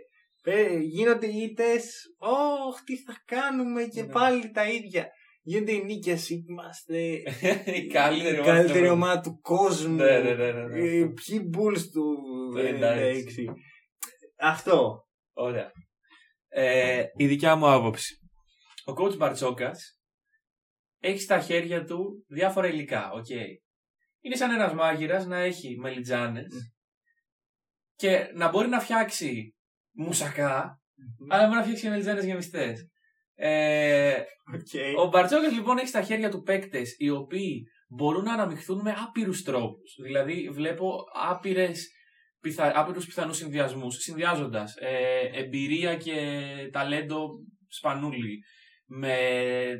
γίνονται 0.81 1.27
οι 1.27 1.37
ήττες, 1.37 2.15
όχ, 2.17 2.81
τι 2.83 2.97
θα 2.97 3.23
κάνουμε 3.25 3.83
και 3.83 4.01
ναι. 4.01 4.11
πάλι 4.11 4.51
τα 4.51 4.67
ίδια. 4.67 5.09
Γίνονται 5.43 5.71
οι 5.71 5.83
νίκε, 5.83 6.17
είμαστε 6.47 6.97
η 7.81 7.87
καλύτερη, 7.87 8.37
η 8.37 8.41
καλύτερη 8.43 8.89
ομάδα 8.89 9.21
του 9.21 9.39
κόσμου. 9.41 9.95
Ναι, 9.95 10.19
ναι, 10.19 10.33
ναι, 10.33 10.51
ναι, 10.51 10.67
ναι. 10.67 10.79
Οι 10.79 11.13
ποιοι 11.13 11.49
Bulls 11.53 11.81
του 11.91 12.17
96. 12.55 13.45
Αυτό. 14.39 15.07
Ωραία. 15.33 15.71
Ε, 16.47 17.03
η 17.15 17.27
δικιά 17.27 17.55
μου 17.55 17.69
άποψη. 17.69 18.15
Ο 18.85 18.93
coach 18.97 19.17
Μπαρτσόκας 19.17 19.99
έχει 20.99 21.19
στα 21.19 21.39
χέρια 21.39 21.83
του 21.83 22.25
διάφορα 22.27 22.67
υλικά. 22.67 23.11
Okay. 23.15 23.47
Είναι 24.21 24.35
σαν 24.35 24.51
ένας 24.51 24.73
μάγειρας 24.73 25.25
να 25.25 25.37
έχει 25.37 25.77
μελιτζάνες 25.79 26.73
και 27.95 28.31
να 28.33 28.49
μπορεί 28.49 28.67
να 28.67 28.79
φτιάξει 28.79 29.55
μουσακά, 29.91 30.81
αλλά 31.29 31.43
μπορεί 31.43 31.55
να 31.55 31.63
φτιάξει 31.63 31.83
και 31.83 31.89
μελιτζάνες 31.89 32.25
γεμιστές. 32.25 32.89
Ε, 33.35 34.13
okay. 34.53 34.93
Ο 34.97 35.07
Μπαρτζόκας 35.07 35.53
λοιπόν 35.53 35.77
έχει 35.77 35.87
στα 35.87 36.01
χέρια 36.01 36.29
του 36.29 36.41
παίκτες 36.41 36.95
οι 36.97 37.09
οποίοι 37.09 37.67
μπορούν 37.89 38.23
να 38.23 38.33
αναμειχθούν 38.33 38.81
με 38.81 38.95
άπειρους 39.07 39.43
τρόπους. 39.43 39.95
Δηλαδή, 40.03 40.49
βλέπω 40.49 41.03
άπειρες, 41.29 41.91
πιθα... 42.41 42.79
άπειρους 42.79 43.05
πιθανούς 43.05 43.37
συνδυασμούς, 43.37 43.95
συνδυάζοντας 43.95 44.75
ε, 44.75 45.39
εμπειρία 45.39 45.95
και 45.95 46.15
ταλέντο 46.71 47.29
σπανούλι, 47.67 48.43
με 48.85 49.17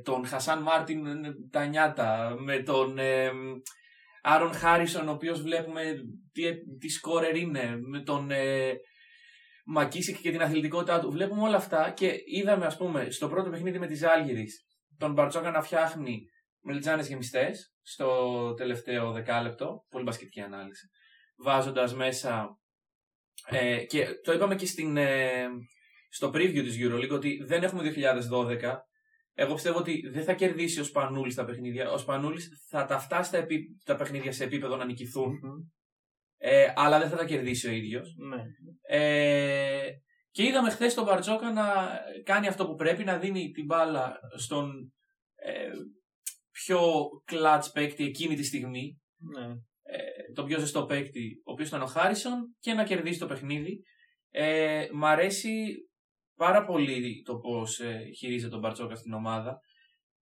τον 0.04 0.26
Χασάν 0.26 0.62
Μάρτιν 0.62 1.04
τα 1.52 1.66
νιάτα, 1.66 2.36
με 2.40 2.64
τον 2.64 2.98
ε, 2.98 3.30
Άρον 4.22 4.54
Χάρισον, 4.54 5.08
ο 5.08 5.12
οποίος 5.12 5.42
βλέπουμε 5.42 5.82
τι, 6.32 6.44
τι 6.80 6.90
σκόρερ 6.90 7.36
είναι, 7.36 7.78
με 7.90 8.04
τον 8.04 8.32
ε, 8.32 8.74
Μακίσικ 9.74 10.22
και 10.22 10.32
την 10.32 10.42
αθλητικότητά 10.42 11.00
του. 11.00 11.12
Βλέπουμε 11.12 11.42
όλα 11.42 11.56
αυτά 11.56 11.92
και 11.92 12.14
είδαμε, 12.26 12.66
ας 12.66 12.78
πούμε, 12.78 13.10
στο 13.10 13.28
πρώτο 13.28 13.50
παιχνίδι 13.50 13.80
με 13.80 13.88
τη 13.88 14.06
Άλγηρη 14.06 14.48
τον 14.98 15.14
Μπαρτσόκα 15.14 15.52
να 15.52 15.62
φτιάχνει 15.62 16.26
μελιτζάνε 16.62 17.02
γεμιστές 17.02 17.74
στο 17.82 18.54
τελευταίο 18.54 19.12
δεκάλεπτο. 19.12 19.86
Πολύ 19.90 20.04
μπασκετική 20.04 20.42
ανάλυση. 20.42 20.88
Βάζοντας 21.38 21.94
μέσα. 21.94 22.60
Ε, 23.46 23.86
και 23.86 24.08
το 24.24 24.34
είπαμε 24.34 24.56
και 24.56 24.66
στην, 24.66 24.98
ε, 24.98 25.48
στο 26.10 26.30
preview 26.30 26.62
της 26.64 26.78
EuroLeague 26.80 27.12
ότι 27.12 27.44
δεν 27.44 27.64
έχουμε 27.64 27.84
2012. 27.84 28.78
Εγώ 29.34 29.54
πιστεύω 29.54 29.78
ότι 29.78 30.10
δεν 30.12 30.24
θα 30.24 30.34
κερδίσει 30.34 30.80
ο 30.80 30.84
Σπανούλης 30.84 31.36
τα 31.36 31.46
παιχνίδια. 31.46 31.92
Ο 31.92 31.98
Σπανούλης 31.98 32.50
θα 32.70 32.86
τα 32.86 33.00
φτάσει 33.00 33.32
τα, 33.32 33.38
επί, 33.38 33.80
τα 33.86 33.96
παιχνίδια 33.96 34.32
σε 34.32 34.44
επίπεδο 34.44 34.76
να 34.76 34.86
νικηθούν. 34.86 35.40
Ε, 36.44 36.74
αλλά 36.76 37.00
δεν 37.00 37.10
θα 37.10 37.18
τα 37.18 37.26
κερδίσει 37.26 37.68
ο 37.68 37.72
ίδιος. 37.72 38.16
Ναι. 38.18 38.44
Ε, 38.82 39.90
και 40.32 40.44
είδαμε 40.44 40.70
χθες 40.70 40.94
τον 40.94 41.04
Μπαρτζόκα 41.04 41.52
να 41.52 41.66
κάνει 42.24 42.48
αυτό 42.48 42.68
που 42.68 42.76
πρέπει, 42.76 43.04
να 43.04 43.18
δίνει 43.18 43.52
την 43.52 43.66
μπάλα 43.66 44.20
στον 44.36 44.94
ε, 45.36 45.70
πιο 46.52 46.82
clutch 47.32 47.66
παίκτη 47.74 48.04
εκείνη 48.04 48.36
τη 48.36 48.44
στιγμή. 48.44 49.02
Ναι. 49.18 49.46
Ε, 49.84 50.34
τον 50.34 50.46
πιο 50.46 50.60
ζεστό 50.60 50.86
παίκτη, 50.86 51.42
ο 51.46 51.52
οποίος 51.52 51.68
ήταν 51.68 51.82
ο 51.82 51.86
Χάρισον, 51.86 52.56
και 52.60 52.74
να 52.74 52.84
κερδίσει 52.84 53.20
το 53.20 53.26
παιχνίδι. 53.26 53.82
Ε, 54.30 54.88
μ' 54.94 55.06
αρέσει 55.06 55.74
πάρα 56.36 56.66
πολύ 56.66 57.22
το 57.26 57.38
πώς 57.38 57.80
ε, 57.80 58.04
χειρίζεται 58.18 58.52
τον 58.52 58.60
Μπαρτζόκα 58.60 58.96
στην 58.96 59.14
ομάδα. 59.14 59.60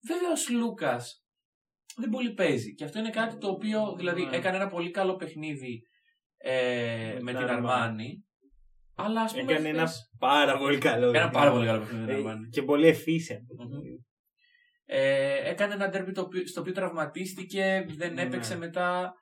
Βέβαια 0.08 0.30
ο 0.30 0.58
Λούκας 0.58 1.24
δεν 1.96 2.10
πολύ 2.10 2.32
παίζει. 2.32 2.74
Και 2.74 2.84
αυτό 2.84 2.98
είναι 2.98 3.10
κάτι 3.10 3.38
το 3.38 3.48
οποίο 3.48 3.94
δηλαδή 3.96 4.24
ναι. 4.24 4.36
έκανε 4.36 4.56
ένα 4.56 4.68
πολύ 4.68 4.90
καλό 4.90 5.16
παιχνίδι 5.16 5.82
ε, 6.36 7.18
με 7.20 7.34
την 7.34 7.44
Αρμάνη. 7.44 8.24
Αλλά 8.94 9.20
ας 9.20 9.32
πούμε. 9.32 9.52
Έκανε 9.52 9.68
ένα 9.68 9.88
πάρα 10.18 10.58
πολύ 10.58 10.78
καλό. 10.78 11.08
Ένα 11.08 11.30
πάρα 11.30 11.50
πολύ 11.50 11.66
καλό 11.66 11.78
παιχνίδι 11.78 12.04
με 12.04 12.06
την 12.06 12.16
Αρμάνη. 12.16 12.48
Και 12.48 12.62
πολύ 12.62 12.86
εφήσια. 12.86 13.38
Ε, 14.84 15.50
έκανε 15.50 15.74
ένα 15.74 15.88
ντέρμπι 15.88 16.12
στο 16.46 16.60
οποίο 16.60 16.72
τραυματίστηκε, 16.72 17.86
δεν 17.96 18.12
ναι. 18.12 18.22
έπαιξε 18.22 18.56
μετά. 18.56 19.14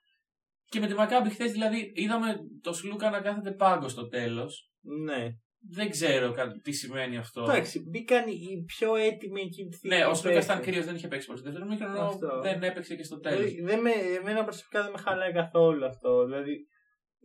Και 0.65 0.81
με 0.81 0.87
τη 0.87 0.95
Μακάμπη 0.95 1.31
χθες 1.31 1.53
δηλαδή 1.53 1.93
είδαμε 1.95 2.37
το 2.61 2.73
Σλούκα 2.73 3.11
να 3.11 3.21
κάθεται 3.21 3.53
πάγκο 3.53 3.89
στο 3.89 4.09
τέλος. 4.09 4.71
Ναι. 5.07 5.29
Δεν 5.71 5.91
ξέρω 5.91 6.35
τι 6.63 6.73
σημαίνει 6.73 7.17
αυτό. 7.17 7.43
Εντάξει, 7.43 7.83
μπήκαν 7.89 8.29
οι 8.29 8.65
πιο 8.67 8.97
έτοιμοι 8.97 9.41
εκεί 9.41 9.65
που 9.65 9.79
Ναι, 9.83 10.05
ο 10.07 10.15
Σλούκα 10.15 10.41
ήταν 10.41 10.61
κρύος, 10.61 10.85
δεν 10.85 10.95
είχε 10.95 11.09
παίξει 11.09 11.27
πολύ. 11.27 11.41
Δεύτερο 11.41 11.67
μήχρονο 11.67 12.19
δεν 12.43 12.63
έπαιξε 12.63 12.95
και 12.95 13.03
στο 13.03 13.19
τέλος. 13.21 13.39
Δηλαδή, 13.39 13.63
δεν 13.63 13.81
με, 13.81 13.91
εμένα 14.21 14.45
προσωπικά 14.45 14.83
δεν 14.83 14.91
με 14.91 14.99
χαλάει 14.99 15.33
καθόλου 15.33 15.85
αυτό. 15.87 16.25
Δηλαδή, 16.25 16.67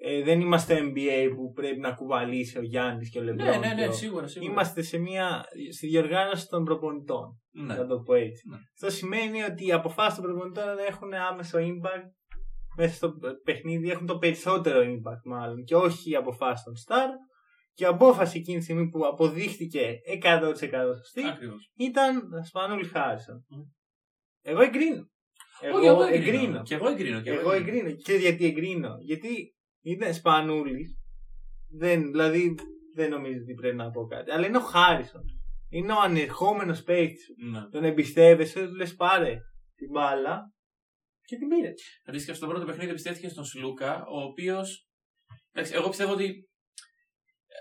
ε, 0.02 0.24
δεν 0.24 0.41
είμαστε 0.41 0.80
NBA 0.82 1.32
που 1.36 1.52
πρέπει 1.52 1.80
να 1.80 1.91
κουβαλήσει 1.91 2.58
ο 2.58 2.62
Γιάννης 2.62 3.10
και 3.10 3.20
ο 3.20 3.24
Λεμπρόν. 3.24 3.47
Ναι, 3.47 3.58
ναι, 3.58 3.74
ναι, 3.74 3.91
σίγουρα, 3.91 4.28
σίγουρα. 4.28 4.52
Είμαστε 4.52 4.82
σε 4.82 4.97
μια, 4.97 5.43
στη 5.72 5.88
διοργάνωση 5.88 6.47
των 6.47 6.64
προπονητών. 6.64 7.41
Ναι. 7.52 7.76
Θα 7.76 7.88
το 7.88 8.00
πω 8.00 8.14
έτσι. 8.14 8.50
Ναι. 8.50 8.58
Αυτό 8.74 8.89
σημαίνει 8.89 9.43
ότι 9.43 9.66
οι 9.66 9.72
αποφάσεις 9.72 10.16
των 10.16 10.24
προπονητών 10.24 10.78
έχουν 10.88 11.14
άμεσο 11.14 11.58
impact 11.60 12.10
μέσα 12.76 12.93
στο 12.95 13.14
παιχνίδι, 13.43 13.89
έχουν 13.89 14.06
το 14.06 14.18
περισσότερο 14.18 14.80
impact 14.82 15.24
μάλλον 15.26 15.64
και 15.64 15.76
όχι 15.76 16.12
οι 16.12 16.16
αποφάσεις 16.16 16.64
των 16.64 16.74
Star. 16.88 17.10
Και 17.74 17.84
η 17.84 17.88
απόφαση 17.88 18.38
εκείνη 18.38 18.58
τη 18.58 18.64
στιγμή 18.64 18.89
που 18.89 19.06
αποδείχτηκε 19.06 19.95
100% 20.24 20.56
σωστή 20.97 21.22
ήταν 21.76 22.22
Σπανούλη 22.45 22.86
Χάρισον. 22.86 23.45
Mm. 23.52 23.72
Εγώ 24.41 24.62
εγκρίνω. 24.62 25.10
Εγώ, 25.62 25.86
εγώ 25.86 26.04
εγκρίνω. 26.04 26.62
Και 26.62 26.76
εγώ 26.76 26.88
εγκρίνω. 26.88 27.22
Και 27.22 27.32
εγώ 27.32 27.52
εγκρίνω. 27.52 27.91
Και 27.91 28.14
γιατί 28.14 28.45
εγκρίνω. 28.45 28.95
Γιατί 29.00 29.56
είναι 29.92 30.12
σπανούλη. 30.12 30.98
Δεν, 31.78 32.12
δηλαδή 32.12 32.56
δεν 32.96 33.10
νομίζω 33.10 33.40
ότι 33.42 33.54
πρέπει 33.54 33.76
να 33.76 33.90
πω 33.90 34.06
κάτι. 34.06 34.32
Αλλά 34.32 34.48
είναι 34.48 34.58
ο 34.58 34.62
Χάρισον. 34.62 35.24
Είναι 35.70 35.92
ο 35.92 36.00
ανερχόμενος 36.00 36.84
παίκτης. 36.84 37.28
Ναι. 37.52 37.70
Τον 37.70 37.84
εμπιστεύεσαι, 37.84 38.68
του 38.68 38.76
λες 38.76 38.96
πάρε 38.96 39.38
την 39.76 39.90
μπάλα 39.92 40.54
και 41.22 41.38
την 41.38 41.48
πήρε. 41.48 41.74
Αντίστοιχα 42.06 42.36
στο 42.36 42.48
πρώτο 42.48 42.66
παιχνίδι 42.66 42.90
εμπιστεύτηκε 42.90 43.30
στον 43.30 43.46
Σλούκα, 43.46 44.06
ο 44.06 44.22
οποίος. 44.22 44.88
Εγώ 45.52 45.90
πιστεύω 45.90 46.12
ότι. 46.12 46.44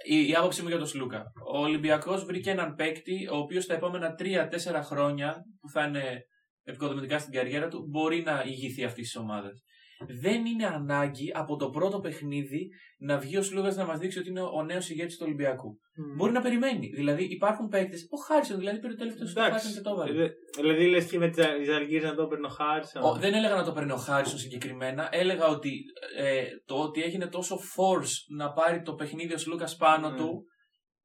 Η, 0.05 0.29
η 0.29 0.35
άποψή 0.35 0.62
μου 0.62 0.68
για 0.68 0.79
τον 0.79 0.87
Σλούκα. 0.87 1.22
Ο 1.53 1.59
Ολυμπιακός 1.59 2.24
βρήκε 2.24 2.51
έναν 2.51 2.74
παίκτη, 2.74 3.29
ο 3.33 3.37
οποίος 3.37 3.66
τα 3.66 3.74
επόμενα 3.74 4.14
3-4 4.18 4.81
χρόνια 4.83 5.43
που 5.61 5.68
θα 5.70 5.87
είναι 5.87 6.22
επικοδομητικά 6.62 7.18
στην 7.18 7.33
καριέρα 7.33 7.68
του, 7.68 7.87
μπορεί 7.89 8.22
να 8.22 8.43
ηγηθεί 8.47 8.85
αυτής 8.85 9.05
της 9.05 9.16
ομάδας. 9.16 9.64
Δεν 10.07 10.46
είναι 10.46 10.66
ανάγκη 10.66 11.30
από 11.34 11.57
το 11.57 11.70
πρώτο 11.70 12.01
παιχνίδι 12.01 12.68
να 12.99 13.18
βγει 13.18 13.36
ο 13.36 13.42
Σλούκα 13.42 13.74
να 13.74 13.84
μας 13.84 13.99
δείξει 13.99 14.18
ότι 14.18 14.28
είναι 14.28 14.40
ο 14.42 14.62
νέος 14.62 14.90
ηγέτης 14.90 15.16
του 15.16 15.22
Ολυμπιακού. 15.26 15.78
Μπορεί 16.16 16.32
να 16.32 16.40
περιμένει. 16.40 16.86
Δηλαδή 16.94 17.24
υπάρχουν 17.24 17.68
παίκτες. 17.68 18.07
Ο 18.11 18.16
Χάρισον 18.26 18.59
δηλαδή 18.59 18.78
πήρε 18.78 18.92
το 18.92 18.99
τελευταίο 18.99 19.26
σου 19.26 19.38
Εντάξει. 19.38 19.74
και 19.74 19.80
το 19.80 19.90
έβαλε. 19.90 20.12
Δε- 20.12 20.28
Δηλαδή 20.57 20.86
λες 20.86 21.07
και 21.11 21.18
με 21.18 21.28
τι 21.28 21.42
Αλγύρε 21.72 22.07
να 22.09 22.14
το 22.14 22.22
έπαιρνε 22.22 22.46
ο 22.46 22.51
Χάρισον. 22.51 23.03
Ο- 23.03 23.14
δεν 23.14 23.34
έλεγα 23.34 23.55
να 23.55 23.64
το 23.64 23.72
παίρνει 23.72 23.92
ο 23.92 23.96
Χάρισον 23.96 24.38
συγκεκριμένα. 24.38 25.09
Έλεγα 25.11 25.46
ότι 25.46 25.70
ε, 26.16 26.44
το 26.64 26.74
ότι 26.74 27.03
έγινε 27.03 27.26
τόσο 27.26 27.57
force 27.57 28.36
να 28.36 28.53
πάρει 28.53 28.82
το 28.82 28.94
παιχνίδι 28.94 29.34
ο 29.34 29.38
Σλούκας 29.46 29.68
πάνω 29.78 30.11
Ναι. 30.11 30.16
του, 30.16 30.44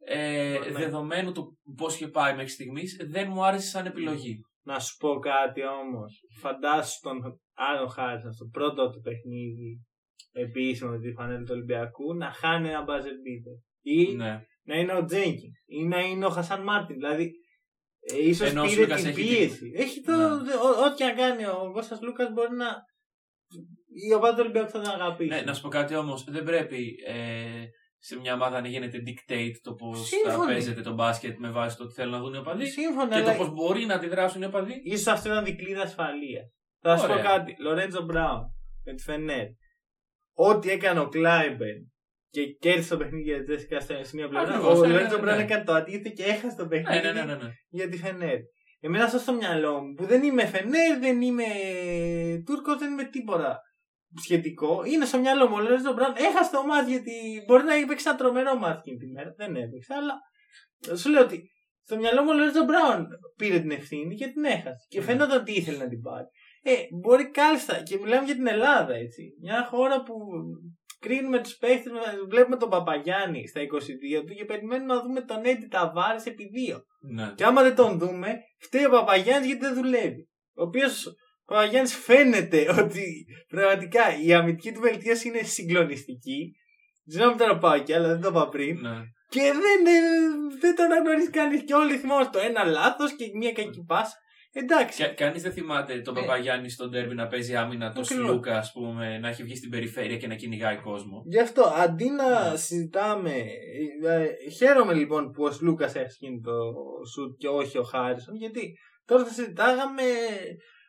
ε, 0.05 0.57
Ναι. 0.59 0.79
δεδομένου 0.79 1.31
του 1.31 1.57
πώς 1.77 1.95
είχε 1.95 2.07
πάει 2.07 2.31
μέχρι 2.35 2.49
στιγμής, 2.51 2.97
δεν 3.09 3.27
μου 3.31 3.45
άρεσε 3.45 3.67
σαν 3.67 3.85
επιλογή. 3.85 4.39
Να 4.65 4.79
σου 4.79 4.95
πω 4.97 5.19
κάτι 5.19 5.61
όμως. 5.65 6.19
Φαντάσου 6.39 6.99
τον 7.01 7.39
Άαρον 7.53 7.87
Χάρισον 7.87 8.33
στο 8.33 8.45
πρώτο 8.45 8.89
του 8.89 9.01
παιχνίδι 9.01 9.85
επίσημο 10.31 10.89
με 10.91 10.99
τη 10.99 11.11
φανέλα 11.11 11.39
του 11.39 11.51
Ολυμπιακού 11.51 12.15
να 12.15 12.31
χάνει 12.31 12.69
ένα 12.69 12.85
buzzer 12.87 13.15
beater. 13.25 13.57
Ή 13.81 14.15
Ναι. 14.15 14.41
να 14.63 14.75
είναι 14.77 14.93
ο 14.93 15.05
Τζένκινς. 15.05 15.51
Ή 15.65 15.83
να 15.85 15.99
είναι 15.99 16.25
ο 16.25 16.29
Χασάν 16.29 16.63
Μάρτιν. 16.63 16.95
Δηλαδή, 16.95 17.31
ε, 17.99 18.27
ίσως 18.27 18.49
Ενώ 18.49 18.61
ο 18.61 18.63
πήρε 18.65 18.75
Σλούκας 18.75 19.01
την 19.01 19.09
έχει 19.09 19.21
πίεση. 19.27 19.71
Έχει 19.75 20.01
το. 20.01 20.11
Ναι. 20.11 20.53
ό- 20.53 20.85
Ό,τι 20.85 21.03
να 21.03 21.13
κάνει 21.13 21.45
ο 21.45 21.69
Κώστας 21.73 22.01
Λούκας 22.01 22.31
μπορεί 22.33 22.55
να. 22.55 22.65
Η 24.09 24.13
ομάδα 24.13 24.33
του 24.35 24.39
Ολυμπιακού 24.43 24.69
θα 24.69 24.81
τον 24.81 24.91
αγαπήσει. 24.93 25.29
ναι, 25.29 25.41
να 25.41 25.53
σου 25.53 25.61
πω 25.61 25.67
κάτι 25.67 25.95
όμως, 25.95 26.23
δεν 26.23 26.43
πρέπει 26.43 26.95
ε, 27.07 27.63
σε 27.97 28.19
μια 28.19 28.33
ομάδα 28.33 28.61
να 28.61 28.67
γίνεται 28.67 29.03
dictate 29.05 29.51
το 29.61 29.73
πώς 29.73 29.99
θα 29.99 30.05
Σύμφωνοι. 30.29 30.51
παίζεται 30.51 30.81
το 30.81 30.93
μπάσκετ 30.93 31.37
με 31.39 31.49
βάση 31.51 31.77
το 31.77 31.87
τι 31.87 31.93
θέλουν 31.93 32.11
να 32.11 32.19
δουν 32.19 32.33
οι 32.33 32.37
οπαδοί 32.37 32.65
Σύμφωνα, 32.65 33.15
και 33.15 33.21
το 33.23 33.29
αλλά 33.29 33.37
πώς 33.37 33.49
μπορεί 33.53 33.85
να 33.85 33.93
αντιδράσουν 33.95 34.41
οι 34.41 34.45
οπαδοί. 34.45 34.81
ίσως 34.83 35.07
αυτό 35.07 35.29
ήταν 35.29 35.43
δικλείδα 35.43 35.81
ασφαλείας. 35.81 36.51
Θα 36.83 36.97
σου 36.97 37.07
πω 37.07 37.11
Ωραία. 37.11 37.23
κάτι. 37.23 37.55
Λορέντζο 37.59 38.01
Μπράουν 38.03 38.43
με 38.85 38.93
τη 38.93 39.03
Φενέρ. 39.03 39.45
Ό,τι 40.35 40.69
έκανε 40.69 40.99
ο 40.99 41.07
Κλάιμπερν 41.07 41.91
και 42.29 42.45
κέρδισε 42.45 42.89
το 42.89 42.97
παιχνίδι 42.97 43.23
για 43.23 43.37
τη 43.37 43.43
Τζέσικα 43.43 43.79
σε 43.79 43.93
μία 44.13 44.27
πλευράς. 44.27 44.49
Ακριβώς, 44.49 44.77
Ο 44.77 44.81
ναι, 44.81 44.87
ναι, 44.87 44.93
Λορέντζο 44.93 45.15
ναι, 45.15 45.21
Μπράουν 45.21 45.37
ναι. 45.37 45.43
έκανε 45.43 45.63
το 45.63 45.73
αντίθετο 45.73 46.09
και 46.09 46.23
έχασε 46.23 46.55
το 46.57 46.67
παιχνίδι 46.67 47.05
Ναι, 47.05 47.11
ναι, 47.11 47.23
ναι, 47.23 47.33
ναι. 47.33 47.43
ναι. 47.43 47.49
για 47.69 47.89
τη 47.89 47.97
Φενέρ. 47.97 48.37
Εμένα 48.79 49.03
αυτό 49.03 49.17
στο 49.17 49.33
μυαλό 49.33 49.81
μου 49.81 49.93
που 49.93 50.05
δεν 50.05 50.23
είμαι 50.23 50.45
Φενέρ, 50.45 50.99
δεν 50.99 51.21
είμαι 51.21 51.43
Τούρκος, 52.45 52.77
δεν 52.77 52.91
είμαι 52.91 53.03
τίποτα 53.03 53.59
σχετικό. 54.21 54.83
Είναι 54.85 55.05
στο 55.05 55.19
μυαλό 55.19 55.47
μου 55.47 55.55
ο 55.55 55.59
Λορέντζο 55.59 55.93
Μπράουν. 55.93 56.15
Έχασε 56.17 56.51
το 56.51 56.63
μάτι 56.65 56.89
γιατί 56.91 57.11
μπορεί 57.47 57.63
να 57.63 57.73
έπαιξε 57.75 58.09
ένα 58.09 58.17
τρομερό 58.17 58.55
μάτι 58.57 58.77
εκείνη 58.79 58.97
τη 58.97 59.07
μέρα. 59.07 59.33
Δεν 59.37 59.55
έπαιξε, 59.55 59.93
αλλά 59.93 60.15
σου 60.97 61.09
λέω 61.09 61.21
ότι 61.23 61.51
στο 61.83 61.95
μυαλό 61.97 62.23
μου 62.23 62.29
ο 62.31 62.33
Λορέντζο 62.33 62.63
Μπράουν 62.63 63.07
πήρε 63.35 63.59
την 63.59 63.71
ευθύνη 63.71 64.15
και 64.15 64.27
την 64.27 64.43
έχασε. 64.43 64.85
Και 64.87 64.99
Ναι. 64.99 65.05
φαίνονταν 65.05 65.39
ότι 65.39 65.51
ήθελε 65.51 65.77
να 65.77 65.87
την 65.87 66.01
πάρει. 66.01 66.25
Ε, 66.65 66.73
μπορεί 67.01 67.29
κάλλιστα 67.29 67.83
και 67.83 67.97
μιλάμε 67.97 68.25
για 68.25 68.35
την 68.35 68.47
Ελλάδα 68.47 68.93
έτσι. 68.93 69.23
Μια 69.41 69.67
χώρα 69.69 70.03
που 70.03 70.13
κρίνουμε 70.99 71.41
τους 71.41 71.55
παίχτες, 71.55 71.91
βλέπουμε 72.29 72.57
τον 72.57 72.69
Παπαγιάννη 72.69 73.47
στα 73.47 73.61
22 73.61 74.23
του 74.27 74.33
και 74.33 74.45
περιμένουμε 74.45 74.93
να 74.93 75.01
δούμε 75.01 75.21
τον 75.21 75.45
Έντι 75.45 75.67
Ταβάρες 75.67 76.25
επί 76.25 76.47
δύο. 76.47 76.83
ναι. 77.13 77.31
Και 77.35 77.43
άμα 77.43 77.61
δεν 77.63 77.75
τον 77.75 77.99
δούμε, 77.99 78.37
φταίει 78.59 78.85
ο 78.85 78.89
Παπαγιάννης 78.89 79.47
γιατί 79.47 79.65
δεν 79.65 79.73
δουλεύει. 79.73 80.29
Ο 80.55 80.63
οποίος 80.63 81.05
ο 81.07 81.53
Παπαγιάννης 81.53 81.95
φαίνεται 81.95 82.65
ότι 82.83 83.25
πραγματικά 83.47 84.01
η 84.25 84.33
αμυντική 84.33 84.71
του 84.71 84.79
βελτίωση 84.81 85.27
είναι 85.27 85.41
συγκλονιστική. 85.41 86.51
Δεν 87.05 87.15
ξέρω 87.15 87.31
αν 87.31 87.37
τώρα 87.37 87.57
πάω 87.57 87.73
εκεί, 87.73 87.93
αλλά 87.93 88.07
δεν 88.07 88.21
το 88.21 88.27
είπα 88.27 88.49
πριν. 88.49 88.79
ναι. 88.79 88.97
Και 89.29 89.41
δεν, 89.41 89.85
ε, 89.85 89.99
δεν 90.59 90.75
τον 90.75 90.85
αναγνωρίζει 90.85 91.29
κανείς. 91.29 91.63
Και 91.63 91.73
όλοι 91.73 91.97
θυμόμαστε 91.97 92.39
το 92.39 92.45
ένα 92.45 92.63
λάθος 92.63 93.15
και 93.15 93.25
μια 93.33 93.51
κακή 93.51 93.83
πάσα. 93.87 94.15
Εντάξει. 94.55 95.13
Κανείς 95.15 95.41
δεν 95.41 95.51
θυμάται 95.51 95.99
τον 96.01 96.17
Ε. 96.17 96.19
Παπαγιάννη 96.19 96.69
στον 96.69 96.91
τέρμι 96.91 97.13
να 97.15 97.27
παίζει 97.27 97.55
άμυνα, 97.55 97.91
το 97.91 98.01
Ακριβώς. 98.01 98.27
Σλούκα, 98.27 98.57
ας 98.57 98.71
πούμε, 98.71 99.17
να 99.17 99.27
έχει 99.29 99.43
βγει 99.43 99.55
στην 99.55 99.69
περιφέρεια 99.69 100.17
και 100.17 100.27
να 100.27 100.35
κυνηγάει 100.35 100.77
κόσμο. 100.77 101.23
Γι' 101.25 101.39
αυτό 101.39 101.63
αντί 101.77 102.09
να 102.09 102.51
Ναι. 102.51 102.57
συζητάμε. 102.57 103.31
ε, 104.03 104.13
ε, 104.21 104.49
χαίρομαι 104.57 104.93
λοιπόν 104.93 105.31
που 105.31 105.43
ο 105.43 105.57
Σλούκας 105.61 105.85
έχει 105.85 106.15
γίνει 106.19 106.39
το 106.41 106.51
σουτ 107.13 107.37
και 107.37 107.47
όχι 107.47 107.77
ο 107.77 107.83
Χάρισον. 107.83 108.35
Γιατί 108.35 108.77
τώρα 109.05 109.23
θα 109.25 109.33
συζητάγαμε 109.33 110.03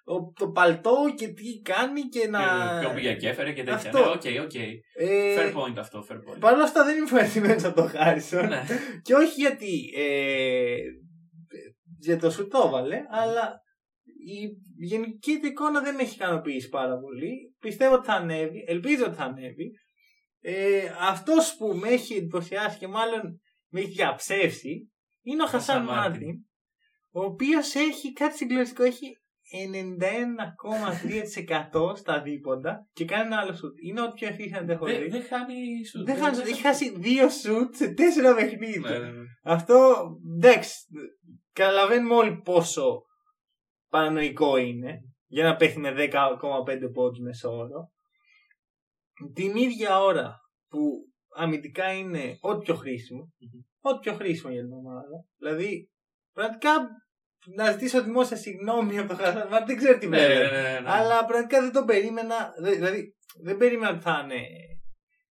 ο- 0.06 0.32
το 0.38 0.48
παλτό 0.48 0.94
και 1.16 1.28
τι 1.28 1.60
κάνει 1.62 2.00
και 2.02 2.28
να. 2.28 2.40
Και 2.80 2.86
όπου 2.86 2.94
πήγε 2.94 3.14
και 3.14 3.28
έφερε 3.28 3.52
και 3.52 3.62
τέτοια. 3.62 3.74
Αυτό. 3.90 3.98
Ναι, 3.98 4.04
OK, 4.40 4.44
OK. 4.44 4.55
Ε, 4.54 5.34
Fair 5.38 5.52
point 5.56 5.78
αυτό, 5.78 6.06
fair 6.10 6.14
point. 6.16 6.38
Παρ' 6.40 6.54
όλα 6.54 6.62
αυτά 6.64 6.84
δεν 6.84 6.96
είμαι 6.96 7.04
ευχαριστημένος 7.10 7.64
από 7.64 7.74
τον 7.80 7.88
Χάρισον. 7.88 8.48
ναι. 8.48 8.62
Και 9.02 9.14
όχι 9.14 9.40
γιατί 9.40 9.90
ε, 9.96 10.76
γιατί 12.05 12.18
το 12.18 12.30
σουτ 12.30 12.48
το 12.48 12.62
έβαλε, 12.66 13.02
αλλά 13.11 13.62
η 14.26 14.57
γενική 14.86 15.38
του 15.40 15.46
εικόνα 15.46 15.80
δεν 15.80 15.94
με 15.94 16.02
έχει 16.02 16.14
ικανοποιήσει 16.14 16.68
πάρα 16.68 16.98
πολύ. 16.98 17.55
Πιστεύω 17.61 17.94
ότι 17.94 18.07
θα 18.07 18.12
ανέβει, 18.12 18.64
ελπίζω 18.66 19.05
ότι 19.05 19.14
θα 19.14 19.24
ανέβει. 19.24 19.70
Ε, 20.40 20.82
αυτός 21.00 21.57
που 21.57 21.66
με 21.66 21.88
έχει 21.88 22.14
εντυπωσιάσει 22.14 22.78
και 22.78 22.86
μάλλον 22.88 23.40
με 23.68 23.80
έχει 23.80 23.90
διαψεύσει 23.90 24.92
είναι 25.22 25.42
ο 25.42 25.46
Χασάν 25.46 25.76
Χασάν 25.76 25.84
Μάρτιν. 25.84 26.26
Μάρτιν, 26.26 26.44
ο 27.11 27.24
οποίος 27.24 27.74
έχει 27.74 28.12
κάτι 28.12 28.36
συγκλονιστικό, 28.36 28.82
έχει 28.82 29.18
91,3% 31.72 31.96
στα 31.96 32.22
δίποντα 32.22 32.88
και 32.92 33.05
κάνει 33.05 33.26
ένα 33.26 33.38
άλλο 33.38 33.55
σουτ. 33.55 33.78
Είναι 33.82 34.00
ό,τι 34.00 34.14
πιο 34.14 34.28
efficient 34.28 34.68
έχω 34.68 34.84
Δεν 34.84 35.02
δει. 35.02 35.09
δεν 35.09 35.22
χάνει 35.22 35.84
σουτ. 35.90 36.05
Δεν 36.05 36.16
χάνει, 36.16 36.38
έχει 36.38 36.61
χάσει 36.61 36.98
δύο 36.98 37.28
σουτ 37.28 37.74
σε 37.74 37.88
τέσσερα 37.88 38.34
παιχνίδια. 38.34 38.90
Ναι, 38.90 38.98
ναι, 38.98 39.11
ναι. 39.11 39.24
Αυτό 39.42 40.07
εντάξει. 40.36 40.74
Καταλαβαίνουμε 41.55 42.14
όλοι 42.14 42.40
πόσο 42.44 43.02
παρανοϊκό 43.88 44.57
είναι 44.57 44.98
για 45.26 45.44
ένα 45.44 45.57
παίκτη 45.57 45.80
με 45.82 45.94
10,5 45.96 46.90
πόντους 46.92 47.18
μέσο 47.20 47.55
όρο. 47.55 47.90
Την 49.34 49.57
ίδια 49.57 50.00
ώρα 50.00 50.36
που 50.68 50.80
αμυντικά 51.36 51.92
είναι 51.92 52.36
ό,τι 52.40 52.62
πιο 52.64 52.74
χρήσιμο, 52.74 53.32
ό,τι 53.80 53.98
πιο 53.98 54.12
χρήσιμο 54.18 54.52
για 54.52 54.62
την 54.62 54.72
ομάδα. 54.72 55.24
Δηλαδή, 55.36 55.90
πραγματικά 56.32 56.70
να 57.55 57.70
ζητήσω 57.72 58.02
δημόσια 58.02 58.36
συγγνώμη 58.36 58.98
από 58.98 59.09
τον 59.09 59.16
Χασάν, 59.16 59.48
μα 59.50 59.64
δεν 59.64 59.76
ξέρω 59.76 59.98
τι 59.98 60.09
Ναι, 60.09 60.16
με 60.18 60.28
ναι, 60.28 60.34
λέει. 60.34 60.50
ναι, 60.50 60.62
ναι, 60.62 60.80
ναι. 60.80 60.90
Αλλά 60.90 61.24
πραγματικά 61.24 61.61
δεν 61.61 61.72
το 61.72 61.84
περίμενα. 61.84 62.52
δε- 62.61 62.74
Δηλαδή, 62.74 63.14
δεν 63.42 63.57
περίμενα 63.57 63.90
ότι 63.92 64.00
θα 64.02 64.20
είναι 64.24 64.46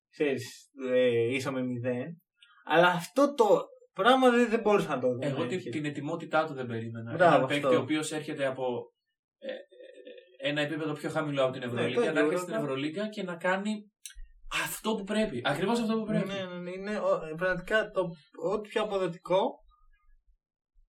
ξέρεις, 0.10 0.70
ε, 0.92 1.34
ίσο 1.34 1.52
με 1.52 1.62
μηδέν. 1.64 2.22
Αλλά 2.66 2.88
αυτό 2.88 3.34
το 3.34 3.62
πράγμα 3.94 4.30
δεν, 4.30 4.50
δεν 4.50 4.60
μπορούσα 4.62 4.88
να 4.96 5.00
το 5.02 5.08
δω. 5.08 5.20
Εγώ 5.28 5.42
Ναι, 5.44 5.48
την, 5.50 5.62
και- 5.62 5.70
την 5.70 5.86
ετοιμότητά 5.86 6.46
του 6.46 6.54
δεν 6.54 6.66
περίμενα. 6.68 7.14
Μπράβο, 7.14 7.36
Ένα 7.36 7.46
παίκτη 7.46 7.66
αυτό. 7.66 7.78
ο 7.78 7.82
οποίος 7.82 8.12
έρχεται 8.12 8.46
από 8.46 8.92
ε, 9.40 9.52
ε, 9.52 10.50
ένα 10.50 10.62
επίπεδο 10.62 10.94
πιο 10.94 11.10
χαμηλό 11.10 11.44
από 11.44 11.52
την 11.52 11.60
Ναι, 11.62 11.66
Ευρωλίγκα, 11.68 12.00
το 12.06 12.12
να 12.14 12.20
έρχεται 12.20 12.36
Europa. 12.36 12.40
στην 12.42 12.54
Ευρωλίγκα 12.54 13.08
και 13.10 13.24
να 13.24 13.36
κάνει 13.36 13.92
αυτό 14.64 14.96
που 14.96 15.04
πρέπει. 15.04 15.42
Ακριβώς 15.44 15.80
αυτό 15.80 15.98
που 15.98 16.06
πρέπει. 16.06 16.28
Ναι, 16.28 16.34
ναι, 16.34 16.58
ναι, 16.60 16.72
είναι 16.72 16.98
ο- 17.00 17.36
πραγματικά 17.38 17.90
το 17.92 18.10
ό,τι 18.52 18.70
πιο 18.70 18.82
αποδοτικό. 18.82 19.62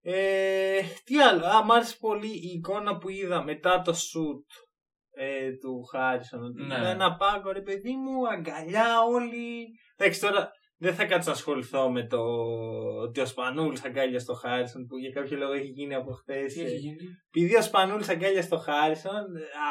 Ε, 0.06 0.80
τι 1.04 1.20
άλλο, 1.20 1.46
α, 1.46 1.64
μ' 1.64 1.72
άρεσε 1.72 1.96
πολύ 2.00 2.26
η 2.32 2.48
εικόνα 2.56 2.96
που 2.98 3.08
είδα 3.08 3.44
μετά 3.44 3.82
το 3.82 3.92
shoot 3.92 4.64
ε, 5.16 5.50
του 5.50 5.82
Χάρισον. 5.92 6.44
Ότι 6.44 6.62
Ναι. 6.62 6.74
είδα 6.74 6.88
ένα 6.88 7.16
πάγκο, 7.16 7.52
ρε 7.52 7.60
παιδί 7.62 7.96
μου, 7.96 8.28
αγκαλιά 8.28 9.00
όλοι. 9.02 9.66
Εντάξει, 9.96 10.20
τώρα 10.20 10.50
δεν 10.84 10.94
θα 10.94 11.04
κάτσω 11.04 11.28
να 11.30 11.36
ασχοληθώ 11.36 11.90
με 11.90 12.06
το 12.06 12.20
ότι 13.04 13.20
ο 13.20 13.26
Σπανούλης 13.26 13.84
αγκάλια 13.84 14.18
στο 14.18 14.34
Χάρισον 14.34 14.86
που 14.86 14.98
για 14.98 15.10
κάποιο 15.10 15.36
λόγο 15.38 15.52
έχει 15.52 15.66
γίνει 15.78 15.94
από 15.94 16.10
χθε. 16.12 16.44
Τι 16.44 16.60
έχει 16.60 16.76
γίνει; 16.76 16.96
Επειδή 17.30 17.56
ο 17.56 17.62
Σπανούλης 17.62 18.08
αγκάλια 18.08 18.42
στο 18.42 18.56
Χάρισον, 18.56 19.24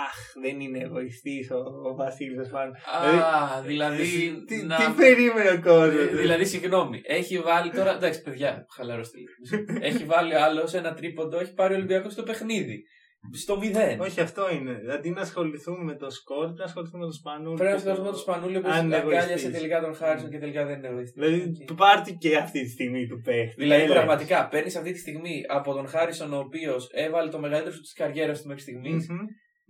αχ, 0.06 0.15
δεν 0.44 0.60
είναι 0.60 0.80
εγωιστής 0.80 1.52
ο, 1.52 1.57
ο 1.90 1.95
Βασίλης 1.95 2.40
ο 2.40 2.44
Σπανούλης. 2.44 2.81
Α, 2.85 3.61
δηλαδή. 3.61 4.44
τι, 4.48 4.56
να- 4.65 4.77
τι 4.77 4.85
περίμενε 5.02 5.49
ο 5.49 5.61
κόσμος. 5.61 6.02
Ε, 6.11 6.15
Δηλαδή, 6.23 6.45
συγγνώμη, 6.45 7.02
έχει 7.03 7.40
βάλει 7.40 7.72
τώρα. 7.72 7.95
Εντάξει, 7.95 8.22
παιδιά, 8.22 8.65
χαλαρώστε 8.76 9.18
λίγο. 9.18 9.34
έχει 9.90 10.03
βάλει 10.03 10.35
άλλο 10.35 10.69
ένα 10.73 10.94
τρίποντο, 10.94 11.40
έχει 11.40 11.53
πάρει 11.53 11.73
ο 11.73 11.77
Ολυμπιακός 11.77 12.11
στο 12.14 12.23
παιχνίδι. 12.23 12.84
Στο 13.32 13.58
μηδέν. 13.58 14.00
Όχι, 14.00 14.22
αυτό 14.22 14.52
είναι. 14.52 14.82
Αντί 14.94 15.10
να 15.10 15.22
ασχοληθούμε 15.22 15.84
με 15.84 15.95
το 15.95 16.10
σκορ, 16.10 16.44
πρέπει 16.45 16.58
να 16.60 16.64
ασχοληθούμε 16.66 16.98
με 17.00 17.04
τον 17.04 17.14
Σπανούλη. 17.14 17.56
Πρέπει 17.58 17.72
να 17.72 17.82
και 17.82 17.90
ασχοληθούμε 17.90 18.10
με 18.10 18.16
το- 18.18 18.24
τον 18.24 18.34
Σπανούλη 18.34 18.60
που 18.62 18.70
Αν 18.72 18.86
είναι 18.86 18.95
αγκάλιασε 18.95 19.28
εγωιστής. 19.28 19.52
τελικά 19.52 19.82
τον 19.82 19.95
Χάρισον 19.95 20.30
και 20.30 20.38
τελικά 20.38 20.66
δεν 20.66 20.78
είναι 20.78 20.88
εγωιστής. 20.88 21.19
Δηλαδή, 21.20 21.41
Οκ. 21.62 21.66
του 21.68 21.76
πάρτε 21.76 22.11
και 22.24 22.38
αυτή 22.38 22.62
τη 22.64 22.70
στιγμή 22.70 23.08
του 23.08 23.22
παίχτη. 23.26 23.56
Δηλαδή, 23.58 23.82
Έλα. 23.84 23.94
πραγματικά 23.94 24.48
παίρνεις 24.48 24.76
αυτή 24.76 24.91
τη 24.91 25.00
στιγμή 25.00 25.41
από 25.48 25.74
τον 25.74 25.88
Χάρισον, 25.88 26.34
ο 26.34 26.38
οποίος 26.38 26.90
έβαλε 26.94 27.30
το 27.30 27.40
μεγαλύτερο 27.40 27.76
σου 27.76 27.82
της 27.82 27.94
καριέρας 27.94 28.41
του 28.41 28.48
μέχρι 28.48 28.62
στιγμής, 28.62 29.10
Μμμ. 29.10 29.18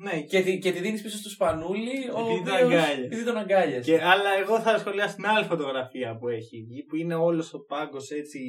Ναι, 0.04 0.22
και, 0.22 0.42
τη, 0.42 0.58
και 0.60 0.72
τη 0.72 0.80
δίνεις 0.80 1.02
πίσω 1.02 1.18
στο 1.18 1.30
Σπανούλη, 1.30 1.98
ο 2.16 2.20
Επειδή 2.20 2.44
τον 2.50 2.54
οποίος- 2.54 2.58
αγκάλιασε. 2.62 3.02
επειδή 3.02 3.24
τον 3.24 3.38
αγκάλιασε. 3.38 3.92
και, 3.92 4.02
αλλά 4.04 4.30
εγώ 4.42 4.60
θα 4.60 4.78
σχολιάσω 4.78 5.16
την 5.16 5.26
άλλη 5.28 5.46
φωτογραφία 5.46 6.18
που 6.18 6.28
έχει 6.28 6.66
βγει, 6.68 6.84
που 6.84 6.96
είναι 6.96 7.16
όλος 7.16 7.54
ο 7.54 7.60
πάγκος 7.60 8.10
έτσι. 8.10 8.40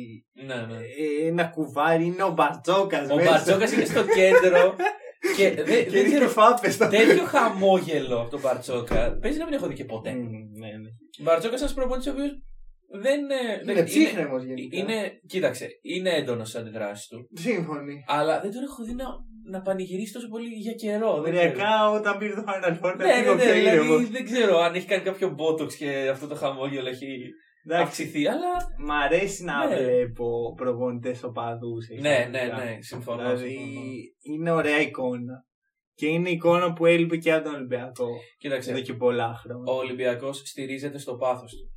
Ναι, 0.47 0.55
ναι. 0.55 0.77
ε, 0.77 1.27
ένα 1.27 1.45
κουβάρι, 1.45 2.05
είναι 2.05 2.23
ο 2.23 2.31
Μπαρτζόκας. 2.33 3.11
Ο 3.11 3.15
Μπαρτσόκα 3.17 3.73
είναι 3.73 3.85
στο 3.85 4.03
κέντρο 4.19 4.75
και 5.37 5.51
δεν, 5.51 5.65
Και 5.65 5.91
δεν 5.91 6.03
ρίχνει 6.03 6.09
ξέρω. 6.15 6.29
φάπε 6.29 6.71
στο 6.71 6.89
Τέτοιο 6.89 7.25
χαμόγελο 7.25 8.21
από 8.21 8.31
τον 8.31 8.41
Μπαρτσόκα. 8.41 9.19
Παίζει 9.21 9.39
να 9.39 9.45
μην 9.45 9.55
έχω 9.55 9.67
δει 9.67 9.75
και 9.75 9.85
ποτέ. 9.85 10.11
Μμ, 10.13 10.21
Ναι, 10.61 10.67
ναι. 10.83 10.89
Ο 11.21 11.23
Μπαρτσόκα 11.23 11.49
είναι 11.55 11.59
ένας 11.65 11.75
προπονητής 11.75 12.09
ο 12.09 12.11
οποίος 12.13 12.31
δεν. 13.03 13.21
ε, 13.31 13.61
δεν- 13.65 13.77
Είναι 13.77 13.85
ψύχρεμος 13.85 14.45
γενικά. 14.45 14.77
είναι, 14.79 15.21
κοίταξε, 15.27 15.69
είναι 15.83 16.11
έντονος 16.11 16.49
στι 16.49 16.59
αντιδράσεις 16.59 17.07
του. 17.07 17.29
Σύμφωνοι. 17.41 18.05
Αλλά 18.07 18.41
δεν 18.41 18.51
τον 18.53 18.63
έχω 18.63 18.85
δει 18.85 18.95
να 18.95 19.05
να 19.51 19.61
πανηγυρίσει 19.61 20.13
τόσο 20.13 20.29
πολύ 20.29 20.49
για 20.49 20.73
καιρό. 20.73 21.21
δεν 21.23 21.33
ξέρω. 21.33 21.49
Οριακά 21.51 21.91
όταν 21.91 22.19
πήρε 22.19 22.35
το 22.35 22.45
Final 22.49 22.73
Four 22.81 22.95
Ναι, 22.97 23.05
ναι, 23.05 23.21
ήταν 23.23 23.37
ναι, 23.37 23.43
πιο 23.43 23.53
δηλαδή 23.53 23.77
ήρεμος. 23.77 24.09
δεν 24.11 24.25
ξέρω 24.25 24.59
αν 24.59 24.75
έχει 24.75 24.87
κάνει 24.87 25.03
κάποιο 25.03 25.35
botox 25.39 25.73
και 25.75 26.09
αυτό 26.13 26.27
το 26.27 26.35
χαμόγελο 26.35 26.89
έχει 26.89 27.07
Εντάξει, 27.67 27.85
αυξηθεί, 27.87 28.27
αλλά. 28.29 28.53
Μ' 28.79 28.91
αρέσει 28.91 29.45
να 29.45 29.67
Ναι. 29.69 29.77
βλέπω 29.77 30.55
προπονητές 30.57 31.23
οπαδούς. 31.23 31.87
Ναι, 32.01 32.29
ναι, 32.31 32.43
ναι, 32.57 32.77
συμφωνώ. 32.81 33.23
Δηλαδή 33.23 33.51
συμφωνώ. 33.51 33.91
είναι 34.23 34.51
ωραία 34.51 34.81
εικόνα. 34.81 35.45
Και 35.95 36.07
είναι 36.07 36.31
εικόνα 36.31 36.73
που 36.73 36.87
έλειπε 36.87 37.17
και 37.17 37.33
από 37.33 37.45
τον 37.45 37.55
Ολυμπιακό 37.55 38.07
Κοίταξε, 38.39 38.71
εδώ 38.71 38.81
και 38.81 38.93
πολλά 38.95 39.35
χρόνια. 39.43 39.73
ο 39.73 39.77
Ολυμπιακός 39.77 40.37
στηρίζεται 40.45 40.99
στο 40.99 41.15
πάθος 41.17 41.53
του. 41.53 41.69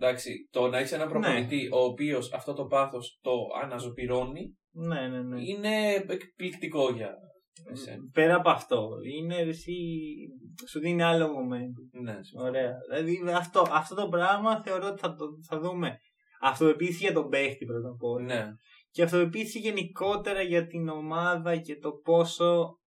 Εντάξει, 0.00 0.48
το 0.50 0.68
να 0.68 0.78
έχεις 0.78 0.92
έναν 0.92 1.08
προπονητή 1.08 1.68
ο 1.72 1.78
οποίος 1.84 2.32
αυτό 2.32 2.52
το 2.52 2.64
πάθος 2.64 3.18
το 3.22 3.32
αναζωπυρώνει 3.62 4.58
Ναι, 4.74 5.08
ναι, 5.08 5.22
ναι. 5.22 5.42
είναι 5.42 5.94
εκπληκτικό 6.08 6.90
για 6.90 7.14
εσένα. 7.70 8.02
Πέρα 8.12 8.34
από 8.34 8.50
αυτό, 8.50 8.88
είναι 9.18 9.36
εσύ, 9.36 9.72
σου 10.68 10.80
δίνει 10.80 11.02
άλλο 11.02 11.26
momentum. 11.26 12.00
Ναι, 12.02 12.22
συμφωνώ. 12.22 12.48
Ωραία. 12.48 12.72
Δηλαδή 12.88 13.32
αυτό, 13.36 13.64
αυτό 13.70 13.94
το 13.94 14.08
πράγμα 14.08 14.62
θεωρώ 14.62 14.86
ότι 14.86 15.00
θα, 15.00 15.14
το, 15.14 15.26
θα 15.48 15.60
δούμε. 15.60 15.98
Αυτοεπίθεση 16.40 16.98
για 16.98 17.12
τον 17.12 17.28
παίχτη 17.28 17.64
πρώτα 17.64 17.88
απ' 17.88 18.02
όλα. 18.02 18.24
Ναι, 18.24 18.46
Και 18.90 19.02
αυτοεπίθεση 19.02 19.58
γενικότερα 19.58 20.42
για 20.42 20.66
την 20.66 20.88
ομάδα 20.88 21.56
και 21.56 21.78
το 21.78 21.92
πόσο 21.92 22.78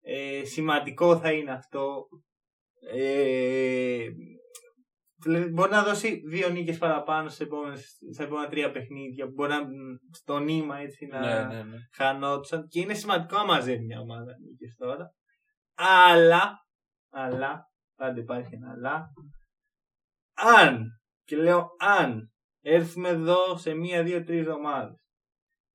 ε, 0.00 0.44
σημαντικό 0.44 1.18
θα 1.18 1.32
είναι 1.32 1.52
αυτό. 1.52 2.06
Ε, 2.92 4.06
δηλαδή 5.24 5.50
μπορεί 5.50 5.70
να 5.70 5.82
δώσει 5.82 6.22
δύο 6.26 6.48
νίκες 6.48 6.78
παραπάνω 6.78 7.28
στις 7.28 7.46
επόμενες, 7.46 7.98
στα 8.12 8.22
επόμενα 8.22 8.48
τρία 8.48 8.70
παιχνίδια. 8.70 9.26
που 9.26 9.32
Μπορεί 9.32 9.50
να 9.50 9.60
στο 10.12 10.38
νήμα 10.38 10.78
έτσι 10.78 11.06
να 11.06 11.20
ναι, 11.20 11.54
ναι, 11.54 11.62
ναι. 11.62 11.76
χανόντουσαν. 11.92 12.66
Και 12.68 12.80
είναι 12.80 12.94
σημαντικό 12.94 13.36
να 13.36 13.44
μαζεύει 13.44 13.84
μια 13.84 14.00
ομάδα 14.00 14.32
νίκες 14.40 14.74
τώρα. 14.76 15.14
Αλλά, 15.74 16.52
αλλά, 17.10 17.70
πάντα 17.96 18.20
υπάρχει 18.20 18.54
ένα 18.54 18.70
αλλά. 18.70 19.12
Αν, 20.56 20.86
και 21.24 21.36
λέω 21.36 21.68
αν, 21.78 22.32
έρθουμε 22.60 23.08
εδώ 23.08 23.56
σε 23.56 23.74
μία, 23.74 24.02
δύο, 24.02 24.24
τρεις 24.24 24.40
εβδομάδε. 24.40 24.94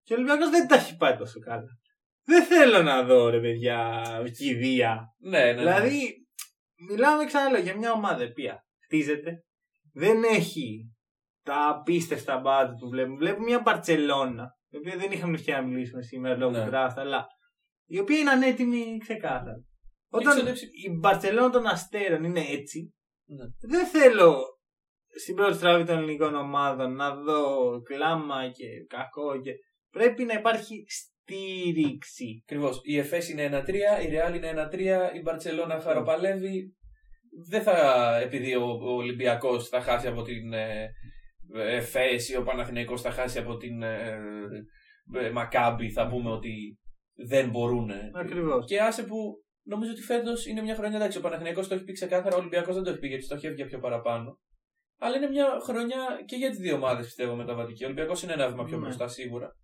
Και 0.02 0.14
ο 0.14 0.18
Ολυμπιακός 0.18 0.50
δεν 0.50 0.68
τα 0.68 0.76
έχει 0.76 0.96
πάει 0.96 1.18
τόσο 1.18 1.40
καλά. 1.40 1.78
Δεν 2.24 2.44
θέλω 2.44 2.82
να 2.82 3.04
δω 3.04 3.30
ρε 3.30 3.40
παιδιά 3.40 4.04
κηδεία. 4.38 5.16
Ναι, 5.18 5.40
ναι, 5.40 5.52
ναι. 5.52 5.58
Δηλαδή, 5.58 6.28
μιλάμε 6.90 7.26
ξαναλέω 7.26 7.62
για 7.62 7.78
μια 7.78 7.92
ομάδα 7.92 8.24
η 8.24 8.28
οποία 8.28 8.64
χτίζεται, 8.90 9.44
δεν 9.94 10.24
έχει 10.24 10.94
τα 11.44 11.68
απίστευτα 11.70 12.38
μπάτ 12.40 12.70
που 12.80 12.90
βλέπουμε. 12.90 13.18
Βλέπουμε 13.18 13.46
μια 13.46 13.62
Μπαρσελόνα, 13.62 14.48
η 14.70 14.78
οποία 14.78 14.98
δεν 14.98 15.12
είχαμε 15.12 15.34
ευκαιρία 15.36 15.62
να 15.62 15.68
μιλήσουμε 15.68 16.02
σήμερα 16.02 16.36
λόγω 16.38 16.52
Ναι. 16.52 16.64
του 16.64 16.70
draft, 16.74 16.94
αλλά 16.96 17.26
η 17.86 18.00
οποία 18.00 18.18
είναι 18.18 18.30
ανέτοιμη 18.30 18.98
ξεκάθαρα. 18.98 19.64
Όταν 20.12 20.34
ξοδέψει- 20.36 20.74
η 20.86 20.90
Μπαρσελόνα 21.00 21.50
των 21.50 21.66
Αστέρων 21.68 22.24
είναι 22.24 22.46
έτσι, 22.50 22.94
Ναι. 23.26 23.46
δεν 23.60 23.86
θέλω 23.86 24.44
στην 25.22 25.36
πρώτη 25.36 25.56
στραβή 25.56 25.86
των 25.86 25.98
ελληνικών 25.98 26.36
ομάδων 26.36 26.96
να 26.96 27.16
δω 27.16 27.82
κλάμα 27.82 28.50
και 28.50 28.66
κακό 28.88 29.42
και 29.42 29.52
πρέπει 29.92 30.24
να 30.24 30.34
υπάρχει 30.34 30.86
στήριξη. 30.88 32.44
Ακριβώς. 32.46 32.80
Η 32.84 32.98
ΕΦΕΣ 32.98 33.30
είναι 33.30 33.44
1-3, 33.44 34.02
η 34.06 34.10
Ρεάλ 34.10 34.36
είναι 34.36 34.48
1-3, 34.50 35.12
η 35.16 35.22
Μπαρσελόνα 35.22 35.80
χαροπαλεύει. 35.80 36.74
Δεν 37.50 37.62
θα, 37.62 38.18
επειδή 38.24 38.56
ο, 38.56 38.66
ο 38.66 38.92
Ολυμπιακός 38.92 39.68
θα 39.68 39.82
χάσει 39.82 40.08
από 40.08 40.22
την 40.22 40.54
ε, 40.54 40.92
ΕΦΕΣ 41.54 42.30
ή 42.30 42.38
ο 42.38 42.44
Παναθηναϊκός 42.44 43.02
θα 43.02 43.12
χάσει 43.12 43.40
από 43.40 43.58
την 43.58 43.82
ε, 43.84 44.18
ε, 45.14 45.30
Μακάμπη, 45.32 45.92
θα 45.92 46.08
πούμε 46.08 46.30
ότι 46.30 46.80
δεν 47.28 47.50
μπορούν. 47.50 47.92
Ακριβώς. 48.14 48.66
Και 48.66 48.82
άσε 48.82 49.04
που 49.04 49.44
νομίζω 49.64 49.92
ότι 49.92 50.02
φέτος 50.02 50.46
είναι 50.46 50.62
μια 50.62 50.76
χρονιά 50.76 50.98
εντάξει. 50.98 51.18
Ο 51.18 51.22
Παναθηναϊκός 51.22 51.68
το 51.68 51.74
έχει 51.76 51.84
πει 51.84 51.94
ξεκάθαρα, 51.94 52.36
ο 52.36 52.40
Ολυμπιακός 52.40 52.76
δεν 52.76 52.84
το 52.84 52.90
έχει 52.90 53.00
πει 53.00 53.08
γιατί 53.08 53.24
στοχεύει 53.24 53.56
για 53.56 53.66
πιο 53.66 53.80
παραπάνω. 53.80 54.40
Αλλά 55.02 55.16
είναι 55.16 55.30
μια 55.30 55.60
χρονιά 55.64 56.24
και 56.26 56.36
για 56.36 56.50
τις 56.50 56.60
δύο 56.60 56.76
ομάδες 56.76 57.06
πιστεύω 57.06 57.36
μεταβατική. 57.36 57.84
Ο 57.84 57.86
Ολυμπιακός 57.88 58.24
είναι 58.24 58.34
ένα 58.34 58.50
βήμα 58.50 58.64
πιο 58.64 58.78
Ναι. 58.78 58.84
μπροστά 58.84 59.08
σίγουρα. 59.08 59.56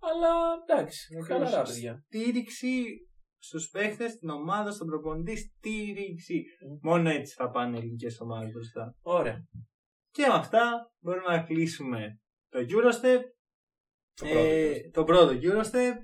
Αλλά 0.00 0.32
εντάξει, 0.68 1.16
Ακριβώς. 1.20 1.48
χαλαρά 1.48 1.62
παιδιά. 1.68 2.02
Στήριξη 2.06 2.84
στους 3.46 3.68
παίχτες, 3.68 4.12
στην 4.12 4.28
ομάδα, 4.28 4.70
στον 4.70 4.86
προπονητή. 4.86 5.36
Στήριξη. 5.36 6.44
Mm. 6.44 6.78
Μόνο 6.82 7.08
έτσι 7.10 7.34
θα 7.34 7.50
πάνε 7.50 7.76
οι 7.76 7.78
ελληνικές 7.80 8.20
ομάδες 8.20 8.50
μπροστά. 8.52 8.94
Ωραία. 9.02 9.38
Και 10.10 10.26
με 10.26 10.34
αυτά 10.34 10.90
μπορούμε 10.98 11.36
να 11.36 11.42
κλείσουμε 11.42 12.20
το 12.48 12.58
Eurostep. 12.58 13.20
Το 14.14 14.26
πρώτο 14.26 14.38
ε, 14.38 14.90
το 14.92 15.04
πρώτο 15.04 15.32
Eurostep. 15.42 15.94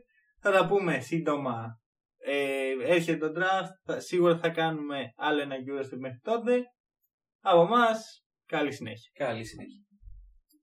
Θα 0.40 0.50
τα 0.52 0.66
πούμε 0.66 1.00
σύντομα. 1.00 1.80
Ε, 2.24 2.72
έρχεται 2.84 3.28
το 3.28 3.40
draft. 3.40 3.70
Θα- 3.84 4.00
σίγουρα 4.00 4.38
θα 4.38 4.48
κάνουμε 4.48 5.12
άλλο 5.16 5.40
ένα 5.40 5.54
Eurostep 5.56 5.98
μέχρι 5.98 6.18
τότε. 6.22 6.62
Από 7.40 7.60
εμάς, 7.62 8.24
καλή 8.46 8.72
συνέχεια. 8.72 9.10
Καλή 9.14 9.44
συνέχεια. 9.44 9.84